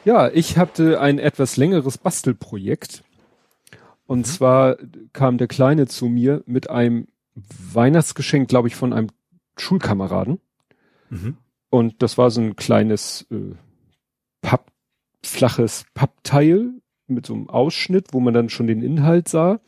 [0.06, 3.04] Ja, ich hatte ein etwas längeres Bastelprojekt.
[4.06, 4.24] Und mhm.
[4.24, 4.78] zwar
[5.12, 9.10] kam der Kleine zu mir mit einem Weihnachtsgeschenk, glaube ich, von einem
[9.58, 10.40] Schulkameraden.
[11.10, 11.36] Mhm.
[11.70, 13.56] Und das war so ein kleines äh,
[14.42, 14.72] Papp,
[15.22, 16.70] flaches Pappteil
[17.08, 19.60] mit so einem Ausschnitt, wo man dann schon den Inhalt sah.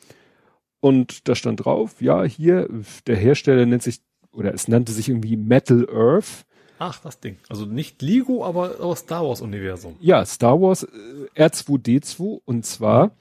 [0.81, 2.69] Und da stand drauf, ja, hier,
[3.05, 4.01] der Hersteller nennt sich,
[4.31, 6.45] oder es nannte sich irgendwie Metal Earth.
[6.77, 7.37] Ach, das Ding.
[7.49, 9.97] Also nicht Lego, aber aus Star Wars Universum.
[9.99, 10.87] Ja, Star Wars äh,
[11.35, 13.11] R2D2 und zwar,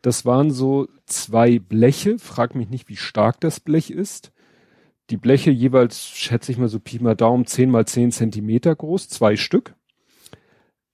[0.00, 4.32] das waren so zwei Bleche, frag mich nicht, wie stark das Blech ist.
[5.10, 9.10] Die Bleche jeweils, schätze ich mal so Pi mal Daumen, 10 mal 10 Zentimeter groß,
[9.10, 9.74] zwei Stück.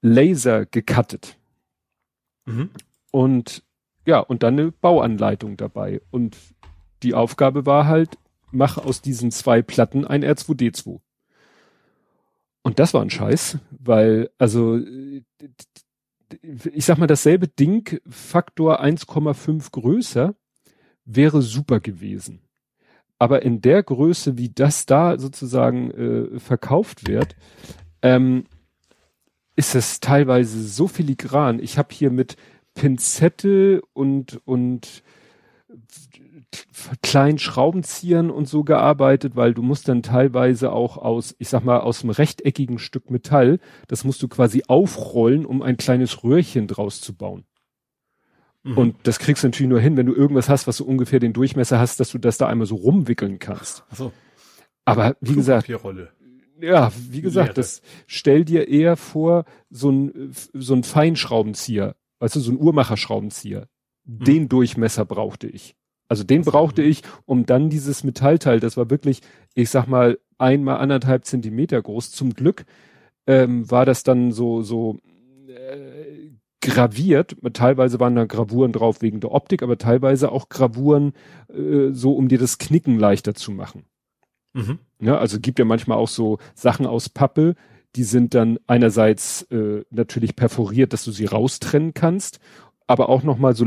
[0.03, 1.37] Laser gecuttet.
[2.47, 2.71] Mhm.
[3.13, 3.63] Und
[4.11, 6.03] ja, und dann eine Bauanleitung dabei.
[6.11, 6.37] Und
[7.05, 8.19] die Aufgabe war halt,
[8.51, 10.99] mach aus diesen zwei Platten ein R2D2.
[12.63, 14.81] Und das war ein Scheiß, weil, also,
[16.43, 20.35] ich sag mal, dasselbe Ding, Faktor 1,5 größer,
[21.05, 22.41] wäre super gewesen.
[23.17, 27.37] Aber in der Größe, wie das da sozusagen äh, verkauft wird,
[28.03, 28.47] ähm,
[29.55, 31.61] ist es teilweise so filigran.
[31.61, 32.37] Ich habe hier mit
[32.75, 35.03] Pinzette und, und
[37.03, 41.81] kleinen Schraubenziehern und so gearbeitet, weil du musst dann teilweise auch aus, ich sag mal,
[41.81, 47.01] aus einem rechteckigen Stück Metall, das musst du quasi aufrollen, um ein kleines Röhrchen draus
[47.01, 47.45] zu bauen.
[48.63, 48.79] Mhm.
[48.79, 51.33] Und das kriegst du natürlich nur hin, wenn du irgendwas hast, was so ungefähr den
[51.33, 53.85] Durchmesser hast, dass du das da einmal so rumwickeln kannst.
[53.91, 54.13] Ach so.
[54.85, 55.69] Aber wie gesagt,
[56.61, 57.55] ja, wie gesagt, Leere.
[57.55, 63.67] das stell dir eher vor, so ein, so ein Feinschraubenzieher, weißt du, so ein Uhrmacherschraubenzieher.
[64.05, 64.25] Mhm.
[64.25, 65.75] Den Durchmesser brauchte ich.
[66.09, 69.21] Also den brauchte ich, um dann dieses Metallteil, das war wirklich,
[69.55, 72.11] ich sag mal, einmal anderthalb Zentimeter groß.
[72.11, 72.65] Zum Glück
[73.27, 74.99] ähm, war das dann so, so
[75.47, 77.37] äh, graviert.
[77.53, 81.13] Teilweise waren da Gravuren drauf wegen der Optik, aber teilweise auch Gravuren
[81.49, 83.85] äh, so, um dir das Knicken leichter zu machen.
[84.53, 84.81] Mhm.
[85.01, 87.55] Ja, also gibt ja manchmal auch so Sachen aus Pappe,
[87.97, 92.41] die sind dann einerseits äh, natürlich perforiert, dass du sie raustrennen kannst
[92.91, 93.65] aber auch noch mal so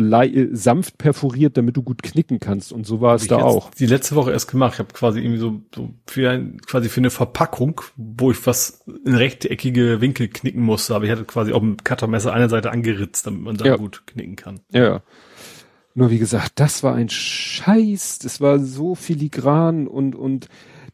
[0.51, 2.73] sanft perforiert, damit du gut knicken kannst.
[2.73, 3.71] Und so war es da auch.
[3.71, 4.73] Die letzte Woche erst gemacht.
[4.73, 8.83] Ich habe quasi irgendwie so, so für ein, quasi für eine Verpackung, wo ich was
[9.05, 10.93] in rechteckige Winkel knicken musste.
[10.93, 13.75] Aber ich hatte quasi auch ein Cuttermesser einer Seite angeritzt, damit man da ja.
[13.77, 14.59] gut knicken kann.
[14.73, 15.03] Ja.
[15.93, 18.19] Nur wie gesagt, das war ein Scheiß.
[18.19, 20.49] Das war so filigran und und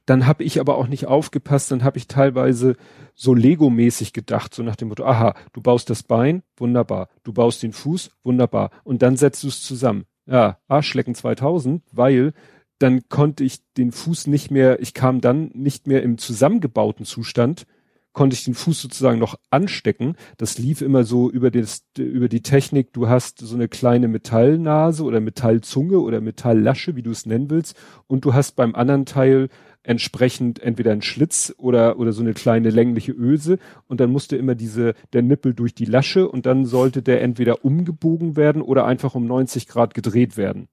[0.09, 1.69] dann habe ich aber auch nicht aufgepasst.
[1.69, 2.75] Dann habe ich teilweise
[3.13, 7.61] so Lego-mäßig gedacht, so nach dem Motto, aha, du baust das Bein, wunderbar, du baust
[7.61, 10.05] den Fuß, wunderbar, und dann setzt du es zusammen.
[10.25, 12.33] Ja, Arschlecken 2000, weil
[12.79, 17.65] dann konnte ich den Fuß nicht mehr, ich kam dann nicht mehr im zusammengebauten Zustand,
[18.13, 20.15] konnte ich den Fuß sozusagen noch anstecken.
[20.37, 25.03] Das lief immer so über, das, über die Technik, du hast so eine kleine Metallnase
[25.03, 29.49] oder Metallzunge oder Metalllasche, wie du es nennen willst, und du hast beim anderen Teil
[29.83, 34.55] entsprechend entweder ein Schlitz oder, oder so eine kleine längliche Öse und dann musste immer
[34.55, 39.15] diese, der Nippel durch die Lasche und dann sollte der entweder umgebogen werden oder einfach
[39.15, 40.67] um 90 Grad gedreht werden.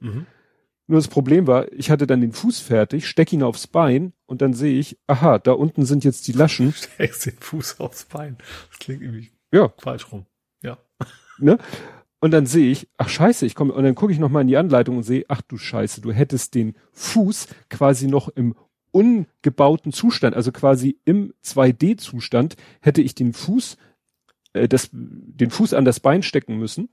[0.00, 0.26] Mhm.
[0.88, 4.40] Nur das Problem war, ich hatte dann den Fuß fertig, steck ihn aufs Bein und
[4.40, 6.72] dann sehe ich, aha, da unten sind jetzt die Laschen.
[6.76, 8.36] Steckst den Fuß aufs Bein.
[8.70, 9.72] Das klingt irgendwie ja.
[9.78, 10.26] falsch rum.
[10.62, 10.78] Ja.
[11.38, 11.58] Ne?
[12.26, 14.56] Und dann sehe ich, ach scheiße, ich komme, und dann gucke ich nochmal in die
[14.56, 18.56] Anleitung und sehe, ach du Scheiße, du hättest den Fuß quasi noch im
[18.90, 23.76] ungebauten Zustand, also quasi im 2D-Zustand, hätte ich den Fuß,
[24.54, 26.88] äh, das, den Fuß an das Bein stecken müssen,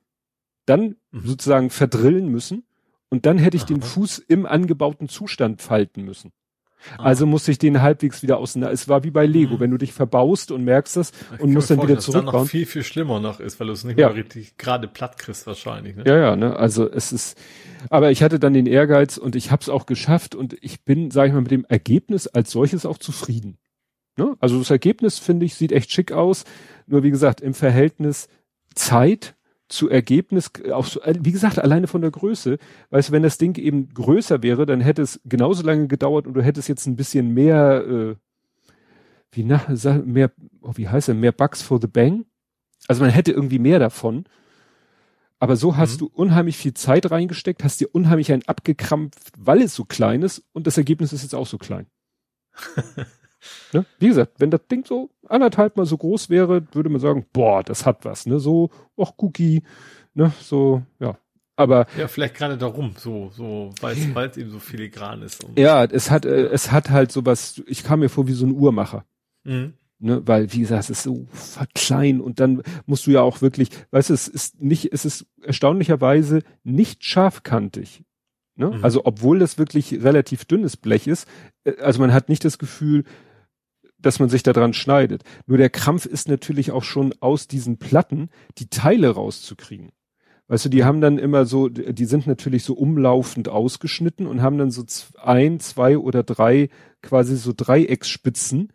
[0.67, 1.25] dann mhm.
[1.25, 2.67] sozusagen verdrillen müssen
[3.09, 3.69] und dann hätte ich Aha.
[3.69, 6.31] den Fuß im angebauten Zustand falten müssen.
[6.97, 7.03] Ah.
[7.03, 8.73] Also musste ich den halbwegs wieder auseinander.
[8.73, 9.59] Es war wie bei Lego, mhm.
[9.59, 12.25] wenn du dich verbaust und merkst das ich und musst dann wieder zurückbauen.
[12.25, 14.07] Dass dann noch viel, viel schlimmer noch ist, weil du es nicht ja.
[14.07, 15.95] mehr richtig gerade platt kriegst wahrscheinlich.
[15.95, 16.03] Ne?
[16.05, 16.55] Ja, ja, ne?
[16.55, 17.37] Also es ist,
[17.89, 21.11] aber ich hatte dann den Ehrgeiz und ich habe es auch geschafft und ich bin,
[21.11, 23.57] sage ich mal, mit dem Ergebnis als solches auch zufrieden.
[24.17, 24.35] Ne?
[24.39, 26.43] Also das Ergebnis, finde ich, sieht echt schick aus.
[26.85, 28.27] Nur wie gesagt, im Verhältnis
[28.75, 29.35] Zeit
[29.69, 32.57] zu Ergebnis, auch so, wie gesagt, alleine von der Größe,
[32.89, 36.33] weißt du, wenn das Ding eben größer wäre, dann hätte es genauso lange gedauert und
[36.33, 38.15] du hättest jetzt ein bisschen mehr, äh,
[39.31, 39.67] wie nach,
[40.05, 42.25] mehr, oh, wie heißt er, mehr Bugs for the Bang?
[42.87, 44.25] Also man hätte irgendwie mehr davon.
[45.39, 45.97] Aber so hast mhm.
[45.99, 50.43] du unheimlich viel Zeit reingesteckt, hast dir unheimlich einen abgekrampft, weil es so klein ist
[50.53, 51.87] und das Ergebnis ist jetzt auch so klein.
[53.71, 53.85] Ne?
[53.99, 57.63] Wie gesagt, wenn das Ding so anderthalb mal so groß wäre, würde man sagen, boah,
[57.63, 58.39] das hat was, ne?
[58.39, 59.63] So, auch Cookie,
[60.13, 60.31] ne?
[60.41, 61.17] So, ja.
[61.55, 65.45] Aber ja, vielleicht gerade darum, so so weil es eben so filigran ist.
[65.55, 67.61] ja, es hat äh, es hat halt sowas.
[67.67, 69.05] Ich kam mir vor wie so ein Uhrmacher,
[69.43, 69.73] mhm.
[69.99, 71.27] ne, weil wie gesagt, es ist so
[71.75, 75.27] klein und dann musst du ja auch wirklich, weißt du, es ist nicht, es ist
[75.43, 78.03] erstaunlicherweise nicht scharfkantig.
[78.55, 78.69] Ne?
[78.69, 78.83] Mhm.
[78.83, 81.27] Also obwohl das wirklich relativ dünnes Blech ist,
[81.63, 83.03] äh, also man hat nicht das Gefühl,
[84.05, 85.23] dass man sich daran schneidet.
[85.47, 89.91] Nur der Krampf ist natürlich auch schon aus diesen Platten die Teile rauszukriegen.
[90.47, 94.57] Weißt du, die haben dann immer so, die sind natürlich so umlaufend ausgeschnitten und haben
[94.57, 94.83] dann so
[95.21, 96.69] ein, zwei oder drei
[97.01, 98.71] quasi so Dreiecksspitzen.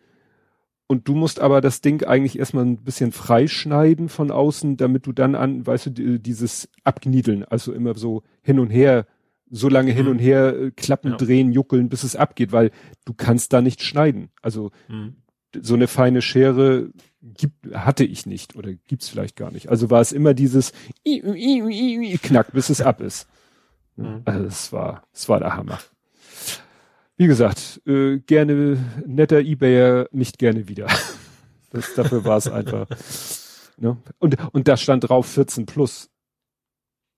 [0.87, 5.11] Und du musst aber das Ding eigentlich erstmal ein bisschen freischneiden von außen, damit du
[5.11, 9.05] dann an, weißt du, dieses Abkniedeln, also immer so hin und her,
[9.49, 10.11] so lange hin mhm.
[10.11, 11.17] und her äh, klappen, ja.
[11.17, 12.71] drehen, juckeln, bis es abgeht, weil
[13.05, 14.29] du kannst da nicht schneiden.
[14.41, 15.15] Also mhm
[15.59, 16.89] so eine feine Schere
[17.21, 19.69] gibt, hatte ich nicht oder gibt's vielleicht gar nicht.
[19.69, 20.73] Also war es immer dieses
[22.21, 23.27] Knack, bis es ab ist.
[23.95, 24.21] Mhm.
[24.25, 25.79] Also es war, es war der Hammer.
[27.17, 30.87] Wie gesagt, äh, gerne netter Ebayer, nicht gerne wieder.
[31.71, 32.87] Das, dafür war es einfach.
[33.77, 33.95] Ne?
[34.17, 36.09] Und, und da stand drauf 14 plus.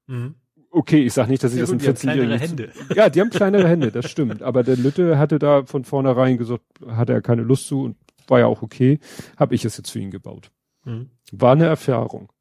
[0.08, 0.35] Mhm.
[0.74, 2.40] Okay, ich sag nicht, dass ich ja, das in 14 Jahren.
[2.40, 2.72] Hände.
[2.95, 4.41] Ja, die haben kleinere Hände, das stimmt.
[4.41, 8.40] Aber der Lütte hatte da von vornherein gesagt, hatte er keine Lust zu und war
[8.40, 9.00] ja auch okay,
[9.38, 10.50] habe ich es jetzt für ihn gebaut.
[10.85, 11.09] Mhm.
[11.33, 12.32] War eine Erfahrung,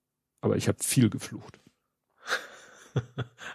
[0.41, 1.59] aber ich habe viel geflucht.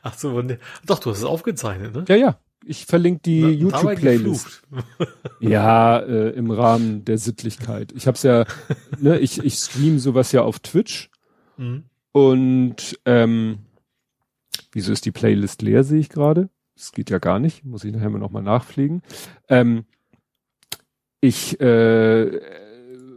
[0.03, 0.41] Ach so,
[0.85, 2.05] doch, du hast es aufgezeichnet, ne?
[2.07, 2.39] Ja, ja.
[2.67, 4.63] Ich verlinke die YouTube-Playlist.
[5.39, 7.91] ja, äh, im Rahmen der Sittlichkeit.
[7.95, 8.45] Ich hab's ja,
[8.99, 11.11] ne, ich, ich stream sowas ja auf Twitch.
[11.57, 11.83] Mhm.
[12.11, 13.59] Und ähm,
[14.71, 16.49] wieso ist die Playlist leer, sehe ich gerade?
[16.75, 19.01] Das geht ja gar nicht, muss ich nachher mal nochmal nachpflegen.
[19.47, 19.85] Ähm,
[21.21, 22.39] ich äh,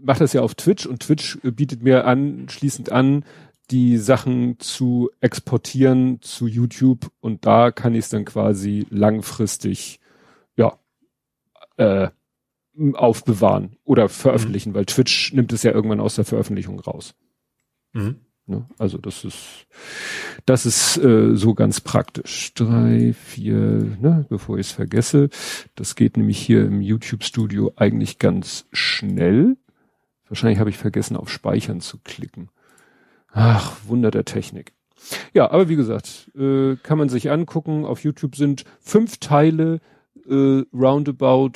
[0.00, 3.24] mache das ja auf Twitch und Twitch bietet mir anschließend an,
[3.70, 10.00] die Sachen zu exportieren zu YouTube und da kann ich es dann quasi langfristig
[10.56, 10.78] ja
[11.76, 12.08] äh,
[12.94, 14.74] aufbewahren oder veröffentlichen, mhm.
[14.74, 17.14] weil Twitch nimmt es ja irgendwann aus der Veröffentlichung raus.
[17.92, 18.20] Mhm.
[18.48, 18.66] Ne?
[18.78, 19.66] Also das ist
[20.46, 22.54] das ist äh, so ganz praktisch.
[22.54, 25.28] Drei, vier, ne, bevor ich es vergesse.
[25.74, 29.56] Das geht nämlich hier im YouTube-Studio eigentlich ganz schnell.
[30.28, 32.48] Wahrscheinlich habe ich vergessen, auf Speichern zu klicken.
[33.30, 34.72] Ach, Wunder der Technik.
[35.32, 37.84] Ja, aber wie gesagt, äh, kann man sich angucken.
[37.84, 39.80] Auf YouTube sind fünf Teile,
[40.28, 41.52] äh, roundabout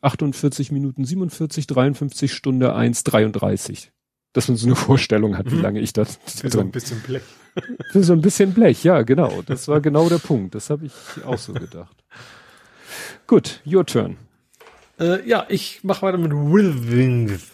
[0.00, 3.92] 48 Minuten 47, 53 Stunde 1, 33.
[4.34, 5.62] Dass man so eine Vorstellung hat, wie mhm.
[5.62, 6.18] lange ich das.
[6.26, 7.22] Für so ein bisschen Blech.
[7.92, 9.42] Für so ein bisschen Blech, ja, genau.
[9.46, 10.54] Das war genau der Punkt.
[10.54, 10.92] Das habe ich
[11.24, 11.96] auch so gedacht.
[13.26, 14.18] Gut, your turn.
[15.00, 17.50] Äh, ja, ich mache weiter mit Withings.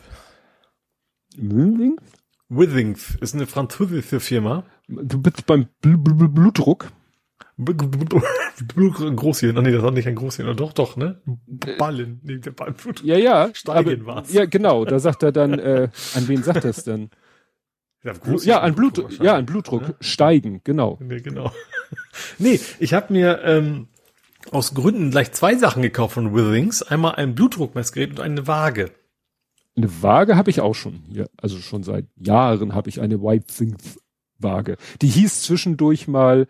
[1.36, 2.02] Withings?
[2.48, 4.64] Withings ist eine französische Firma.
[4.88, 6.90] Du bist beim Bl Bl Blutdruck.
[9.16, 11.20] Großhirn, oh nee, das war nicht ein Großhirn, doch, doch, ne?
[11.78, 13.02] Ballen, nee, der Ballenblut.
[13.02, 13.50] Ja, ja.
[13.52, 14.32] Steigen war's.
[14.32, 17.10] Ja, genau, da sagt er dann, äh, an wen sagt er es denn?
[18.02, 18.14] Ja,
[18.44, 19.94] ja, an Blut, ja, an Blutdruck ne?
[20.00, 20.98] steigen, genau.
[21.02, 21.52] Nee, genau.
[22.38, 23.88] nee, ich habe mir ähm,
[24.50, 26.82] aus Gründen gleich zwei Sachen gekauft von Withings.
[26.82, 28.90] Einmal ein Blutdruckmessgerät und eine Waage.
[29.76, 31.28] Eine Waage habe ich auch schon hier.
[31.36, 33.98] Also schon seit Jahren habe ich eine White Things
[34.38, 34.76] Waage.
[35.02, 36.46] Die hieß zwischendurch mal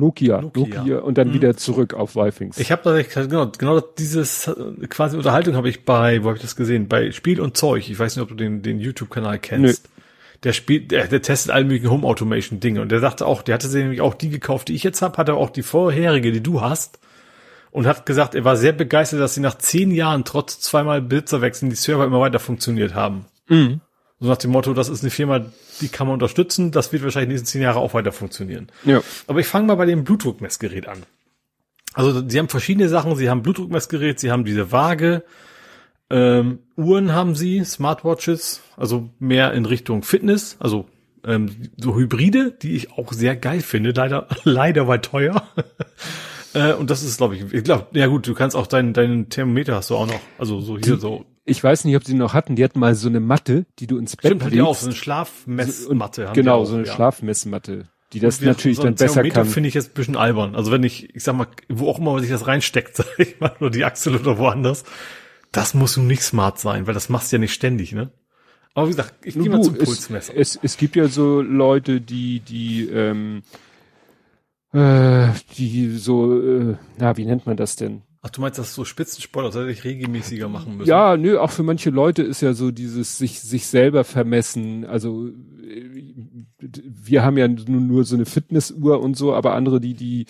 [0.00, 1.34] Nokia, Nokia, Nokia und dann mhm.
[1.34, 2.58] wieder zurück auf Wifings.
[2.58, 4.50] Ich habe tatsächlich genau, genau dieses
[4.88, 6.88] quasi Unterhaltung habe ich bei, wo habe ich das gesehen?
[6.88, 7.88] Bei Spiel und Zeug.
[7.88, 9.84] Ich weiß nicht, ob du den den YouTube Kanal kennst.
[9.84, 9.90] Nö.
[10.42, 13.54] Der spielt, der, der testet alle möglichen Home Automation Dinge und der sagte auch, der
[13.54, 16.32] hatte sich nämlich auch die gekauft, die ich jetzt habe, hat er auch die vorherige,
[16.32, 16.98] die du hast
[17.70, 21.70] und hat gesagt, er war sehr begeistert, dass sie nach zehn Jahren trotz zweimal Besitzerwechseln
[21.70, 23.26] die Server immer weiter funktioniert haben.
[23.48, 23.80] Mhm.
[24.20, 25.46] So nach dem Motto, das ist eine Firma,
[25.80, 28.68] die kann man unterstützen, das wird wahrscheinlich in diesen zehn Jahre auch weiter funktionieren.
[28.84, 29.00] Ja.
[29.26, 31.04] Aber ich fange mal bei dem Blutdruckmessgerät an.
[31.94, 35.24] Also sie haben verschiedene Sachen, sie haben Blutdruckmessgerät, sie haben diese Waage,
[36.10, 40.86] ähm, Uhren haben sie, Smartwatches, also mehr in Richtung Fitness, also
[41.24, 45.48] ähm, so Hybride, die ich auch sehr geil finde, leider, leider weil teuer.
[46.52, 49.28] Äh, und das ist, glaube ich, ich glaube, ja gut, du kannst auch deinen deinen
[49.28, 50.18] Thermometer hast du auch noch.
[50.36, 51.24] Also so hier die, so.
[51.44, 52.56] Ich weiß nicht, ob sie noch hatten.
[52.56, 54.54] Die hatten mal so eine Matte, die du ins Bett Stimmt, legst.
[54.54, 56.26] Stimmt, auch so eine Schlafmessmatte.
[56.28, 56.94] So, genau, auch, so eine ja.
[56.94, 59.46] Schlafmessmatte, die das natürlich so dann besser kann.
[59.46, 60.54] finde ich jetzt ein bisschen albern.
[60.54, 63.40] Also wenn ich, ich sag mal, wo auch immer man sich das reinsteckt, sag ich
[63.40, 64.84] mal, nur die Achsel oder woanders,
[65.52, 68.12] das muss nun nicht smart sein, weil das machst du ja nicht ständig, ne?
[68.74, 70.32] Aber wie gesagt, ich gehe mal zum Pulsmesser.
[70.36, 73.42] Es, es, es gibt ja so Leute, die, die ähm,
[74.72, 78.02] äh, die so, äh, na, wie nennt man das denn?
[78.22, 80.88] Ach, du meinst, dass so Spitzensportler tatsächlich regelmäßiger machen müssen?
[80.88, 84.84] Ja, nö, auch für manche Leute ist ja so dieses sich, sich selber vermessen.
[84.84, 85.30] Also,
[86.58, 90.26] wir haben ja nur, nur so eine Fitnessuhr und so, aber andere, die, die,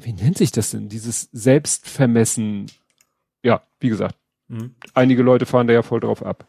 [0.00, 0.88] wie nennt sich das denn?
[0.88, 2.66] Dieses Selbstvermessen.
[3.42, 4.16] Ja, wie gesagt.
[4.46, 4.76] Mhm.
[4.94, 6.46] Einige Leute fahren da ja voll drauf ab.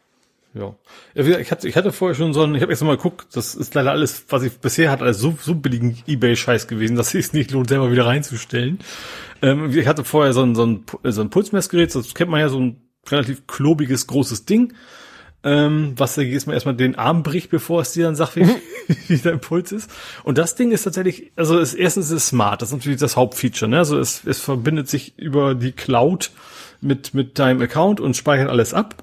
[0.56, 0.74] Ja.
[1.14, 3.74] Ich hatte, ich hatte vorher schon so ein, ich habe jetzt mal geguckt, das ist
[3.74, 7.50] leider alles, was ich bisher hatte, alles so, so billigen Ebay-Scheiß gewesen, dass es nicht
[7.50, 8.78] lohnt, selber wieder reinzustellen.
[9.42, 12.48] Ähm, ich hatte vorher so ein, so ein, so ein Pulsmessgerät, das kennt man ja,
[12.48, 14.72] so ein relativ klobiges, großes Ding,
[15.44, 18.46] ähm, was da jedes Mal erstmal den Arm bricht, bevor es dir dann sagt, wie,
[19.08, 19.90] wie dein Puls ist.
[20.24, 23.16] Und das Ding ist tatsächlich, also ist, erstens ist es smart, das ist natürlich das
[23.16, 23.78] Hauptfeature, ne?
[23.78, 26.30] Also es, es verbindet sich über die Cloud
[26.80, 29.02] mit, mit deinem Account und speichert alles ab.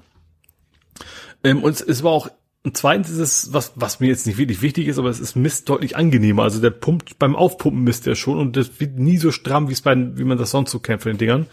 [1.44, 2.30] Ähm, und es war auch,
[2.64, 5.36] und zweitens ist es, was, was mir jetzt nicht wirklich wichtig ist, aber es ist
[5.36, 6.42] Mist deutlich angenehmer.
[6.42, 9.74] Also der pumpt, beim Aufpumpen misst der schon und das wird nie so stramm, wie
[9.74, 11.46] es bei, wie man das sonst so kennt von den Dingern.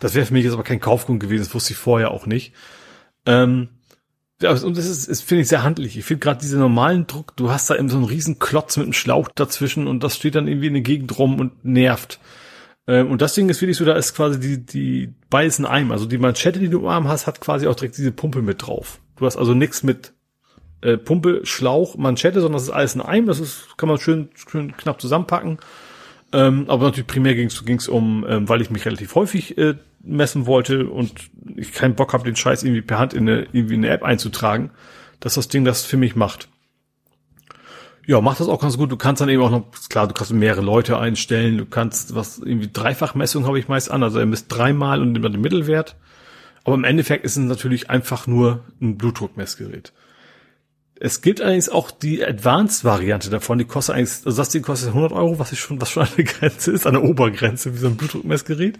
[0.00, 2.52] Das wäre für mich jetzt aber kein Kaufgrund gewesen, das wusste ich vorher auch nicht.
[3.24, 3.68] Ähm,
[4.40, 5.96] und das ist, ist finde ich sehr handlich.
[5.96, 8.84] Ich finde gerade diese normalen Druck, du hast da eben so einen riesen Klotz mit
[8.84, 12.20] einem Schlauch dazwischen und das steht dann irgendwie in der Gegend rum und nervt.
[12.86, 15.92] Ähm, und das Ding ist wirklich so, da ist quasi die, die beides in einem.
[15.92, 18.66] Also die Manschette, die du im Arm hast, hat quasi auch direkt diese Pumpe mit
[18.66, 19.00] drauf.
[19.18, 20.12] Du hast also nichts mit
[20.80, 23.26] äh, Pumpe, Schlauch, Manschette, sondern das ist alles in einem.
[23.26, 25.58] Das ist, kann man schön, schön knapp zusammenpacken.
[26.32, 30.46] Ähm, aber natürlich primär ging es um, ähm, weil ich mich relativ häufig äh, messen
[30.46, 31.12] wollte und
[31.56, 34.02] ich keinen Bock habe, den Scheiß irgendwie per Hand in eine, irgendwie in eine App
[34.02, 34.70] einzutragen,
[35.20, 36.48] dass das Ding das für mich macht.
[38.06, 38.90] Ja, macht das auch ganz gut.
[38.90, 41.58] Du kannst dann eben auch noch, klar, du kannst mehrere Leute einstellen.
[41.58, 44.02] Du kannst was, irgendwie Dreifachmessung habe ich meist an.
[44.02, 45.96] Also er misst dreimal und nimmt dann den Mittelwert.
[46.64, 49.92] Aber im Endeffekt ist es natürlich einfach nur ein Blutdruckmessgerät.
[51.00, 55.12] Es gibt allerdings auch die Advanced-Variante davon, die kostet eigentlich, also das Ding kostet 100
[55.12, 58.78] Euro, was, ich schon, was schon eine Grenze ist, eine Obergrenze, wie so ein Blutdruckmessgerät.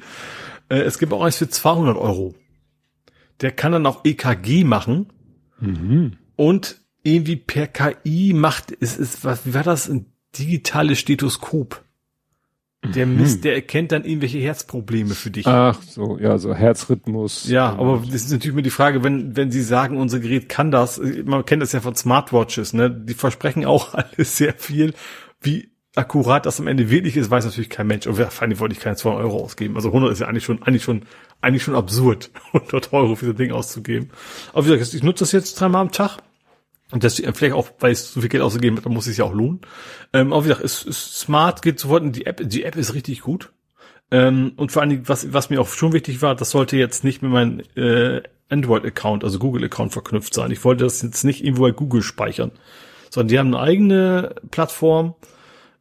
[0.68, 2.34] Äh, es gibt auch eins für 200 Euro.
[3.40, 5.12] Der kann dann auch EKG machen.
[5.60, 6.16] Mhm.
[6.34, 9.88] Und irgendwie per KI macht, ist, ist, was, wie war das?
[9.88, 11.84] Ein digitales Stethoskop.
[12.84, 13.16] Der mhm.
[13.16, 15.46] misst, der erkennt dann irgendwelche Herzprobleme für dich.
[15.46, 17.48] Ach so, ja, so Herzrhythmus.
[17.48, 20.70] Ja, aber das ist natürlich immer die Frage, wenn, wenn Sie sagen, unser Gerät kann
[20.70, 22.88] das, man kennt das ja von Smartwatches, ne?
[22.90, 24.94] Die versprechen auch alles sehr viel.
[25.40, 28.06] Wie akkurat das am Ende wirklich ist, weiß natürlich kein Mensch.
[28.06, 29.74] Und vor allem wollte ich keine 200 Euro ausgeben.
[29.74, 31.02] Also 100 ist ja eigentlich schon, eigentlich schon,
[31.40, 34.10] eigentlich schon absurd, 100 Euro für so ein Ding auszugeben.
[34.52, 36.18] Aber wie gesagt, ich nutze das jetzt dreimal am Tag.
[36.90, 39.24] Und das vielleicht auch, weil es so viel Geld ausgegeben hat, dann muss es ja
[39.24, 39.60] auch lohnen.
[40.12, 42.40] Ähm, aber wie gesagt, ist, ist smart, geht sofort in die App.
[42.42, 43.52] Die App ist richtig gut.
[44.10, 47.04] Ähm, und vor allen Dingen, was, was mir auch schon wichtig war, das sollte jetzt
[47.04, 50.50] nicht mit meinem äh, Android-Account, also Google-Account verknüpft sein.
[50.50, 52.52] Ich wollte das jetzt nicht irgendwo bei Google speichern,
[53.10, 55.14] sondern die haben eine eigene Plattform.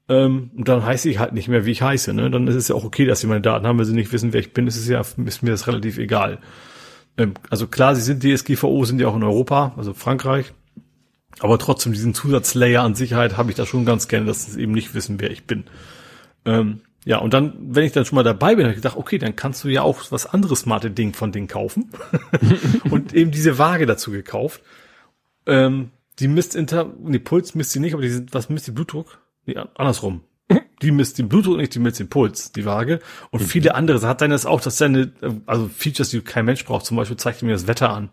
[0.10, 2.14] Ähm, und dann heiße ich halt nicht mehr, wie ich heiße.
[2.14, 2.30] Ne?
[2.30, 4.34] Dann ist es ja auch okay, dass sie meine Daten haben, wenn sie nicht wissen,
[4.34, 4.68] wer ich bin.
[4.68, 6.40] Ist es ja, ist mir das relativ egal.
[7.18, 10.54] Ähm, also klar, sie sind DSGVO, sind ja auch in Europa, also Frankreich.
[11.40, 14.72] Aber trotzdem, diesen Zusatzlayer an Sicherheit habe ich da schon ganz gerne, dass sie eben
[14.72, 15.66] nicht wissen, wer ich bin.
[16.46, 19.18] Ähm, ja, und dann, wenn ich dann schon mal dabei bin, habe ich gedacht, okay,
[19.18, 21.92] dann kannst du ja auch was anderes smarte Ding von Ding kaufen.
[22.90, 24.62] und eben diese Waage dazu gekauft.
[25.46, 29.20] Ähm, die misst inter, die Puls misst sie nicht, aber die, was misst die Blutdruck?
[29.46, 30.22] Nee, andersrum.
[30.82, 33.00] Die misst den Blutdruck nicht, die misst den Puls, die Waage.
[33.32, 33.46] Und mhm.
[33.46, 35.12] viele andere, hat dann das auch, dass deine,
[35.46, 38.10] also Features, die kein Mensch braucht, zum Beispiel zeigt mir das Wetter an.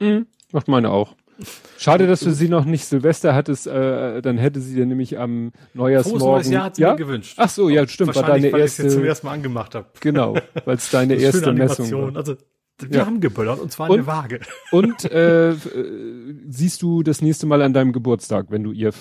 [0.00, 0.26] Mhm.
[0.52, 1.14] Macht meine auch.
[1.78, 5.52] Schade, dass du sie noch nicht Silvester hattest, äh, dann hätte sie dir nämlich am
[5.74, 6.20] Neujahrsmorgen.
[6.20, 6.90] Frohes neues Jahr hat sie ja?
[6.90, 7.34] mir gewünscht.
[7.36, 8.86] Ach so, ja, stimmt, war deine weil erste.
[8.86, 9.86] Ich zum ersten Mal angemacht habe.
[10.00, 12.16] Genau, weil es deine erste Messung war.
[12.16, 12.36] Also
[12.80, 13.06] wir ja.
[13.06, 14.40] haben geböllert und zwar und, eine Waage.
[14.70, 15.54] Und äh,
[16.48, 18.92] siehst du das nächste Mal an deinem Geburtstag, wenn du ihr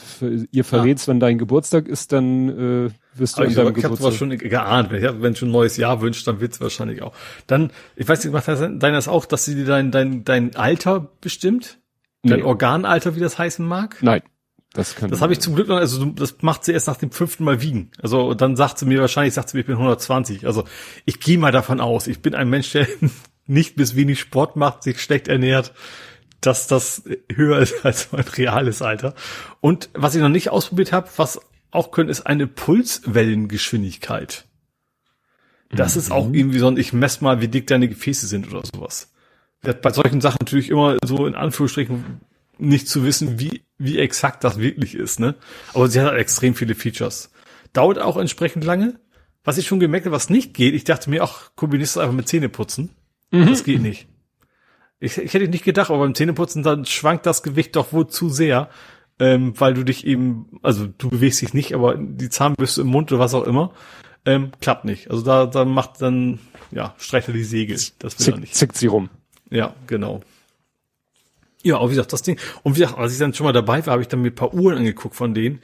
[0.52, 1.12] ihr verrätst, ja.
[1.12, 4.14] wenn dein Geburtstag ist, dann äh, wirst du Aber an deinem ich Geburtstag.
[4.14, 7.14] Ich habe schon geahnt, wenn, wenn schon ein neues Jahr wünscht, dann wird's wahrscheinlich auch.
[7.46, 11.80] Dann, ich weiß nicht, macht das auch, dass sie dir dein dein dein Alter bestimmt?
[12.28, 12.46] Dein nee.
[12.46, 13.98] Organalter, wie das heißen mag?
[14.02, 14.22] Nein.
[14.74, 17.12] Das kann Das habe ich zum Glück noch, also das macht sie erst nach dem
[17.12, 17.92] fünften Mal wiegen.
[18.02, 20.46] Also dann sagt sie mir wahrscheinlich, sagt sie mir, ich bin 120.
[20.46, 20.66] Also
[21.06, 22.88] ich gehe mal davon aus, ich bin ein Mensch, der
[23.48, 25.74] nicht bis wenig Sport macht, sich schlecht ernährt,
[26.42, 29.16] dass das höher ist als mein reales Alter.
[29.62, 31.40] Und was ich noch nicht ausprobiert habe, was
[31.72, 34.46] auch können, ist eine Pulswellengeschwindigkeit.
[35.70, 36.00] Das mhm.
[36.00, 36.34] ist auch mhm.
[36.34, 39.12] irgendwie so ein, ich mess mal, wie dick deine Gefäße sind oder sowas
[39.74, 42.22] bei solchen Sachen natürlich immer so in Anführungsstrichen
[42.58, 45.36] nicht zu wissen, wie, wie exakt das wirklich ist, ne?
[45.74, 47.32] Aber sie hat halt extrem viele Features.
[47.74, 49.00] Dauert auch entsprechend lange.
[49.44, 52.16] Was ich schon gemerkt habe, was nicht geht, ich dachte mir, ach, kombinierst du einfach
[52.16, 52.90] mit Zähneputzen.
[53.32, 53.48] Mhm.
[53.48, 54.08] Das geht nicht.
[55.00, 58.30] Ich, ich hätte nicht gedacht, aber beim Zähneputzen dann schwankt das Gewicht doch wohl zu
[58.30, 58.70] sehr,
[59.20, 63.12] ähm, weil du dich eben, also du bewegst dich nicht, aber die Zahnbürste im Mund
[63.12, 63.74] oder was auch immer,
[64.26, 65.10] ähm, klappt nicht.
[65.12, 66.40] Also da, da macht dann,
[66.72, 67.78] ja, streicht er die Segel.
[68.00, 68.56] Das will Zick, er nicht.
[68.56, 69.10] Zickt sie rum.
[69.50, 70.22] Ja, genau.
[71.64, 72.40] Ja, aber wie gesagt, das Ding.
[72.64, 74.36] Und wie gesagt, als ich dann schon mal dabei war, habe ich dann mir ein
[74.36, 75.60] paar Uhren angeguckt von denen.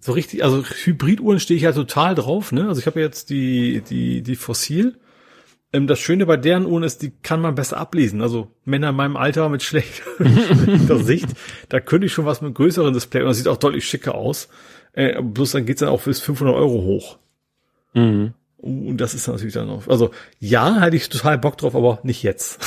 [0.00, 2.68] So richtig, also Hybriduhren stehe ich ja total drauf, ne?
[2.68, 4.98] Also ich habe jetzt die, die, die Fossil.
[5.72, 8.20] Ähm, das Schöne bei deren Uhren ist, die kann man besser ablesen.
[8.20, 10.04] Also Männer in meinem Alter mit schlechter
[10.98, 11.28] Sicht,
[11.70, 14.48] da könnte ich schon was mit größeren Display und das sieht auch deutlich schicker aus.
[14.92, 17.18] Äh, bloß dann geht's dann auch bis 500 Euro hoch.
[17.94, 18.34] Mhm.
[18.64, 20.10] Und das ist natürlich dann auch, also
[20.40, 22.58] ja, hätte ich total Bock drauf, aber nicht jetzt.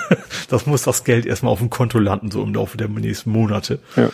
[0.48, 3.78] das muss das Geld erstmal auf dem Konto landen, so im Laufe der nächsten Monate.
[3.94, 4.10] Ja.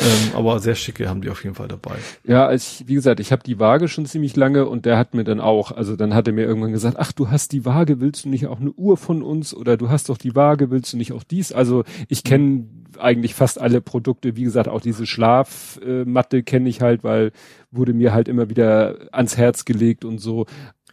[0.00, 1.96] Ähm, aber sehr schicke haben die auf jeden Fall dabei.
[2.24, 5.14] Ja, als ich, wie gesagt, ich habe die Waage schon ziemlich lange und der hat
[5.14, 8.00] mir dann auch, also dann hat er mir irgendwann gesagt, ach, du hast die Waage,
[8.00, 10.92] willst du nicht auch eine Uhr von uns oder du hast doch die Waage, willst
[10.92, 11.52] du nicht auch dies?
[11.52, 12.68] Also ich kenne mhm.
[12.98, 17.32] eigentlich fast alle Produkte, wie gesagt, auch diese Schlafmatte kenne ich halt, weil
[17.72, 20.46] wurde mir halt immer wieder ans Herz gelegt und so.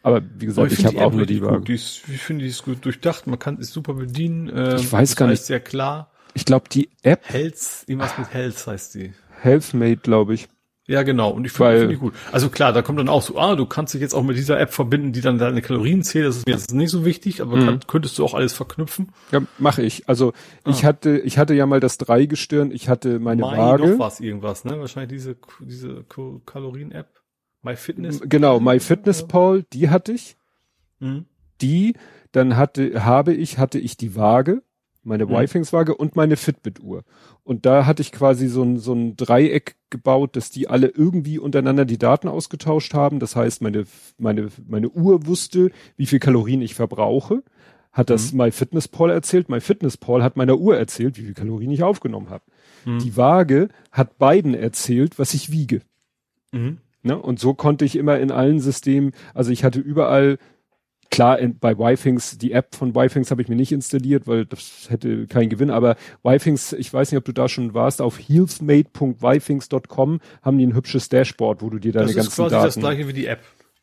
[0.04, 1.66] Aber wie gesagt, ich, ich habe auch nur die Waage.
[1.66, 3.28] Die ist, ich finde, die ist gut durchdacht.
[3.28, 4.52] Man kann es super bedienen.
[4.54, 5.44] Ähm, ich weiß gar nicht.
[5.44, 6.12] sehr klar.
[6.34, 7.22] Ich glaube, die App.
[7.24, 9.14] Health, irgendwas mit Health heißt die.
[9.42, 10.48] Healthmate, glaube ich.
[10.88, 11.30] Ja, genau.
[11.30, 12.14] Und ich finde find die gut.
[12.32, 14.60] Also klar, da kommt dann auch so, ah, du kannst dich jetzt auch mit dieser
[14.60, 16.26] App verbinden, die dann deine Kalorien zählt.
[16.26, 17.66] Das ist mir jetzt nicht so wichtig, aber mhm.
[17.66, 19.10] kann, könntest du auch alles verknüpfen?
[19.32, 20.10] Ja, mache ich.
[20.10, 20.70] Also ah.
[20.70, 23.88] ich hatte, ich hatte ja mal das Dreigestirn, ich hatte meine Mai Waage.
[23.88, 24.80] noch was irgendwas, ne?
[24.80, 26.04] Wahrscheinlich diese, diese
[26.46, 27.21] Kalorien-App.
[27.62, 28.22] My Fitness.
[28.24, 30.36] Genau, My Fitness Pal, die hatte ich.
[31.00, 31.26] Mhm.
[31.62, 31.94] Die,
[32.32, 34.64] dann hatte, habe ich, hatte ich die Waage.
[35.04, 35.32] meine mhm.
[35.32, 37.04] Wifings-Waage und meine Fitbit-Uhr.
[37.44, 41.40] Und da hatte ich quasi so ein, so ein Dreieck gebaut, dass die alle irgendwie
[41.40, 43.20] untereinander die Daten ausgetauscht haben.
[43.20, 43.86] Das heißt, meine,
[44.18, 47.44] meine, meine Uhr wusste, wie viel Kalorien ich verbrauche.
[47.92, 48.40] Hat das mhm.
[48.40, 49.50] MyFitnessPal erzählt.
[49.50, 52.44] MyFitnessPal hat meiner Uhr erzählt, wie viel Kalorien ich aufgenommen habe.
[52.86, 53.00] Mhm.
[53.00, 55.82] Die Waage hat beiden erzählt, was ich wiege.
[56.52, 56.78] Mhm.
[57.04, 57.18] Ne?
[57.18, 60.38] Und so konnte ich immer in allen Systemen, also ich hatte überall
[61.12, 64.88] Klar, in, bei Wifings, die App von Wifings habe ich mir nicht installiert, weil das
[64.90, 70.22] hätte keinen Gewinn, aber Wifings, ich weiß nicht, ob du da schon warst, auf healthmate.wifings.com
[70.42, 72.54] haben die ein hübsches Dashboard, wo du dir deine ganzen Daten...
[72.54, 73.42] Das ist quasi das gleiche wie die App.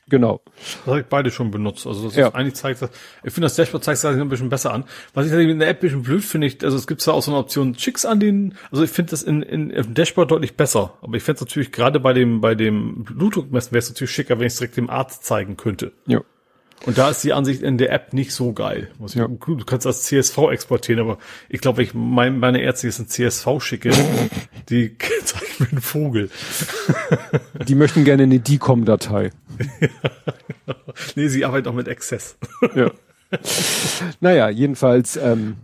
[0.08, 0.40] Genau.
[0.56, 1.86] Das habe ich beide schon benutzt.
[1.86, 2.28] Also das ja.
[2.28, 2.90] ist eigentlich zeigt das,
[3.22, 4.84] ich finde das Dashboard zeigt es ein bisschen besser an.
[5.14, 7.22] Was ich in der App ein bisschen blöd finde, ich, also es gibt zwar auch
[7.22, 10.56] so eine Option Chicks an den, also ich finde das in, in, im Dashboard deutlich
[10.56, 10.94] besser.
[11.02, 14.38] Aber ich finde es natürlich gerade bei dem, bei dem Blutdruckmessen wäre es natürlich schicker,
[14.38, 15.92] wenn ich es direkt dem Arzt zeigen könnte.
[16.06, 16.22] Ja.
[16.86, 18.90] Und da ist die Ansicht in der App nicht so geil.
[19.14, 19.26] Ja.
[19.28, 23.60] Du kannst das CSV exportieren, aber ich glaube, ich mein, meine Ärzte jetzt ein CSV
[23.60, 23.90] schicke,
[24.68, 26.30] die zeigen mir einen Vogel.
[27.66, 29.30] Die möchten gerne eine DCOM-Datei.
[31.16, 32.38] nee, sie arbeiten auch mit Access.
[32.74, 32.90] ja.
[34.20, 35.56] Naja, jedenfalls ähm,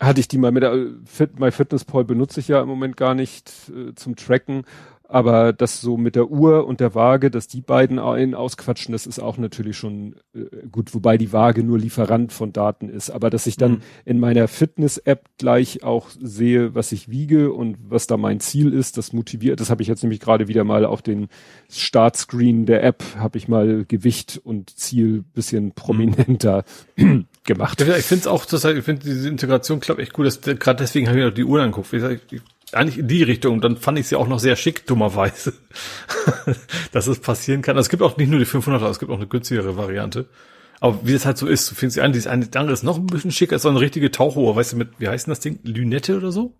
[0.00, 3.52] hatte ich die mal mit der Fit, MyFitnessPal benutze ich ja im Moment gar nicht
[3.68, 4.64] äh, zum Tracken
[5.08, 9.06] aber das so mit der Uhr und der Waage, dass die beiden einen ausquatschen, das
[9.06, 13.10] ist auch natürlich schon äh, gut, wobei die Waage nur Lieferant von Daten ist.
[13.10, 13.80] Aber dass ich dann mhm.
[14.06, 18.96] in meiner Fitness-App gleich auch sehe, was ich wiege und was da mein Ziel ist,
[18.96, 19.60] das motiviert.
[19.60, 21.28] Das habe ich jetzt nämlich gerade wieder mal auf den
[21.70, 26.64] Startscreen der App, habe ich mal Gewicht und Ziel bisschen prominenter
[26.96, 27.26] mhm.
[27.44, 27.80] gemacht.
[27.80, 30.24] Ich finde es auch, das, ich finde diese Integration klappt echt gut.
[30.42, 31.92] Gerade deswegen habe ich auch die Uhr angeguckt.
[31.92, 32.02] Ich,
[32.32, 32.40] ich,
[32.72, 33.54] eigentlich in die Richtung.
[33.54, 35.52] Und dann fand ich sie auch noch sehr schick, dummerweise,
[36.92, 37.76] dass es passieren kann.
[37.76, 40.26] Also es gibt auch nicht nur die 500er, es gibt auch eine günstigere Variante.
[40.80, 42.82] Aber wie das halt so ist, du findest sie an, die eine, die andere ist
[42.82, 45.32] noch ein bisschen schicker, ist so eine richtige Tauchuhr, weißt du, mit, wie heißt denn
[45.32, 45.58] das Ding?
[45.62, 46.52] Lünette oder so?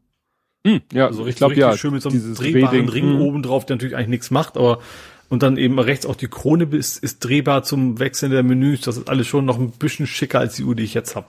[0.66, 1.76] Hm, ja, also ich glaube ja.
[1.76, 3.20] Schön mit so einem drehbaren Ring hm.
[3.20, 4.78] oben drauf, der natürlich eigentlich nichts macht, aber
[5.28, 8.82] und dann eben rechts auch die Krone ist, ist drehbar zum Wechseln der Menüs.
[8.82, 11.26] Das ist alles schon noch ein bisschen schicker als die Uhr, die ich jetzt habe.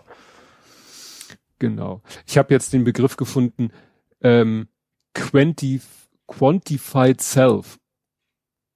[1.59, 2.01] Genau.
[2.27, 3.71] Ich habe jetzt den Begriff gefunden,
[4.25, 4.67] ähm,
[5.13, 5.83] Quantif
[6.27, 7.77] Quantified Self.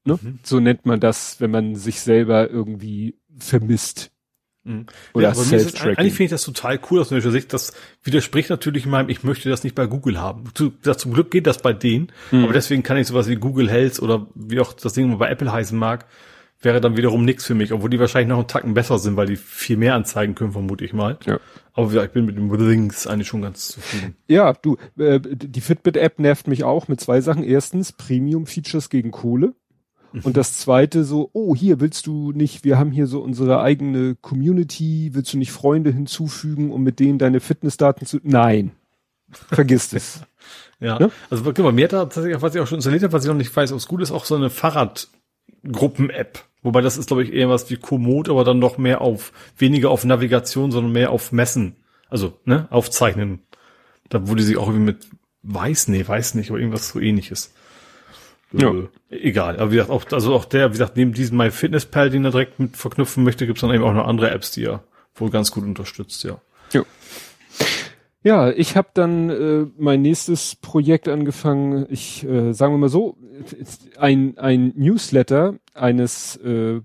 [0.06, 0.19] Ne?
[0.22, 0.40] Mhm.
[0.44, 4.11] So nennt man das, wenn man sich selber irgendwie vermisst.
[4.64, 4.86] Mhm.
[5.14, 5.98] Oder ja, Self-Tracking.
[5.98, 7.52] Eigentlich finde ich das total cool aus welcher Sicht.
[7.52, 10.52] Das widerspricht natürlich meinem, ich möchte das nicht bei Google haben.
[10.53, 12.44] Zu, das, zum Glück geht das bei denen, mhm.
[12.44, 15.52] aber deswegen kann ich sowas wie Google Health oder wie auch das Ding bei Apple
[15.52, 16.06] heißen mag,
[16.61, 19.28] wäre dann wiederum nichts für mich, obwohl die wahrscheinlich noch einen Tacken besser sind, weil
[19.28, 21.18] die viel mehr anzeigen können, vermute ich mal.
[21.26, 21.40] Ja.
[21.80, 24.16] Aber ja, ich bin mit dem Links eigentlich schon ganz zufrieden.
[24.27, 27.43] Ja, du, äh, die Fitbit-App nervt mich auch mit zwei Sachen.
[27.43, 29.53] Erstens, Premium-Features gegen Kohle.
[30.11, 30.22] Mhm.
[30.24, 34.16] Und das zweite so, oh, hier willst du nicht, wir haben hier so unsere eigene
[34.16, 38.72] Community, willst du nicht Freunde hinzufügen, um mit denen deine Fitnessdaten zu, nein.
[39.32, 40.22] Vergiss es.
[40.82, 40.99] ja.
[40.99, 41.11] Ne?
[41.30, 43.30] Also, guck mal, mir hat da tatsächlich, was ich auch schon installiert habe, was ich
[43.30, 46.43] noch nicht weiß, ob es gut ist, auch so eine Fahrradgruppen-App.
[46.61, 49.89] Wobei das ist, glaube ich, eher was wie Komoot, aber dann noch mehr auf, weniger
[49.89, 51.77] auf Navigation, sondern mehr auf Messen.
[52.09, 53.41] Also, ne, aufzeichnen.
[54.09, 55.07] Da wurde sie auch irgendwie mit
[55.43, 57.53] weiß, nee, weiß nicht, aber irgendwas so ähnliches.
[58.51, 58.71] Ja.
[58.71, 59.59] Äh, egal.
[59.59, 62.59] Aber wie gesagt, auch, also auch der, wie gesagt, neben diesem MyFitnessPal, den er direkt
[62.59, 64.83] mit verknüpfen möchte, gibt's dann eben auch noch andere Apps, die er
[65.15, 66.41] wohl ganz gut unterstützt, ja.
[66.73, 66.83] Ja.
[68.22, 71.85] Ja, ich habe dann äh, mein nächstes Projekt angefangen.
[71.89, 73.17] Ich äh, sagen wir mal so,
[73.98, 76.81] ein ein Newsletter eines äh,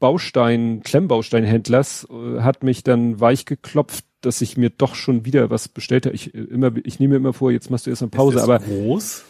[0.00, 5.68] Baustein Klemmbausteinhändlers äh, hat mich dann weich geklopft, dass ich mir doch schon wieder was
[5.68, 6.16] bestellt habe.
[6.16, 8.48] Ich äh, immer ich nehme mir immer vor, jetzt machst du erst eine Pause, ist
[8.48, 9.24] das aber groß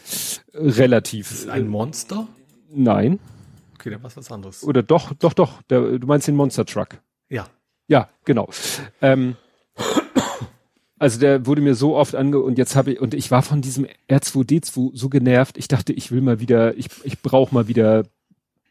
[0.54, 1.30] relativ.
[1.30, 2.28] Ist ein Monster?
[2.70, 3.18] Nein.
[3.74, 4.64] Okay, dann was was anderes.
[4.64, 5.60] Oder doch, doch, doch.
[5.68, 7.02] Der, du meinst den Monster Truck?
[7.28, 7.46] Ja.
[7.88, 8.48] Ja, genau.
[9.02, 9.36] Ähm,
[11.02, 13.60] also der wurde mir so oft ange und jetzt habe ich und ich war von
[13.60, 15.58] diesem R2D2 so genervt.
[15.58, 18.04] Ich dachte, ich will mal wieder, ich ich brauche mal wieder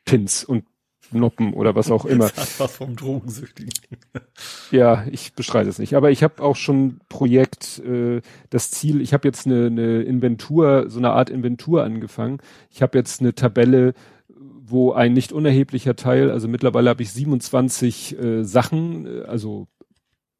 [0.05, 0.63] Pins und
[1.11, 2.29] Noppen oder was auch immer.
[2.35, 3.73] Das was vom Drogensüchtigen.
[4.71, 5.93] ja, ich beschreite es nicht.
[5.95, 10.85] Aber ich habe auch schon Projekt, äh, das Ziel, ich habe jetzt eine, eine Inventur,
[10.87, 12.37] so eine Art Inventur angefangen.
[12.69, 13.93] Ich habe jetzt eine Tabelle,
[14.29, 19.67] wo ein nicht unerheblicher Teil, also mittlerweile habe ich 27 äh, Sachen, äh, also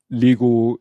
[0.07, 0.79] Lego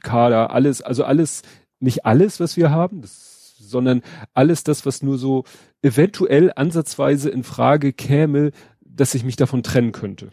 [0.00, 1.42] Kader, alles, also alles,
[1.78, 4.02] nicht alles, was wir haben, das, sondern
[4.34, 5.44] alles das, was nur so
[5.82, 10.30] eventuell ansatzweise in Frage käme, dass ich mich davon trennen könnte.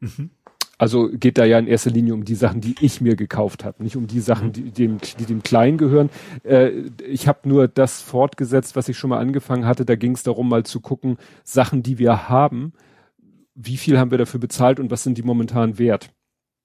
[0.00, 0.30] Mhm.
[0.78, 3.84] Also geht da ja in erster Linie um die Sachen, die ich mir gekauft habe,
[3.84, 4.52] nicht um die Sachen, mhm.
[4.52, 6.10] die dem, die dem Kleinen gehören.
[6.42, 6.70] Äh,
[7.06, 9.84] ich habe nur das fortgesetzt, was ich schon mal angefangen hatte.
[9.84, 12.72] Da ging es darum, mal zu gucken, Sachen, die wir haben,
[13.54, 16.10] wie viel haben wir dafür bezahlt und was sind die momentan wert.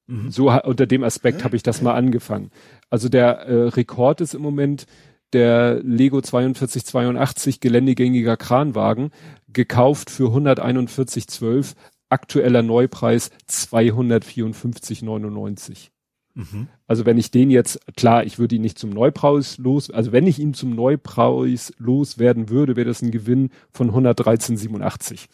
[0.07, 0.31] Mhm.
[0.31, 2.51] So unter dem Aspekt habe ich das mal angefangen.
[2.89, 4.87] Also der äh, Rekord ist im Moment
[5.33, 9.11] der Lego 4282 geländegängiger Kranwagen,
[9.51, 11.73] gekauft für 141,12,
[12.09, 15.89] aktueller Neupreis 254,99.
[16.35, 16.69] Mhm.
[16.85, 20.27] Also wenn ich den jetzt, klar, ich würde ihn nicht zum Neupreis los, also wenn
[20.27, 25.25] ich ihn zum Neupreis loswerden würde, wäre das ein Gewinn von 113,87.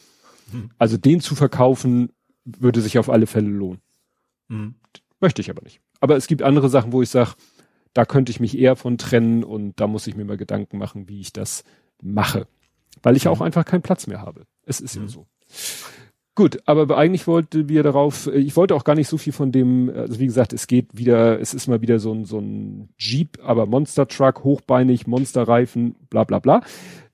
[0.52, 0.72] Mhm.
[0.80, 2.10] Also den zu verkaufen,
[2.46, 3.80] würde sich auf alle Fälle lohnen.
[4.54, 4.76] Mhm.
[5.20, 5.80] Möchte ich aber nicht.
[6.00, 7.32] Aber es gibt andere Sachen, wo ich sage,
[7.94, 11.08] da könnte ich mich eher von trennen und da muss ich mir mal Gedanken machen,
[11.08, 11.64] wie ich das
[12.02, 12.48] mache.
[13.02, 13.32] Weil ich mhm.
[13.32, 14.46] auch einfach keinen Platz mehr habe.
[14.66, 15.08] Es ist ja mhm.
[15.08, 15.28] so.
[16.36, 19.52] Gut, aber eigentlich wollte wir darauf, äh, ich wollte auch gar nicht so viel von
[19.52, 22.90] dem, also wie gesagt, es geht wieder, es ist mal wieder so ein, so ein
[22.98, 26.62] Jeep, aber Monster Truck, hochbeinig, Monsterreifen, bla bla bla.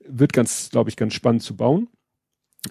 [0.08, 1.88] Wird ganz, glaube ich, ganz spannend zu bauen.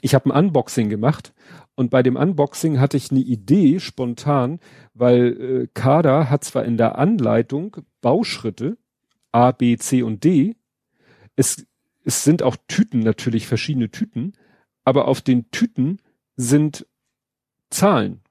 [0.01, 1.33] Ich habe ein Unboxing gemacht
[1.75, 4.59] und bei dem Unboxing hatte ich eine Idee spontan,
[4.93, 8.77] weil äh, Kader hat zwar in der Anleitung Bauschritte
[9.31, 10.55] A, B, C und D.
[11.35, 11.65] Es,
[12.03, 14.33] es sind auch Tüten natürlich, verschiedene Tüten,
[14.83, 16.01] aber auf den Tüten
[16.35, 16.85] sind
[17.69, 18.21] Zahlen.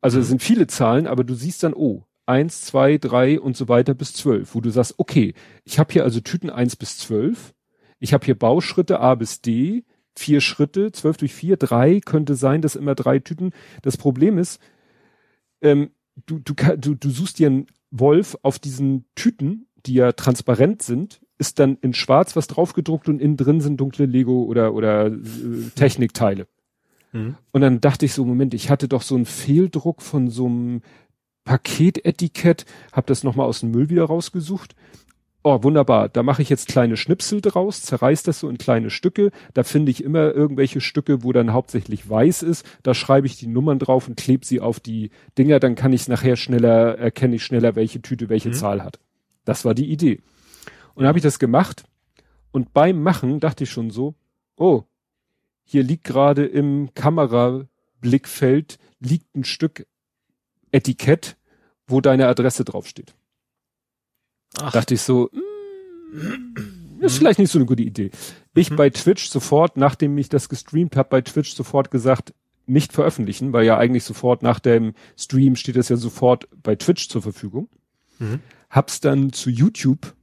[0.00, 0.30] Also es mhm.
[0.30, 4.12] sind viele Zahlen, aber du siehst dann, oh, eins, zwei, drei und so weiter bis
[4.14, 5.34] zwölf, wo du sagst, okay,
[5.64, 7.54] ich habe hier also Tüten eins bis zwölf,
[7.98, 9.84] ich habe hier Bauschritte A bis D,
[10.16, 13.52] vier Schritte, zwölf durch vier, drei könnte sein, dass immer drei Tüten.
[13.82, 14.60] Das Problem ist,
[15.60, 15.90] ähm,
[16.26, 21.20] du, du, du, du suchst dir einen Wolf auf diesen Tüten, die ja transparent sind,
[21.38, 25.10] ist dann in schwarz was draufgedruckt und innen drin sind dunkle Lego oder, oder äh,
[25.74, 26.46] Technikteile.
[27.12, 27.36] Mhm.
[27.52, 30.82] Und dann dachte ich so, Moment, ich hatte doch so einen Fehldruck von so einem
[31.44, 34.74] Paketetikett, habe das nochmal aus dem Müll wieder rausgesucht.
[35.46, 36.08] Oh, wunderbar.
[36.08, 39.30] Da mache ich jetzt kleine Schnipsel draus, zerreiß das so in kleine Stücke.
[39.52, 42.64] Da finde ich immer irgendwelche Stücke, wo dann hauptsächlich weiß ist.
[42.82, 45.60] Da schreibe ich die Nummern drauf und klebe sie auf die Dinger.
[45.60, 48.54] Dann kann ich nachher schneller, erkenne ich schneller, welche Tüte welche mhm.
[48.54, 48.98] Zahl hat.
[49.44, 50.22] Das war die Idee.
[50.94, 51.84] Und dann habe ich das gemacht.
[52.50, 54.14] Und beim Machen dachte ich schon so,
[54.56, 54.84] oh,
[55.62, 59.86] hier liegt gerade im Kamerablickfeld liegt ein Stück
[60.72, 61.36] Etikett,
[61.86, 63.14] wo deine Adresse draufsteht.
[64.60, 64.72] Ach.
[64.72, 68.10] Dachte ich so, mm, ist vielleicht nicht so eine gute Idee.
[68.54, 68.76] Ich mhm.
[68.76, 72.32] bei Twitch sofort, nachdem ich das gestreamt habe, bei Twitch sofort gesagt,
[72.66, 77.08] nicht veröffentlichen, weil ja eigentlich sofort nach dem Stream steht das ja sofort bei Twitch
[77.08, 77.68] zur Verfügung.
[78.18, 78.40] Mhm.
[78.70, 80.14] Hab's dann zu YouTube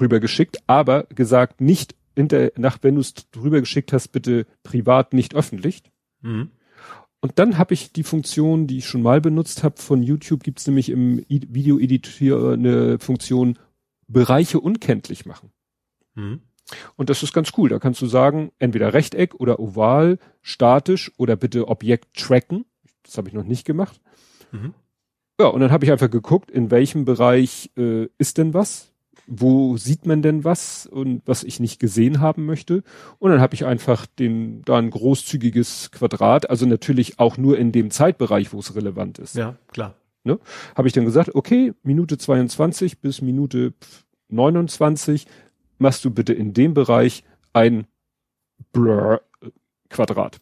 [0.00, 5.34] rübergeschickt, aber gesagt, nicht hinter, nach, wenn du es drüber geschickt hast, bitte privat nicht
[5.34, 5.82] öffentlich.
[6.22, 6.50] Mhm.
[7.20, 10.66] Und dann habe ich die Funktion, die ich schon mal benutzt habe, von YouTube gibt's
[10.66, 13.58] nämlich im Video-Editor eine Funktion
[14.08, 15.50] Bereiche unkenntlich machen.
[16.14, 16.40] Mhm.
[16.96, 17.68] Und das ist ganz cool.
[17.68, 22.64] Da kannst du sagen, entweder Rechteck oder Oval, statisch oder bitte Objekt tracken.
[23.02, 24.00] Das habe ich noch nicht gemacht.
[24.52, 24.74] Mhm.
[25.40, 28.92] Ja, und dann habe ich einfach geguckt, in welchem Bereich äh, ist denn was
[29.26, 32.82] wo sieht man denn was und was ich nicht gesehen haben möchte.
[33.18, 37.72] Und dann habe ich einfach den da ein großzügiges Quadrat, also natürlich auch nur in
[37.72, 39.34] dem Zeitbereich, wo es relevant ist.
[39.34, 39.94] Ja, klar.
[40.24, 40.38] Ne?
[40.74, 43.74] Habe ich dann gesagt, okay, Minute 22 bis Minute
[44.28, 45.26] 29
[45.78, 47.86] machst du bitte in dem Bereich ein
[48.72, 49.22] Blur
[49.88, 50.40] Quadrat.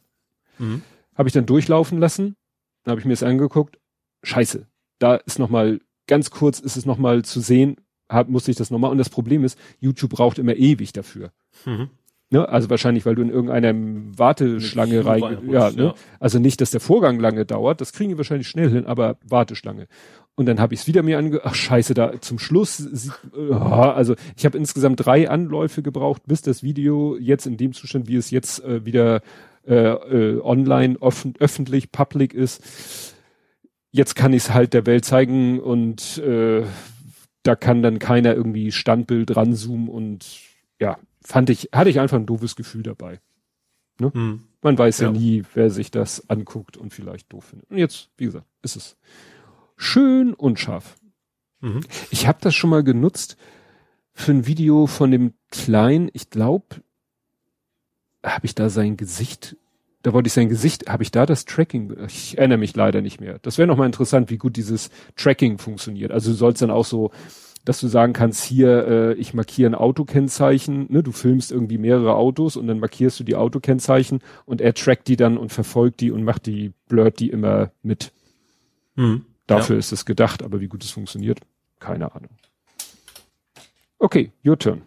[0.58, 0.82] Mhm.
[1.14, 2.36] Habe ich dann durchlaufen lassen,
[2.82, 3.78] dann habe ich mir das angeguckt,
[4.22, 4.66] scheiße,
[4.98, 7.76] da ist noch mal ganz kurz ist es noch mal zu sehen,
[8.08, 8.90] hab, musste ich das nochmal.
[8.90, 11.30] Und das Problem ist, YouTube braucht immer ewig dafür.
[11.64, 11.90] Mhm.
[12.30, 12.48] Ne?
[12.48, 13.72] Also wahrscheinlich, weil du in irgendeiner
[14.18, 15.84] Warteschlange rein, ja, ne?
[15.84, 15.94] Ja.
[16.18, 19.86] Also nicht, dass der Vorgang lange dauert, das kriegen wir wahrscheinlich schnell hin, aber Warteschlange.
[20.34, 22.88] Und dann habe ich es wieder mir ange, ach scheiße, da zum Schluss,
[23.36, 28.08] oh, also ich habe insgesamt drei Anläufe gebraucht, bis das Video jetzt in dem Zustand,
[28.08, 29.20] wie es jetzt äh, wieder
[29.66, 33.14] äh, äh, online offen, öffentlich, public ist.
[33.92, 36.64] Jetzt kann ich es halt der Welt zeigen und äh,
[37.44, 40.40] da kann dann keiner irgendwie Standbild ranzoomen und
[40.80, 43.20] ja, fand ich, hatte ich einfach ein doofes Gefühl dabei.
[44.00, 44.10] Ne?
[44.12, 44.42] Hm.
[44.62, 45.06] Man weiß ja.
[45.08, 45.12] ja.
[45.12, 47.70] nie, wer sich das anguckt und vielleicht doof findet.
[47.70, 48.96] Und jetzt, wie gesagt, ist es
[49.76, 50.96] schön und scharf.
[51.60, 51.80] Mhm.
[52.10, 53.36] Ich habe das schon mal genutzt
[54.14, 56.82] für ein Video von dem Kleinen, ich glaube,
[58.22, 59.56] habe ich da sein Gesicht
[60.04, 63.22] da wollte ich sein Gesicht, habe ich da das Tracking, ich erinnere mich leider nicht
[63.22, 63.38] mehr.
[63.40, 66.12] Das wäre nochmal interessant, wie gut dieses Tracking funktioniert.
[66.12, 67.10] Also du sollst dann auch so,
[67.64, 72.16] dass du sagen kannst, hier, äh, ich markiere ein Autokennzeichen, ne, du filmst irgendwie mehrere
[72.16, 76.10] Autos und dann markierst du die Autokennzeichen und er trackt die dann und verfolgt die
[76.10, 78.12] und macht die, blurt die immer mit.
[78.96, 79.80] Hm, Dafür ja.
[79.80, 81.40] ist es gedacht, aber wie gut es funktioniert,
[81.80, 82.30] keine Ahnung.
[83.98, 84.82] Okay, your turn.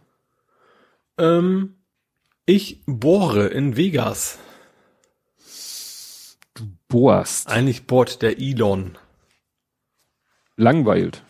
[1.17, 1.73] Ähm,
[2.45, 4.37] ich bohre in Vegas
[6.87, 7.49] bohrst.
[7.49, 8.97] Eigentlich bohrt der Elon.
[10.55, 11.23] langweilt.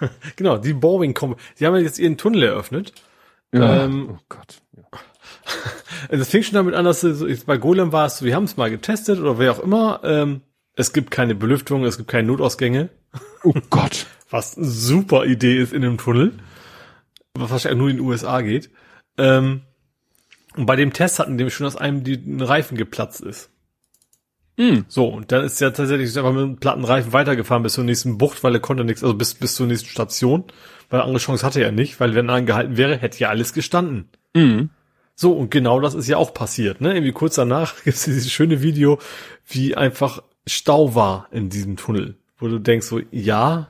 [0.36, 1.36] genau, die Boring kommen.
[1.54, 2.92] Sie haben ja jetzt ihren Tunnel eröffnet.
[3.52, 3.84] Ja.
[3.84, 4.62] Ähm, oh Gott.
[4.76, 4.82] Ja.
[6.10, 8.70] Das fing schon damit an, dass du, bei Golem war es, wir haben es mal
[8.70, 10.00] getestet oder wer auch immer.
[10.02, 10.40] Ähm,
[10.74, 12.88] es gibt keine Belüftung, es gibt keine Notausgänge.
[13.44, 14.06] Oh Gott.
[14.30, 16.32] Was eine super Idee ist in einem Tunnel.
[17.34, 18.70] Was wahrscheinlich nur in den USA geht.
[19.16, 19.62] Ähm,
[20.56, 23.50] und bei dem Test hatten die schon, dass einem die, ein Reifen geplatzt ist.
[24.56, 24.80] Mm.
[24.88, 28.18] So, und dann ist ja tatsächlich einfach mit einem platten Reifen weitergefahren bis zur nächsten
[28.18, 30.44] Bucht, weil er konnte nichts, also bis, bis zur nächsten Station,
[30.90, 34.08] weil andere Chance hatte er nicht, weil wenn er angehalten wäre, hätte ja alles gestanden.
[34.34, 34.64] Mm.
[35.14, 36.94] So, und genau das ist ja auch passiert, ne?
[36.94, 38.98] Irgendwie kurz danach gibt es dieses schöne Video,
[39.46, 43.68] wie einfach Stau war in diesem Tunnel, wo du denkst so, ja,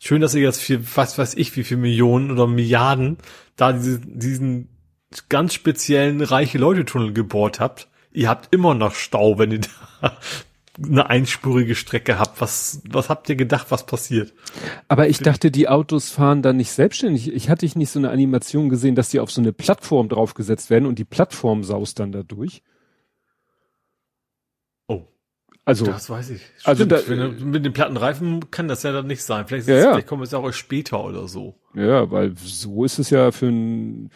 [0.00, 3.18] schön, dass ihr jetzt für, was weiß ich, wie viel Millionen oder Milliarden
[3.56, 4.68] da diese, diesen
[5.28, 7.88] ganz speziellen reiche Leute-Tunnel gebohrt habt.
[8.14, 9.60] Ihr habt immer noch Stau, wenn ihr
[10.00, 10.16] da
[10.82, 12.40] eine einspurige Strecke habt.
[12.40, 14.32] Was, was habt ihr gedacht, was passiert?
[14.88, 17.32] Aber ich dachte, die Autos fahren dann nicht selbstständig.
[17.32, 20.86] Ich hatte nicht so eine Animation gesehen, dass die auf so eine Plattform draufgesetzt werden
[20.86, 22.62] und die Plattform saust dann da durch.
[25.66, 26.42] Also, das weiß ich.
[26.64, 29.46] Also Stimmt, also da, mit den platten Reifen kann das ja dann nicht sein.
[29.46, 29.92] Vielleicht, ja, ja.
[29.92, 31.54] vielleicht kommen wir es auch später oder so.
[31.74, 34.10] Ja, weil so ist es ja für ein,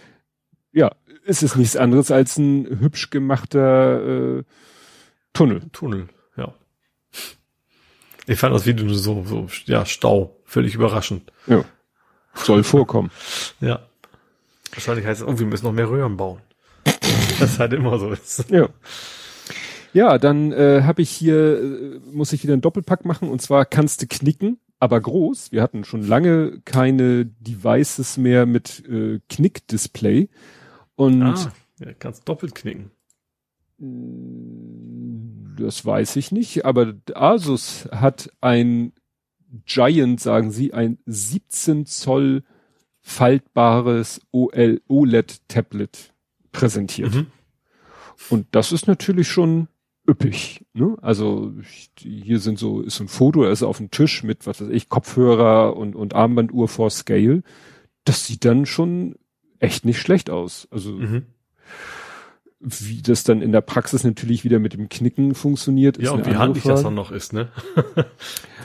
[0.72, 0.92] ja,
[1.24, 4.44] ist es nichts anderes als ein hübsch gemachter äh,
[5.32, 5.62] Tunnel.
[5.72, 6.54] Tunnel, ja.
[8.26, 11.32] Ich fand das Video nur so, so, ja, Stau, völlig überraschend.
[11.46, 11.64] Ja.
[12.34, 13.10] Soll vorkommen.
[13.60, 13.80] ja.
[14.72, 16.40] Wahrscheinlich heißt es, oh, wir müssen noch mehr Röhren bauen.
[17.40, 18.44] das halt immer so ist.
[18.50, 18.68] Ja.
[19.94, 23.64] Ja, dann äh, habe ich hier, äh, muss ich wieder einen Doppelpack machen und zwar
[23.64, 25.50] kannst du knicken, aber groß.
[25.50, 30.28] Wir hatten schon lange keine Devices mehr mit äh, Knick-Display.
[30.98, 32.90] Und ah, ja, kannst doppelt knicken.
[35.56, 38.92] Das weiß ich nicht, aber Asus hat ein
[39.64, 42.42] Giant, sagen sie, ein 17 Zoll
[42.98, 46.12] faltbares OLED-Tablet
[46.50, 47.14] präsentiert.
[47.14, 47.26] Mhm.
[48.28, 49.68] Und das ist natürlich schon
[50.08, 50.66] üppig.
[50.72, 50.96] Ne?
[51.00, 51.52] Also
[51.96, 54.70] hier sind so ist so ein Foto, er ist auf dem Tisch mit was weiß
[54.70, 57.44] ich Kopfhörer und und Armbanduhr vor Scale.
[58.02, 59.14] Das sieht dann schon
[59.60, 60.68] echt nicht schlecht aus.
[60.70, 61.26] Also mhm
[62.60, 66.02] wie das dann in der Praxis natürlich wieder mit dem Knicken funktioniert.
[66.02, 67.48] Ja, und wie handlich das dann noch ist, ne?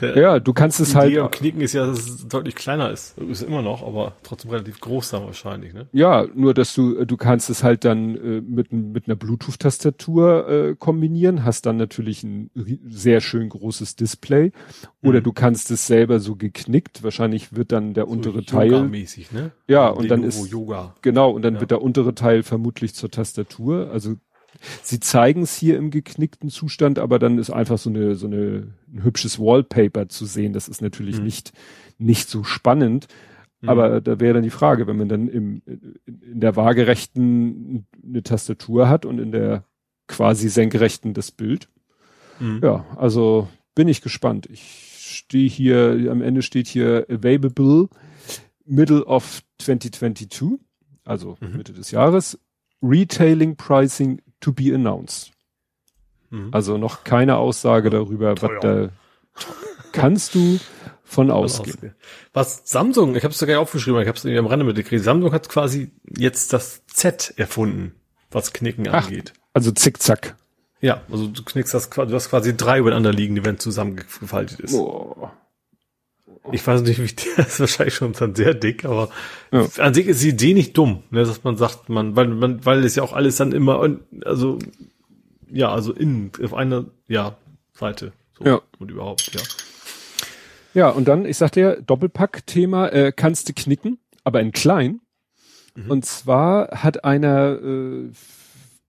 [0.00, 1.16] ja, du kannst es halt.
[1.16, 3.16] Am Knicken ist ja, dass es deutlich kleiner ist.
[3.18, 5.86] Ist immer noch, aber trotzdem relativ groß dann wahrscheinlich, ne?
[5.92, 10.76] Ja, nur dass du, du kannst es halt dann äh, mit, mit einer Bluetooth-Tastatur äh,
[10.76, 12.50] kombinieren, hast dann natürlich ein
[12.88, 14.50] sehr schön großes Display.
[15.04, 15.24] Oder mhm.
[15.24, 17.02] du kannst es selber so geknickt.
[17.02, 18.84] Wahrscheinlich wird dann der so untere Teil.
[18.84, 19.52] mäßig, ne?
[19.68, 20.50] Ja, und dann ist.
[20.50, 20.94] Yoga.
[21.02, 21.60] Genau, und dann ja.
[21.60, 24.16] wird der untere Teil vermutlich zur Tastatur also
[24.82, 28.72] sie zeigen es hier im geknickten Zustand, aber dann ist einfach so eine, so eine,
[28.92, 30.52] ein hübsches Wallpaper zu sehen.
[30.52, 31.24] Das ist natürlich mhm.
[31.24, 31.52] nicht,
[31.98, 33.06] nicht so spannend.
[33.60, 33.68] Mhm.
[33.68, 38.88] Aber da wäre dann die Frage, wenn man dann im, in der waagerechten eine Tastatur
[38.88, 39.64] hat und in der
[40.06, 41.68] quasi senkrechten das Bild.
[42.40, 42.60] Mhm.
[42.62, 44.48] Ja, also bin ich gespannt.
[44.50, 47.88] Ich stehe hier, am Ende steht hier available
[48.64, 50.58] middle of 2022,
[51.04, 51.56] also mhm.
[51.56, 52.38] Mitte des Jahres.
[52.82, 55.32] Retailing Pricing to be announced.
[56.30, 56.48] Mhm.
[56.52, 58.90] Also noch keine Aussage darüber, was da
[59.92, 60.58] kannst du
[61.02, 61.94] von ausgehen.
[62.32, 65.04] Was Samsung, ich habe es sogar aufgeschrieben, ich habe es am Rande mitgekriegt.
[65.04, 67.94] Samsung hat quasi jetzt das Z erfunden,
[68.30, 69.32] was Knicken Ach, angeht.
[69.52, 70.36] Also zickzack.
[70.84, 74.74] Ja, also du knickst das, du hast quasi drei übereinander liegende, wenn zusammengefaltet ist.
[74.74, 75.30] Oh.
[76.52, 79.08] Ich weiß nicht, wie der ist wahrscheinlich schon dann sehr dick, aber
[79.50, 79.66] ja.
[79.78, 82.84] an sich ist die Idee nicht dumm, ne, dass man sagt, man, weil man, weil
[82.84, 83.88] es ja auch alles dann immer,
[84.26, 84.58] also
[85.50, 87.34] ja, also innen auf einer ja
[87.72, 88.60] Seite so, ja.
[88.78, 89.40] und überhaupt, ja.
[90.74, 95.00] Ja, und dann, ich sagte ja, Doppelpack-Thema, äh, kannst du knicken, aber in klein.
[95.76, 95.90] Mhm.
[95.90, 98.10] Und zwar hat einer äh,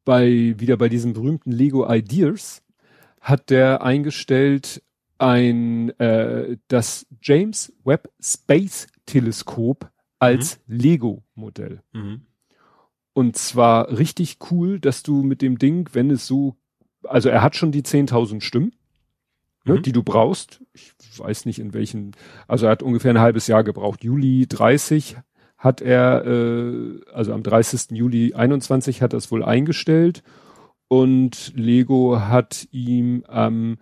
[0.05, 2.63] bei wieder bei diesem berühmten Lego Ideas
[3.19, 4.83] hat der eingestellt
[5.17, 10.77] ein äh, das James Webb Space Teleskop als mhm.
[10.77, 11.81] Lego Modell.
[11.93, 12.21] Mhm.
[13.13, 16.55] Und zwar richtig cool, dass du mit dem Ding, wenn es so,
[17.03, 18.75] also er hat schon die 10.000 Stimmen,
[19.63, 19.81] ne, mhm.
[19.83, 20.61] die du brauchst.
[20.73, 22.11] Ich weiß nicht in welchen,
[22.47, 24.03] also er hat ungefähr ein halbes Jahr gebraucht.
[24.03, 25.17] Juli 30
[25.65, 27.91] hat er, äh, also am 30.
[27.91, 30.23] Juli 21 hat er es wohl eingestellt
[30.87, 33.77] und Lego hat ihm am ähm,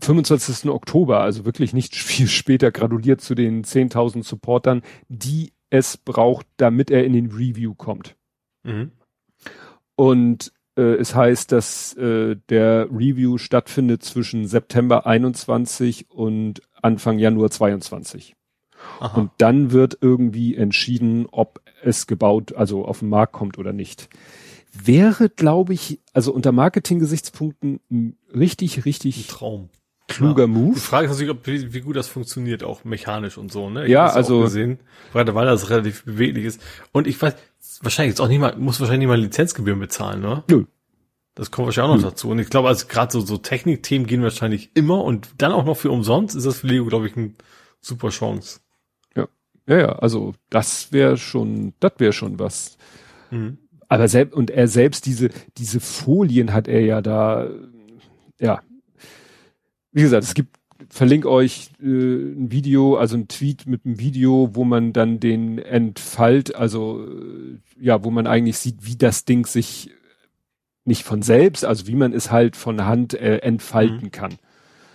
[0.00, 0.70] 25.
[0.70, 6.90] Oktober, also wirklich nicht viel später, gratuliert zu den 10.000 Supportern, die es braucht, damit
[6.90, 8.16] er in den Review kommt.
[8.62, 8.92] Mhm.
[9.96, 17.50] Und Äh, es heißt, dass äh, der Review stattfindet zwischen September 21 und Anfang Januar
[17.50, 18.35] 22.
[19.00, 19.18] Aha.
[19.18, 24.08] Und dann wird irgendwie entschieden, ob es gebaut, also auf den Markt kommt oder nicht.
[24.72, 27.80] Wäre, glaube ich, also unter Marketing-Gesichtspunkten
[28.34, 29.68] richtig, richtig ein Traum.
[30.08, 30.46] Kluger ja.
[30.46, 30.74] Move.
[30.74, 33.84] Die Frage ist natürlich, ob, wie, wie, gut das funktioniert, auch mechanisch und so, ne?
[33.84, 34.42] Ich ja, also.
[34.42, 34.78] Gesehen,
[35.12, 36.60] weil, weil das relativ beweglich ist.
[36.92, 37.34] Und ich weiß,
[37.82, 40.44] wahrscheinlich jetzt auch nicht mal, muss wahrscheinlich nicht mal Lizenzgebühren bezahlen, ne?
[40.48, 40.64] Nö.
[41.34, 42.10] Das kommt wahrscheinlich auch noch Nö.
[42.10, 42.30] dazu.
[42.30, 45.76] Und ich glaube, also gerade so, so Technikthemen gehen wahrscheinlich immer und dann auch noch
[45.76, 47.32] für umsonst ist das für Lego, glaube ich, eine
[47.80, 48.60] super Chance.
[49.66, 49.78] Ja.
[49.78, 52.76] Ja, also das wäre schon, das wäre schon was.
[53.30, 53.58] Mhm.
[53.88, 57.48] Aber selbst, und er selbst diese, diese Folien hat er ja da,
[58.40, 58.60] ja,
[59.92, 60.56] wie gesagt, es gibt,
[60.88, 65.58] verlinke euch äh, ein Video, also ein Tweet mit einem Video, wo man dann den
[65.58, 69.90] Entfalt, also äh, ja, wo man eigentlich sieht, wie das Ding sich
[70.84, 74.10] nicht von selbst, also wie man es halt von Hand äh, entfalten mhm.
[74.10, 74.34] kann.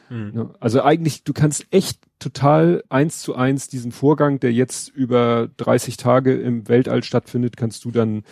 [0.09, 0.31] Mhm.
[0.33, 0.49] Ne?
[0.59, 5.97] Also eigentlich, du kannst echt total eins zu eins diesen Vorgang, der jetzt über 30
[5.97, 8.23] Tage im Weltall stattfindet, kannst du dann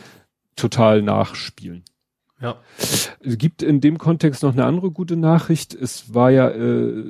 [0.56, 1.84] total nachspielen.
[2.42, 2.56] Ja.
[2.78, 5.74] Es gibt in dem Kontext noch eine andere gute Nachricht.
[5.74, 7.04] Es war ja äh,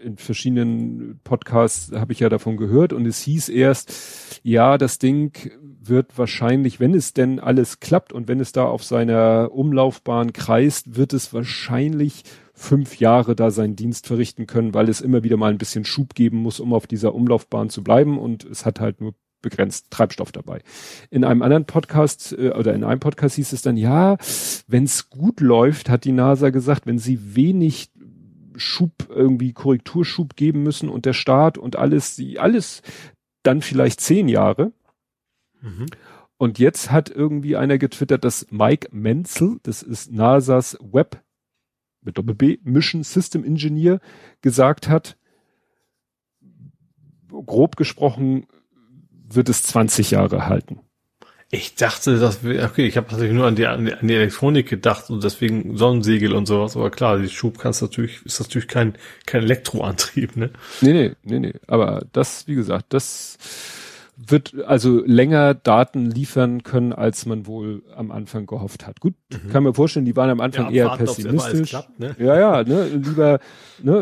[0.00, 5.32] in verschiedenen Podcasts habe ich ja davon gehört und es hieß erst, ja, das Ding
[5.82, 10.96] wird wahrscheinlich, wenn es denn alles klappt und wenn es da auf seiner Umlaufbahn kreist,
[10.96, 12.24] wird es wahrscheinlich
[12.60, 16.14] fünf Jahre da seinen Dienst verrichten können, weil es immer wieder mal ein bisschen Schub
[16.14, 20.30] geben muss, um auf dieser Umlaufbahn zu bleiben und es hat halt nur begrenzt Treibstoff
[20.30, 20.60] dabei.
[21.08, 24.18] In einem anderen Podcast äh, oder in einem Podcast hieß es dann, ja,
[24.68, 27.90] wenn es gut läuft, hat die NASA gesagt, wenn sie wenig
[28.56, 32.82] Schub, irgendwie Korrekturschub geben müssen und der Staat und alles, sie alles,
[33.42, 34.72] dann vielleicht zehn Jahre.
[35.62, 35.86] Mhm.
[36.36, 41.22] Und jetzt hat irgendwie einer getwittert, dass Mike Menzel, das ist NASAs Web
[42.02, 44.00] mit Doppel B Mission System Engineer,
[44.42, 45.16] gesagt hat,
[47.28, 48.46] grob gesprochen,
[49.28, 50.80] wird es 20 Jahre halten.
[51.52, 54.14] Ich dachte, dass wir, okay, ich habe natürlich nur an die, an die, an die
[54.14, 58.68] Elektronik gedacht und deswegen Sonnensegel und sowas, aber klar, die Schub kannst natürlich, ist natürlich
[58.68, 58.94] kein,
[59.26, 60.50] kein Elektroantrieb, ne?
[60.80, 63.36] Nee, nee, nee, nee, aber das, wie gesagt, das,
[64.26, 69.00] wird also länger Daten liefern können, als man wohl am Anfang gehofft hat.
[69.00, 69.48] Gut, mhm.
[69.50, 71.70] kann mir vorstellen, die waren am Anfang ja, eher warten, pessimistisch.
[71.70, 72.14] Klappt, ne?
[72.18, 73.38] Ja, ja, ne, lieber
[73.82, 73.96] ne,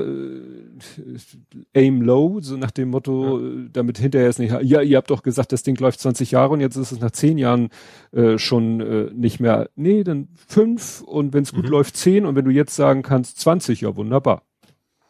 [1.75, 3.69] äh, aim low, so nach dem Motto, ja.
[3.73, 6.61] damit hinterher ist nicht, ja, ihr habt doch gesagt, das Ding läuft 20 Jahre und
[6.61, 7.69] jetzt ist es nach 10 Jahren
[8.13, 11.71] äh, schon äh, nicht mehr, nee, dann fünf und wenn es gut mhm.
[11.71, 14.43] läuft 10 und wenn du jetzt sagen kannst 20, ja wunderbar.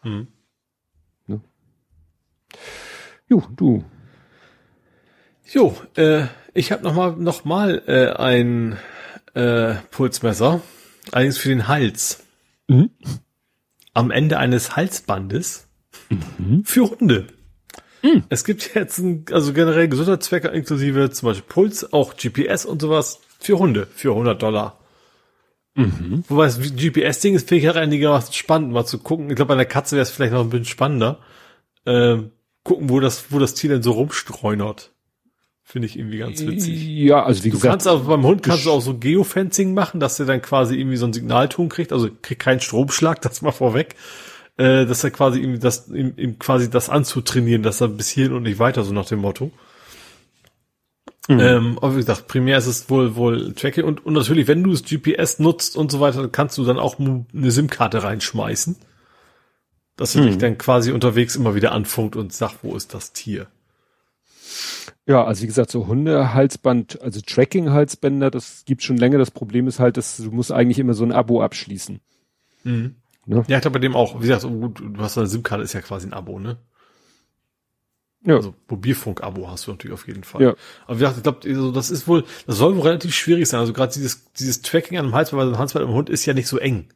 [0.05, 0.29] Mhm.
[1.27, 1.41] Ne?
[3.29, 3.85] Jo, du,
[5.51, 8.77] Jo, äh, ich habe noch mal, noch mal äh, ein
[9.33, 10.61] äh, Pulsmesser,
[11.11, 12.23] allerdings für den Hals.
[12.67, 12.91] Mhm.
[13.95, 15.67] Am Ende eines Halsbandes
[16.11, 16.65] mhm.
[16.65, 17.29] für Hunde.
[18.03, 18.25] Mhm.
[18.29, 23.21] Es gibt jetzt ein, also generell Gesundheitszwecke inklusive zum Beispiel Puls, auch GPS und sowas
[23.41, 24.79] für Hunde für 100 Dollar.
[25.75, 26.25] Mhm.
[26.29, 29.31] Wobei das GPS-Ding ist, finde ich auch einigermaßen spannend, mal zu gucken.
[29.31, 31.21] Ich glaube, bei einer Katze wäre es vielleicht noch ein bisschen spannender.
[31.87, 32.19] Äh,
[32.65, 34.93] gucken, wo das, wo das Tier denn so rumstreunert.
[35.71, 36.83] Finde ich irgendwie ganz witzig.
[36.83, 37.73] Ja, also wie du gesagt.
[37.73, 40.97] Kannst aber beim Hund kannst du auch so Geofencing machen, dass er dann quasi irgendwie
[40.97, 43.95] so ein Signalton kriegt, also kriegt keinen Stromschlag, das mal vorweg.
[44.57, 48.33] Äh, dass er quasi irgendwie das, ihm, ihm quasi das anzutrainieren, dass er bis hierhin
[48.33, 49.53] und nicht weiter, so nach dem Motto.
[51.29, 51.41] Mhm.
[51.41, 54.71] Ähm, aber wie gesagt, primär ist es wohl, wohl Tracking und, und natürlich, wenn du
[54.71, 58.77] das GPS nutzt und so weiter, kannst du dann auch eine SIM-Karte reinschmeißen.
[59.97, 60.27] Dass er mhm.
[60.29, 63.49] dich dann quasi unterwegs immer wieder anfunkt und sagt, wo ist das Tier?
[65.09, 69.17] Ja, also wie gesagt, so Hundehalsband, also Tracking-Halsbänder, das gibt schon länger.
[69.17, 72.01] Das Problem ist halt, dass du musst eigentlich immer so ein Abo abschließen.
[72.65, 72.97] Mhm.
[73.25, 73.43] Ne?
[73.49, 75.73] Ja, ich glaube bei dem auch, wie gesagt, oh, gut, du hast eine SIM-Karte, ist
[75.73, 76.59] ja quasi ein Abo, ne?
[78.23, 78.37] Ja.
[78.37, 80.43] Also Mobilfunk-Abo hast du natürlich auf jeden Fall.
[80.43, 80.55] Ja.
[80.87, 83.61] Aber wie gesagt, ich glaube, also das ist wohl, das soll wohl relativ schwierig sein.
[83.61, 86.35] Also gerade dieses, dieses Tracking an einem Halsband, weil ein Halsband im Hund ist ja
[86.35, 86.89] nicht so eng.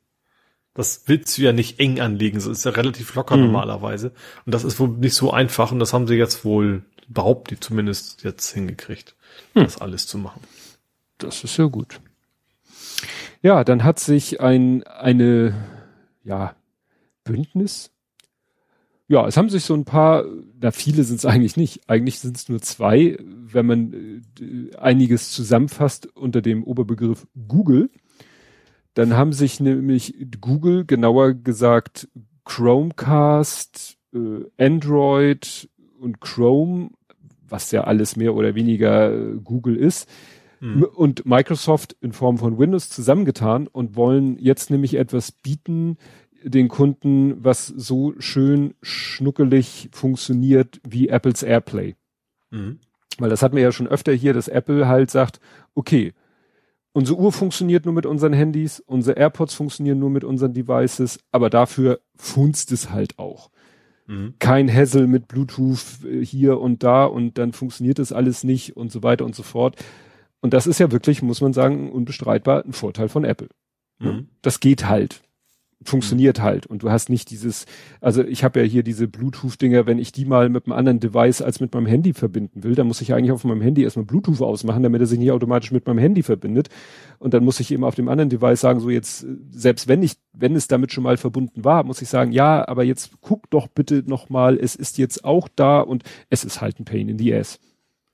[0.75, 3.45] Das willst du ja nicht eng anlegen, das ist ja relativ locker mhm.
[3.45, 4.13] normalerweise.
[4.45, 7.61] Und das ist wohl nicht so einfach und das haben sie jetzt wohl behaupte ich
[7.61, 9.15] zumindest jetzt hingekriegt,
[9.55, 9.65] hm.
[9.65, 10.41] das alles zu machen.
[11.19, 12.01] Das ist ja gut.
[13.43, 15.55] Ja, dann hat sich ein, eine,
[16.23, 16.55] ja,
[17.25, 17.91] Bündnis.
[19.09, 20.25] Ja, es haben sich so ein paar,
[20.61, 25.33] na viele sind es eigentlich nicht, eigentlich sind es nur zwei, wenn man äh, einiges
[25.33, 27.91] zusammenfasst unter dem Oberbegriff Google.
[28.95, 32.09] Dann haben sich nämlich Google, genauer gesagt
[32.45, 35.69] Chromecast, äh, Android
[35.99, 36.91] und Chrome
[37.53, 40.09] was ja alles mehr oder weniger äh, Google ist,
[40.61, 40.85] mhm.
[40.85, 45.99] und Microsoft in Form von Windows zusammengetan und wollen jetzt nämlich etwas bieten,
[46.43, 51.95] den Kunden, was so schön schnuckelig funktioniert wie Apples AirPlay.
[52.51, 52.79] Mhm.
[53.19, 55.41] Weil das hatten wir ja schon öfter hier, dass Apple halt sagt,
[55.75, 56.15] okay,
[56.93, 61.51] unsere Uhr funktioniert nur mit unseren Handys, unsere AirPods funktionieren nur mit unseren Devices, aber
[61.51, 63.51] dafür funzt es halt auch.
[64.07, 64.35] Mhm.
[64.39, 68.91] Kein Hassel mit Bluetooth äh, hier und da und dann funktioniert das alles nicht und
[68.91, 69.77] so weiter und so fort.
[70.41, 73.49] Und das ist ja wirklich, muss man sagen, unbestreitbar ein Vorteil von Apple.
[74.01, 74.29] Mhm.
[74.43, 75.23] Das geht halt
[75.85, 76.43] funktioniert mhm.
[76.43, 77.67] halt und du hast nicht dieses,
[78.01, 81.43] also ich habe ja hier diese Bluetooth-Dinger, wenn ich die mal mit einem anderen Device
[81.43, 84.41] als mit meinem Handy verbinden will, dann muss ich eigentlich auf meinem Handy erstmal Bluetooth
[84.41, 86.69] ausmachen, damit er sich nicht automatisch mit meinem Handy verbindet
[87.19, 90.15] und dann muss ich eben auf dem anderen Device sagen, so jetzt, selbst wenn ich,
[90.33, 93.69] wenn es damit schon mal verbunden war, muss ich sagen, ja, aber jetzt guck doch
[93.69, 97.35] bitte nochmal, es ist jetzt auch da und es ist halt ein Pain in the
[97.35, 97.61] ass.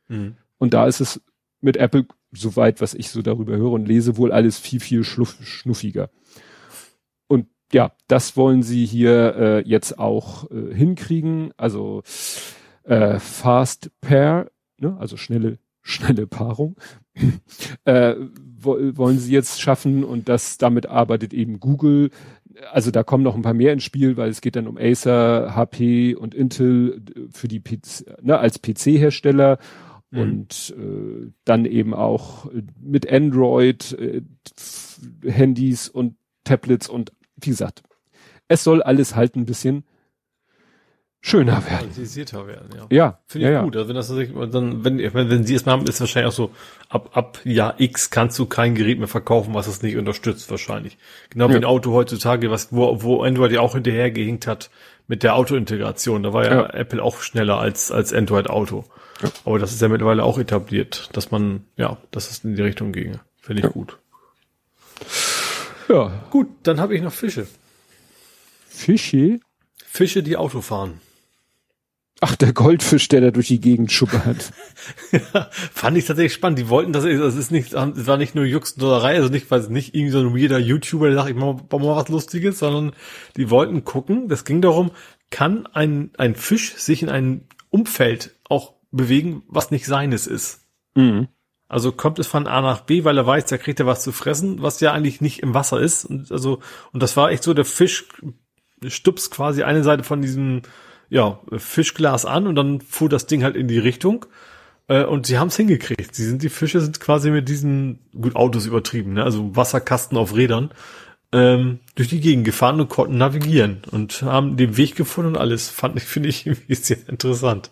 [0.09, 0.37] Mhm.
[0.59, 1.21] Und da ist es
[1.61, 6.11] mit Apple, soweit, was ich so darüber höre und lese, wohl alles viel, viel schnuffiger
[7.73, 11.53] ja, das wollen sie hier äh, jetzt auch äh, hinkriegen.
[11.57, 12.03] Also
[12.85, 14.97] äh, Fast Pair, ne?
[14.99, 16.77] also schnelle, schnelle Paarung,
[17.85, 18.15] äh,
[18.61, 22.11] wo, wollen sie jetzt schaffen und das damit arbeitet eben Google.
[22.73, 25.55] Also da kommen noch ein paar mehr ins Spiel, weil es geht dann um Acer,
[25.55, 29.59] HP und Intel für die PC, ne, als PC-Hersteller
[30.11, 30.21] mhm.
[30.21, 34.23] und äh, dann eben auch mit Android äh,
[35.25, 37.83] Handys und Tablets und wie gesagt,
[38.49, 39.85] es soll alles halt ein bisschen
[41.21, 41.91] schöner werden.
[41.95, 42.87] werden, ja.
[42.91, 43.19] Ja.
[43.27, 43.77] Finde ich ja, gut.
[43.77, 44.09] Also wenn das
[44.53, 46.51] dann, wenn, wenn, wenn sie es mal haben, ist wahrscheinlich auch so,
[46.89, 50.97] ab, ab Jahr X kannst du kein Gerät mehr verkaufen, was es nicht unterstützt, wahrscheinlich.
[51.31, 51.59] Genau wie ja.
[51.59, 54.71] ein Auto heutzutage, was, wo, wo Android ja auch hinterhergehinkt hat
[55.07, 56.23] mit der Autointegration.
[56.23, 56.71] Da war ja, ja.
[56.71, 58.85] Apple auch schneller als, als Android Auto.
[59.23, 59.31] Ja.
[59.45, 62.93] Aber das ist ja mittlerweile auch etabliert, dass man, ja, dass es in die Richtung
[62.93, 63.21] ginge.
[63.41, 63.99] Finde ich gut.
[65.89, 66.27] Ja.
[66.31, 67.47] Gut, dann habe ich noch Fische.
[68.69, 69.41] Fische?
[69.85, 71.01] Fische, die Auto fahren.
[72.21, 74.53] Ach, der Goldfisch, der da durch die Gegend schuppert.
[75.13, 76.59] ja, fand ich tatsächlich spannend.
[76.59, 79.69] Die wollten das, das ist nicht, das war nicht nur Juxendollerei, also nicht, weil es
[79.69, 82.93] nicht irgendwie so ein weirder YouTuber, der sagt, ich mach mal, mal was Lustiges, sondern
[83.37, 84.91] die wollten gucken, das ging darum,
[85.31, 90.67] kann ein, ein Fisch sich in ein Umfeld auch bewegen, was nicht seines ist.
[90.97, 91.29] Mhm.
[91.69, 94.11] Also kommt es von A nach B, weil er weiß, da kriegt er was zu
[94.11, 96.07] fressen, was ja eigentlich nicht im Wasser ist.
[96.07, 96.61] Und also,
[96.93, 98.07] und das war echt so, der Fisch
[98.87, 100.63] stupst quasi eine Seite von diesem,
[101.11, 104.25] ja, Fischglas an und dann fuhr das Ding halt in die Richtung.
[104.89, 106.15] Äh, und sie haben es hingekriegt.
[106.15, 109.25] Sie sind, die Fische sind quasi mit diesen, gut, Autos übertrieben, ne?
[109.25, 110.71] also Wasserkasten auf Rädern,
[111.33, 115.69] ähm, durch die Gegend gefahren und konnten navigieren und haben den Weg gefunden und alles.
[115.69, 117.71] Fand ich, finde ich irgendwie sehr interessant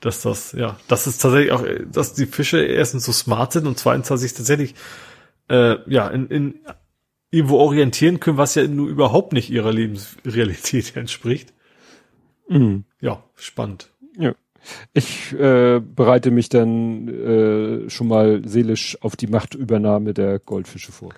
[0.00, 3.78] dass das, ja, das ist tatsächlich auch, dass die Fische erstens so smart sind und
[3.78, 4.74] zweitens, dass sich tatsächlich,
[5.48, 6.60] äh, ja, in, in
[7.30, 11.52] irgendwo orientieren können, was ja nur überhaupt nicht ihrer Lebensrealität entspricht.
[12.48, 12.84] Mhm.
[13.00, 13.90] Ja, spannend.
[14.16, 14.34] Ja.
[14.92, 21.14] Ich äh, bereite mich dann äh, schon mal seelisch auf die Machtübernahme der Goldfische vor.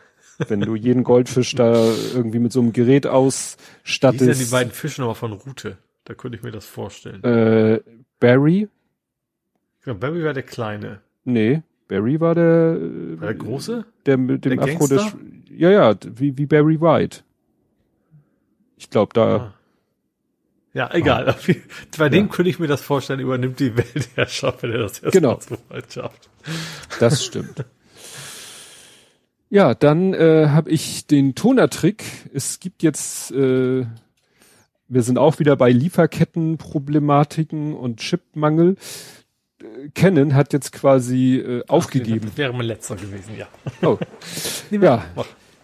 [0.48, 1.74] Wenn du jeden Goldfisch da
[2.14, 4.20] irgendwie mit so einem Gerät ausstattest.
[4.26, 5.76] Wie sind die beiden Fische nochmal von Route?
[6.04, 7.22] Da könnte ich mir das vorstellen.
[7.22, 7.80] Äh,
[8.20, 8.68] Barry.
[9.84, 11.00] Ja, Barry war der Kleine.
[11.24, 12.78] Nee, Barry war der.
[13.18, 13.84] War der Große?
[14.06, 15.16] Der mit dem der Afro des.
[15.50, 17.22] Ja, ja, wie, wie Barry White.
[18.76, 19.36] Ich glaube, da.
[19.36, 19.54] Ah.
[20.72, 21.28] Ja, egal.
[21.28, 21.36] Ah.
[21.98, 22.32] Bei dem ja.
[22.32, 25.40] könnte ich mir das vorstellen, übernimmt die Weltherrschaft, wenn er das erst genau.
[25.40, 26.30] so weit schafft.
[27.00, 27.64] Das stimmt.
[29.48, 32.04] ja, dann äh, habe ich den Toner-Trick.
[32.32, 33.84] Es gibt jetzt äh,
[34.90, 38.76] wir sind auch wieder bei Lieferkettenproblematiken und Chipmangel.
[39.94, 42.26] Canon hat jetzt quasi äh, aufgegeben.
[42.26, 43.46] Das wäre mein letzter gewesen, ja.
[43.82, 43.98] Oh.
[44.70, 45.04] ja.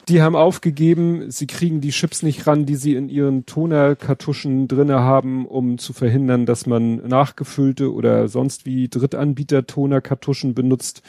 [0.09, 5.01] Die haben aufgegeben, sie kriegen die Chips nicht ran, die sie in ihren Tonerkartuschen drinne
[5.01, 11.03] haben, um zu verhindern, dass man nachgefüllte oder sonst wie Drittanbieter Tonerkartuschen benutzt.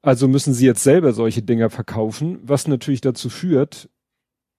[0.00, 3.90] Also müssen sie jetzt selber solche Dinger verkaufen, was natürlich dazu führt,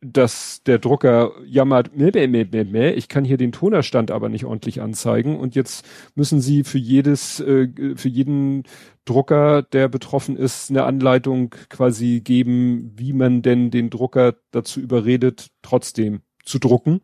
[0.01, 4.29] dass der Drucker jammert, meh, meh, meh, meh, meh, ich kann hier den Tonerstand aber
[4.29, 8.63] nicht ordentlich anzeigen und jetzt müssen sie für jedes, äh, für jeden
[9.03, 15.47] Drucker, der betroffen ist, eine Anleitung quasi geben, wie man denn den Drucker dazu überredet,
[15.61, 17.01] trotzdem zu drucken.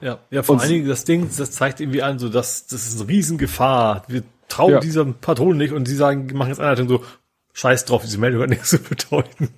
[0.00, 3.00] Ja, ja, vor allen Dingen das Ding, das zeigt irgendwie an, so dass das ist
[3.00, 4.04] eine Riesengefahr.
[4.08, 4.80] Wir trauen ja.
[4.80, 7.04] dieser Patron nicht und sie sagen, machen jetzt Anleitung so,
[7.52, 9.50] scheiß drauf, diese Meldung hat nichts zu bedeuten.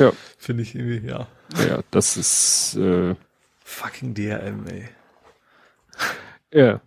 [0.00, 0.12] Ja.
[0.38, 1.28] Finde ich irgendwie, ja.
[1.68, 3.14] Ja, das ist äh,
[3.64, 4.88] fucking DRM, ey.
[6.52, 6.80] Ja.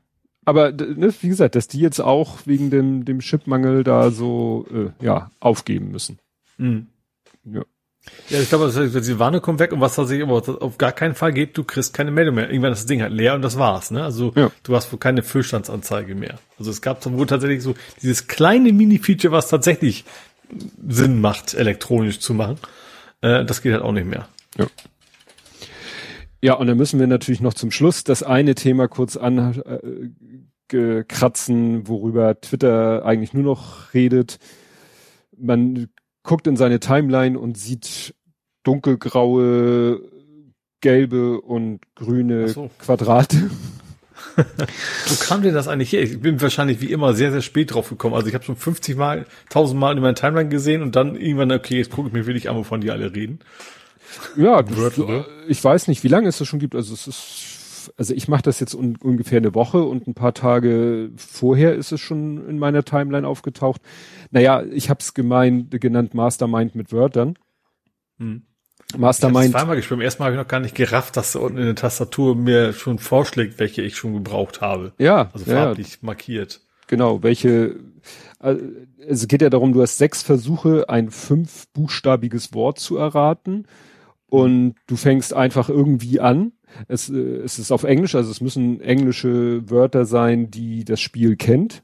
[0.43, 5.06] aber ne, wie gesagt, dass die jetzt auch wegen dem, dem Chipmangel da so äh,
[5.06, 6.19] ja aufgeben müssen.
[6.58, 6.88] Mhm.
[7.45, 7.64] Ja.
[8.30, 11.16] Ja, ich glaube, die Warne kommt weg und was da sich aber auf gar keinen
[11.16, 12.50] Fall geht, du kriegst keine Meldung mehr.
[12.50, 14.03] Irgendwann ist das Ding halt leer und das war's, ne?
[14.03, 14.51] Also ja.
[14.64, 16.38] du hast wohl keine Füllstandsanzeige mehr.
[16.59, 20.03] Also es gab wohl tatsächlich so dieses kleine Mini-Feature, was tatsächlich
[20.85, 22.58] Sinn macht, elektronisch zu machen.
[23.24, 24.27] Äh, das geht halt auch nicht mehr.
[24.58, 24.68] Ja.
[26.42, 29.72] Ja, und dann müssen wir natürlich noch zum Schluss das eine Thema kurz ankratzen,
[30.69, 34.40] äh, worüber Twitter eigentlich nur noch redet.
[35.38, 35.88] Man
[36.22, 38.14] guckt in seine Timeline und sieht
[38.64, 40.02] dunkelgraue,
[40.82, 42.69] gelbe und grüne so.
[42.77, 43.50] Quadrate.
[45.08, 46.02] Wo kam denn das eigentlich her?
[46.02, 48.16] Ich bin wahrscheinlich wie immer sehr, sehr spät drauf gekommen.
[48.16, 51.52] Also ich habe schon 50 Mal, 1000 Mal in meiner Timeline gesehen und dann irgendwann,
[51.52, 53.40] okay, jetzt gucke ich mir wirklich an, wovon die alle reden.
[54.36, 55.00] Ja, das,
[55.48, 56.76] ich weiß nicht, wie lange es das schon gibt.
[56.76, 60.34] Also es ist, also ich mache das jetzt un, ungefähr eine Woche und ein paar
[60.34, 63.82] Tage vorher ist es schon in meiner Timeline aufgetaucht.
[64.32, 67.36] Naja, ich habe es gemeint, genannt Mastermind mit Wörtern.
[68.18, 68.44] Hm.
[68.98, 69.45] Mastermind.
[69.45, 70.00] Ich zweimal gespielt.
[70.00, 72.36] Beim ersten Mal habe ich noch gar nicht gerafft, dass da unten in der Tastatur
[72.36, 74.94] mir schon vorschlägt, welche ich schon gebraucht habe.
[74.98, 75.30] Ja.
[75.34, 75.98] Also farblich ja.
[76.02, 76.62] markiert.
[76.88, 77.78] Genau, welche,
[78.40, 78.62] also
[79.08, 83.66] es geht ja darum, du hast sechs Versuche, ein fünfbuchstabiges Wort zu erraten
[84.28, 86.52] und du fängst einfach irgendwie an.
[86.88, 91.36] Es, äh, es ist auf Englisch, also es müssen englische Wörter sein, die das Spiel
[91.36, 91.84] kennt.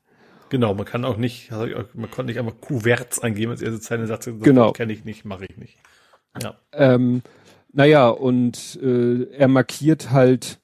[0.50, 4.28] Genau, man kann auch nicht, man konnte nicht einfach Kuverts eingeben als erste Zeile Satz.
[4.42, 4.72] Genau.
[4.72, 5.78] Kenne ich nicht, mache ich nicht.
[6.42, 6.56] Ja.
[6.74, 7.22] Ähm,
[7.72, 10.60] naja, und äh, er markiert halt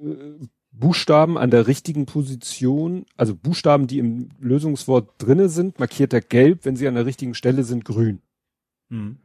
[0.00, 6.20] äh, Buchstaben an der richtigen Position, also Buchstaben, die im Lösungswort drinne sind, markiert er
[6.20, 8.20] gelb, wenn sie an der richtigen Stelle sind, grün.
[8.88, 9.18] Mhm.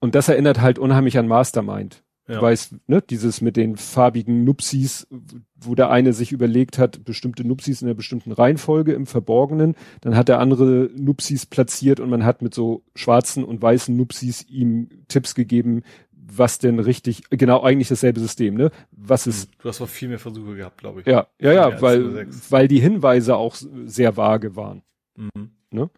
[0.00, 2.01] Und das erinnert halt unheimlich an Mastermind.
[2.28, 2.36] Ja.
[2.36, 5.08] Du weißt, ne, dieses mit den farbigen Nupsis,
[5.56, 10.16] wo der eine sich überlegt hat, bestimmte Nupsis in einer bestimmten Reihenfolge im Verborgenen, dann
[10.16, 14.88] hat der andere Nupsis platziert und man hat mit so schwarzen und weißen Nupsis ihm
[15.08, 18.70] Tipps gegeben, was denn richtig, genau eigentlich dasselbe System, ne?
[18.92, 19.50] Was ist.
[19.60, 21.06] Du hast auch viel mehr Versuche gehabt, glaube ich.
[21.06, 24.82] Ja, ja, ja, weil, weil die Hinweise auch sehr vage waren.
[25.16, 25.50] Mhm.
[25.70, 25.90] Ne?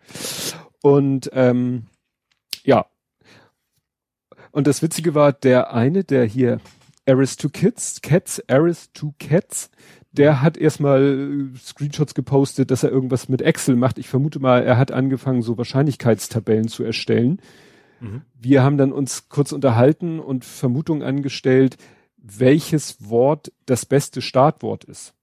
[0.82, 1.84] Und ähm,
[2.64, 2.86] ja,
[4.54, 6.60] und das Witzige war, der eine, der hier
[7.08, 9.68] Aris to Kids, Cats, Aris to Cats,
[10.12, 13.98] der hat erstmal äh, Screenshots gepostet, dass er irgendwas mit Excel macht.
[13.98, 17.40] Ich vermute mal, er hat angefangen, so Wahrscheinlichkeitstabellen zu erstellen.
[17.98, 18.22] Mhm.
[18.40, 21.76] Wir haben dann uns kurz unterhalten und Vermutungen angestellt,
[22.16, 25.14] welches Wort das beste Startwort ist.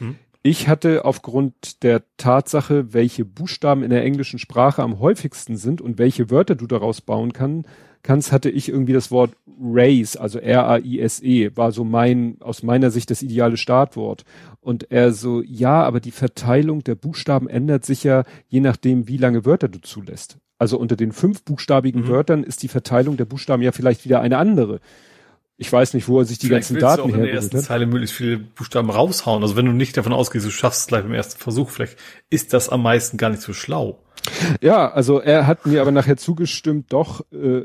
[0.00, 0.16] Mhm.
[0.42, 5.98] Ich hatte aufgrund der Tatsache, welche Buchstaben in der englischen Sprache am häufigsten sind und
[5.98, 7.66] welche Wörter du daraus bauen kann,
[8.04, 13.10] kannst, hatte ich irgendwie das Wort Raise, also R-A-I-S-E, war so mein, aus meiner Sicht
[13.10, 14.24] das ideale Startwort.
[14.60, 19.16] Und er so, ja, aber die Verteilung der Buchstaben ändert sich ja je nachdem, wie
[19.16, 20.38] lange Wörter du zulässt.
[20.58, 22.08] Also unter den fünf buchstabigen mhm.
[22.08, 24.80] Wörtern ist die Verteilung der Buchstaben ja vielleicht wieder eine andere.
[25.56, 27.20] Ich weiß nicht, wo er sich die Vielleicht ganzen Daten hergeholt hat.
[27.20, 27.58] in der ersten.
[27.60, 29.42] Zeile möglichst viele Buchstaben raushauen.
[29.42, 31.96] Also wenn du nicht davon ausgehst, du schaffst es gleich beim ersten Versuch, vielleicht
[32.28, 34.00] ist das am meisten gar nicht so schlau.
[34.60, 37.62] Ja, also er hat mir aber nachher zugestimmt, doch, äh,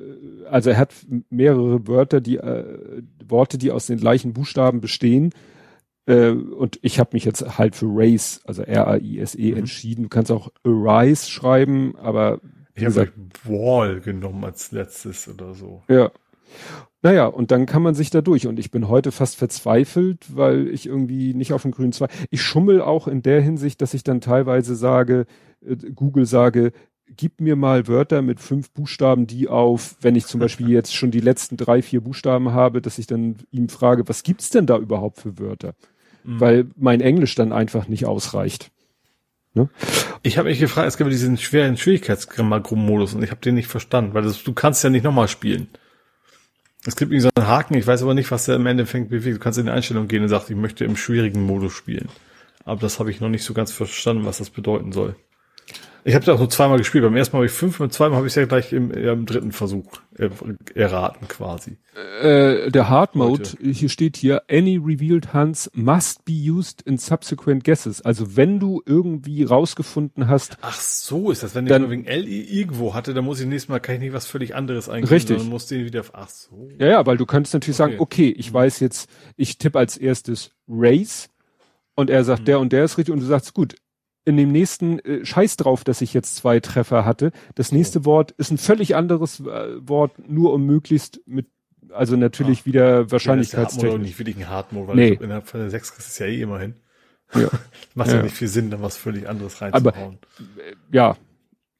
[0.50, 0.93] also er hat
[1.30, 5.32] mehrere Wörter, die äh, Worte, die aus den gleichen Buchstaben bestehen.
[6.06, 9.58] Äh, und ich habe mich jetzt halt für Race, also R-A-I-S-E, mhm.
[9.58, 10.03] entschieden.
[10.03, 12.42] Du kannst auch Arise schreiben, aber
[12.76, 13.11] ich habe
[13.43, 15.84] Wall genommen als letztes oder so.
[15.88, 16.11] Ja.
[17.02, 18.48] Naja, und dann kann man sich da durch.
[18.48, 22.11] Und ich bin heute fast verzweifelt, weil ich irgendwie nicht auf dem grünen Zweig.
[22.30, 25.26] Ich schummel auch in der Hinsicht, dass ich dann teilweise sage,
[25.66, 26.72] äh, Google sage,
[27.16, 31.11] gib mir mal Wörter mit fünf Buchstaben, die auf, wenn ich zum Beispiel jetzt schon
[31.11, 34.78] die letzten drei, vier Buchstaben habe, dass ich dann ihm frage, was gibt's denn da
[34.78, 35.76] überhaupt für Wörter?
[36.26, 36.40] Mhm.
[36.40, 38.72] Weil mein Englisch dann einfach nicht ausreicht.
[39.53, 39.69] Ne?
[40.22, 44.14] Ich habe mich gefragt, es gibt diesen schweren Schwierigkeitsgrammar-Modus und ich habe den nicht verstanden,
[44.14, 45.69] weil das, du kannst ja nicht nochmal spielen.
[46.85, 49.35] Es gibt irgendwie so einen Haken, ich weiß aber nicht, was der im Endeffekt bewegt.
[49.35, 52.08] Du kannst in die Einstellung gehen und sagst, ich möchte im schwierigen Modus spielen.
[52.64, 55.16] Aber das habe ich noch nicht so ganz verstanden, was das bedeuten soll.
[56.03, 57.03] Ich habe es auch nur zweimal gespielt.
[57.03, 58.92] Beim ersten Mal habe ich fünf, beim zweiten Mal habe ich es ja gleich im,
[58.92, 59.86] im dritten Versuch
[60.18, 60.30] äh,
[60.76, 61.78] erraten quasi.
[62.22, 63.72] Äh, der Hard Mode, Heute.
[63.72, 68.02] hier steht hier, any revealed hunts must be used in subsequent guesses.
[68.02, 70.58] Also wenn du irgendwie rausgefunden hast.
[70.61, 73.69] Ach so ist das, wenn dann, ich wegen L irgendwo hatte, dann muss ich nächstes
[73.69, 75.14] Mal kann ich nicht was völlig anderes eingeben.
[75.14, 75.38] Richtig.
[75.38, 76.69] Dann muss den wieder, ach so.
[76.80, 77.92] Ja, ja, weil du könntest natürlich okay.
[77.92, 81.30] sagen, okay, ich weiß jetzt, ich tippe als erstes Race
[81.95, 82.45] und er sagt, mhm.
[82.45, 83.76] der und der ist richtig und du sagst, gut,
[84.30, 87.32] in dem nächsten äh, Scheiß drauf, dass ich jetzt zwei Treffer hatte.
[87.56, 88.06] Das nächste.
[88.06, 91.48] Wort ist ein völlig anderes äh, Wort, nur um möglichst mit,
[91.91, 93.91] also natürlich Ach, wieder Wahrscheinlichkeitstechnisch.
[93.91, 95.17] Ja, nicht wirklich ein Hardmode, weil nee.
[95.19, 96.75] innerhalb von der 6 ist es ja eh immerhin.
[97.33, 97.49] Ja.
[97.95, 99.83] Macht ja, ja nicht viel Sinn, da was völlig anderes reinzuhauen.
[99.83, 100.17] Aber,
[100.61, 101.17] äh, ja,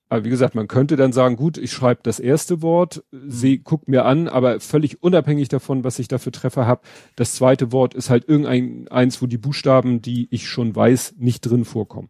[0.09, 3.87] aber wie gesagt, man könnte dann sagen, gut, ich schreibe das erste Wort, seh, guck
[3.87, 6.81] mir an, aber völlig unabhängig davon, was ich da für Treffer habe,
[7.15, 11.41] das zweite Wort ist halt irgendein eins, wo die Buchstaben, die ich schon weiß, nicht
[11.41, 12.09] drin vorkommen.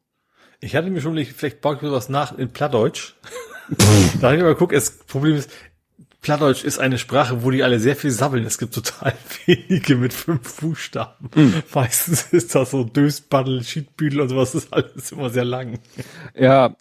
[0.62, 3.14] Ich hatte mir schon nicht, vielleicht baue ich mir was nach in Plattdeutsch.
[4.20, 5.50] da habe ich mal geguckt, das Problem ist,
[6.22, 8.44] Plattdeutsch ist eine Sprache, wo die alle sehr viel sabbeln.
[8.46, 9.14] Es gibt total
[9.46, 11.30] wenige mit fünf Buchstaben.
[11.34, 11.64] Mhm.
[11.74, 15.80] Meistens ist das so Dösbaddel, Schiedbüdel und sowas, das ist alles immer sehr lang.
[16.36, 16.76] Ja,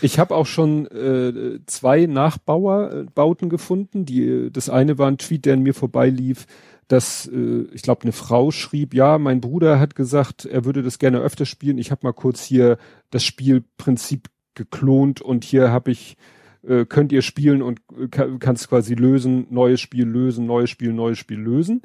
[0.00, 4.04] ich habe auch schon äh, zwei Nachbauerbauten gefunden.
[4.04, 6.46] Die, das eine war ein Tweet, der an mir vorbeilief,
[6.92, 10.98] dass äh, ich glaube eine Frau schrieb, ja, mein Bruder hat gesagt, er würde das
[10.98, 11.78] gerne öfter spielen.
[11.78, 12.76] Ich habe mal kurz hier
[13.10, 16.18] das Spielprinzip geklont und hier habe ich
[16.62, 21.18] äh, könnt ihr spielen und äh, kannst quasi lösen, neues Spiel lösen, neues Spiel, neues
[21.18, 21.80] Spiel lösen.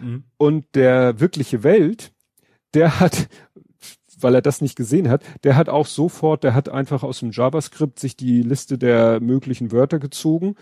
[0.00, 0.24] Mhm.
[0.36, 2.12] Und der wirkliche Welt,
[2.74, 3.28] der hat
[4.20, 7.30] weil er das nicht gesehen hat, der hat auch sofort, der hat einfach aus dem
[7.30, 10.56] JavaScript sich die Liste der möglichen Wörter gezogen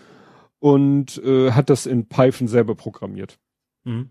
[0.59, 3.39] und äh, hat das in Python selber programmiert.
[3.87, 4.09] Mhm.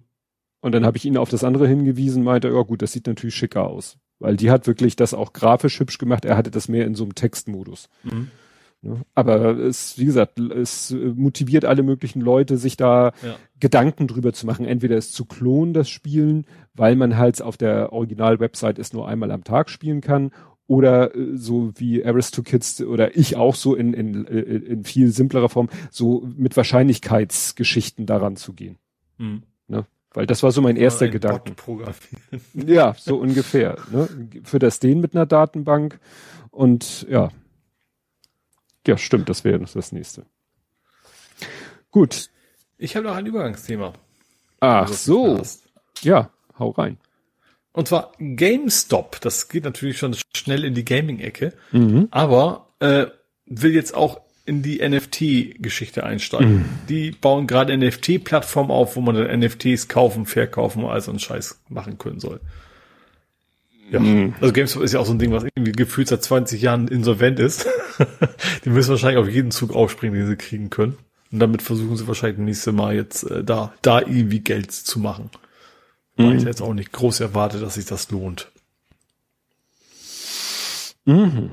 [0.61, 3.37] Und dann habe ich ihn auf das andere hingewiesen, meinte, ja gut, das sieht natürlich
[3.37, 3.99] schicker aus.
[4.19, 7.05] Weil die hat wirklich das auch grafisch hübsch gemacht, er hatte das mehr in so
[7.05, 7.89] einem Textmodus.
[8.03, 8.31] Mhm.
[8.83, 9.03] Ne?
[9.15, 13.37] Aber es, wie gesagt, es motiviert alle möglichen Leute, sich da ja.
[13.61, 14.67] Gedanken drüber zu machen.
[14.67, 19.31] Entweder es zu klonen, das Spielen, weil man halt auf der Original-Website es nur einmal
[19.31, 20.31] am Tag spielen kann.
[20.67, 25.49] Oder äh, so wie Aristokids oder ich auch so in, in, äh, in viel simplerer
[25.49, 28.79] Form, so mit Wahrscheinlichkeitsgeschichten daran zu gehen.
[29.19, 29.43] Mhm.
[30.17, 31.55] Weil das war so mein erster Gedanke.
[32.55, 33.77] Ja, so ungefähr.
[33.91, 34.09] Ne?
[34.45, 36.01] Für das den mit einer Datenbank
[36.51, 37.29] und ja,
[38.87, 40.25] ja, stimmt, das wäre das nächste.
[41.91, 42.31] Gut.
[42.79, 43.93] Ich habe noch ein Übergangsthema.
[44.61, 45.43] Ach so.
[46.01, 46.97] Ja, hau rein.
[47.73, 49.21] Und zwar GameStop.
[49.21, 52.09] Das geht natürlich schon schnell in die Gaming-Ecke, mhm.
[52.11, 53.09] aber äh,
[53.45, 56.59] will jetzt auch in die NFT-Geschichte einsteigen.
[56.59, 56.65] Mhm.
[56.89, 61.19] Die bauen gerade NFT-Plattform auf, wo man dann NFTs kaufen, verkaufen und all so einen
[61.19, 62.41] Scheiß machen können soll.
[63.91, 64.35] Ja, mhm.
[64.41, 67.39] also GameStop ist ja auch so ein Ding, was irgendwie gefühlt seit 20 Jahren insolvent
[67.39, 67.67] ist.
[68.65, 70.97] die müssen wahrscheinlich auf jeden Zug aufspringen, den sie kriegen können.
[71.33, 75.31] Und damit versuchen sie wahrscheinlich nächste Mal jetzt äh, da, da irgendwie Geld zu machen.
[76.17, 76.25] Mhm.
[76.25, 78.51] Weil ich jetzt auch nicht groß erwarte, dass sich das lohnt.
[81.05, 81.51] Mhm.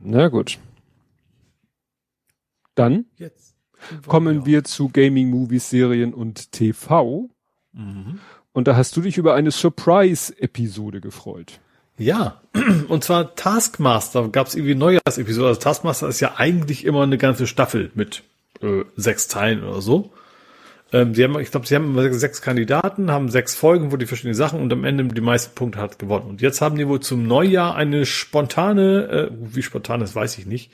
[0.00, 0.58] Na gut.
[2.74, 3.54] Dann jetzt
[4.06, 7.28] kommen wir zu Gaming, Movies, Serien und TV.
[7.72, 8.20] Mhm.
[8.52, 11.60] Und da hast du dich über eine Surprise-Episode gefreut.
[11.98, 12.40] Ja,
[12.88, 15.48] und zwar Taskmaster gab es irgendwie Neujahrsepisode.
[15.48, 18.22] Also Taskmaster ist ja eigentlich immer eine ganze Staffel mit
[18.62, 20.12] äh, sechs Teilen oder so.
[20.92, 24.34] Ähm, sie haben, ich glaube, sie haben sechs Kandidaten, haben sechs Folgen, wo die verschiedenen
[24.34, 26.28] Sachen und am Ende die meisten Punkte hat gewonnen.
[26.28, 30.46] Und jetzt haben die wohl zum Neujahr eine spontane, äh, wie spontan ist, weiß ich
[30.46, 30.70] nicht,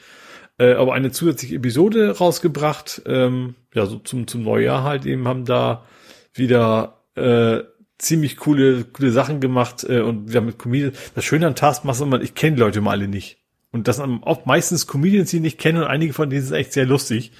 [0.61, 3.03] äh, aber eine zusätzliche Episode rausgebracht.
[3.07, 5.87] Ähm, ja, so zum, zum Neujahr halt eben haben da
[6.35, 7.61] wieder äh,
[7.97, 10.99] ziemlich coole, coole Sachen gemacht äh, und wir haben mit Comedians.
[11.15, 13.39] Das Schöne an Taskmaster ist, ich kenne die Leute mal alle nicht.
[13.73, 16.57] Und das sind auch meistens Comedians, die ich nicht kenne und einige von denen sind
[16.57, 17.33] echt sehr lustig.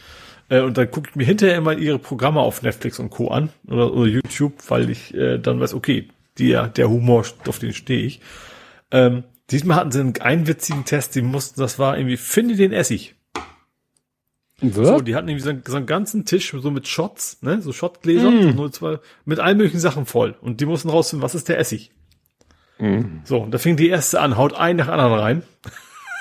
[0.49, 3.29] Äh, und dann gucke ich mir hinterher immer ihre Programme auf Netflix und Co.
[3.29, 6.09] an oder, oder YouTube, weil ich äh, dann weiß, okay,
[6.39, 8.21] der, der Humor, auf den stehe ich.
[8.91, 12.73] Ähm, diesmal hatten sie einen, einen witzigen Test, die mussten, das war irgendwie, finde den
[12.73, 13.15] Essig.
[14.63, 14.89] Was?
[14.89, 17.73] So, die hatten irgendwie so einen, so einen ganzen Tisch so mit Shots, ne, so
[17.73, 18.57] Shotgläsern, mm.
[18.57, 20.37] so zwei, mit allen möglichen Sachen voll.
[20.43, 21.93] Und die mussten rausfinden, was ist der Essig?
[22.79, 23.21] Mm.
[23.25, 25.43] So, und da fing die erste an, haut einen nach anderen rein.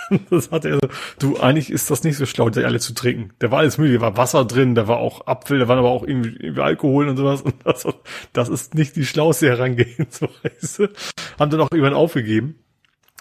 [0.30, 3.32] das hat er so, du, eigentlich ist das nicht so schlau, die alle zu trinken.
[3.40, 5.90] Da war alles mögliche, da war Wasser drin, da war auch Apfel, da waren aber
[5.90, 7.42] auch irgendwie, irgendwie Alkohol und sowas.
[7.42, 7.86] Und das,
[8.32, 10.92] das ist nicht die schlauste Herangehensweise.
[11.38, 12.56] Haben dann auch irgendwann aufgegeben.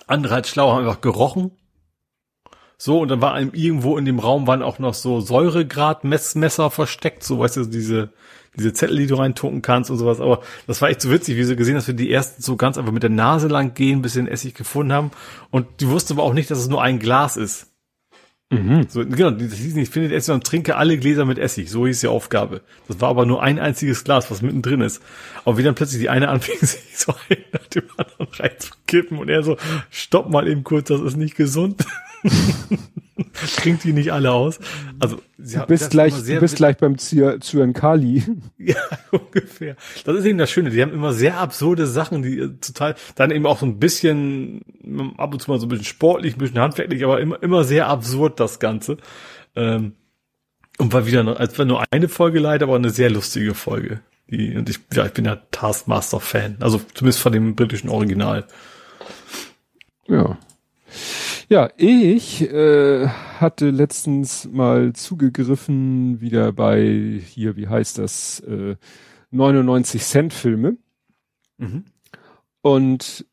[0.09, 1.53] Andere halt schlau, haben einfach gerochen
[2.81, 7.25] so, und dann war einem irgendwo in dem Raum waren auch noch so Säuregrad-Messmesser versteckt,
[7.25, 8.11] so weißt du, diese,
[8.57, 10.21] diese Zettel, die du reintunken kannst und sowas.
[10.21, 12.79] Aber das war echt so witzig, wie sie gesehen, dass wir die ersten so ganz
[12.79, 15.11] einfach mit der Nase lang gehen, bis sie den Essig gefunden haben.
[15.51, 17.67] Und die wussten aber auch nicht, dass es nur ein Glas ist.
[18.51, 18.87] Mhm.
[18.89, 21.71] So, genau, das hieß nicht, finde Essig, sondern trinke alle Gläser mit Essig.
[21.71, 22.63] So hieß die Aufgabe.
[22.87, 25.03] Das war aber nur ein einziges Glas, was mittendrin ist.
[25.45, 29.29] Aber wie dann plötzlich die eine anfing, sich so ein nach dem anderen reinzukippen und
[29.29, 29.59] er so,
[29.91, 31.85] stopp mal eben kurz, das ist nicht gesund.
[33.57, 34.59] Trinkt die nicht alle aus.
[34.99, 38.23] Also, sie du bist gleich, du bist gleich beim Zyankali.
[38.59, 38.77] Ja,
[39.13, 39.77] ungefähr.
[40.05, 40.71] Das ist eben das Schöne.
[40.71, 44.63] Die haben immer sehr absurde Sachen, die äh, total, dann eben auch so ein bisschen,
[45.17, 47.87] ab und zu mal so ein bisschen sportlich, ein bisschen handwerklich, aber immer, immer sehr
[47.87, 48.99] absurd, das Ganze.
[49.57, 49.93] Ähm,
[50.79, 54.01] und war wieder, als war nur eine Folge leider, aber eine sehr lustige Folge.
[54.31, 56.59] Die, und ich, ja, ich bin ja Taskmaster-Fan.
[56.61, 58.47] Also zumindest von dem britischen Original.
[60.07, 60.39] Ja.
[61.51, 68.77] Ja, ich äh, hatte letztens mal zugegriffen wieder bei hier, wie heißt das, äh,
[69.31, 70.77] 99 Cent Filme.
[71.57, 71.87] Mhm.
[72.61, 73.25] Und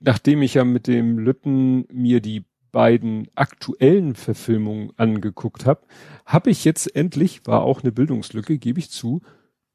[0.00, 5.82] nachdem ich ja mit dem Lütten mir die beiden aktuellen Verfilmungen angeguckt habe,
[6.26, 9.22] habe ich jetzt endlich, war auch eine Bildungslücke, gebe ich zu,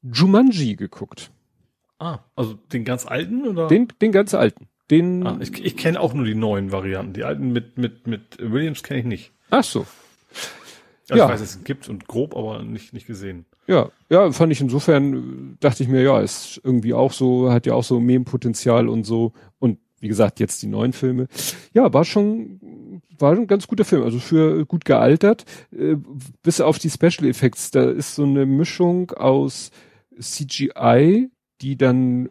[0.02, 1.32] Jumanji geguckt.
[1.98, 3.68] Ah, also den ganz alten oder?
[3.68, 4.68] Den, den ganz alten.
[4.90, 5.26] Den.
[5.26, 7.14] Ah, ich ich kenne auch nur die neuen Varianten.
[7.14, 9.32] Die alten mit mit mit Williams kenne ich nicht.
[9.50, 9.86] Ach so.
[11.08, 11.26] Also ja.
[11.26, 13.46] Ich weiß, es gibt und grob, aber nicht nicht gesehen.
[13.66, 17.74] Ja, ja, fand ich insofern, dachte ich mir, ja, ist irgendwie auch so, hat ja
[17.74, 19.32] auch so Meme-Potenzial und so.
[19.58, 21.28] Und wie gesagt, jetzt die neuen Filme.
[21.72, 25.46] Ja, war schon, war ein ganz guter Film, also für gut gealtert.
[25.72, 25.96] Äh,
[26.42, 29.70] bis auf die Special Effects, da ist so eine Mischung aus
[30.20, 31.30] CGI,
[31.62, 32.28] die dann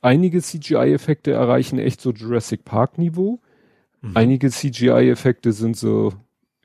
[0.00, 3.40] einige CGI-Effekte erreichen echt so Jurassic Park-Niveau.
[4.00, 4.10] Mhm.
[4.14, 6.12] Einige CGI-Effekte sind so,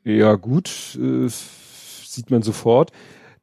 [0.03, 2.91] ja gut, äh, sieht man sofort.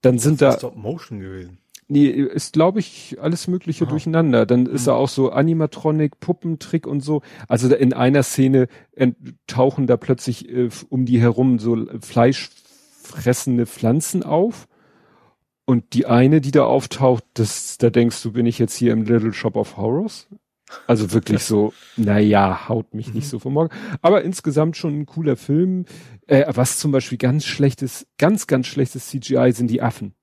[0.00, 0.52] Dann das sind da.
[0.52, 1.58] Stop Motion gewesen.
[1.88, 3.90] Nee, ist, glaube ich, alles Mögliche Aha.
[3.90, 4.46] durcheinander.
[4.46, 4.90] Dann ist mhm.
[4.90, 7.22] er auch so Animatronic, Puppentrick und so.
[7.48, 8.68] Also in einer Szene
[9.48, 14.68] tauchen da plötzlich äh, um die herum so fleischfressende Pflanzen auf.
[15.70, 19.04] Und die eine, die da auftaucht, das, da denkst du, bin ich jetzt hier im
[19.04, 20.26] Little Shop of Horrors?
[20.88, 23.30] Also wirklich so, naja, haut mich nicht mhm.
[23.30, 23.72] so vom Morgen.
[24.02, 25.84] Aber insgesamt schon ein cooler Film.
[26.26, 30.14] Äh, was zum Beispiel ganz schlechtes, ganz, ganz schlechtes CGI sind die Affen.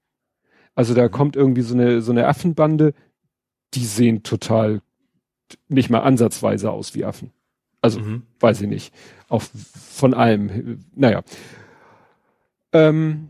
[0.75, 1.11] Also da mhm.
[1.11, 2.93] kommt irgendwie so eine, so eine Affenbande,
[3.73, 4.81] die sehen total
[5.69, 7.31] nicht mal ansatzweise aus wie Affen.
[7.79, 8.23] Also, mhm.
[8.41, 8.93] weiß ich nicht.
[9.29, 10.83] Auch von allem.
[10.93, 11.23] Naja.
[12.73, 13.29] Ähm,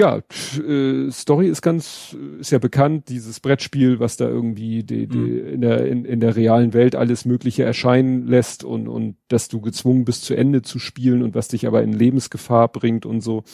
[0.00, 0.22] ja,
[0.66, 5.46] äh, Story ist ganz, ist ja bekannt, dieses Brettspiel, was da irgendwie die, die mhm.
[5.46, 9.60] in, der, in, in der realen Welt alles Mögliche erscheinen lässt und, und dass du
[9.60, 13.44] gezwungen bist zu Ende zu spielen und was dich aber in Lebensgefahr bringt und so.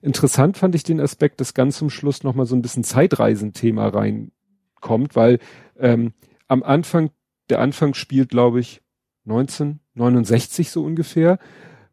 [0.00, 5.14] Interessant fand ich den Aspekt, dass ganz zum Schluss nochmal so ein bisschen Zeitreisenthema reinkommt,
[5.14, 5.40] weil
[5.78, 6.14] ähm,
[6.48, 7.10] am Anfang,
[7.50, 8.80] der Anfang spielt, glaube ich,
[9.26, 11.38] 1969 so ungefähr.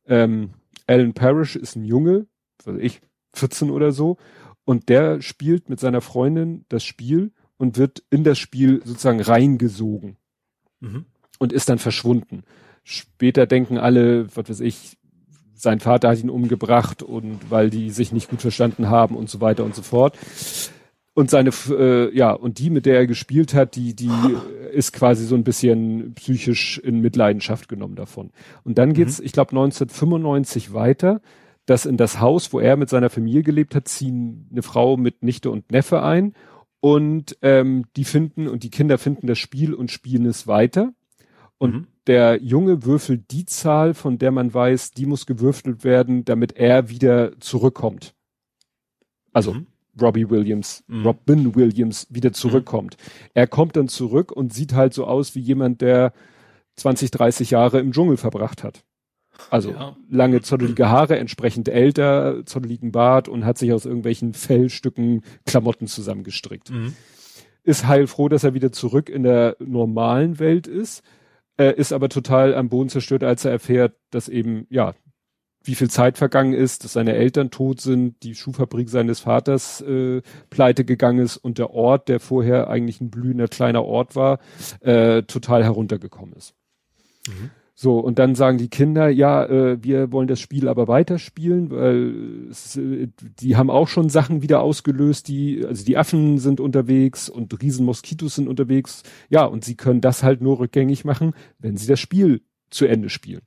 [0.08, 0.52] Ähm,
[0.88, 2.28] Alan Parrish ist ein Junge,
[2.66, 3.02] also ich,
[3.34, 4.18] 14 oder so,
[4.66, 10.18] und der spielt mit seiner Freundin das Spiel und wird in das Spiel sozusagen reingesogen
[10.80, 11.06] mhm.
[11.40, 12.44] und ist dann verschwunden.
[12.84, 14.98] Später denken alle, was weiß ich,
[15.56, 19.42] sein Vater hat ihn umgebracht und weil die sich nicht gut verstanden haben und so
[19.42, 20.18] weiter und so fort.
[21.14, 24.12] Und seine, äh, ja, und die, mit der er gespielt hat, die, die
[24.72, 28.30] ist quasi so ein bisschen psychisch in Mitleidenschaft genommen davon.
[28.64, 29.26] Und dann geht's, mhm.
[29.26, 31.22] ich glaube, 1995 weiter,
[31.70, 35.24] dass in das Haus, wo er mit seiner Familie gelebt hat, ziehen eine Frau mit
[35.24, 36.34] Nichte und Neffe ein
[36.80, 40.94] und ähm, die finden und die Kinder finden das Spiel und spielen es weiter.
[41.58, 46.26] Und mhm der Junge würfelt die Zahl, von der man weiß, die muss gewürfelt werden,
[46.26, 48.16] damit er wieder zurückkommt.
[49.32, 49.68] Also mhm.
[50.02, 51.06] Robbie Williams, mhm.
[51.06, 52.98] Robin Williams wieder zurückkommt.
[52.98, 53.30] Mhm.
[53.36, 56.14] Er kommt dann zurück und sieht halt so aus wie jemand, der
[56.78, 58.84] 20, 30 Jahre im Dschungel verbracht hat.
[59.50, 59.96] Also ja.
[60.10, 66.72] lange zottelige Haare, entsprechend älter, zotteligen Bart und hat sich aus irgendwelchen Fellstücken Klamotten zusammengestrickt.
[66.72, 66.96] Mhm.
[67.64, 71.04] Ist heilfroh, dass er wieder zurück in der normalen Welt ist
[71.60, 74.94] äh, ist aber total am Boden zerstört, als er erfährt, dass eben, ja,
[75.66, 80.22] wie viel Zeit vergangen ist, dass seine Eltern tot sind, die Schuhfabrik seines Vaters äh,
[80.50, 84.40] pleite gegangen ist und der Ort, der vorher eigentlich ein blühender kleiner Ort war,
[84.80, 86.56] äh, total heruntergekommen ist.
[87.28, 87.52] Mhm.
[87.82, 92.52] So, und dann sagen die Kinder, ja, äh, wir wollen das Spiel aber weiterspielen, weil
[92.76, 93.08] äh,
[93.40, 98.36] die haben auch schon Sachen wieder ausgelöst, die, also die Affen sind unterwegs und Riesenmoskitos
[98.36, 99.04] sind unterwegs.
[99.30, 103.08] Ja, und sie können das halt nur rückgängig machen, wenn sie das Spiel zu Ende
[103.08, 103.44] spielen.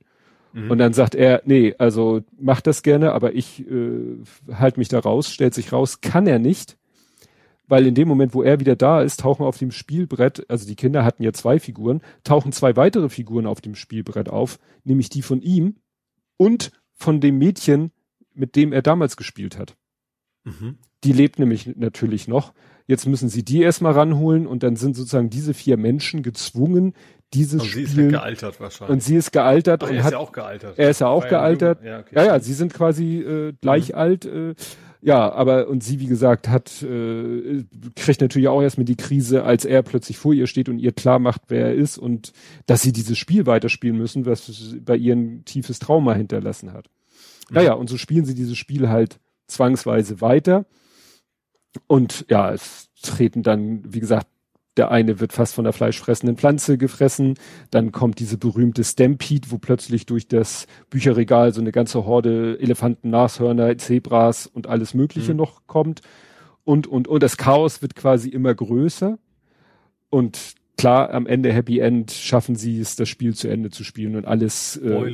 [0.53, 0.71] Mhm.
[0.71, 4.17] Und dann sagt er, nee, also macht das gerne, aber ich äh,
[4.51, 6.75] halte mich da raus, stellt sich raus, kann er nicht,
[7.67, 10.75] weil in dem Moment, wo er wieder da ist, tauchen auf dem Spielbrett, also die
[10.75, 15.21] Kinder hatten ja zwei Figuren, tauchen zwei weitere Figuren auf dem Spielbrett auf, nämlich die
[15.21, 15.77] von ihm
[16.37, 17.91] und von dem Mädchen,
[18.33, 19.75] mit dem er damals gespielt hat.
[20.43, 20.77] Mhm.
[21.03, 22.53] Die lebt nämlich natürlich noch.
[22.85, 26.93] Jetzt müssen sie die erstmal ranholen und dann sind sozusagen diese vier Menschen gezwungen,
[27.33, 27.83] dieses und Spiel.
[27.83, 28.93] Und sie ist gealtert wahrscheinlich.
[28.93, 30.11] Und sie ist gealtert Ach, und er hat.
[30.11, 30.79] Ist ja auch gealtert.
[30.79, 31.83] Er ist ja auch gealtert.
[31.83, 33.95] Ja, okay, ja, ja, sie sind quasi äh, gleich mhm.
[33.95, 34.25] alt.
[34.25, 34.55] Äh,
[35.05, 37.65] ja, aber und sie, wie gesagt, hat äh,
[37.95, 41.19] kriegt natürlich auch erstmal die Krise, als er plötzlich vor ihr steht und ihr klar
[41.19, 42.31] macht, wer er ist und
[42.67, 46.89] dass sie dieses Spiel weiterspielen müssen, was bei ihr ein tiefes Trauma hinterlassen hat.
[47.49, 47.55] Mhm.
[47.55, 50.65] Naja, und so spielen sie dieses Spiel halt zwangsweise weiter.
[51.87, 54.27] Und ja, es treten dann, wie gesagt,
[54.77, 57.35] der eine wird fast von der fleischfressenden Pflanze gefressen.
[57.69, 63.09] Dann kommt diese berühmte Stampede, wo plötzlich durch das Bücherregal so eine ganze Horde Elefanten,
[63.09, 65.37] Nashörner, Zebras und alles Mögliche mhm.
[65.37, 66.01] noch kommt.
[66.63, 69.19] Und, und, und das Chaos wird quasi immer größer.
[70.09, 74.15] Und klar, am Ende Happy End schaffen sie es, das Spiel zu Ende zu spielen
[74.15, 75.13] und alles äh,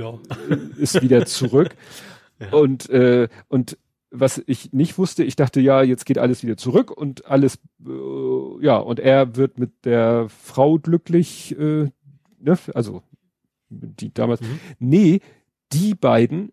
[0.77, 1.75] ist wieder zurück.
[2.39, 2.57] ja.
[2.57, 3.77] Und, äh, und
[4.11, 8.63] was ich nicht wusste, ich dachte, ja, jetzt geht alles wieder zurück und alles, äh,
[8.63, 11.89] ja, und er wird mit der Frau glücklich, äh,
[12.39, 13.03] ne, also
[13.69, 14.41] die damals.
[14.41, 14.59] Mhm.
[14.79, 15.21] Nee,
[15.71, 16.51] die beiden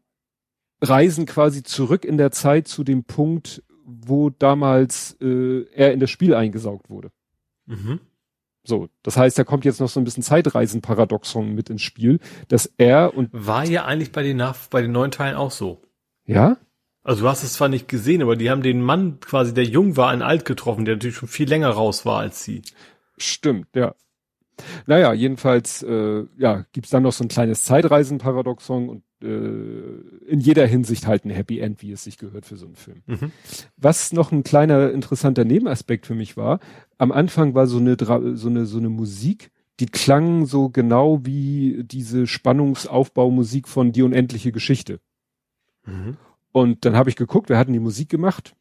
[0.82, 6.10] reisen quasi zurück in der Zeit zu dem Punkt, wo damals äh, er in das
[6.10, 7.10] Spiel eingesaugt wurde.
[7.66, 8.00] Mhm.
[8.64, 12.18] So, das heißt, da kommt jetzt noch so ein bisschen Zeitreisen-Paradoxon mit ins Spiel,
[12.48, 15.82] dass er und war ja eigentlich bei den nach bei den neuen Teilen auch so.
[16.24, 16.58] Ja?
[17.06, 19.96] Also du hast es zwar nicht gesehen, aber die haben den Mann quasi, der jung
[19.96, 22.62] war, in alt getroffen, der natürlich schon viel länger raus war als sie.
[23.16, 23.94] Stimmt, ja.
[24.86, 30.66] Naja, jedenfalls äh, ja, gibt's dann noch so ein kleines Zeitreisen-Paradoxon und äh, in jeder
[30.66, 33.02] Hinsicht halt ein Happy End, wie es sich gehört für so einen Film.
[33.06, 33.30] Mhm.
[33.76, 36.58] Was noch ein kleiner interessanter Nebenaspekt für mich war,
[36.98, 37.96] am Anfang war so eine
[38.34, 44.50] so eine so eine Musik, die klang so genau wie diese Spannungsaufbaumusik von Die unendliche
[44.50, 44.98] Geschichte.
[45.84, 46.16] Mhm.
[46.56, 48.56] Und dann habe ich geguckt, wer hat denn die Musik gemacht?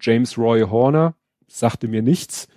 [0.00, 1.14] James Roy Horner,
[1.48, 2.48] sagte mir nichts,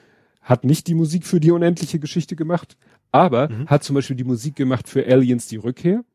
[0.42, 2.78] hat nicht die Musik für die unendliche Geschichte gemacht,
[3.12, 3.68] aber mhm.
[3.68, 6.06] hat zum Beispiel die Musik gemacht für Aliens die Rückkehr,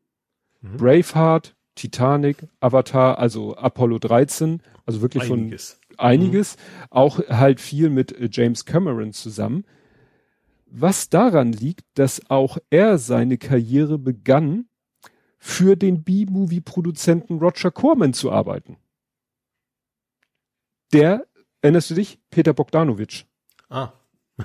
[0.61, 0.77] mhm.
[0.77, 5.79] Braveheart, Titanic, Avatar, also Apollo 13, also wirklich einiges.
[5.91, 6.87] von einiges, mhm.
[6.89, 9.63] auch halt viel mit äh, James Cameron zusammen.
[10.65, 14.68] Was daran liegt, dass auch er seine Karriere begann
[15.39, 18.77] für den B-Movie-Produzenten Roger Corman zu arbeiten.
[20.93, 21.25] Der,
[21.61, 22.19] erinnerst du dich?
[22.29, 23.25] Peter Bogdanovich.
[23.69, 23.93] Ah,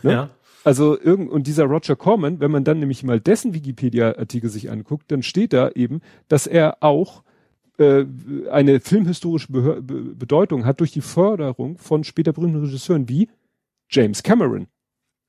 [0.02, 0.12] ne?
[0.12, 0.30] ja.
[0.62, 5.12] Also irgend, und dieser Roger Corman, wenn man dann nämlich mal dessen Wikipedia-Artikel sich anguckt,
[5.12, 7.22] dann steht da eben, dass er auch
[7.76, 8.06] äh,
[8.50, 13.28] eine filmhistorische Be Be Bedeutung hat durch die Förderung von später berühmten Regisseuren wie
[13.90, 14.68] James Cameron.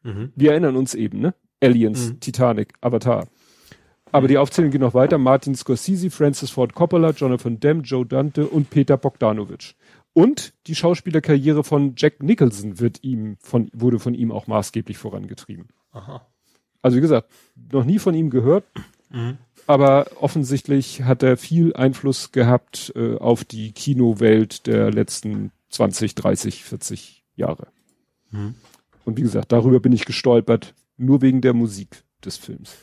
[0.04, 0.32] Mhm.
[0.36, 1.34] Wir erinnern uns eben, ne?
[1.62, 2.20] Aliens, mhm.
[2.22, 3.28] Titanic, Avatar.
[4.16, 5.18] Aber die Aufzählung geht noch weiter.
[5.18, 9.76] Martin Scorsese, Francis Ford Coppola, Jonathan Demme, Joe Dante und Peter Bogdanovich.
[10.14, 15.68] Und die Schauspielerkarriere von Jack Nicholson wird ihm von, wurde von ihm auch maßgeblich vorangetrieben.
[15.92, 16.26] Aha.
[16.82, 17.30] Also wie gesagt,
[17.74, 18.64] noch nie von ihm gehört,
[19.10, 19.38] mhm.
[19.68, 26.64] aber offensichtlich hat er viel Einfluss gehabt äh, auf die Kinowelt der letzten 20, 30,
[26.64, 27.68] 40 Jahre.
[28.32, 28.56] Mhm.
[29.04, 32.78] Und wie gesagt, darüber bin ich gestolpert, nur wegen der Musik des Films.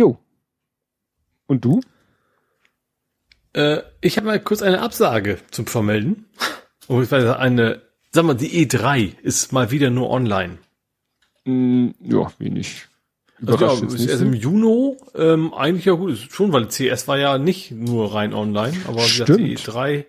[0.00, 0.16] Jo.
[1.46, 1.82] Und du?
[3.52, 6.24] Äh, ich habe mal kurz eine Absage zum Vermelden.
[6.80, 10.56] Beziehungsweise eine, sag mal, die E3 ist mal wieder nur online.
[11.44, 12.86] Mm, ja, wenig.
[13.46, 17.18] Also, ja, ist erst im Juni, ähm, eigentlich ja gut, ist schon, weil CS war
[17.18, 19.38] ja nicht nur rein online, aber Stimmt.
[19.40, 20.06] die E3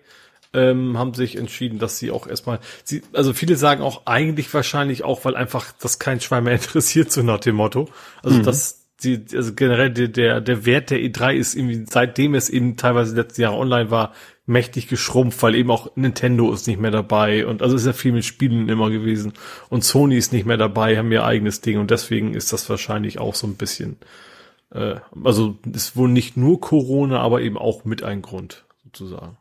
[0.54, 5.04] ähm, haben sich entschieden, dass sie auch erstmal, sie, also viele sagen auch eigentlich wahrscheinlich
[5.04, 7.90] auch, weil einfach das kein Schwein mehr interessiert, so nach dem Motto.
[8.22, 8.42] Also mhm.
[8.42, 13.14] das die, also generell der, der Wert der E3 ist irgendwie, seitdem es eben teilweise
[13.14, 14.12] letzte Jahre online war,
[14.46, 18.12] mächtig geschrumpft, weil eben auch Nintendo ist nicht mehr dabei und also ist ja viel
[18.12, 19.34] mit Spielen immer gewesen
[19.68, 23.18] und Sony ist nicht mehr dabei, haben ihr eigenes Ding und deswegen ist das wahrscheinlich
[23.20, 23.98] auch so ein bisschen,
[24.70, 29.36] äh, also ist wohl nicht nur Corona, aber eben auch mit ein Grund sozusagen.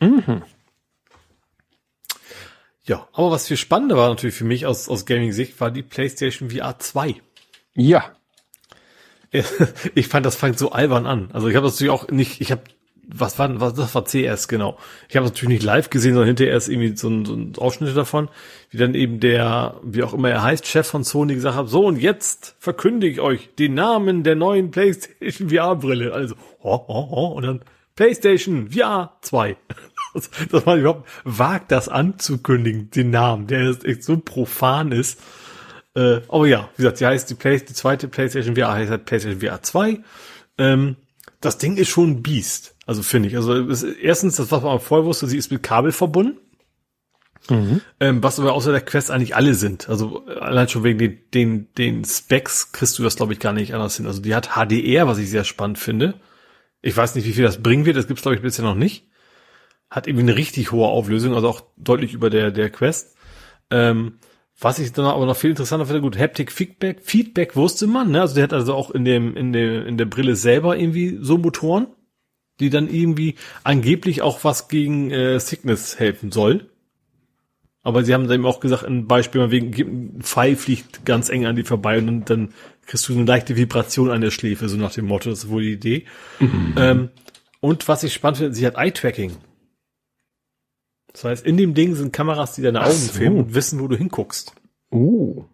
[0.00, 0.42] Mhm.
[2.84, 6.50] Ja, aber was viel spannender war natürlich für mich aus, aus Gaming-Sicht, war die PlayStation
[6.50, 7.16] VR 2.
[7.74, 8.16] Ja,
[9.94, 11.30] ich fand, das fängt so albern an.
[11.32, 12.62] Also ich habe das natürlich auch nicht, ich habe,
[13.06, 14.78] was war, was, das war CS, genau.
[15.08, 17.96] Ich habe natürlich nicht live gesehen, sondern hinterher erst irgendwie so ein, so ein Ausschnitt
[17.96, 18.28] davon,
[18.70, 21.86] wie dann eben der, wie auch immer er heißt, Chef von Sony gesagt hat, so
[21.86, 26.12] und jetzt verkündige ich euch den Namen der neuen PlayStation VR-Brille.
[26.12, 27.60] Also, oh, oh, oh, und dann
[27.96, 29.56] PlayStation VR 2.
[30.50, 35.20] Dass man überhaupt wagt, das anzukündigen, den Namen, der echt so profan ist.
[35.98, 39.04] Äh, aber ja, wie gesagt, sie heißt die, Play die zweite PlayStation VR heißt halt
[39.04, 39.98] PlayStation VR 2.
[40.56, 40.96] Ähm,
[41.40, 42.76] das Ding ist schon ein Biest.
[42.86, 43.36] Also finde ich.
[43.36, 46.38] Also ist, erstens, das was man vorher wusste, sie ist mit Kabel verbunden.
[47.50, 47.80] Mhm.
[47.98, 49.88] Ähm, was aber außer der Quest eigentlich alle sind.
[49.88, 53.74] Also allein schon wegen den, den, den Specs kriegst du das, glaube ich, gar nicht
[53.74, 54.06] anders hin.
[54.06, 56.14] Also die hat HDR, was ich sehr spannend finde.
[56.80, 57.96] Ich weiß nicht, wie viel das bringen wird.
[57.96, 59.08] Das gibt's glaube ich, bisher noch nicht.
[59.90, 63.16] Hat irgendwie eine richtig hohe Auflösung, also auch deutlich über der, der Quest.
[63.70, 64.18] Ähm,
[64.60, 68.22] was ich dann aber noch viel interessanter finde, gut, Haptic Feedback, Feedback wusste man, ne?
[68.22, 71.38] Also der hat also auch in dem, in der, in der Brille selber irgendwie so
[71.38, 71.86] Motoren,
[72.58, 76.68] die dann irgendwie angeblich auch was gegen äh, Sickness helfen soll.
[77.82, 81.54] Aber sie haben eben auch gesagt, ein Beispiel mal wegen, Pfeil fliegt ganz eng an
[81.54, 82.48] dir vorbei und dann, dann
[82.86, 85.62] kriegst du eine leichte Vibration an der Schläfe, so nach dem Motto, das ist wohl
[85.62, 86.04] die Idee.
[86.40, 86.74] Mhm.
[86.76, 87.08] Ähm,
[87.60, 89.32] und was ich spannend finde, sie hat Eye-Tracking.
[91.12, 93.12] Das heißt, in dem Ding sind Kameras, die deine Augen so.
[93.12, 94.54] filmen und wissen, wo du hinguckst.
[94.90, 95.44] Oh.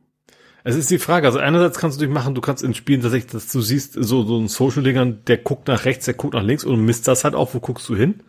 [0.66, 3.31] Es ist die Frage, also einerseits kannst du dich machen, du kannst in Spielen tatsächlich,
[3.31, 6.65] dass du siehst, so, so ein Social-Dingern, der guckt nach rechts, der guckt nach links
[6.65, 8.20] und misst das halt auch, wo guckst du hin.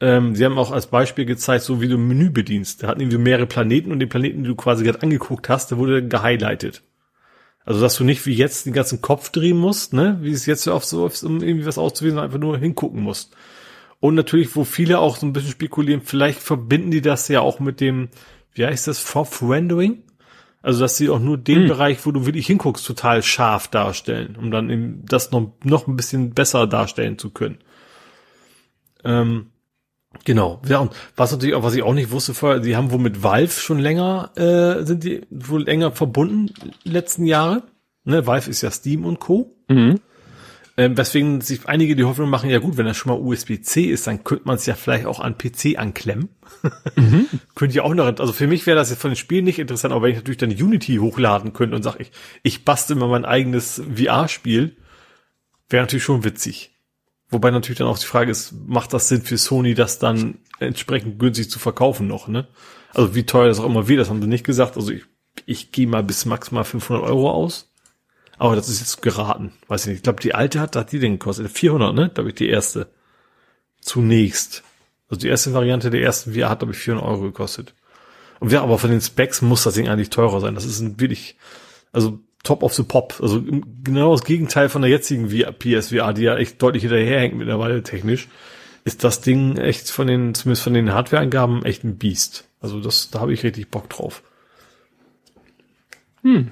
[0.00, 2.82] Ähm, sie haben auch als Beispiel gezeigt, so wie du ein Menü bedienst.
[2.82, 5.78] Da hatten irgendwie mehrere Planeten und den Planeten, den du quasi gerade angeguckt hast, der
[5.78, 6.82] wurde gehighlightet.
[7.64, 10.68] Also, dass du nicht wie jetzt den ganzen Kopf drehen musst, ne, wie es jetzt
[10.68, 13.34] oft so ist, um irgendwie was auszuwählen, einfach nur hingucken musst.
[14.04, 17.58] Und natürlich, wo viele auch so ein bisschen spekulieren, vielleicht verbinden die das ja auch
[17.58, 18.10] mit dem,
[18.52, 20.02] wie heißt das, Fourth Rendering?
[20.60, 21.68] Also, dass sie auch nur den hm.
[21.68, 25.96] Bereich, wo du wirklich hinguckst, total scharf darstellen, um dann eben das noch, noch ein
[25.96, 27.60] bisschen besser darstellen zu können.
[29.04, 29.46] Ähm,
[30.26, 30.60] genau.
[30.68, 33.22] Ja, und was natürlich auch, was ich auch nicht wusste vorher, die haben wohl mit
[33.22, 36.52] Valve schon länger, äh, sind die wohl länger verbunden,
[36.84, 37.62] letzten Jahre.
[38.04, 39.56] Ne, Valve ist ja Steam und Co.
[39.70, 39.98] Mhm.
[40.76, 44.08] Ähm, weswegen sich einige die Hoffnung machen, ja gut, wenn das schon mal USB-C ist,
[44.08, 46.30] dann könnte man es ja vielleicht auch an PC anklemmen.
[46.96, 47.28] Mhm.
[47.54, 49.94] könnte ja auch noch, also für mich wäre das jetzt von den Spielen nicht interessant,
[49.94, 52.10] aber wenn ich natürlich dann Unity hochladen könnte und sage, ich,
[52.42, 54.76] ich bastel mal mein eigenes VR-Spiel,
[55.68, 56.72] wäre natürlich schon witzig.
[57.30, 61.20] Wobei natürlich dann auch die Frage ist, macht das Sinn für Sony, das dann entsprechend
[61.20, 62.48] günstig zu verkaufen noch, ne?
[62.92, 64.76] Also wie teuer das auch immer wird, das haben sie nicht gesagt.
[64.76, 65.02] Also ich,
[65.46, 67.73] ich gehe mal bis maximal 500 Euro aus.
[68.38, 69.52] Aber das ist jetzt geraten.
[69.68, 69.96] Weiß ich nicht.
[69.98, 71.50] Ich glaube, die alte hat, hat die denn gekostet?
[71.50, 72.10] 400, ne?
[72.12, 72.88] Glaube ich, die erste.
[73.80, 74.62] Zunächst.
[75.08, 77.74] Also die erste Variante der ersten VR hat, glaube ich, 400 Euro gekostet.
[78.40, 80.54] Und ja, aber von den Specs muss das Ding eigentlich teurer sein.
[80.54, 81.36] Das ist ein wirklich,
[81.92, 83.18] also top of the pop.
[83.20, 83.42] Also
[83.82, 88.28] genau das Gegenteil von der jetzigen PSVR, die ja echt deutlich hinterherhängt mittlerweile technisch,
[88.84, 92.44] ist das Ding echt von den, zumindest von den Hardware-Angaben, echt ein Biest.
[92.60, 94.22] Also das, da habe ich richtig Bock drauf.
[96.22, 96.48] Hm.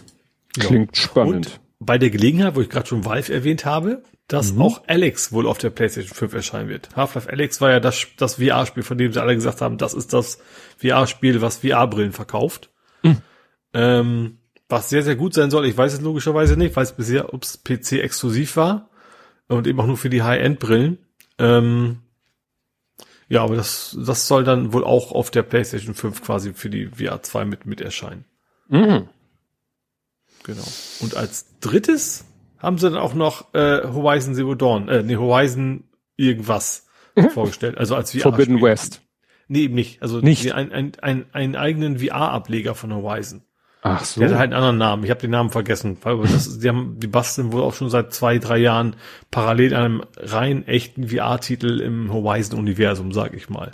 [0.59, 1.03] Klingt ja.
[1.03, 1.47] spannend.
[1.47, 4.63] Und bei der Gelegenheit, wo ich gerade schon Valve erwähnt habe, dass mhm.
[4.63, 6.91] auch Alex wohl auf der PlayStation 5 erscheinen wird.
[6.97, 10.13] Half-Life Alex war ja das, das VR-Spiel, von dem sie alle gesagt haben, das ist
[10.13, 10.39] das
[10.79, 12.71] VR-Spiel, was VR-Brillen verkauft.
[13.03, 13.19] Mhm.
[13.75, 14.39] Ähm,
[14.69, 15.67] was sehr, sehr gut sein soll.
[15.67, 18.89] Ich weiß es logischerweise nicht, weiß bisher, ob es PC exklusiv war
[19.49, 20.99] und eben auch nur für die High-End-Brillen.
[21.39, 21.99] Ähm,
[23.29, 26.87] ja, aber das, das soll dann wohl auch auf der PlayStation 5 quasi für die
[26.87, 28.25] VR 2 mit, mit erscheinen.
[28.69, 29.09] Mhm.
[30.45, 30.65] Genau.
[31.01, 32.25] Und als drittes
[32.59, 35.85] haben sie dann auch noch äh, Horizon Zero Dawn, äh, nee, Horizon
[36.17, 37.31] irgendwas mhm.
[37.31, 37.79] vorgestellt.
[37.79, 38.21] Also als VR.
[38.21, 38.69] Forbidden Spiel.
[38.69, 39.03] West.
[39.49, 40.03] Nee, eben nicht.
[40.03, 40.53] Also nicht.
[40.55, 43.43] Ein, ein, ein, einen eigenen VR-Ableger von Horizon.
[43.83, 44.21] Ach so.
[44.21, 45.05] Der hat halt einen anderen Namen.
[45.05, 45.99] Ich habe den Namen vergessen.
[46.03, 48.95] Weil das, die, haben, die basteln wohl auch schon seit zwei, drei Jahren
[49.31, 53.73] parallel einem rein echten VR-Titel im Horizon-Universum, sag ich mal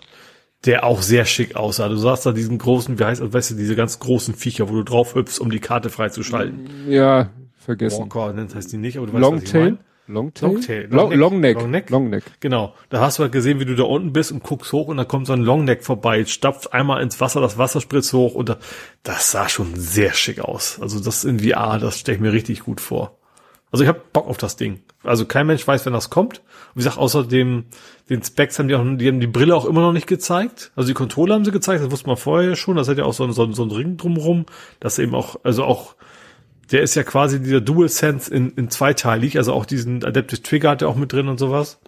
[0.64, 1.88] der auch sehr schick aussah.
[1.88, 4.74] Du sahst da diesen großen, wie heißt das, weißt du, diese ganz großen Viecher, wo
[4.74, 6.68] du drauf hüpfst, um die Karte freizuschalten.
[6.88, 8.10] Ja, vergessen.
[8.12, 9.78] Walker, das heißt die nicht, aber du weißt, Longtail?
[10.08, 10.48] Longtail?
[10.48, 10.88] Longtail.
[10.90, 11.56] Long, Long, Neck.
[11.60, 11.90] Long Neck.
[11.90, 12.24] Long Neck.
[12.40, 12.74] Genau.
[12.88, 15.04] Da hast du halt gesehen, wie du da unten bist und guckst hoch und da
[15.04, 18.48] kommt so ein Long Neck vorbei, stapft einmal ins Wasser, das Wasser spritzt hoch und
[18.48, 18.56] da,
[19.02, 20.80] das sah schon sehr schick aus.
[20.80, 23.17] Also das in VR, das stelle ich mir richtig gut vor.
[23.70, 24.80] Also ich hab Bock auf das Ding.
[25.02, 26.42] Also kein Mensch weiß, wenn das kommt.
[26.74, 27.64] wie gesagt, außerdem
[28.08, 30.72] den Specs haben die auch, die haben die Brille auch immer noch nicht gezeigt.
[30.74, 32.76] Also die Controller haben sie gezeigt, das wusste man vorher schon.
[32.76, 34.46] Das hat ja auch so, so, so ein Ring drumrum,
[34.80, 35.96] das eben auch, also auch,
[36.72, 40.70] der ist ja quasi dieser Dual Sense in, in zweiteilig, also auch diesen Adaptive Trigger
[40.70, 41.78] hat er auch mit drin und sowas.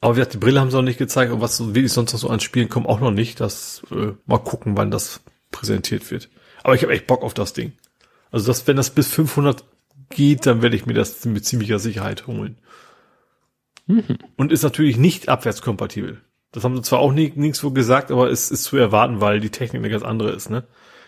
[0.00, 2.20] Aber wie gesagt, die Brille haben sie noch nicht gezeigt und was wie sonst noch
[2.20, 3.40] so an Spielen kommt auch noch nicht.
[3.40, 5.20] Das äh, mal gucken, wann das
[5.50, 6.30] präsentiert wird.
[6.62, 7.72] Aber ich habe echt Bock auf das Ding.
[8.30, 9.64] Also das, wenn das bis 500
[10.10, 12.58] geht, dann werde ich mir das mit ziemlicher Sicherheit holen.
[13.86, 14.18] Mhm.
[14.36, 16.20] Und ist natürlich nicht abwärtskompatibel.
[16.52, 19.50] Das haben sie zwar auch nie, nirgendwo gesagt, aber es ist zu erwarten, weil die
[19.50, 20.64] Technik eine ganz andere ist, ne?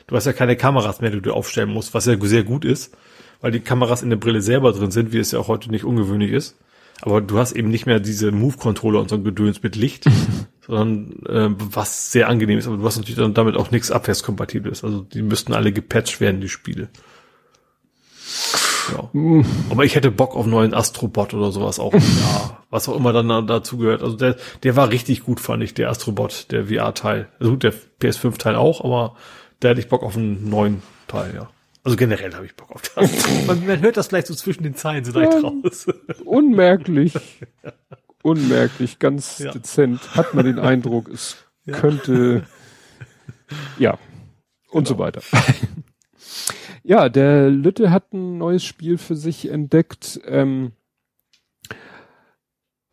[0.06, 2.96] Du hast ja keine Kameras mehr, die du aufstellen musst, was ja sehr gut ist,
[3.40, 5.84] weil die Kameras in der Brille selber drin sind, wie es ja auch heute nicht
[5.84, 6.58] ungewöhnlich ist.
[7.02, 10.04] Aber du hast eben nicht mehr diese Move-Controller und so ein Gedöns mit Licht,
[10.66, 12.66] sondern äh, was sehr angenehm ist.
[12.66, 14.84] Aber du hast natürlich dann damit auch nichts abwärtskompatibles.
[14.84, 16.88] Also die müssten alle gepatcht werden, die Spiele.
[18.90, 19.10] Ja.
[19.70, 21.92] Aber ich hätte Bock auf einen neuen Astrobot oder sowas auch.
[21.92, 24.02] ja, was auch immer dann dazu gehört.
[24.02, 27.28] Also der, der war richtig gut, fand ich, der Astrobot, der VR-Teil.
[27.38, 29.16] Also gut, der PS5-Teil auch, aber
[29.60, 31.50] der hätte ich Bock auf einen neuen Teil, ja.
[31.84, 33.10] Also generell habe ich Bock auf das.
[33.46, 35.86] man, man, hört das vielleicht so zwischen den Zeilen so leicht raus.
[36.24, 37.14] Unmerklich.
[38.22, 39.50] Unmerklich, ganz ja.
[39.50, 40.14] dezent.
[40.14, 41.76] Hat man den Eindruck, es ja.
[41.76, 42.44] könnte,
[43.78, 43.98] ja,
[44.70, 44.96] und genau.
[44.96, 45.22] so weiter.
[46.82, 50.20] Ja, der Lütte hat ein neues Spiel für sich entdeckt.
[50.26, 50.72] Ähm,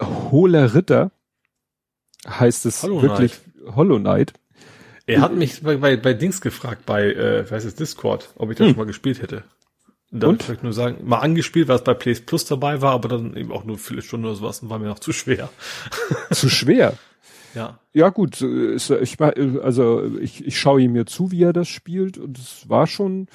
[0.01, 1.11] Hohler Ritter
[2.27, 3.75] heißt es Hollow wirklich Knight.
[3.75, 4.33] Hollow Knight.
[5.05, 8.57] Er hat mich bei, bei, bei Dings gefragt, bei, äh, weiß es, Discord, ob ich
[8.57, 8.73] das hm.
[8.73, 9.43] schon mal gespielt hätte.
[10.11, 13.09] Und da ich nur sagen, mal angespielt, weil es bei Plays Plus dabei war, aber
[13.09, 15.49] dann eben auch nur viele Stunden oder sowas und war mir noch zu schwer.
[16.31, 16.93] Zu schwer?
[17.55, 17.79] ja.
[17.93, 22.37] Ja, gut, ich, also ich, ich schaue ihm mir zu, wie er das spielt und
[22.37, 23.27] es war schon,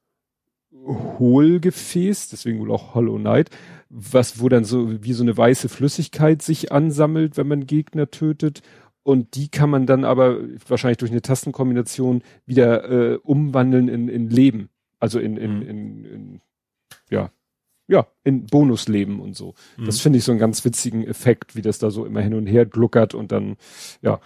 [0.86, 3.50] Hohlgefäß, deswegen wohl auch Hollow Knight,
[3.90, 8.62] was, wo dann so wie so eine weiße Flüssigkeit sich ansammelt, wenn man Gegner tötet
[9.04, 14.30] und die kann man dann aber wahrscheinlich durch eine Tastenkombination wieder äh, umwandeln in, in
[14.30, 14.70] Leben.
[15.00, 15.62] Also in, in, mhm.
[15.62, 16.42] in, in
[17.10, 17.30] ja,
[17.88, 19.56] ja, in Bonusleben und so.
[19.76, 19.86] Mhm.
[19.86, 22.48] Das finde ich so einen ganz witzigen Effekt, wie das da so immer hin und
[22.48, 23.58] her gluckert und dann,
[24.02, 24.22] ja.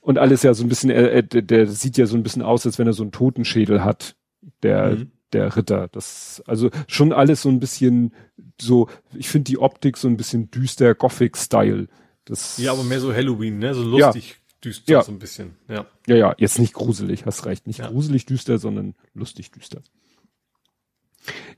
[0.00, 2.42] Und alles ja so ein bisschen, äh, äh der, der sieht ja so ein bisschen
[2.42, 4.16] aus, als wenn er so einen Totenschädel hat,
[4.64, 5.12] der, mhm.
[5.32, 5.88] Der Ritter.
[5.88, 8.14] Das, also schon alles so ein bisschen
[8.60, 11.88] so, ich finde die Optik so ein bisschen düster Gothic-Style.
[12.24, 13.74] Das, ja, aber mehr so Halloween, ne?
[13.74, 14.60] So lustig ja.
[14.64, 15.02] düster ja.
[15.02, 15.56] so ein bisschen.
[15.68, 15.86] Ja.
[16.06, 17.66] Ja, ja, jetzt nicht gruselig, hast recht.
[17.66, 17.88] Nicht ja.
[17.88, 19.82] gruselig düster, sondern lustig düster.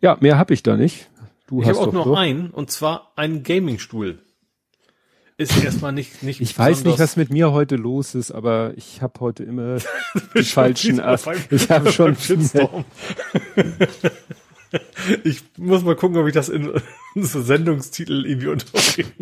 [0.01, 1.11] Ja, mehr habe ich da nicht.
[1.47, 4.23] Du ich habe auch noch einen, und zwar einen Gamingstuhl.
[5.39, 9.01] Ist erstmal nicht, nicht Ich weiß nicht, was mit mir heute los ist, aber ich
[9.03, 9.79] habe heute immer
[10.35, 11.29] die falschen Ast.
[11.51, 12.85] Ich habe schon Shitstorm.
[15.25, 16.71] Ich muss mal gucken, ob ich das in
[17.15, 19.13] unsere Sendungstitel irgendwie unterbringen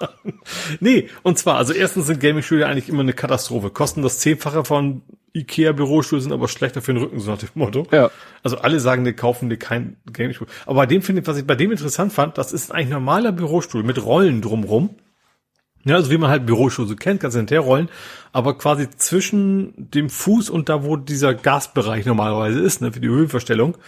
[0.00, 0.34] kann.
[0.80, 3.70] Nee, und zwar, also erstens sind Gaming-Stühle eigentlich immer eine Katastrophe.
[3.70, 5.02] Kosten das Zehnfache von
[5.34, 7.86] Ikea-Bürostuhl, sind aber schlechter für den Rücken, so nach dem Motto.
[7.90, 8.10] Ja.
[8.42, 10.48] Also alle sagen, die kaufen dir keinen Gaming-Stuhl.
[10.66, 13.32] Aber bei dem finde ich, was ich bei dem interessant fand, das ist ein normaler
[13.32, 14.90] Bürostuhl mit Rollen drumrum.
[15.88, 17.88] Ja, also wie man halt Bürostuhl so kennt, kannst du hinterherrollen,
[18.32, 23.08] aber quasi zwischen dem Fuß und da, wo dieser Gasbereich normalerweise ist, ne, für die
[23.08, 23.78] Höhenverstellung,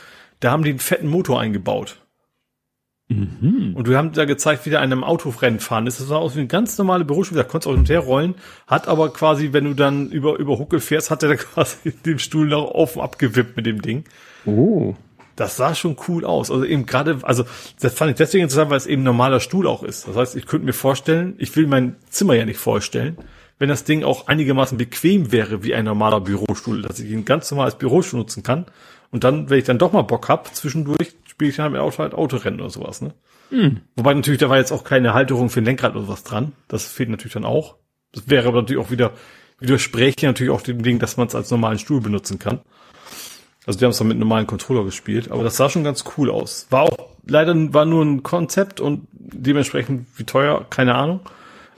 [0.41, 1.99] da haben die einen fetten Motor eingebaut.
[3.09, 3.73] Mhm.
[3.75, 6.01] Und wir haben da gezeigt, wie der einem Autorennen fahren ist.
[6.01, 7.37] Das sah aus wie eine ganz normale Bürostuhl.
[7.37, 8.37] Da konntest du auch hinterher rollen.
[8.69, 12.19] Hat aber quasi, wenn du dann über, über Huckel fährst, hat er da quasi den
[12.21, 14.05] Stuhl noch offen abgewippt mit dem Ding.
[14.47, 14.95] Oh.
[15.37, 16.51] Das sah schon cool aus.
[16.51, 17.45] Also eben gerade, also
[17.81, 20.07] das fand ich deswegen interessant, weil es eben ein normaler Stuhl auch ist.
[20.07, 23.17] Das heißt, ich könnte mir vorstellen, ich will mein Zimmer ja nicht vorstellen,
[23.59, 27.51] wenn das Ding auch einigermaßen bequem wäre wie ein normaler Bürostuhl, dass ich ihn ganz
[27.51, 28.67] normal als Bürostuhl nutzen kann
[29.11, 31.99] und dann, wenn ich dann doch mal Bock hab, zwischendurch spiele ich dann halt Auto,
[31.99, 33.15] halt Autorennen oder sowas, ne?
[33.51, 33.81] Mhm.
[33.97, 36.53] Wobei natürlich, da war jetzt auch keine Halterung für ein Lenkrad oder sowas dran.
[36.69, 37.77] Das fehlt natürlich dann auch.
[38.13, 39.13] Das wäre aber natürlich auch wieder,
[39.59, 42.61] widerspräche natürlich auch dem Ding, dass man es als normalen Stuhl benutzen kann.
[43.67, 46.31] Also die haben es dann mit normalen Controller gespielt, aber das sah schon ganz cool
[46.31, 46.67] aus.
[46.71, 51.21] War auch, leider war nur ein Konzept und dementsprechend wie teuer, keine Ahnung.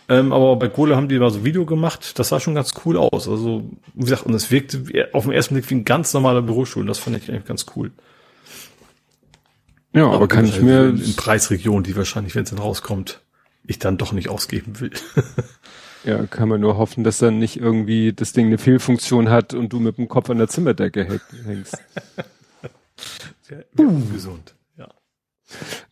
[0.08, 2.96] Ähm, aber bei Gole haben die mal so Video gemacht, das sah schon ganz cool
[2.96, 3.28] aus.
[3.28, 6.86] Also, wie gesagt, und es wirkte auf den ersten Blick wie ein ganz normaler Bürostuhl.
[6.86, 7.92] Das fand ich eigentlich ganz cool.
[9.94, 10.88] Ja, aber, aber kann ich mir.
[10.88, 13.20] In Preisregionen, die wahrscheinlich, wenn es dann rauskommt,
[13.64, 14.92] ich dann doch nicht ausgeben will.
[16.04, 19.72] ja, kann man nur hoffen, dass dann nicht irgendwie das Ding eine Fehlfunktion hat und
[19.72, 21.78] du mit dem Kopf an der Zimmerdecke hängst.
[23.42, 24.54] Sehr, sehr ungesund.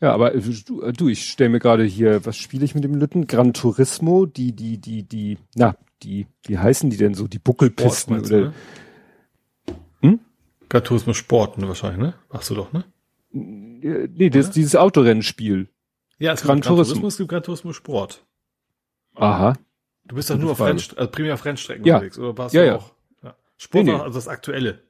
[0.00, 2.84] Ja, aber äh, du, äh, du ich stelle mir gerade hier, was spiele ich mit
[2.84, 3.26] dem Lütten?
[3.26, 7.28] Gran Turismo, die, die, die, die, na, die, wie heißen die denn so?
[7.28, 8.40] Die Buckelpisten Sport, oder?
[8.40, 9.74] Du, ne?
[10.02, 10.20] Hm?
[10.68, 12.14] Gran Turismo Sport, ne, wahrscheinlich, ne?
[12.30, 12.84] Ach so doch, ne?
[13.32, 15.68] Nee, das, dieses Autorennenspiel.
[16.18, 16.94] Ja, es Gran, Gran Turismo.
[16.94, 18.24] Turismo, es gibt Gran Turismo Sport.
[19.14, 19.54] Aha.
[20.10, 21.94] Du bist doch nur auf Rennst also primär auf Rennstrecken ja.
[21.94, 22.76] unterwegs, oder warst ja, du ja.
[22.78, 22.90] auch?
[23.22, 23.36] Ja.
[23.56, 23.98] Sport nee, nee.
[24.00, 24.82] also das Aktuelle.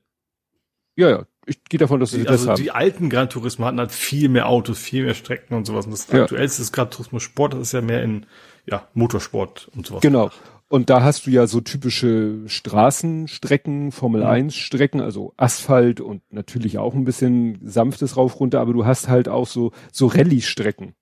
[0.96, 2.62] Ja, ja, ich gehe davon, dass sie also das haben.
[2.62, 5.84] Die alten Gran Turismo hatten halt viel mehr Autos, viel mehr Strecken und sowas.
[5.84, 6.22] Und das ja.
[6.22, 8.24] aktuellste ist Gran Turismo Sport, das ist ja mehr in
[8.64, 10.00] ja, Motorsport und sowas.
[10.00, 10.30] Genau.
[10.68, 14.58] Und da hast du ja so typische Straßenstrecken, Formel 1 mhm.
[14.58, 19.28] Strecken, also Asphalt und natürlich auch ein bisschen sanftes rauf runter, aber du hast halt
[19.28, 20.94] auch so, so Rallye-Strecken.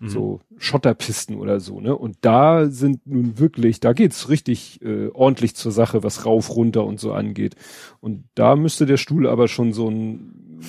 [0.00, 0.08] Mhm.
[0.08, 1.94] So Schotterpisten oder so, ne?
[1.94, 6.84] Und da sind nun wirklich, da geht's richtig äh, ordentlich zur Sache, was rauf, runter
[6.84, 7.54] und so angeht.
[8.00, 10.62] Und da müsste der Stuhl aber schon so ein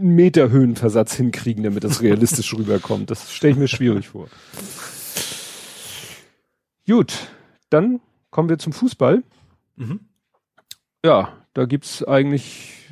[0.00, 3.10] Meter Höhenversatz hinkriegen, damit das realistisch rüberkommt.
[3.10, 4.28] Das stelle ich mir schwierig vor.
[6.86, 7.28] Gut,
[7.68, 9.22] dann kommen wir zum Fußball.
[9.76, 10.00] Mhm.
[11.04, 12.86] Ja, da gibt's eigentlich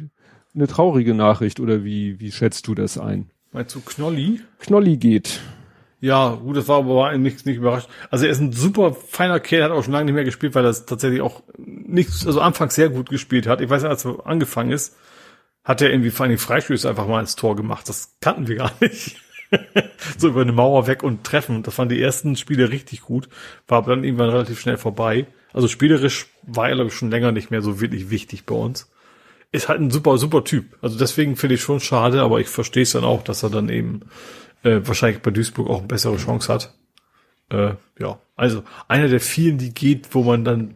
[0.55, 3.31] eine traurige Nachricht oder wie, wie schätzt du das ein?
[3.57, 4.43] Meinst du Knolli?
[4.59, 5.41] Knolli geht.
[5.99, 7.89] Ja, gut, das war aber nicht, nicht überrascht.
[8.10, 10.67] Also er ist ein super feiner Kerl, hat auch schon lange nicht mehr gespielt, weil
[10.67, 13.62] er tatsächlich auch nichts, also anfangs sehr gut gespielt hat.
[13.62, 14.94] Ich weiß, als er angefangen ist,
[15.65, 17.89] hat er irgendwie vor allem Freistöße einfach mal ins Tor gemacht.
[17.89, 19.17] Das kannten wir gar nicht.
[20.18, 21.62] so über eine Mauer weg und treffen.
[21.62, 23.31] Das waren die ersten Spiele richtig gut,
[23.68, 25.28] war aber dann irgendwann relativ schnell vorbei.
[25.55, 28.91] Also spielerisch war er, glaube ich, schon länger nicht mehr so wirklich wichtig bei uns.
[29.57, 30.76] Ist halt ein super, super Typ.
[30.83, 33.70] Also deswegen finde ich schon schade, aber ich verstehe es dann auch, dass er dann
[33.70, 34.02] eben
[34.65, 36.75] äh, wahrscheinlich bei Duisburg auch eine bessere Chance hat.
[37.49, 40.75] Äh, ja, also einer der vielen, die geht, wo man dann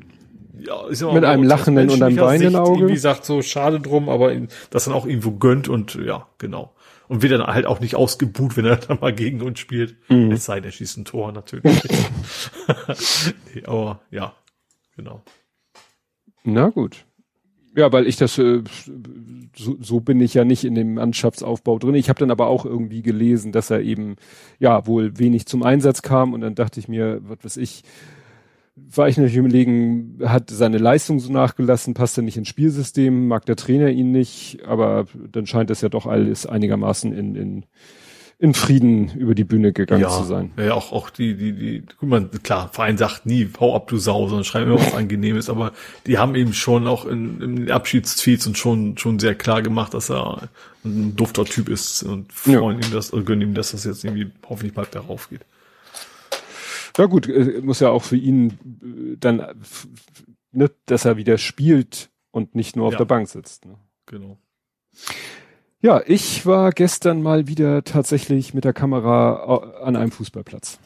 [0.58, 2.88] ja, ist mit einem lachenden und einem weinenden Auge.
[2.88, 4.34] Wie gesagt, so schade drum, aber
[4.70, 6.72] das dann auch irgendwo gönnt und ja, genau.
[7.08, 9.96] Und wird dann halt auch nicht ausgebuht, wenn er dann mal gegen uns spielt.
[10.08, 10.32] Mhm.
[10.32, 11.64] Es sei denn, er schießt ein Tor natürlich.
[13.54, 14.32] nee, aber ja,
[14.96, 15.22] genau.
[16.44, 17.04] Na gut.
[17.76, 18.62] Ja, weil ich das, äh,
[19.56, 21.94] so, so bin ich ja nicht in dem Mannschaftsaufbau drin.
[21.94, 24.16] Ich habe dann aber auch irgendwie gelesen, dass er eben,
[24.58, 27.82] ja, wohl wenig zum Einsatz kam und dann dachte ich mir, was weiß ich,
[28.76, 33.44] war ich natürlich überlegen, hat seine Leistung so nachgelassen, passt er nicht ins Spielsystem, mag
[33.46, 37.64] der Trainer ihn nicht, aber dann scheint es ja doch alles einigermaßen in, in
[38.40, 40.50] in Frieden über die Bühne gegangen ja, zu sein.
[40.56, 43.98] Ja, auch, auch die, die, die, guck mal, klar, Verein sagt nie, hau ab, du
[43.98, 45.72] Sau, sondern schreiben immer was Angenehmes, aber
[46.06, 50.10] die haben eben schon auch in, in Abschiedstweets und schon, schon sehr klar gemacht, dass
[50.10, 50.48] er
[50.86, 52.86] ein dufter Typ ist und freuen ja.
[52.86, 55.44] ihm das und gönnen ihm, dass das jetzt irgendwie hoffentlich bald darauf geht.
[56.96, 58.52] Ja gut, äh, muss ja auch für ihn
[58.82, 59.46] äh, dann,
[60.50, 62.98] ne, dass er wieder spielt und nicht nur auf ja.
[62.98, 63.66] der Bank sitzt.
[63.66, 63.74] Ne?
[64.06, 64.38] Genau.
[65.82, 70.78] Ja, ich war gestern mal wieder tatsächlich mit der Kamera äh, an einem Fußballplatz.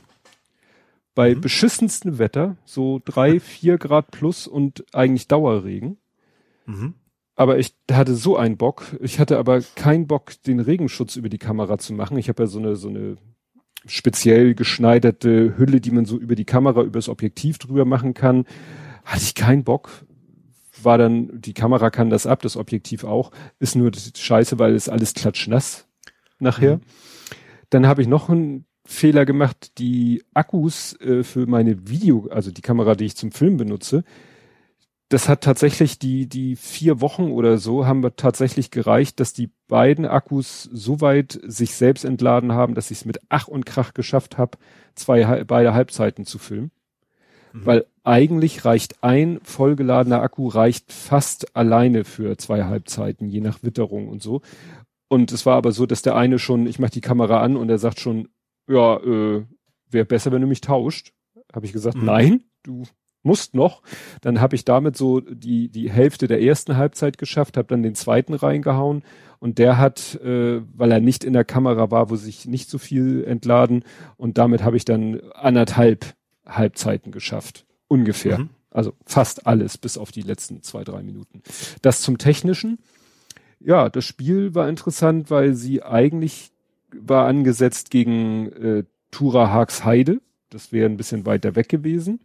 [1.16, 1.40] Bei mhm.
[1.40, 5.98] beschissensten Wetter, so drei, vier Grad plus und eigentlich Dauerregen.
[6.66, 6.94] Mhm.
[7.34, 8.96] Aber ich hatte so einen Bock.
[9.00, 12.16] Ich hatte aber keinen Bock, den Regenschutz über die Kamera zu machen.
[12.16, 13.16] Ich habe ja so eine, so eine
[13.86, 18.46] speziell geschneiderte Hülle, die man so über die Kamera, übers Objektiv drüber machen kann.
[19.04, 20.04] Hatte ich keinen Bock
[20.84, 24.88] war dann, die Kamera kann das ab, das Objektiv auch, ist nur scheiße, weil es
[24.88, 25.86] alles klatschnass
[26.38, 26.76] nachher.
[26.76, 26.82] Mhm.
[27.70, 32.62] Dann habe ich noch einen Fehler gemacht, die Akkus äh, für meine Video, also die
[32.62, 34.04] Kamera, die ich zum Film benutze,
[35.08, 39.50] das hat tatsächlich die, die vier Wochen oder so haben wir tatsächlich gereicht, dass die
[39.68, 43.94] beiden Akkus so weit sich selbst entladen haben, dass ich es mit Ach und Krach
[43.94, 44.58] geschafft habe,
[44.94, 46.70] zwei, beide Halbzeiten zu filmen.
[47.54, 47.66] Mhm.
[47.66, 54.08] Weil eigentlich reicht ein vollgeladener Akku reicht fast alleine für zwei Halbzeiten, je nach Witterung
[54.08, 54.42] und so.
[55.08, 57.70] Und es war aber so, dass der eine schon, ich mach die Kamera an und
[57.70, 58.28] er sagt schon,
[58.68, 59.44] ja, äh,
[59.88, 61.12] wäre besser, wenn du mich tauscht.
[61.54, 62.06] Habe ich gesagt, mhm.
[62.06, 62.82] nein, du
[63.22, 63.82] musst noch.
[64.20, 67.94] Dann habe ich damit so die die Hälfte der ersten Halbzeit geschafft, habe dann den
[67.94, 69.04] zweiten reingehauen
[69.38, 72.78] und der hat, äh, weil er nicht in der Kamera war, wo sich nicht so
[72.78, 73.84] viel entladen
[74.16, 76.14] und damit habe ich dann anderthalb
[76.46, 77.64] Halbzeiten geschafft.
[77.88, 78.38] Ungefähr.
[78.38, 78.50] Mhm.
[78.70, 81.42] Also fast alles, bis auf die letzten zwei, drei Minuten.
[81.82, 82.78] Das zum Technischen.
[83.60, 86.50] Ja, das Spiel war interessant, weil sie eigentlich
[86.92, 90.20] war angesetzt gegen äh, Tura Haags Heide.
[90.50, 92.20] Das wäre ein bisschen weiter weg gewesen.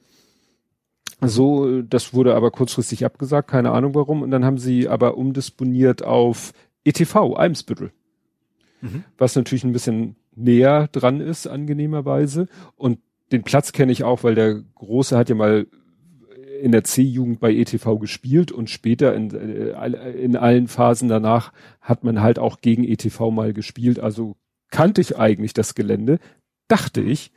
[1.22, 4.22] So, das wurde aber kurzfristig abgesagt, keine Ahnung warum.
[4.22, 7.92] Und dann haben sie aber umdisponiert auf ETV, Eimsbüttel.
[8.82, 9.04] Mhm.
[9.18, 12.48] Was natürlich ein bisschen näher dran ist, angenehmerweise.
[12.76, 13.00] Und
[13.32, 15.68] den Platz kenne ich auch, weil der Große hat ja mal
[16.62, 22.04] in der C-Jugend bei ETV gespielt und später in, äh, in allen Phasen danach hat
[22.04, 24.00] man halt auch gegen ETV mal gespielt.
[24.00, 24.36] Also
[24.70, 26.20] kannte ich eigentlich das Gelände,
[26.68, 27.32] dachte ich.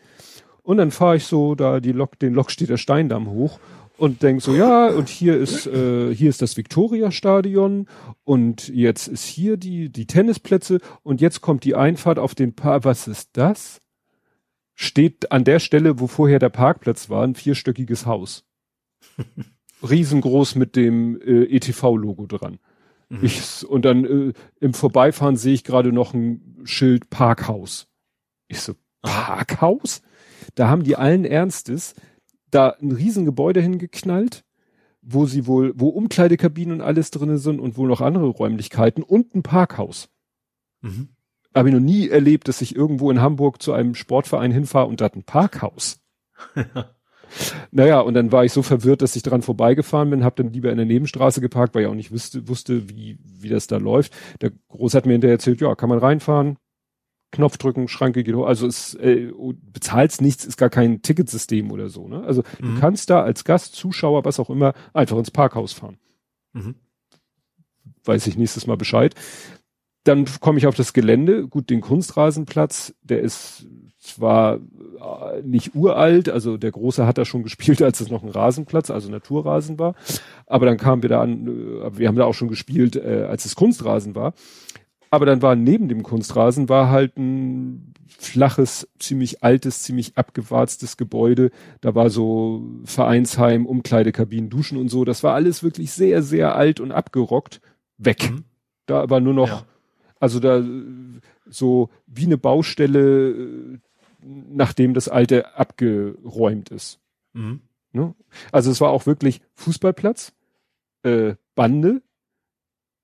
[0.63, 3.59] Und dann fahre ich so da die Lok, den Lokstädter Steindamm hoch
[3.99, 7.87] und denk so, ja, und hier ist, äh, hier ist das Viktoria-Stadion
[8.25, 12.85] und jetzt ist hier die, die Tennisplätze und jetzt kommt die Einfahrt auf den Paar.
[12.85, 13.82] Was ist das?
[14.83, 18.45] Steht an der Stelle, wo vorher der Parkplatz war, ein vierstöckiges Haus.
[19.89, 22.59] Riesengroß mit dem äh, ETV-Logo dran.
[23.09, 23.19] Mhm.
[23.23, 27.89] Ich, und dann äh, im Vorbeifahren sehe ich gerade noch ein Schild Parkhaus.
[28.49, 30.03] Ich so, Parkhaus?
[30.55, 31.95] Da haben die allen Ernstes
[32.51, 34.45] da ein Riesengebäude hingeknallt,
[35.01, 39.35] wo sie wohl, wo Umkleidekabinen und alles drinne sind und wohl noch andere Räumlichkeiten und
[39.35, 40.11] ein Parkhaus.
[40.81, 41.09] Mhm
[41.55, 45.01] habe ich noch nie erlebt, dass ich irgendwo in Hamburg zu einem Sportverein hinfahre und
[45.01, 46.01] da hat ein Parkhaus.
[47.71, 50.71] naja, und dann war ich so verwirrt, dass ich dran vorbeigefahren bin, habe dann lieber
[50.71, 54.13] in der Nebenstraße geparkt, weil ich auch nicht wusste, wusste wie, wie das da läuft.
[54.41, 56.57] Der Groß hat mir hinterher erzählt, ja, kann man reinfahren,
[57.33, 58.47] Knopf drücken, Schranke geht hoch.
[58.47, 59.33] Also es äh,
[59.73, 62.07] bezahlst nichts, ist gar kein Ticketsystem oder so.
[62.07, 62.23] Ne?
[62.25, 62.75] Also mhm.
[62.75, 65.99] du kannst da als Gast, Zuschauer, was auch immer, einfach ins Parkhaus fahren.
[66.53, 66.77] Mhm.
[68.05, 69.15] Weiß ich nächstes Mal Bescheid.
[70.05, 71.47] Dann komme ich auf das Gelände.
[71.47, 73.67] Gut, den Kunstrasenplatz, der ist
[73.99, 78.29] zwar äh, nicht uralt, also der Große hat da schon gespielt, als es noch ein
[78.29, 79.95] Rasenplatz, also Naturrasen war.
[80.47, 83.45] Aber dann kamen wir da an, äh, wir haben da auch schon gespielt, äh, als
[83.45, 84.35] es Kunstrasen war.
[85.11, 91.51] Aber dann war neben dem Kunstrasen war halt ein flaches, ziemlich altes, ziemlich abgewarztes Gebäude.
[91.81, 95.05] Da war so Vereinsheim, Umkleidekabinen, Duschen und so.
[95.05, 97.61] Das war alles wirklich sehr, sehr alt und abgerockt.
[97.99, 98.31] Weg.
[98.31, 98.45] Mhm.
[98.87, 99.65] Da war nur noch, ja.
[100.23, 100.65] Also da
[101.47, 103.81] so wie eine Baustelle,
[104.21, 107.01] nachdem das alte abgeräumt ist.
[107.33, 107.63] Mhm.
[107.91, 108.15] Ne?
[108.53, 110.33] Also es war auch wirklich Fußballplatz,
[111.03, 112.03] äh, Bande,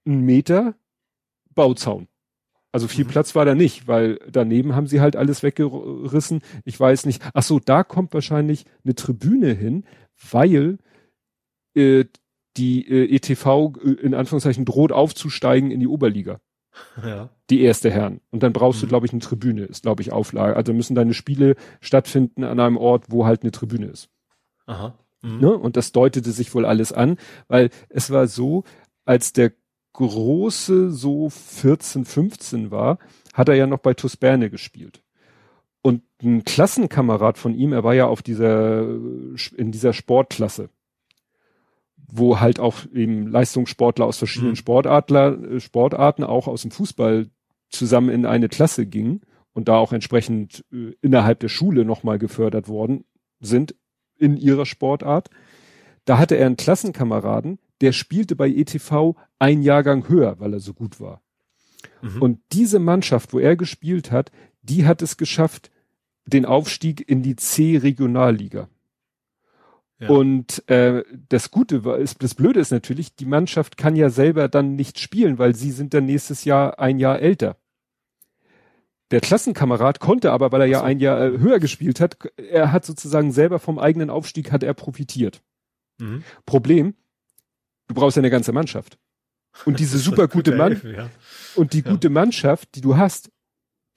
[0.06, 0.76] ein Meter,
[1.56, 2.06] Bauzaun.
[2.70, 3.08] Also viel mhm.
[3.08, 6.42] Platz war da nicht, weil daneben haben sie halt alles weggerissen.
[6.64, 7.20] Ich weiß nicht.
[7.34, 9.84] Ach so, da kommt wahrscheinlich eine Tribüne hin,
[10.30, 10.78] weil
[11.74, 12.04] äh,
[12.56, 16.40] die äh, ETV äh, in Anführungszeichen droht aufzusteigen in die Oberliga.
[17.02, 17.30] Ja.
[17.50, 18.20] Die erste Herren.
[18.30, 18.86] Und dann brauchst mhm.
[18.86, 20.56] du, glaube ich, eine Tribüne, ist, glaube ich, Auflage.
[20.56, 24.08] Also müssen deine Spiele stattfinden an einem Ort, wo halt eine Tribüne ist.
[24.66, 24.94] Aha.
[25.22, 25.40] Mhm.
[25.40, 25.56] Ne?
[25.56, 27.16] Und das deutete sich wohl alles an,
[27.48, 28.64] weil es war so,
[29.04, 29.52] als der
[29.94, 32.98] Große so 14, 15 war,
[33.34, 35.02] hat er ja noch bei TuS Berne gespielt.
[35.82, 40.70] Und ein Klassenkamerad von ihm, er war ja auf dieser, in dieser Sportklasse,
[42.10, 44.56] wo halt auch eben Leistungssportler aus verschiedenen mhm.
[44.56, 47.28] Sportadler, äh, Sportarten, auch aus dem Fußball
[47.68, 49.20] zusammen in eine Klasse gingen
[49.52, 53.04] und da auch entsprechend äh, innerhalb der Schule nochmal gefördert worden
[53.40, 53.74] sind
[54.16, 55.28] in ihrer Sportart.
[56.04, 60.72] Da hatte er einen Klassenkameraden, der spielte bei ETV ein Jahrgang höher, weil er so
[60.72, 61.22] gut war.
[62.00, 62.22] Mhm.
[62.22, 65.70] Und diese Mannschaft, wo er gespielt hat, die hat es geschafft,
[66.24, 68.68] den Aufstieg in die C-Regionalliga.
[70.00, 70.10] Ja.
[70.10, 74.48] Und äh, das Gute war, ist, das Blöde ist natürlich, die Mannschaft kann ja selber
[74.48, 77.56] dann nicht spielen, weil sie sind dann nächstes Jahr ein Jahr älter.
[79.10, 82.84] Der Klassenkamerad konnte aber, weil er ja ein Jahr äh, höher gespielt hat, er hat
[82.84, 85.42] sozusagen selber vom eigenen Aufstieg hat er profitiert.
[85.98, 86.22] Mhm.
[86.46, 86.94] Problem,
[87.88, 88.98] du brauchst ja eine ganze Mannschaft.
[89.64, 91.10] Und diese super gute Mann ja.
[91.56, 91.90] und die ja.
[91.90, 93.30] gute Mannschaft, die du hast,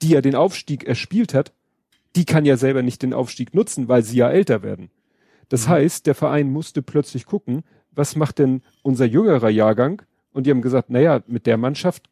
[0.01, 1.53] die ja den Aufstieg erspielt hat,
[2.15, 4.89] die kann ja selber nicht den Aufstieg nutzen, weil sie ja älter werden.
[5.51, 5.71] Das mhm.
[5.71, 10.01] heißt, der Verein musste plötzlich gucken, was macht denn unser jüngerer Jahrgang?
[10.31, 12.09] Und die haben gesagt, naja, mit der Mannschaft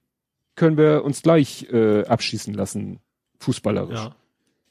[0.56, 3.00] können wir uns gleich äh, abschießen lassen,
[3.40, 3.98] fußballerisch.
[3.98, 4.16] Ja.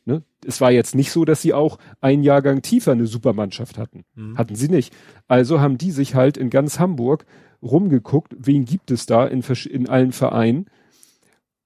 [0.04, 0.22] Ne?
[0.44, 4.04] Es war jetzt nicht so, dass sie auch ein Jahrgang tiefer eine Supermannschaft hatten.
[4.14, 4.36] Mhm.
[4.36, 4.92] Hatten sie nicht.
[5.28, 7.24] Also haben die sich halt in ganz Hamburg
[7.62, 10.66] rumgeguckt, wen gibt es da in, in allen Vereinen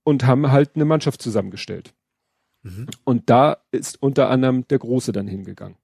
[0.05, 1.95] und haben halt eine Mannschaft zusammengestellt.
[2.63, 2.87] Mhm.
[3.03, 5.77] Und da ist unter anderem der Große dann hingegangen.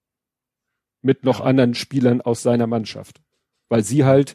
[1.03, 3.21] Mit noch anderen Spielern aus seiner Mannschaft.
[3.69, 4.35] Weil sie halt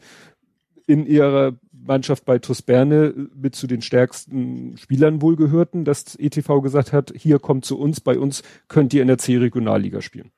[0.87, 6.61] in ihrer Mannschaft bei TuS Berne mit zu den stärksten Spielern wohl gehörten, dass ETV
[6.61, 10.31] gesagt hat, hier kommt zu uns, bei uns könnt ihr in der C-Regionalliga spielen.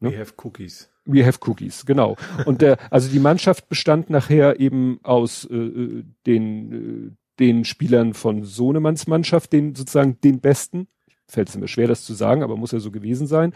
[0.00, 0.12] Ne?
[0.12, 0.90] We have cookies.
[1.04, 2.16] We have cookies, genau.
[2.46, 8.14] Und der, also die Mannschaft bestand nachher eben aus äh, äh den, äh, den Spielern
[8.14, 10.88] von Sohnemanns Mannschaft, den sozusagen den besten.
[11.26, 13.54] Fällt es mir schwer, das zu sagen, aber muss ja so gewesen sein.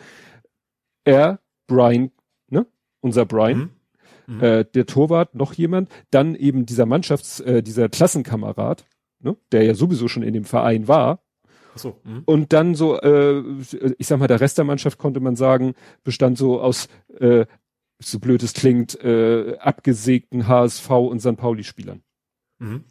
[1.05, 2.10] Er, Brian,
[2.49, 2.66] ne?
[3.00, 3.58] Unser Brian.
[3.58, 3.70] Mhm
[4.26, 4.41] mhm.
[4.41, 8.86] äh, der Torwart, noch jemand, dann eben dieser Mannschafts-, äh, dieser Klassenkamerad,
[9.20, 11.20] ne, der ja sowieso schon in dem Verein war.
[11.74, 12.23] Ach so, mh.
[12.26, 13.42] Und dann so, äh,
[13.99, 15.74] ich sag mal, der Rest der Mannschaft konnte man sagen,
[16.05, 17.47] bestand so aus, äh,
[18.00, 21.36] so blöd es klingt, äh, abgesägten HSV und St.
[21.36, 22.02] Pauli-Spielern.
[22.58, 22.84] Mhm.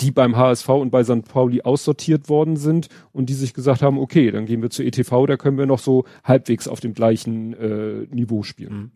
[0.00, 1.24] Die beim HSV und bei St.
[1.26, 5.26] Pauli aussortiert worden sind und die sich gesagt haben, okay, dann gehen wir zur ETV,
[5.26, 8.72] da können wir noch so halbwegs auf dem gleichen äh, Niveau spielen.
[8.72, 8.90] Mhm.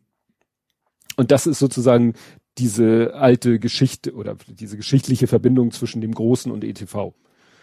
[1.16, 2.14] Und das ist sozusagen
[2.58, 7.14] diese alte Geschichte oder diese geschichtliche Verbindung zwischen dem Großen und ETV.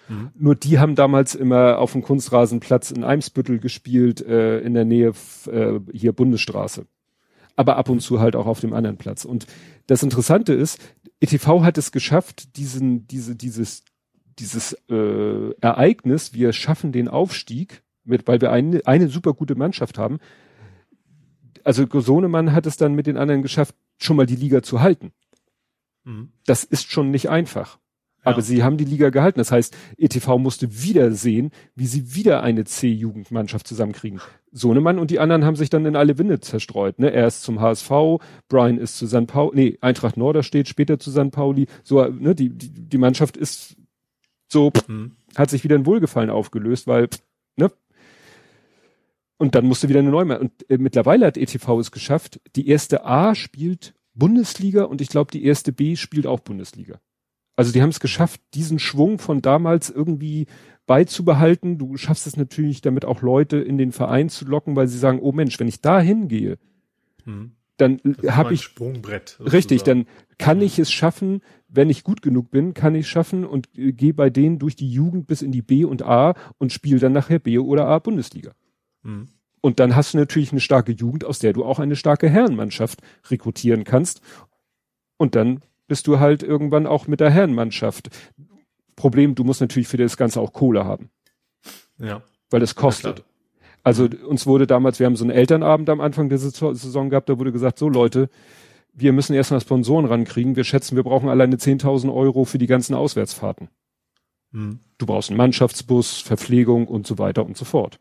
[0.10, 0.32] Mhm.
[0.36, 5.14] Nur die haben damals immer auf dem Kunstrasenplatz in Eimsbüttel gespielt, äh, in der Nähe
[5.48, 6.86] äh, hier Bundesstraße.
[7.56, 9.26] Aber ab und zu halt auch auf dem anderen Platz.
[9.26, 9.46] Und
[9.88, 10.80] das Interessante ist,
[11.22, 13.84] ETV hat es geschafft, diesen, diese, dieses,
[14.40, 19.98] dieses äh, Ereignis, wir schaffen den Aufstieg, mit, weil wir eine, eine super gute Mannschaft
[19.98, 20.20] haben,
[21.64, 25.12] also Sohnemann hat es dann mit den anderen geschafft, schon mal die Liga zu halten.
[26.04, 26.32] Mhm.
[26.46, 27.80] Das ist schon nicht einfach.
[28.24, 28.32] Ja.
[28.32, 29.40] Aber sie haben die Liga gehalten.
[29.40, 34.22] Das heißt, ETV musste wieder sehen, wie sie wieder eine C-Jugendmannschaft zusammenkriegen.
[34.52, 37.00] Sohnemann und die anderen haben sich dann in alle Winde zerstreut.
[37.00, 37.12] Ne?
[37.12, 39.28] Er ist zum HSV, Brian ist zu St.
[39.28, 41.32] Pauli, nee, Eintracht Norderstedt, später zu St.
[41.32, 41.68] Pauli.
[41.84, 43.76] So, ne, die, die, die Mannschaft ist
[44.52, 45.16] so mhm.
[45.36, 47.08] hat sich wieder ein Wohlgefallen aufgelöst, weil,
[47.56, 47.72] ne?
[49.38, 53.06] Und dann musste wieder eine neue, und äh, mittlerweile hat ETV es geschafft, die erste
[53.06, 57.00] A spielt Bundesliga und ich glaube, die erste B spielt auch Bundesliga.
[57.56, 60.48] Also die haben es geschafft, diesen Schwung von damals irgendwie
[60.86, 61.78] beizubehalten.
[61.78, 65.20] Du schaffst es natürlich, damit auch Leute in den Verein zu locken, weil sie sagen,
[65.22, 66.58] oh Mensch, wenn ich da hingehe,
[67.24, 67.52] hm.
[67.78, 69.30] dann habe ich Sprungbrett.
[69.30, 69.52] Sozusagen.
[69.52, 70.06] Richtig, dann
[70.38, 74.14] kann ich es schaffen, wenn ich gut genug bin, kann ich schaffen und äh, gehe
[74.14, 77.40] bei denen durch die Jugend bis in die B und A und spiele dann nachher
[77.40, 78.54] B oder A Bundesliga.
[79.04, 79.28] Hm.
[79.62, 83.02] Und dann hast du natürlich eine starke Jugend, aus der du auch eine starke Herrenmannschaft
[83.30, 84.22] rekrutieren kannst.
[85.18, 88.10] Und dann bist du halt irgendwann auch mit der Herrenmannschaft.
[88.96, 91.10] Problem, du musst natürlich für das Ganze auch Kohle haben.
[91.98, 92.24] Ja.
[92.50, 93.20] Weil das kostet.
[93.20, 93.26] Ja,
[93.84, 97.38] also uns wurde damals, wir haben so einen Elternabend am Anfang der Saison gehabt, da
[97.38, 98.30] wurde gesagt, so Leute,
[98.94, 100.56] wir müssen erstmal Sponsoren rankriegen.
[100.56, 103.68] Wir schätzen, wir brauchen alleine 10.000 Euro für die ganzen Auswärtsfahrten.
[104.54, 104.80] Hm.
[104.98, 108.00] Du brauchst einen Mannschaftsbus, Verpflegung und so weiter und so fort.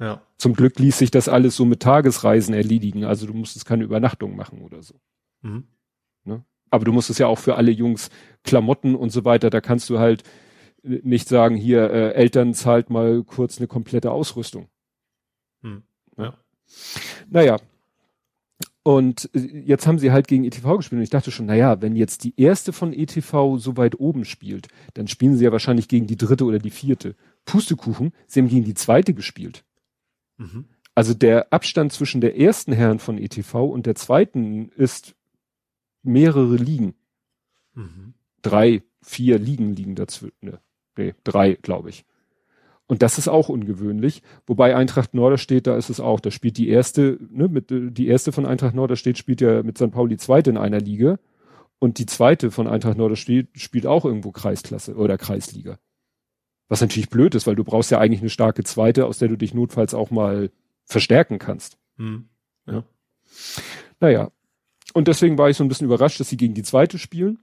[0.00, 0.22] Ja.
[0.38, 3.04] Zum Glück ließ sich das alles so mit Tagesreisen erledigen.
[3.04, 4.94] Also du musstest keine Übernachtung machen oder so.
[5.42, 5.64] Mhm.
[6.24, 6.42] Ne?
[6.70, 8.10] Aber du musstest ja auch für alle Jungs
[8.44, 9.50] Klamotten und so weiter.
[9.50, 10.22] Da kannst du halt
[10.82, 14.68] nicht sagen, hier, äh, Eltern zahlt mal kurz eine komplette Ausrüstung.
[15.62, 15.82] Mhm.
[16.16, 16.34] Ja.
[17.28, 17.58] Naja,
[18.88, 21.94] und äh, jetzt haben sie halt gegen ETV gespielt und ich dachte schon, naja, wenn
[21.94, 26.06] jetzt die erste von ETV so weit oben spielt, dann spielen sie ja wahrscheinlich gegen
[26.06, 27.14] die dritte oder die vierte.
[27.44, 29.62] Pustekuchen, sie haben gegen die zweite gespielt.
[30.38, 30.64] Mhm.
[30.94, 35.14] Also der Abstand zwischen der ersten Herren von ETV und der zweiten ist
[36.02, 36.94] mehrere Ligen.
[37.74, 38.14] Mhm.
[38.42, 40.34] Drei, vier Ligen liegen dazwischen.
[40.40, 40.60] Ne,
[40.96, 42.04] nee, drei, glaube ich.
[42.86, 44.22] Und das ist auch ungewöhnlich.
[44.46, 48.32] Wobei Eintracht Norderstedt, da ist es auch, da spielt die erste, ne, mit, die erste
[48.32, 49.90] von Eintracht Norderstedt spielt ja mit St.
[49.90, 51.18] Pauli zweite in einer Liga.
[51.78, 55.78] Und die zweite von Eintracht Norderstedt spielt auch irgendwo Kreisklasse oder Kreisliga.
[56.68, 59.36] Was natürlich blöd ist, weil du brauchst ja eigentlich eine starke zweite, aus der du
[59.36, 60.50] dich notfalls auch mal
[60.84, 61.78] verstärken kannst.
[61.98, 62.28] Hm.
[62.66, 62.84] Ja.
[64.00, 64.30] Naja.
[64.94, 67.38] Und deswegen war ich so ein bisschen überrascht, dass sie gegen die zweite spielen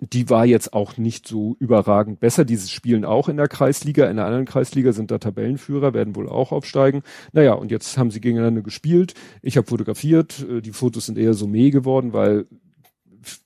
[0.00, 2.44] die war jetzt auch nicht so überragend besser.
[2.44, 6.28] Diese spielen auch in der Kreisliga, in der anderen Kreisliga sind da Tabellenführer, werden wohl
[6.28, 7.02] auch aufsteigen.
[7.32, 9.14] Naja, und jetzt haben sie gegeneinander gespielt.
[9.42, 12.46] Ich habe fotografiert, äh, die Fotos sind eher so meh geworden, weil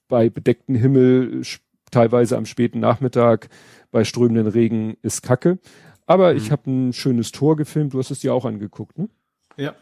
[0.08, 1.42] bei bedecktem Himmel,
[1.90, 3.48] teilweise am späten Nachmittag,
[3.90, 5.58] bei strömenden Regen ist Kacke.
[6.06, 6.38] Aber mhm.
[6.38, 9.08] ich habe ein schönes Tor gefilmt, du hast es dir auch angeguckt, ne?
[9.56, 9.74] Ja.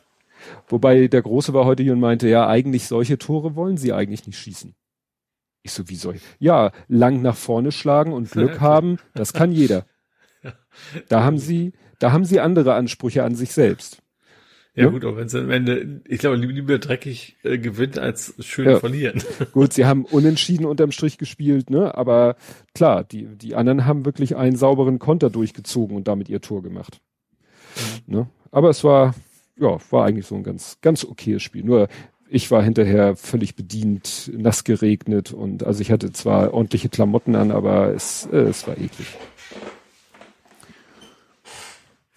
[0.67, 4.27] Wobei der Große war heute hier und meinte, ja, eigentlich solche Tore wollen sie eigentlich
[4.27, 4.75] nicht schießen.
[5.63, 6.23] Ich so, wie soll ich?
[6.39, 9.87] Ja, lang nach vorne schlagen und Glück haben, das kann jeder.
[11.09, 14.01] Da haben sie, da haben sie andere Ansprüche an sich selbst.
[14.79, 14.91] Ja, ja?
[14.91, 18.79] gut, aber wenn es am Ende, ich glaube, lieber dreckig äh, gewinnt als schön ja.
[18.79, 19.21] verlieren.
[19.53, 21.97] Gut, sie haben unentschieden unterm Strich gespielt, ne?
[21.97, 22.37] Aber
[22.75, 27.01] klar, die, die anderen haben wirklich einen sauberen Konter durchgezogen und damit ihr Tor gemacht.
[28.07, 28.15] Mhm.
[28.15, 28.31] Ne?
[28.53, 29.17] Aber es war,
[29.59, 31.65] ja, war eigentlich so ein ganz, ganz okayes Spiel.
[31.65, 31.89] Nur
[32.29, 37.51] ich war hinterher völlig bedient, nass geregnet und also ich hatte zwar ordentliche Klamotten an,
[37.51, 39.07] aber es, äh, es war eklig.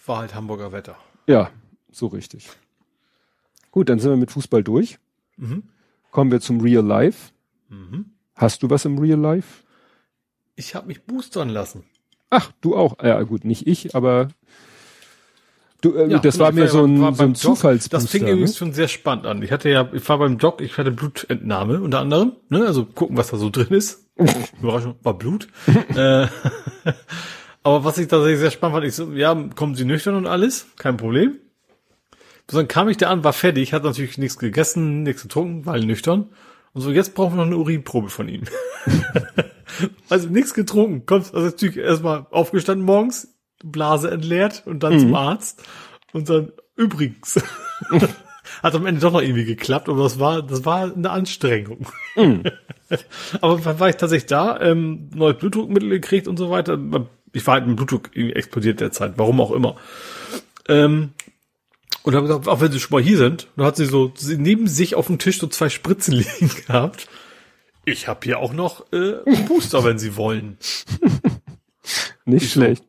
[0.06, 0.98] War halt Hamburger Wetter.
[1.28, 1.52] Ja,
[1.92, 2.50] so richtig.
[3.72, 5.00] Gut, dann sind wir mit Fußball durch.
[5.38, 5.64] Mhm.
[6.12, 7.32] Kommen wir zum Real Life.
[7.70, 8.06] Mhm.
[8.36, 9.64] Hast du was im Real Life?
[10.56, 11.86] Ich habe mich boostern lassen.
[12.30, 13.02] Ach, du auch.
[13.02, 14.30] Ja, gut, nicht ich, aber
[15.82, 17.98] Du, äh, ja, das war mir so ein, so ein Zufallsbooster.
[17.98, 18.58] Das fing übrigens ne?
[18.58, 19.42] schon sehr spannend an.
[19.42, 23.18] Ich hatte ja, ich war beim Doc, ich hatte Blutentnahme unter anderem, ne, also gucken,
[23.18, 24.08] was da so drin ist.
[24.62, 25.48] Überraschung, war Blut.
[25.96, 26.28] äh,
[27.64, 30.68] aber was ich tatsächlich sehr spannend fand, ich so, ja, kommen Sie nüchtern und alles,
[30.78, 31.40] kein Problem.
[32.46, 36.30] dann kam ich da an, war fertig, hat natürlich nichts gegessen, nichts getrunken, war nüchtern.
[36.74, 38.44] Und so, jetzt brauchen wir noch eine Urinprobe von ihm.
[40.10, 43.34] also nichts getrunken, kommt also natürlich erstmal aufgestanden morgens,
[43.64, 45.00] Blase entleert und dann mhm.
[45.00, 45.64] zum Arzt
[46.14, 47.42] und dann übrigens.
[48.64, 51.88] Hat am Ende doch noch irgendwie geklappt, aber das war, das war eine Anstrengung.
[52.16, 52.44] Mhm.
[53.42, 56.78] aber dann war ich tatsächlich da, ähm, neues Blutdruckmittel gekriegt und so weiter.
[57.34, 59.78] Ich war halt mit Blutdruck irgendwie explodiert derzeit, warum auch immer.
[60.68, 61.12] Ähm,
[62.04, 64.38] und habe gesagt, auch wenn sie schon mal hier sind, dann hat sie so sie
[64.38, 67.08] neben sich auf dem Tisch so zwei Spritzen liegen gehabt.
[67.86, 69.18] Ich habe hier auch noch äh,
[69.48, 70.58] Booster, wenn sie wollen.
[72.26, 72.84] Nicht ich schlecht.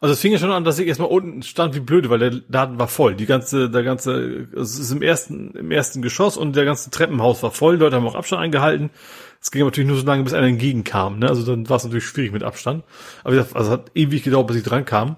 [0.00, 2.40] Also es fing ja schon an, dass ich erstmal unten stand wie blöde, weil der
[2.48, 3.14] Laden war voll.
[3.14, 7.42] Die ganze, der ganze, es ist im ersten, im ersten Geschoss und der ganze Treppenhaus
[7.42, 7.76] war voll.
[7.76, 8.90] Die Leute haben auch Abstand eingehalten.
[9.40, 11.18] Es ging natürlich nur so lange, bis einer entgegenkam.
[11.18, 11.28] Ne?
[11.28, 12.84] Also dann war es natürlich schwierig mit Abstand.
[13.22, 15.16] Aber wie gesagt, also es hat ewig gedauert, bis ich dran kam.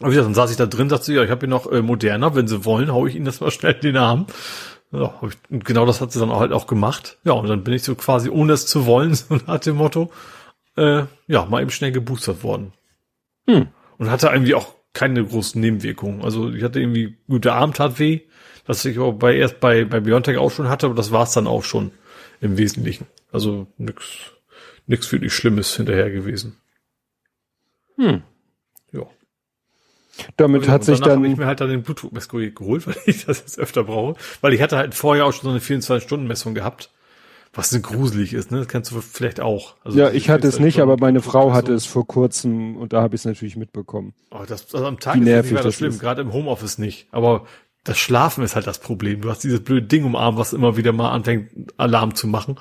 [0.00, 1.82] Aber wie gesagt, dann saß ich da drin, sagte ja, ich habe hier noch äh,
[1.82, 4.26] moderner, wenn sie wollen, hau ich ihnen das mal schnell in den Arm.
[4.92, 7.18] Ja, hab ich, und genau das hat sie dann auch halt auch gemacht.
[7.24, 10.10] Ja, und dann bin ich so quasi, ohne es zu wollen, so nach dem Motto,
[10.76, 12.72] äh, ja, mal eben schnell geboostert worden.
[13.46, 13.68] Hm.
[13.98, 16.22] Und hatte irgendwie auch keine großen Nebenwirkungen.
[16.22, 18.20] Also ich hatte irgendwie, gut, der Arm tat weh,
[18.66, 21.46] das ich auch bei, erst bei, bei Biontech auch schon hatte, aber das war's dann
[21.46, 21.90] auch schon
[22.40, 23.06] im Wesentlichen.
[23.32, 24.32] Also nix,
[24.86, 26.56] nix wirklich Schlimmes hinterher gewesen.
[27.96, 28.22] Hm.
[28.92, 29.02] Ja.
[30.36, 31.18] Damit hat sich dann.
[31.18, 34.18] habe ich mir halt dann den Blutdruckmessgerät geholt, weil ich das jetzt öfter brauche.
[34.40, 36.90] Weil ich hatte halt vorher auch schon so eine 24-Stunden-Messung gehabt.
[37.56, 38.58] Was denn gruselig ist, ne?
[38.58, 39.74] Das kennst du vielleicht auch.
[39.84, 43.00] Also ja, ich hatte es nicht, aber meine Frau hatte es vor kurzem und da
[43.02, 44.12] habe ich es natürlich mitbekommen.
[44.32, 46.00] Oh, das, also am Tag Wie nervig ist das, das schlimm, ist.
[46.00, 47.06] gerade im Homeoffice nicht.
[47.12, 47.46] Aber
[47.84, 49.20] das Schlafen ist halt das Problem.
[49.20, 52.56] Du hast dieses blöde Ding um Arm, was immer wieder mal anfängt, Alarm zu machen.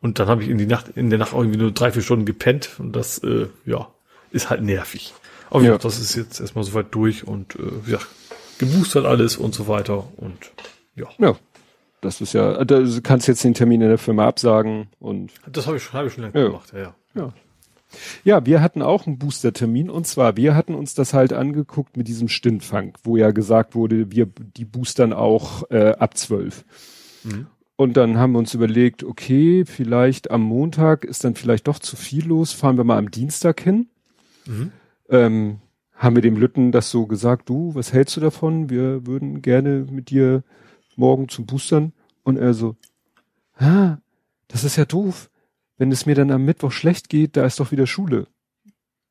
[0.00, 2.24] Und dann habe ich in die Nacht, in der Nacht irgendwie nur drei, vier Stunden
[2.24, 2.70] gepennt.
[2.78, 3.88] Und das, äh, ja,
[4.30, 5.12] ist halt nervig.
[5.50, 5.78] Aber ja, Ja.
[5.78, 7.98] das ist jetzt erstmal soweit durch und äh, ja,
[8.58, 10.04] geboostert alles und so weiter.
[10.16, 10.36] Und
[10.94, 11.36] ja, Ja.
[12.00, 15.76] Das ist ja, da kannst jetzt den Termin in der Firma absagen und das habe
[15.78, 16.46] ich, schon- hab ich schon lange Ja.
[16.46, 16.72] gemacht.
[16.72, 16.94] Ja, ja.
[17.14, 17.32] Ja.
[18.22, 22.06] Ja, wir hatten auch einen Booster-Termin und zwar, wir hatten uns das halt angeguckt mit
[22.06, 26.64] diesem Stintfang, wo ja gesagt wurde, wir die boostern auch äh, ab zwölf.
[27.76, 31.96] Und dann haben wir uns überlegt, okay, vielleicht am Montag ist dann vielleicht doch zu
[31.96, 33.86] viel los, fahren wir mal am Dienstag hin.
[34.46, 34.72] Mhm.
[35.08, 35.56] Ähm,
[35.94, 38.68] haben wir dem Lütten das so gesagt, du, was hältst du davon?
[38.70, 40.42] Wir würden gerne mit dir
[40.98, 41.92] morgen zum Boostern.
[42.22, 42.76] Und er so,
[43.56, 43.98] ah,
[44.48, 45.30] das ist ja doof.
[45.78, 48.26] Wenn es mir dann am Mittwoch schlecht geht, da ist doch wieder Schule.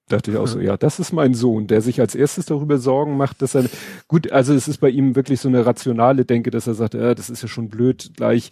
[0.09, 3.17] Dachte ich auch so, ja, das ist mein Sohn, der sich als erstes darüber Sorgen
[3.17, 3.65] macht, dass er,
[4.07, 7.13] gut, also es ist bei ihm wirklich so eine rationale Denke, dass er sagt, äh,
[7.13, 8.51] das ist ja schon blöd, gleich,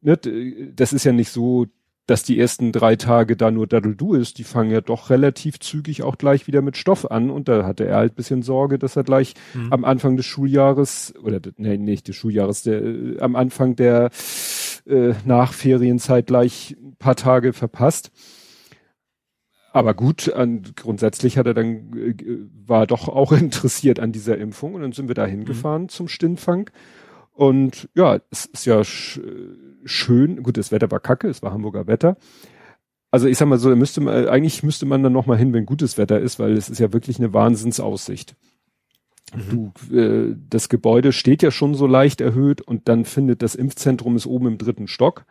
[0.00, 1.66] ne, das ist ja nicht so,
[2.06, 6.02] dass die ersten drei Tage da nur Daddle-Du ist, die fangen ja doch relativ zügig
[6.04, 9.02] auch gleich wieder mit Stoff an und da hatte er halt bisschen Sorge, dass er
[9.04, 9.72] gleich Mhm.
[9.72, 14.10] am Anfang des Schuljahres, oder nee, nicht des Schuljahres, der, äh, am Anfang der
[14.86, 18.12] äh, Nachferienzeit gleich ein paar Tage verpasst.
[19.72, 22.14] Aber gut, an, grundsätzlich hat er dann, äh,
[22.66, 26.08] war er doch auch interessiert an dieser Impfung und dann sind wir da hingefahren zum
[26.08, 26.70] Stinfang.
[27.32, 28.84] Und ja, es ist ja äh,
[29.86, 32.16] schön, gut, das Wetter war kacke, es war Hamburger Wetter.
[33.10, 35.64] Also ich sag mal so, müsste man, eigentlich müsste man dann noch mal hin, wenn
[35.64, 38.36] gutes Wetter ist, weil es ist ja wirklich eine Wahnsinnsaussicht.
[39.50, 44.16] Du, äh, das Gebäude steht ja schon so leicht erhöht und dann findet das Impfzentrum
[44.16, 45.24] ist oben im dritten Stock.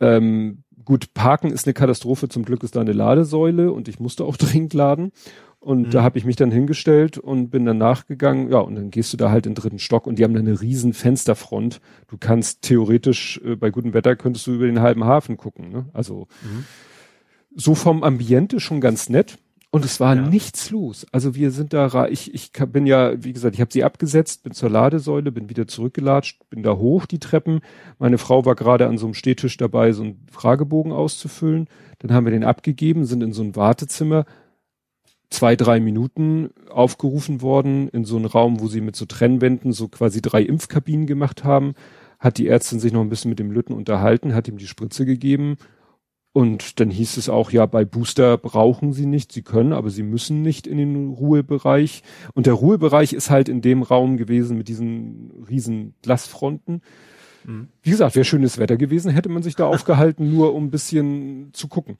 [0.00, 2.28] Ähm, gut, Parken ist eine Katastrophe.
[2.28, 5.12] Zum Glück ist da eine Ladesäule und ich musste auch dringend laden.
[5.60, 5.90] Und Mhm.
[5.90, 8.50] da habe ich mich dann hingestellt und bin dann nachgegangen.
[8.50, 10.40] Ja, und dann gehst du da halt in den dritten Stock und die haben da
[10.40, 11.80] eine riesen Fensterfront.
[12.06, 15.70] Du kannst theoretisch äh, bei gutem Wetter könntest du über den halben Hafen gucken.
[15.70, 15.86] Ne?
[15.92, 16.64] Also Mhm.
[17.56, 19.38] so vom Ambiente schon ganz nett.
[19.70, 20.22] Und es war Ja.
[20.22, 21.06] nichts los.
[21.12, 24.52] Also wir sind da, ich, ich bin ja, wie gesagt, ich habe sie abgesetzt, bin
[24.54, 27.60] zur Ladesäule, bin wieder zurückgelatscht, bin da hoch die Treppen.
[27.98, 31.66] Meine Frau war gerade an so einem Stehtisch dabei, so einen Fragebogen auszufüllen.
[31.98, 34.24] Dann haben wir den abgegeben, sind in so ein Wartezimmer,
[35.30, 39.88] zwei, drei Minuten aufgerufen worden, in so einen Raum, wo sie mit so Trennwänden so
[39.88, 41.74] quasi drei Impfkabinen gemacht haben.
[42.18, 45.04] Hat die Ärztin sich noch ein bisschen mit dem Lütten unterhalten, hat ihm die Spritze
[45.06, 45.56] gegeben.
[46.32, 50.02] Und dann hieß es auch, ja, bei Booster brauchen sie nicht, sie können, aber sie
[50.02, 52.02] müssen nicht in den Ruhebereich.
[52.34, 56.82] Und der Ruhebereich ist halt in dem Raum gewesen mit diesen riesen Glasfronten.
[57.44, 57.68] Mhm.
[57.82, 61.50] Wie gesagt, wäre schönes Wetter gewesen, hätte man sich da aufgehalten, nur um ein bisschen
[61.54, 61.98] zu gucken.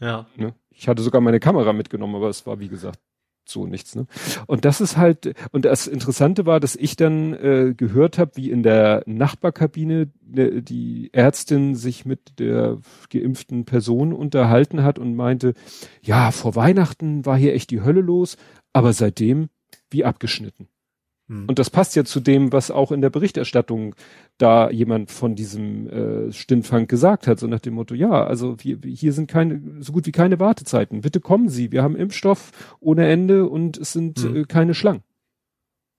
[0.00, 0.26] Ja.
[0.36, 0.54] Ne?
[0.74, 2.98] Ich hatte sogar meine Kamera mitgenommen, aber es war, wie gesagt,
[3.44, 3.94] so nichts.
[3.94, 4.06] Ne?
[4.46, 8.50] Und das ist halt, und das Interessante war, dass ich dann äh, gehört habe, wie
[8.50, 12.78] in der Nachbarkabine ne, die Ärztin sich mit der
[13.10, 15.54] geimpften Person unterhalten hat und meinte,
[16.02, 18.36] ja, vor Weihnachten war hier echt die Hölle los,
[18.72, 19.48] aber seitdem
[19.90, 20.68] wie abgeschnitten.
[21.32, 21.46] Mhm.
[21.46, 23.94] Und das passt ja zu dem, was auch in der Berichterstattung
[24.38, 28.78] da jemand von diesem äh, Stintfang gesagt hat, so nach dem Motto, ja, also wir,
[28.84, 31.00] hier sind keine, so gut wie keine Wartezeiten.
[31.00, 34.36] Bitte kommen Sie, wir haben Impfstoff ohne Ende und es sind Mhm.
[34.36, 35.02] äh, keine Schlangen.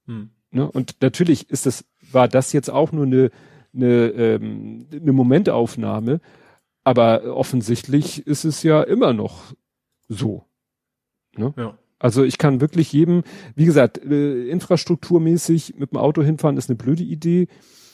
[0.06, 0.30] Mhm.
[0.52, 0.70] Ne?
[0.70, 3.32] Und natürlich ist das, war das jetzt auch nur eine,
[3.74, 6.22] eine, ähm, eine Momentaufnahme,
[6.84, 9.54] aber offensichtlich ist es ja immer noch
[10.10, 10.46] so.
[11.38, 11.78] Ja.
[12.04, 13.24] Also ich kann wirklich jedem,
[13.56, 17.48] wie gesagt, äh, infrastrukturmäßig mit dem Auto hinfahren ist eine blöde Idee.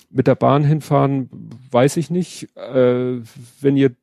[0.09, 1.29] Mit der Bahn hinfahren
[1.69, 2.49] weiß ich nicht.
[2.57, 3.21] Äh,
[3.61, 3.95] wenn ihr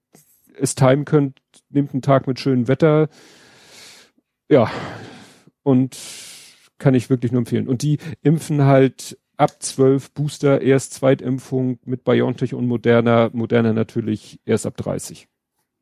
[0.60, 3.08] es timen könnt, nehmt einen Tag mit schönem Wetter.
[4.48, 4.70] Ja,
[5.64, 5.98] und
[6.78, 7.66] kann ich wirklich nur empfehlen.
[7.66, 14.38] Und die impfen halt ab 12 Booster, erst Zweitimpfung mit BioNTech und Moderna, Moderna natürlich
[14.44, 15.26] erst ab 30.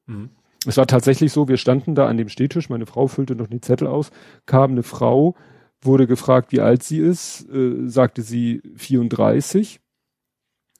[0.06, 0.30] Mhm.
[0.66, 3.60] Es war tatsächlich so, wir standen da an dem Stehtisch, meine Frau füllte noch die
[3.60, 4.10] Zettel aus,
[4.46, 5.34] kam eine Frau,
[5.80, 9.80] wurde gefragt, wie alt sie ist, äh, sagte sie 34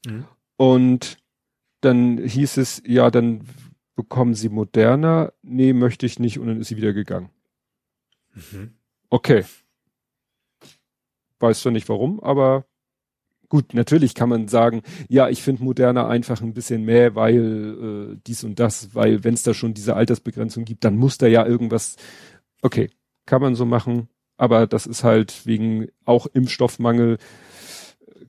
[0.06, 0.24] Mhm.
[0.56, 1.18] und
[1.80, 3.46] dann hieß es, ja, dann
[3.94, 7.30] bekommen sie Moderna, nee, möchte ich nicht und dann ist sie wieder gegangen.
[8.34, 8.74] Mhm.
[9.10, 9.44] Okay.
[11.40, 12.64] Weißt du nicht warum, aber
[13.55, 18.16] gut, natürlich kann man sagen, ja, ich finde moderner einfach ein bisschen mehr, weil äh,
[18.26, 21.47] dies und das, weil wenn es da schon diese Altersbegrenzung gibt, dann muss da ja
[21.47, 21.94] irgendwas.
[22.62, 22.91] Okay,
[23.26, 27.18] kann man so machen, aber das ist halt wegen auch Impfstoffmangel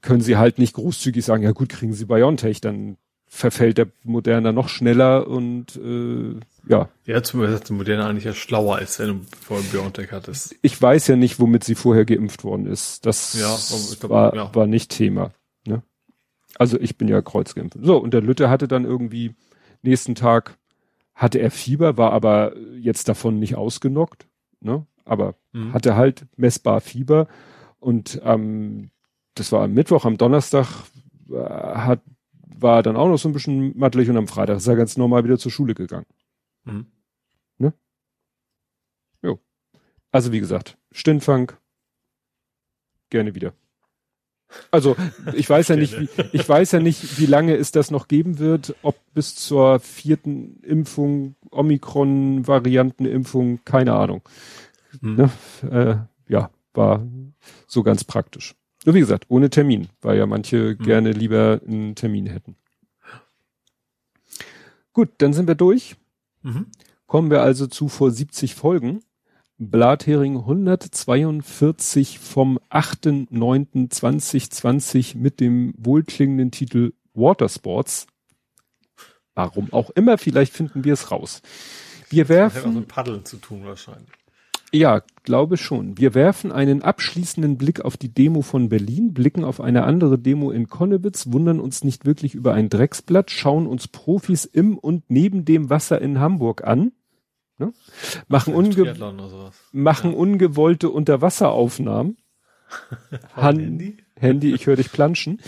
[0.04, 2.98] können sie halt nicht großzügig sagen, ja gut, kriegen sie BioNTech, dann
[3.28, 6.90] verfällt der Moderner noch schneller und äh, ja.
[7.06, 10.56] Ja, zumindest dass der Moderner eigentlich ja schlauer ist, wenn du vorher BioNTech hattest.
[10.62, 13.06] Ich weiß ja nicht, womit sie vorher geimpft worden ist.
[13.06, 13.56] Das ja,
[14.00, 14.56] glaub, war, ja.
[14.56, 15.32] war nicht Thema.
[15.66, 15.84] Ne?
[16.58, 17.78] Also ich bin ja kreuzgeimpft.
[17.82, 19.36] So, und der Lütte hatte dann irgendwie
[19.82, 20.58] nächsten Tag
[21.14, 24.28] hatte er Fieber, war aber jetzt davon nicht ausgenockt,
[24.60, 24.86] ne?
[25.06, 25.74] Aber mhm.
[25.74, 27.28] hatte halt messbar Fieber
[27.80, 28.90] und ähm,
[29.36, 30.68] das war am Mittwoch, am Donnerstag
[31.30, 32.02] äh, hat
[32.62, 35.24] war dann auch noch so ein bisschen mattelig und am Freitag ist er ganz normal
[35.24, 36.06] wieder zur Schule gegangen.
[36.64, 36.88] Mhm.
[37.58, 37.74] Ne?
[39.22, 39.40] Jo.
[40.12, 41.52] Also wie gesagt, Stinnfang,
[43.10, 43.54] gerne wieder.
[44.72, 44.96] Also
[45.34, 48.40] ich weiß ja nicht, wie, ich weiß ja nicht, wie lange es das noch geben
[48.40, 54.22] wird, ob bis zur vierten Impfung, Omikron-Variantenimpfung, keine Ahnung.
[55.02, 55.16] Mhm.
[55.16, 55.30] Ne?
[55.70, 55.98] Äh,
[56.32, 57.06] ja, war
[57.68, 58.56] so ganz praktisch.
[58.86, 60.84] Nur wie gesagt, ohne Termin, weil ja manche mhm.
[60.84, 62.56] gerne lieber einen Termin hätten.
[64.94, 65.96] Gut, dann sind wir durch.
[66.44, 66.68] Mhm.
[67.08, 69.02] Kommen wir also zu vor 70 Folgen.
[69.58, 78.08] Blathering 142 vom 8.9.2020 mit dem wohlklingenden Titel Watersports.
[79.34, 81.42] Warum auch immer, vielleicht finden wir es raus.
[82.10, 82.56] Wir werfen.
[82.56, 84.25] Das hat auch mit Paddeln zu tun wahrscheinlich.
[84.76, 85.98] Ja, glaube schon.
[85.98, 90.52] Wir werfen einen abschließenden Blick auf die Demo von Berlin, blicken auf eine andere Demo
[90.52, 95.46] in Konnewitz, wundern uns nicht wirklich über ein Drecksblatt, schauen uns Profis im und neben
[95.46, 96.92] dem Wasser in Hamburg an,
[97.58, 97.72] ne?
[98.28, 98.94] machen, unge
[99.72, 100.18] machen ja.
[100.18, 102.18] ungewollte Unterwasseraufnahmen.
[103.34, 103.98] Han Handy?
[104.20, 105.40] Handy, ich höre dich planschen.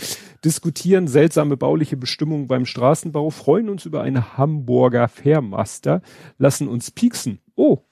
[0.42, 6.00] Diskutieren seltsame bauliche Bestimmungen beim Straßenbau, freuen uns über eine Hamburger Fährmaster,
[6.38, 7.40] lassen uns pieksen.
[7.56, 7.82] Oh,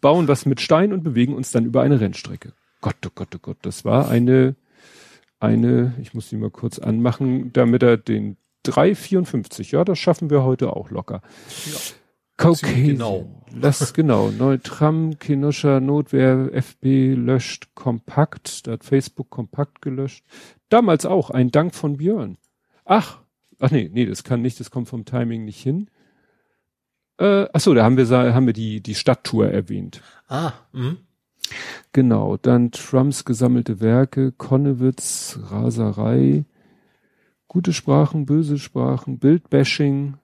[0.00, 2.52] bauen was mit Stein und bewegen uns dann über eine Rennstrecke.
[2.80, 4.56] Gott, oh Gott, oh Gott, das war eine,
[5.40, 10.42] eine, ich muss die mal kurz anmachen, damit er den 354, ja, das schaffen wir
[10.42, 11.22] heute auch locker.
[11.66, 11.78] Ja.
[12.36, 12.92] Cocaine.
[12.92, 13.30] Genau.
[13.60, 14.32] Das genau.
[14.32, 18.66] Neutram, Kenosha, Notwehr, FB löscht kompakt.
[18.66, 20.24] Da hat Facebook kompakt gelöscht.
[20.70, 22.36] Damals auch ein Dank von Björn.
[22.84, 23.20] Ach,
[23.60, 25.88] ach nee, nee, das kann nicht, das kommt vom Timing nicht hin.
[27.18, 30.02] Äh, ach so, da haben wir haben wir die die Stadttour erwähnt.
[30.28, 30.96] Ah, mh.
[31.92, 36.44] Genau, dann Trumps gesammelte Werke, Konnewitz, Raserei,
[37.48, 40.16] gute Sprachen, böse Sprachen, Bildbashing,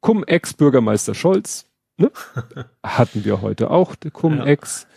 [0.00, 1.66] Cum-Ex-Bürgermeister Scholz,
[1.98, 2.10] ne?
[2.82, 4.88] hatten wir heute auch, der Cum-Ex, ja.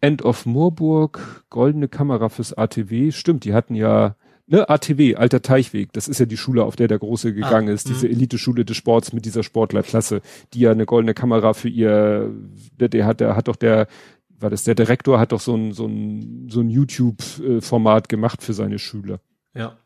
[0.00, 4.16] End of Moorburg, goldene Kamera fürs ATW, stimmt, die hatten ja
[4.46, 7.72] ne, ATW, Alter Teichweg, das ist ja die Schule, auf der der Große gegangen ah,
[7.72, 8.12] ist, diese mhm.
[8.14, 10.20] Elite-Schule des Sports mit dieser Sportlerklasse,
[10.52, 12.30] die ja eine goldene Kamera für ihr,
[12.78, 13.86] der, der hat, der hat doch der,
[14.28, 18.52] war das, der Direktor hat doch so ein, so ein, so ein YouTube-Format gemacht für
[18.52, 19.20] seine Schüler.
[19.54, 19.78] Ja.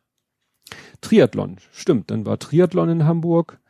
[1.00, 3.60] Triathlon, stimmt, dann war Triathlon in Hamburg,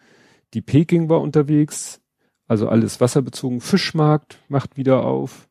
[0.54, 2.00] die Peking war unterwegs,
[2.46, 5.48] also alles wasserbezogen, Fischmarkt macht wieder auf,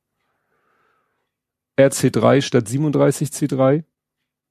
[1.77, 3.83] RC3 statt 37C3,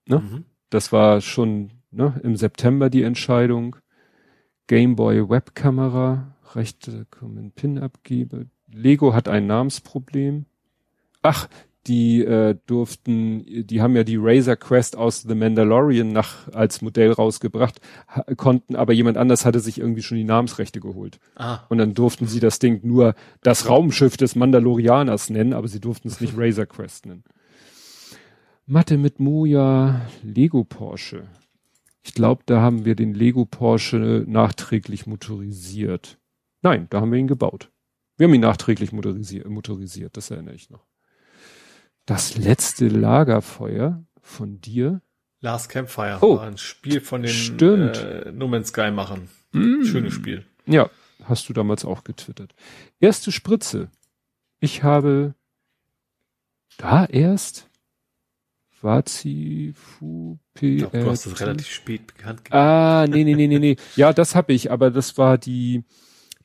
[0.06, 0.18] ne?
[0.18, 0.44] Mhm.
[0.70, 3.76] Das war schon ne, im September die Entscheidung.
[4.66, 8.46] Gameboy Webkamera, rechte kommen Pin abgebe.
[8.72, 10.46] Lego hat ein Namensproblem.
[11.22, 11.48] Ach,
[11.86, 17.12] die äh, durften, die haben ja die Razer Quest aus The Mandalorian nach als Modell
[17.12, 17.80] rausgebracht,
[18.36, 21.20] konnten, aber jemand anders hatte sich irgendwie schon die Namensrechte geholt.
[21.36, 21.60] Ah.
[21.68, 26.08] Und dann durften sie das Ding nur das Raumschiff des Mandalorianers nennen, aber sie durften
[26.08, 27.24] es nicht Razer Quest nennen.
[28.68, 31.28] Mathe mit Moja, Lego Porsche.
[32.02, 36.18] Ich glaube, da haben wir den Lego Porsche nachträglich motorisiert.
[36.62, 37.70] Nein, da haben wir ihn gebaut.
[38.16, 40.84] Wir haben ihn nachträglich motorisiert, motorisiert das erinnere ich noch.
[42.06, 45.00] Das letzte Lagerfeuer von dir.
[45.40, 47.98] Last Campfire oh, ein Spiel von den stimmt.
[47.98, 49.28] Äh, No Man's Sky machen.
[49.52, 49.84] Mm.
[49.84, 50.44] Schönes Spiel.
[50.66, 50.90] Ja,
[51.22, 52.52] hast du damals auch getwittert.
[52.98, 53.90] Erste Spritze.
[54.58, 55.34] Ich habe
[56.78, 57.68] da erst
[58.86, 60.76] Wazifu P.
[60.76, 62.58] Glaub, du hast das relativ spät bekannt gegeben.
[62.58, 63.76] Ah, nee, nee, nee, nee, nee.
[63.96, 65.84] Ja, das habe ich, aber das war die,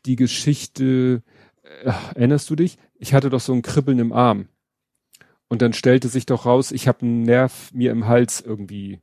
[0.05, 1.23] die Geschichte,
[1.63, 2.77] äh, erinnerst du dich?
[2.95, 4.47] Ich hatte doch so ein Kribbeln im Arm.
[5.47, 8.99] Und dann stellte sich doch raus, ich habe einen Nerv mir im Hals irgendwie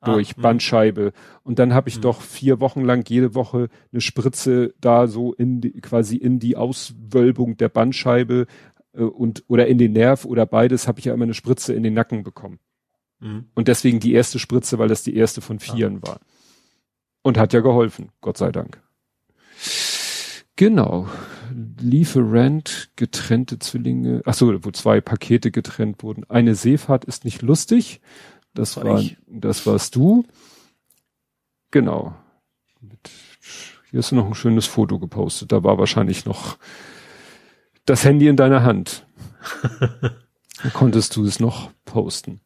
[0.00, 1.12] ah, durch ah, Bandscheibe.
[1.42, 2.02] Und dann habe ich mh.
[2.02, 6.56] doch vier Wochen lang jede Woche eine Spritze da so in die, quasi in die
[6.56, 8.46] Auswölbung der Bandscheibe
[8.92, 11.82] äh, und oder in den Nerv oder beides, habe ich ja immer eine Spritze in
[11.82, 12.58] den Nacken bekommen.
[13.24, 13.46] Mhm.
[13.54, 16.08] Und deswegen die erste Spritze, weil das die erste von vieren ah.
[16.08, 16.20] war.
[17.22, 18.82] Und hat ja geholfen, Gott sei Dank.
[20.56, 21.08] Genau.
[21.80, 26.24] Lieferant, getrennte Zwillinge, ach so, wo zwei Pakete getrennt wurden.
[26.28, 28.02] Eine Seefahrt ist nicht lustig.
[28.52, 30.24] Das, das war, war das warst du.
[31.70, 32.14] Genau.
[33.90, 35.50] Hier hast du noch ein schönes Foto gepostet.
[35.50, 36.58] Da war wahrscheinlich noch
[37.86, 39.06] das Handy in deiner Hand.
[39.80, 42.40] Dann konntest du es noch posten.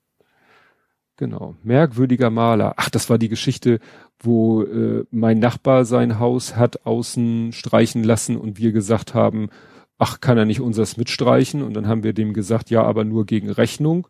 [1.19, 1.57] Genau.
[1.65, 2.75] Merkwürdiger Maler.
[2.77, 3.81] Ach, das war die Geschichte,
[4.21, 9.49] wo äh, mein Nachbar sein Haus hat außen streichen lassen und wir gesagt haben,
[9.99, 11.63] ach, kann er nicht unseres mitstreichen?
[11.63, 14.07] Und dann haben wir dem gesagt, ja, aber nur gegen Rechnung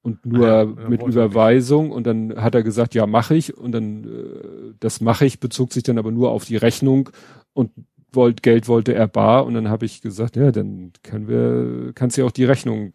[0.00, 1.90] und nur ah ja, mit Überweisung.
[1.90, 3.56] Und dann hat er gesagt, ja, mache ich.
[3.56, 7.10] Und dann, äh, das mache ich, bezog sich dann aber nur auf die Rechnung
[7.52, 7.72] und
[8.12, 9.44] wollt, Geld wollte er bar.
[9.44, 12.92] Und dann habe ich gesagt, ja, dann können wir, kannst du ja auch die Rechnung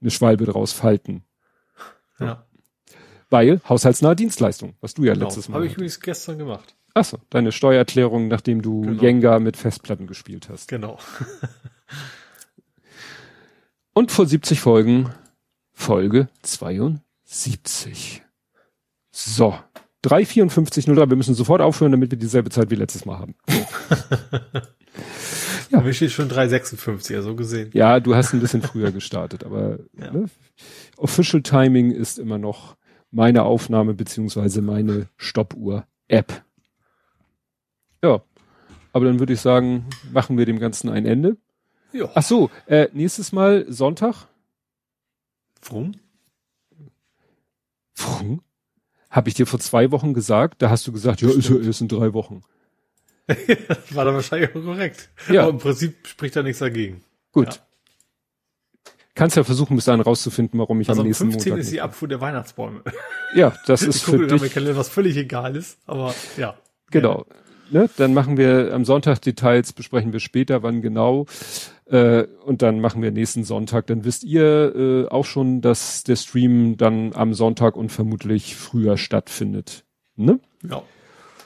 [0.00, 1.24] eine Schwalbe draus falten.
[2.20, 2.44] Ja.
[3.32, 5.24] Weil haushaltsnahe Dienstleistung, was du ja genau.
[5.24, 5.56] letztes Mal.
[5.56, 6.76] Habe ich übrigens gestern gemacht.
[6.92, 9.02] Achso, deine Steuererklärung, nachdem du genau.
[9.02, 10.68] Jenga mit Festplatten gespielt hast.
[10.68, 10.98] Genau.
[13.94, 15.08] Und vor 70 Folgen
[15.72, 18.22] Folge 72.
[19.10, 19.58] So.
[20.02, 23.34] 35403, wir müssen sofort aufhören, damit wir dieselbe Zeit wie letztes Mal haben.
[25.70, 25.80] ja.
[25.80, 27.70] Mir steht schon 356, so gesehen.
[27.72, 30.10] Ja, du hast ein bisschen früher gestartet, aber ja.
[30.10, 30.26] ne?
[30.98, 32.76] Official Timing ist immer noch
[33.12, 36.42] meine Aufnahme beziehungsweise meine Stoppuhr-App.
[38.02, 38.22] Ja,
[38.92, 41.36] aber dann würde ich sagen, machen wir dem Ganzen ein Ende.
[41.92, 42.10] Ja.
[42.14, 44.26] Ach so, äh, nächstes Mal Sonntag.
[45.62, 45.92] Warum?
[47.96, 48.42] Warum?
[49.10, 51.82] Habe ich dir vor zwei Wochen gesagt, da hast du gesagt, ja, ist ja erst
[51.82, 52.42] in drei Wochen.
[53.90, 55.10] war dann wahrscheinlich auch korrekt.
[55.28, 55.42] Ja.
[55.42, 57.04] Aber im Prinzip spricht da nichts dagegen.
[57.30, 57.56] Gut.
[57.56, 57.62] Ja.
[59.14, 61.80] Kannst ja versuchen, bis dahin rauszufinden, warum ich also am nächsten 15 Montag ist die
[61.82, 62.82] Abfuhr der Weihnachtsbäume.
[63.34, 64.52] Ja, das ist ich für dich.
[64.52, 66.54] Kalender, was völlig egal ist, aber ja.
[66.90, 67.24] Genau.
[67.70, 71.24] Ne, dann machen wir am Sonntag Details, besprechen wir später, wann genau.
[71.86, 73.86] Äh, und dann machen wir nächsten Sonntag.
[73.86, 78.98] Dann wisst ihr äh, auch schon, dass der Stream dann am Sonntag und vermutlich früher
[78.98, 79.84] stattfindet.
[80.16, 80.40] Ne?
[80.68, 80.82] Ja.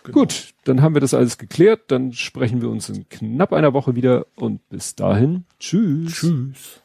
[0.07, 0.21] Genau.
[0.21, 1.91] Gut, dann haben wir das alles geklärt.
[1.91, 5.45] Dann sprechen wir uns in knapp einer Woche wieder und bis dahin.
[5.59, 6.13] Tschüss.
[6.13, 6.83] Tschüss.